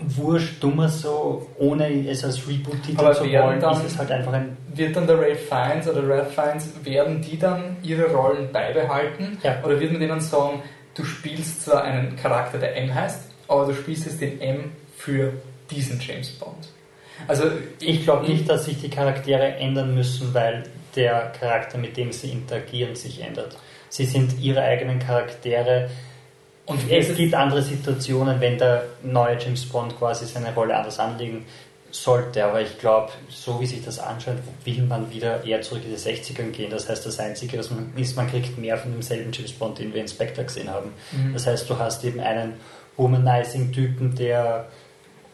Wurscht, 0.00 0.62
dummer 0.62 0.88
so, 0.88 1.48
ohne 1.56 2.08
es 2.08 2.24
als 2.24 2.46
Reboot-Titel 2.46 3.12
zu 3.14 3.24
wollen, 3.24 3.60
dann, 3.60 3.76
ist 3.78 3.92
es 3.92 3.98
halt 3.98 4.12
einfach 4.12 4.32
ein. 4.32 4.56
Wird 4.74 4.94
dann 4.94 5.06
der 5.08 5.18
Ray 5.18 5.34
Fiennes 5.34 5.88
oder 5.88 6.08
Red 6.08 6.30
Fiennes, 6.30 6.72
werden 6.84 7.20
die 7.20 7.36
dann 7.36 7.76
ihre 7.82 8.12
Rollen 8.12 8.52
beibehalten? 8.52 9.38
Ja. 9.42 9.60
Oder 9.64 9.80
wird 9.80 9.92
man 9.92 10.00
denen 10.00 10.20
sagen, 10.20 10.62
du 10.94 11.04
spielst 11.04 11.64
zwar 11.64 11.82
einen 11.82 12.14
Charakter, 12.14 12.58
der 12.58 12.76
M 12.76 12.94
heißt, 12.94 13.22
aber 13.48 13.66
du 13.66 13.74
spielst 13.74 14.06
es 14.06 14.18
den 14.18 14.40
M 14.40 14.72
für 14.96 15.32
diesen 15.70 16.00
James 16.00 16.30
Bond. 16.30 16.68
Also 17.26 17.44
ich 17.80 18.04
glaube 18.04 18.28
nicht, 18.28 18.48
dass 18.48 18.66
sich 18.66 18.80
die 18.80 18.90
Charaktere 18.90 19.56
ändern 19.56 19.96
müssen, 19.96 20.32
weil 20.32 20.64
der 20.98 21.32
Charakter, 21.38 21.78
mit 21.78 21.96
dem 21.96 22.12
sie 22.12 22.30
interagieren, 22.32 22.94
sich 22.96 23.22
ändert. 23.22 23.56
Sie 23.88 24.04
sind 24.04 24.38
ihre 24.40 24.60
eigenen 24.60 24.98
Charaktere. 24.98 25.88
Und 26.66 26.80
es 26.90 27.14
gibt 27.16 27.32
andere 27.34 27.62
Situationen, 27.62 28.40
wenn 28.40 28.58
der 28.58 28.84
neue 29.02 29.38
James 29.38 29.64
Bond 29.66 29.96
quasi 29.96 30.26
seine 30.26 30.52
Rolle 30.52 30.76
anders 30.76 30.98
anlegen 30.98 31.46
sollte, 31.90 32.44
aber 32.44 32.60
ich 32.60 32.78
glaube, 32.78 33.10
so 33.30 33.58
wie 33.60 33.66
sich 33.66 33.82
das 33.82 33.98
anschaut, 33.98 34.36
will 34.64 34.82
man 34.82 35.10
wieder 35.10 35.42
eher 35.44 35.62
zurück 35.62 35.82
in 35.84 35.90
die 35.90 35.96
60er 35.96 36.50
gehen. 36.50 36.70
Das 36.70 36.86
heißt, 36.88 37.06
das 37.06 37.18
Einzige, 37.18 37.58
was 37.58 37.70
man 37.70 37.90
ist, 37.96 38.14
man 38.14 38.28
kriegt 38.28 38.58
mehr 38.58 38.76
von 38.76 38.92
demselben 38.92 39.32
James 39.32 39.52
Bond, 39.52 39.78
den 39.78 39.94
wir 39.94 40.02
in 40.02 40.08
Spectre 40.08 40.44
gesehen 40.44 40.68
haben. 40.68 40.92
Mhm. 41.12 41.32
Das 41.32 41.46
heißt, 41.46 41.70
du 41.70 41.78
hast 41.78 42.04
eben 42.04 42.20
einen 42.20 42.54
Womanizing-Typen, 42.98 44.14
der 44.16 44.66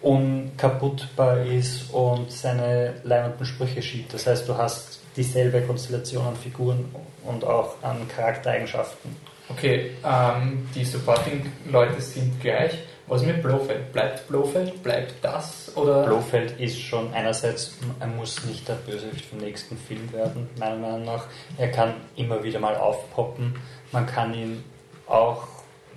unkaputtbar 0.02 1.44
ist 1.44 1.90
und 1.92 2.30
seine 2.30 2.94
leibenden 3.02 3.46
Sprüche 3.46 3.82
schiebt. 3.82 4.14
Das 4.14 4.26
heißt, 4.26 4.48
du 4.48 4.56
hast 4.56 5.00
dieselbe 5.16 5.62
Konstellation 5.62 6.26
an 6.26 6.36
Figuren 6.36 6.84
und 7.24 7.44
auch 7.44 7.82
an 7.82 8.06
Charaktereigenschaften. 8.08 9.16
Okay, 9.48 9.90
ähm, 10.04 10.68
die 10.74 10.84
Supporting-Leute 10.84 12.00
sind 12.00 12.40
gleich. 12.40 12.78
Was 13.06 13.22
mit 13.22 13.42
Blofeld? 13.42 13.92
Bleibt 13.92 14.26
Blofeld? 14.28 14.82
Bleibt 14.82 15.22
das? 15.22 15.70
Oder? 15.76 16.04
Blofeld 16.04 16.58
ist 16.58 16.80
schon 16.80 17.12
einerseits, 17.12 17.76
er 18.00 18.06
muss 18.06 18.42
nicht 18.44 18.66
der 18.66 18.74
Bösewicht 18.74 19.26
vom 19.26 19.38
nächsten 19.38 19.76
Film 19.76 20.10
werden, 20.12 20.48
meiner 20.58 20.76
Meinung 20.76 21.04
nach. 21.04 21.26
Er 21.58 21.70
kann 21.70 21.94
immer 22.16 22.42
wieder 22.42 22.60
mal 22.60 22.76
aufpoppen. 22.76 23.56
Man 23.92 24.06
kann 24.06 24.32
ihn 24.32 24.64
auch 25.06 25.46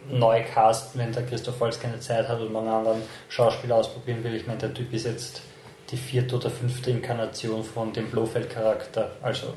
neu 0.09 0.43
casten, 0.43 0.99
wenn 0.99 1.13
der 1.13 1.25
Christoph 1.25 1.59
Waltz 1.61 1.79
keine 1.79 1.99
Zeit 2.01 2.27
hat 2.27 2.41
und 2.41 2.51
man 2.51 2.63
einen 2.63 2.75
anderen 2.75 3.01
Schauspieler 3.29 3.75
ausprobieren 3.75 4.23
will. 4.25 4.35
Ich 4.35 4.45
meine, 4.45 4.59
der 4.59 4.73
Typ 4.73 4.91
ist 4.91 5.05
jetzt 5.05 5.41
die 5.91 5.97
vierte 5.97 6.35
oder 6.35 6.49
fünfte 6.49 6.91
Inkarnation 6.91 7.63
von 7.63 7.93
dem 7.93 8.09
Blofeld-Charakter. 8.09 9.11
Also 9.21 9.53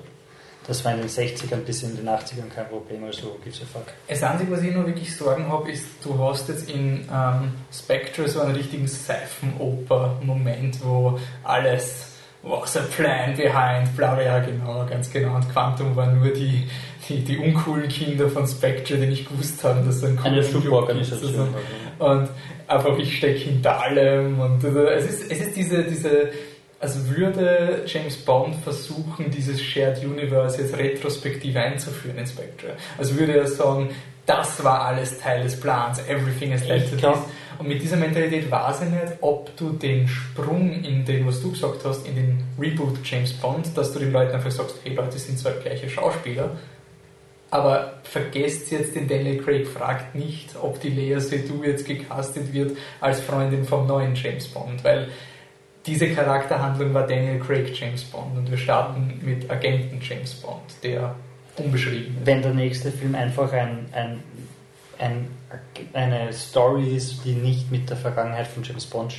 das 0.66 0.84
war 0.84 0.92
in 0.92 0.98
den 0.98 1.08
60ern 1.08 1.64
bis 1.66 1.82
in 1.82 1.96
den 1.96 2.08
80ern 2.08 2.48
kein 2.54 2.68
Problem, 2.68 3.02
also 3.04 3.38
gibt's 3.42 3.60
a 3.62 3.64
fuck. 3.64 3.86
Das 4.06 4.22
Einzige, 4.22 4.52
was 4.52 4.62
ich 4.62 4.74
noch 4.74 4.86
wirklich 4.86 5.16
Sorgen 5.16 5.48
habe, 5.48 5.70
ist, 5.72 5.86
du 6.04 6.18
hast 6.18 6.48
jetzt 6.48 6.70
in 6.70 7.08
ähm, 7.12 7.54
Spectre 7.72 8.28
so 8.28 8.40
einen 8.40 8.54
richtigen 8.54 8.86
Seifenoper-Moment, 8.86 10.84
wo 10.84 11.18
alles 11.42 12.10
was 12.42 12.76
a 12.76 12.82
plan 12.82 13.36
behind, 13.36 13.96
bla 13.96 14.14
bla, 14.14 14.22
ja 14.22 14.38
genau, 14.38 14.86
ganz 14.86 15.10
genau. 15.10 15.34
Und 15.34 15.50
Quantum 15.52 15.94
waren 15.96 16.18
nur 16.18 16.32
die, 16.32 16.68
die, 17.10 17.24
die 17.24 17.38
uncoolen 17.38 17.88
Kinder 17.88 18.28
von 18.28 18.46
Spectre, 18.46 18.96
die 18.96 19.06
nicht 19.06 19.28
gewusst 19.28 19.62
haben, 19.64 19.84
dass 19.84 20.00
so 20.00 20.06
ein 20.06 20.16
cooler 20.16 20.32
Eine 20.32 20.42
Superorganisation. 20.42 21.48
Und 21.98 22.28
einfach, 22.66 22.98
ich 22.98 23.18
stecke 23.18 23.40
hinter 23.40 23.82
allem. 23.82 24.40
Und 24.40 24.64
also, 24.64 24.86
es 24.86 25.04
ist, 25.06 25.30
es 25.30 25.40
ist 25.40 25.56
diese, 25.56 25.84
diese 25.84 26.30
also 26.80 27.10
würde 27.14 27.82
James 27.86 28.16
Bond 28.16 28.56
versuchen, 28.56 29.30
dieses 29.30 29.60
Shared 29.60 30.02
Universe 30.02 30.62
jetzt 30.62 30.76
retrospektiv 30.78 31.54
einzuführen 31.54 32.16
in 32.16 32.26
Spectre. 32.26 32.74
Also 32.96 33.18
würde 33.18 33.36
er 33.36 33.46
sagen, 33.46 33.90
das 34.24 34.64
war 34.64 34.86
alles 34.86 35.18
Teil 35.18 35.42
des 35.42 35.60
Plans, 35.60 35.98
everything 36.08 36.52
is 36.52 36.66
led 36.66 36.88
to 36.88 36.96
this. 36.96 37.18
Und 37.58 37.68
mit 37.68 37.82
dieser 37.82 37.96
Mentalität 37.96 38.50
weiß 38.50 38.82
ich 38.82 38.88
nicht, 38.88 39.18
ob 39.20 39.54
du 39.58 39.70
den 39.70 40.08
Sprung 40.08 40.82
in 40.82 41.04
den, 41.04 41.26
was 41.26 41.42
du 41.42 41.50
gesagt 41.50 41.84
hast, 41.84 42.06
in 42.06 42.14
den 42.14 42.42
Reboot 42.58 42.98
James 43.04 43.34
Bond, 43.34 43.76
dass 43.76 43.92
du 43.92 43.98
den 43.98 44.12
Leuten 44.12 44.32
einfach 44.32 44.50
sagst, 44.50 44.76
hey 44.82 44.94
Leute, 44.94 45.18
sind 45.18 45.38
zwar 45.38 45.52
gleiche 45.52 45.90
Schauspieler, 45.90 46.56
aber 47.50 47.94
vergesst 48.04 48.70
jetzt, 48.70 48.94
den 48.94 49.08
Daniel 49.08 49.42
Craig 49.42 49.66
fragt 49.66 50.14
nicht, 50.14 50.54
ob 50.60 50.80
die 50.80 50.90
Lea 50.90 51.18
Seydoux 51.18 51.64
jetzt 51.64 51.86
gecastet 51.86 52.52
wird 52.52 52.76
als 53.00 53.20
Freundin 53.20 53.64
vom 53.64 53.86
neuen 53.86 54.14
James 54.14 54.46
Bond, 54.48 54.84
weil 54.84 55.08
diese 55.86 56.12
Charakterhandlung 56.12 56.94
war 56.94 57.06
Daniel 57.06 57.40
Craig 57.40 57.74
James 57.74 58.04
Bond 58.04 58.36
und 58.36 58.50
wir 58.50 58.58
starten 58.58 59.20
mit 59.22 59.50
Agenten 59.50 60.00
James 60.00 60.34
Bond, 60.34 60.62
der 60.82 61.14
unbeschrieben 61.56 62.18
ist. 62.18 62.26
Wenn 62.26 62.42
der 62.42 62.54
nächste 62.54 62.92
Film 62.92 63.14
einfach 63.14 63.52
ein, 63.52 63.86
ein, 63.92 64.22
ein, 64.98 65.28
eine 65.92 66.32
Story 66.32 66.94
ist, 66.94 67.24
die 67.24 67.32
nicht 67.32 67.72
mit 67.72 67.88
der 67.90 67.96
Vergangenheit 67.96 68.46
von 68.46 68.62
James 68.62 68.86
Bond 68.86 69.14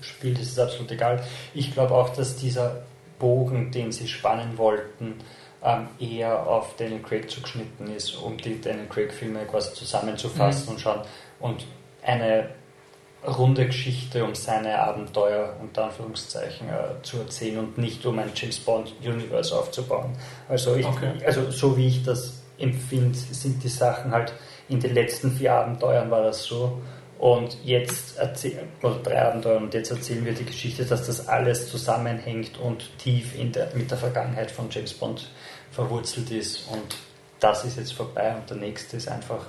spielt, 0.00 0.38
ist 0.38 0.52
es 0.52 0.58
absolut 0.58 0.90
egal. 0.92 1.22
Ich 1.52 1.72
glaube 1.72 1.94
auch, 1.94 2.10
dass 2.10 2.36
dieser 2.36 2.84
Bogen, 3.18 3.70
den 3.70 3.92
sie 3.92 4.08
spannen 4.08 4.56
wollten, 4.56 5.14
ähm, 5.64 5.88
eher 5.98 6.46
auf 6.46 6.76
Daniel 6.76 7.00
Craig 7.02 7.30
zugeschnitten 7.30 7.94
ist, 7.94 8.14
um 8.16 8.36
die 8.36 8.60
Daniel 8.60 8.86
Craig-Filme 8.86 9.44
quasi 9.46 9.74
zusammenzufassen 9.74 10.66
mhm. 10.66 10.72
und 10.72 10.80
schauen 10.80 11.00
und 11.40 11.66
eine 12.02 12.50
runde 13.26 13.66
Geschichte 13.66 14.22
um 14.22 14.34
seine 14.34 14.78
Abenteuer 14.78 15.56
unter 15.60 15.84
Anführungszeichen 15.84 16.68
äh, 16.68 17.02
zu 17.02 17.18
erzählen 17.18 17.58
und 17.58 17.78
nicht 17.78 18.04
um 18.04 18.18
ein 18.18 18.30
James 18.34 18.58
Bond 18.60 18.92
Universe 19.02 19.56
aufzubauen. 19.56 20.12
Also, 20.48 20.76
ich, 20.76 20.86
okay. 20.86 21.12
also 21.24 21.50
so 21.50 21.76
wie 21.76 21.88
ich 21.88 22.04
das 22.04 22.42
empfinde, 22.58 23.16
sind 23.16 23.62
die 23.64 23.68
Sachen 23.68 24.12
halt 24.12 24.32
in 24.68 24.80
den 24.80 24.94
letzten 24.94 25.32
vier 25.32 25.54
Abenteuern 25.54 26.10
war 26.10 26.22
das 26.22 26.44
so 26.44 26.80
und 27.18 27.56
jetzt 27.64 28.18
erzählen, 28.18 28.68
oder 28.82 28.96
drei 29.02 29.22
Abenteuer 29.22 29.58
und 29.58 29.72
jetzt 29.72 29.90
erzählen 29.90 30.24
wir 30.24 30.34
die 30.34 30.44
Geschichte, 30.44 30.84
dass 30.84 31.06
das 31.06 31.28
alles 31.28 31.70
zusammenhängt 31.70 32.58
und 32.58 32.98
tief 32.98 33.34
der, 33.54 33.70
mit 33.74 33.90
der 33.90 33.98
Vergangenheit 33.98 34.50
von 34.50 34.66
James 34.70 34.92
Bond 34.92 35.30
verwurzelt 35.74 36.30
ist 36.30 36.68
und 36.70 36.96
das 37.40 37.64
ist 37.64 37.76
jetzt 37.76 37.92
vorbei 37.92 38.34
und 38.34 38.48
der 38.48 38.56
nächste 38.56 38.96
ist 38.96 39.08
einfach 39.08 39.46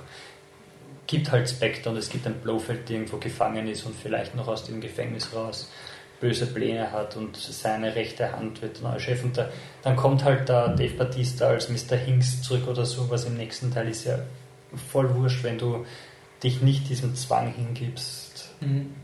gibt 1.06 1.30
halt 1.30 1.48
Spectre 1.48 1.90
und 1.90 1.96
es 1.96 2.10
gibt 2.10 2.26
ein 2.26 2.34
Blofeld, 2.40 2.88
der 2.88 2.96
irgendwo 2.96 3.18
gefangen 3.18 3.68
ist 3.68 3.86
und 3.86 3.94
vielleicht 3.94 4.34
noch 4.34 4.48
aus 4.48 4.64
dem 4.64 4.80
Gefängnis 4.80 5.32
raus 5.34 5.70
böse 6.20 6.46
Pläne 6.46 6.92
hat 6.92 7.16
und 7.16 7.36
seine 7.36 7.94
rechte 7.94 8.32
Hand 8.32 8.62
wird 8.62 8.80
der 8.80 8.90
neue 8.90 9.00
Chef 9.00 9.22
und 9.22 9.36
da, 9.36 9.50
dann 9.82 9.96
kommt 9.96 10.24
halt 10.24 10.48
der 10.48 10.68
Dave 10.68 10.94
Batista 10.94 11.48
als 11.48 11.68
Mr. 11.68 11.96
Hinks 11.96 12.42
zurück 12.42 12.66
oder 12.68 12.86
so, 12.86 13.10
was 13.10 13.26
im 13.26 13.36
nächsten 13.36 13.72
Teil 13.72 13.88
ist 13.88 14.04
ja 14.04 14.18
voll 14.90 15.14
wurscht, 15.14 15.44
wenn 15.44 15.58
du 15.58 15.84
dich 16.42 16.62
nicht 16.62 16.88
diesem 16.88 17.14
Zwang 17.14 17.52
hingibst, 17.52 18.50
mhm. 18.60 18.94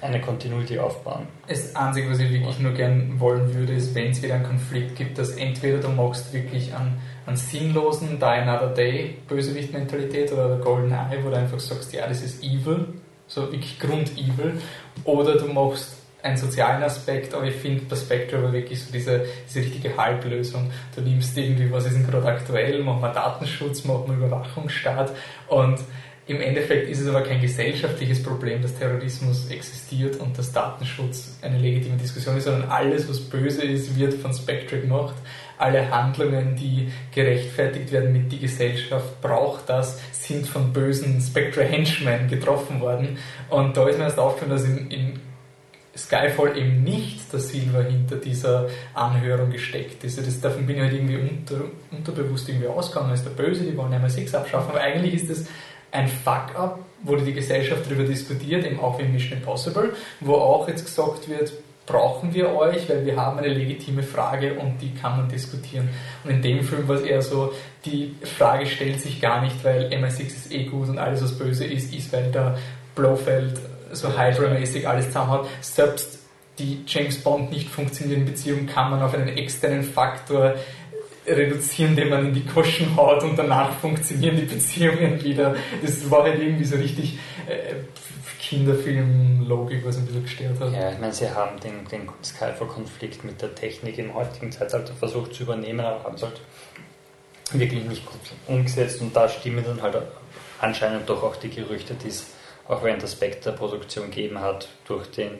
Eine 0.00 0.20
Continuity 0.20 0.78
aufbauen. 0.78 1.26
Das 1.48 1.74
Einzige, 1.74 2.10
was 2.10 2.20
ich 2.20 2.30
wirklich 2.30 2.58
nur 2.60 2.72
gern 2.72 3.18
wollen 3.18 3.52
würde, 3.54 3.72
ist, 3.72 3.94
wenn 3.94 4.10
es 4.10 4.22
wieder 4.22 4.34
einen 4.34 4.44
Konflikt 4.44 4.96
gibt, 4.96 5.18
dass 5.18 5.32
entweder 5.32 5.78
du 5.78 5.88
magst 5.88 6.32
wirklich 6.32 6.72
an 6.74 6.98
einen 7.26 7.36
sinnlosen 7.36 8.18
Die 8.18 8.24
Another 8.24 8.68
Day 8.68 9.16
Bösewicht-Mentalität 9.26 10.32
oder 10.32 10.48
der 10.48 10.58
Golden 10.58 10.92
Eye, 10.92 11.18
wo 11.22 11.30
du 11.30 11.36
einfach 11.36 11.58
sagst, 11.58 11.92
ja, 11.92 12.06
das 12.06 12.22
ist 12.22 12.42
evil, 12.42 12.86
so 13.26 13.50
wirklich 13.50 13.78
Grund-evil, 13.80 14.60
oder 15.04 15.36
du 15.36 15.46
machst 15.46 15.96
einen 16.22 16.36
sozialen 16.36 16.82
Aspekt, 16.82 17.34
aber 17.34 17.44
ich 17.44 17.54
finde 17.54 17.84
bei 17.84 17.96
Spectre 17.96 18.42
war 18.42 18.52
wirklich 18.52 18.82
so 18.82 18.92
diese, 18.92 19.24
diese 19.48 19.60
richtige 19.60 19.96
Halblösung. 19.96 20.70
Du 20.94 21.00
nimmst 21.00 21.36
irgendwie, 21.36 21.70
was 21.70 21.86
ist 21.86 21.94
denn 21.94 22.06
gerade 22.06 22.26
aktuell, 22.26 22.82
machen 22.82 23.02
wir 23.02 23.12
Datenschutz, 23.12 23.84
machen 23.84 24.04
wir 24.08 24.26
Überwachungsstaat 24.26 25.12
und 25.46 25.78
im 26.28 26.40
Endeffekt 26.40 26.88
ist 26.88 27.00
es 27.00 27.08
aber 27.08 27.22
kein 27.22 27.40
gesellschaftliches 27.40 28.22
Problem, 28.22 28.62
dass 28.62 28.78
Terrorismus 28.78 29.50
existiert 29.50 30.16
und 30.16 30.38
dass 30.38 30.52
Datenschutz 30.52 31.38
eine 31.42 31.58
legitime 31.58 31.96
Diskussion 31.96 32.36
ist, 32.36 32.44
sondern 32.44 32.70
alles, 32.70 33.08
was 33.08 33.18
böse 33.18 33.64
ist, 33.64 33.98
wird 33.98 34.14
von 34.14 34.32
Spectre 34.32 34.80
gemacht 34.80 35.14
alle 35.58 35.90
Handlungen, 35.90 36.56
die 36.56 36.90
gerechtfertigt 37.14 37.92
werden 37.92 38.12
mit 38.12 38.32
die 38.32 38.38
Gesellschaft 38.38 39.20
braucht 39.20 39.68
das, 39.68 40.00
sind 40.12 40.46
von 40.46 40.72
bösen 40.72 41.20
Spectre 41.20 41.64
Henchmen 41.64 42.28
getroffen 42.28 42.80
worden. 42.80 43.18
Und 43.50 43.76
da 43.76 43.88
ist 43.88 43.98
mir 43.98 44.04
erst 44.04 44.18
aufgefallen, 44.18 44.52
dass 44.52 44.64
in, 44.64 44.90
in 44.90 45.20
Skyfall 45.96 46.56
eben 46.56 46.84
nicht 46.84 47.32
der 47.32 47.40
Silver 47.40 47.82
hinter 47.82 48.16
dieser 48.16 48.68
Anhörung 48.94 49.50
gesteckt 49.50 50.04
ist. 50.04 50.18
Das, 50.18 50.40
davon 50.40 50.64
bin 50.64 50.76
ich 50.76 50.82
halt 50.82 50.92
irgendwie 50.92 51.16
unter, 51.16 51.64
unterbewusst 51.90 52.48
irgendwie 52.48 52.68
ausgegangen 52.68 53.10
als 53.10 53.24
der 53.24 53.30
Böse, 53.30 53.64
die 53.64 53.76
wollen 53.76 53.92
einmal 53.92 54.10
Sex 54.10 54.32
abschaffen. 54.34 54.70
Aber 54.70 54.80
eigentlich 54.80 55.14
ist 55.14 55.30
das 55.30 55.46
ein 55.92 56.08
Fuck-up, 56.08 56.78
wo 57.02 57.16
die 57.16 57.32
Gesellschaft 57.32 57.86
darüber 57.86 58.04
diskutiert, 58.04 58.64
eben 58.66 58.80
auch 58.80 58.98
wie 58.98 59.04
Mission 59.04 59.38
Impossible, 59.38 59.94
wo 60.20 60.34
auch 60.34 60.68
jetzt 60.68 60.84
gesagt 60.84 61.28
wird, 61.28 61.52
brauchen 61.86 62.34
wir 62.34 62.54
euch, 62.54 62.88
weil 62.88 63.06
wir 63.06 63.16
haben 63.16 63.38
eine 63.38 63.48
legitime 63.48 64.02
Frage 64.02 64.54
und 64.54 64.78
die 64.80 64.94
kann 64.94 65.16
man 65.16 65.28
diskutieren. 65.28 65.88
Und 66.22 66.30
in 66.30 66.42
dem 66.42 66.62
Film 66.62 66.86
war 66.86 66.96
es 66.96 67.02
eher 67.02 67.22
so, 67.22 67.52
die 67.84 68.14
Frage 68.22 68.66
stellt 68.66 69.00
sich 69.00 69.20
gar 69.20 69.40
nicht, 69.40 69.64
weil 69.64 69.88
MI6 69.88 70.20
ist 70.20 70.52
eh 70.52 70.64
gut 70.64 70.88
und 70.88 70.98
alles, 70.98 71.22
was 71.22 71.38
böse 71.38 71.64
ist, 71.64 71.94
ist, 71.94 72.12
weil 72.12 72.30
der 72.30 72.58
Blofeld 72.94 73.58
so 73.92 74.08
Hydra-mäßig 74.08 74.86
alles 74.86 75.06
zusammen 75.06 75.30
hat. 75.30 75.46
Selbst 75.62 76.18
die 76.58 76.82
James 76.86 77.22
Bond 77.22 77.50
nicht 77.52 77.68
funktionierende 77.68 78.32
Beziehung 78.32 78.66
kann 78.66 78.90
man 78.90 79.00
auf 79.02 79.14
einen 79.14 79.28
externen 79.28 79.84
Faktor 79.84 80.56
reduzieren, 81.28 81.96
den 81.96 82.08
man 82.08 82.26
in 82.26 82.34
die 82.34 82.44
Koschen 82.44 82.96
haut 82.96 83.22
und 83.22 83.38
danach 83.38 83.72
funktionieren 83.78 84.36
die 84.36 84.42
Beziehungen 84.42 85.22
wieder. 85.22 85.56
Das 85.82 86.10
war 86.10 86.24
halt 86.24 86.40
irgendwie 86.40 86.64
so 86.64 86.76
richtig 86.76 87.18
äh, 87.46 87.74
Kinderfilm-Logik, 88.40 89.84
was 89.84 89.98
ein 89.98 90.06
bisschen 90.06 90.22
gestört 90.22 90.60
hat. 90.60 90.72
Ja, 90.72 90.90
ich 90.90 90.98
meine, 90.98 91.12
sie 91.12 91.28
haben 91.28 91.60
den, 91.60 91.86
den 91.90 92.08
Skyfall-Konflikt 92.24 93.24
mit 93.24 93.42
der 93.42 93.54
Technik 93.54 93.98
im 93.98 94.14
heutigen 94.14 94.50
Zeitalter 94.52 94.94
versucht 94.94 95.34
zu 95.34 95.42
übernehmen, 95.42 95.80
aber 95.80 96.04
haben 96.04 96.14
es 96.14 96.22
halt 96.22 96.40
wirklich 97.52 97.84
nicht 97.84 98.06
gut 98.06 98.20
umgesetzt 98.46 99.00
und 99.00 99.14
da 99.14 99.28
stimmen 99.28 99.64
dann 99.64 99.82
halt 99.82 99.96
anscheinend 100.60 101.08
doch 101.08 101.22
auch 101.22 101.36
die 101.36 101.50
Gerüchte, 101.50 101.94
die 101.94 102.08
es 102.08 102.26
auch 102.68 102.82
während 102.82 103.02
der 103.02 103.08
Spectre-Produktion 103.08 104.10
gegeben 104.10 104.40
hat, 104.40 104.68
durch 104.86 105.10
den 105.10 105.30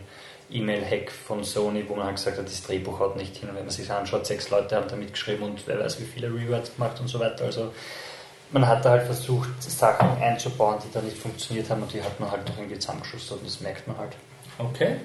E-Mail-Hack 0.50 1.10
von 1.10 1.44
Sony, 1.44 1.84
wo 1.88 1.94
man 1.94 2.06
halt 2.06 2.16
gesagt 2.16 2.38
hat, 2.38 2.46
das 2.46 2.62
Drehbuch 2.62 2.98
haut 2.98 3.16
nicht 3.16 3.36
hin. 3.36 3.48
Und 3.48 3.56
wenn 3.56 3.64
man 3.64 3.70
sich 3.70 3.90
anschaut, 3.90 4.26
sechs 4.26 4.50
Leute 4.50 4.76
haben 4.76 4.88
da 4.88 4.96
mitgeschrieben 4.96 5.44
und 5.44 5.66
wer 5.66 5.78
weiß, 5.78 6.00
wie 6.00 6.04
viele 6.04 6.28
Rewards 6.28 6.74
gemacht 6.74 7.00
und 7.00 7.08
so 7.08 7.20
weiter. 7.20 7.44
Also 7.44 7.72
man 8.50 8.66
hat 8.66 8.84
da 8.84 8.90
halt 8.90 9.02
versucht, 9.04 9.48
Sachen 9.62 10.08
einzubauen, 10.22 10.78
die 10.84 10.92
da 10.92 11.00
nicht 11.02 11.18
funktioniert 11.18 11.68
haben 11.68 11.82
und 11.82 11.92
die 11.92 12.02
hat 12.02 12.18
man 12.18 12.30
halt 12.30 12.48
noch 12.48 12.56
irgendwie 12.56 12.78
zusammengeschustert 12.78 13.38
und 13.40 13.46
das 13.46 13.60
merkt 13.60 13.86
man 13.86 13.98
halt. 13.98 14.12
Okay. 14.58 14.96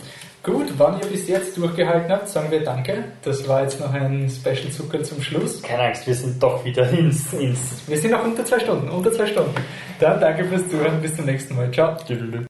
Gut, 0.42 0.78
wenn 0.78 1.00
ihr 1.00 1.08
bis 1.08 1.28
jetzt 1.28 1.56
durchgehalten 1.58 2.12
habt, 2.12 2.28
sagen 2.28 2.52
wir 2.52 2.64
danke. 2.64 3.04
Das 3.22 3.48
war 3.48 3.62
jetzt 3.62 3.80
noch 3.80 3.94
ein 3.94 4.30
Special 4.30 4.70
Zucker 4.72 5.04
zum 5.04 5.22
Schluss. 5.22 5.62
Keine 5.62 5.84
Angst, 5.84 6.08
wir 6.08 6.16
sind 6.16 6.42
doch 6.42 6.66
wieder 6.66 6.90
ins, 6.90 7.32
ins 7.34 7.88
Wir 7.88 7.98
sind 7.98 8.12
noch 8.12 8.24
unter 8.24 8.44
zwei 8.44 8.60
Stunden, 8.60 8.90
unter 8.90 9.12
zwei 9.12 9.28
Stunden. 9.28 9.54
Dann 10.00 10.20
danke 10.20 10.44
fürs 10.46 10.68
Zuhören, 10.70 11.02
bis 11.02 11.16
zum 11.16 11.26
nächsten 11.26 11.56
Mal. 11.56 11.72
Ciao. 11.72 11.96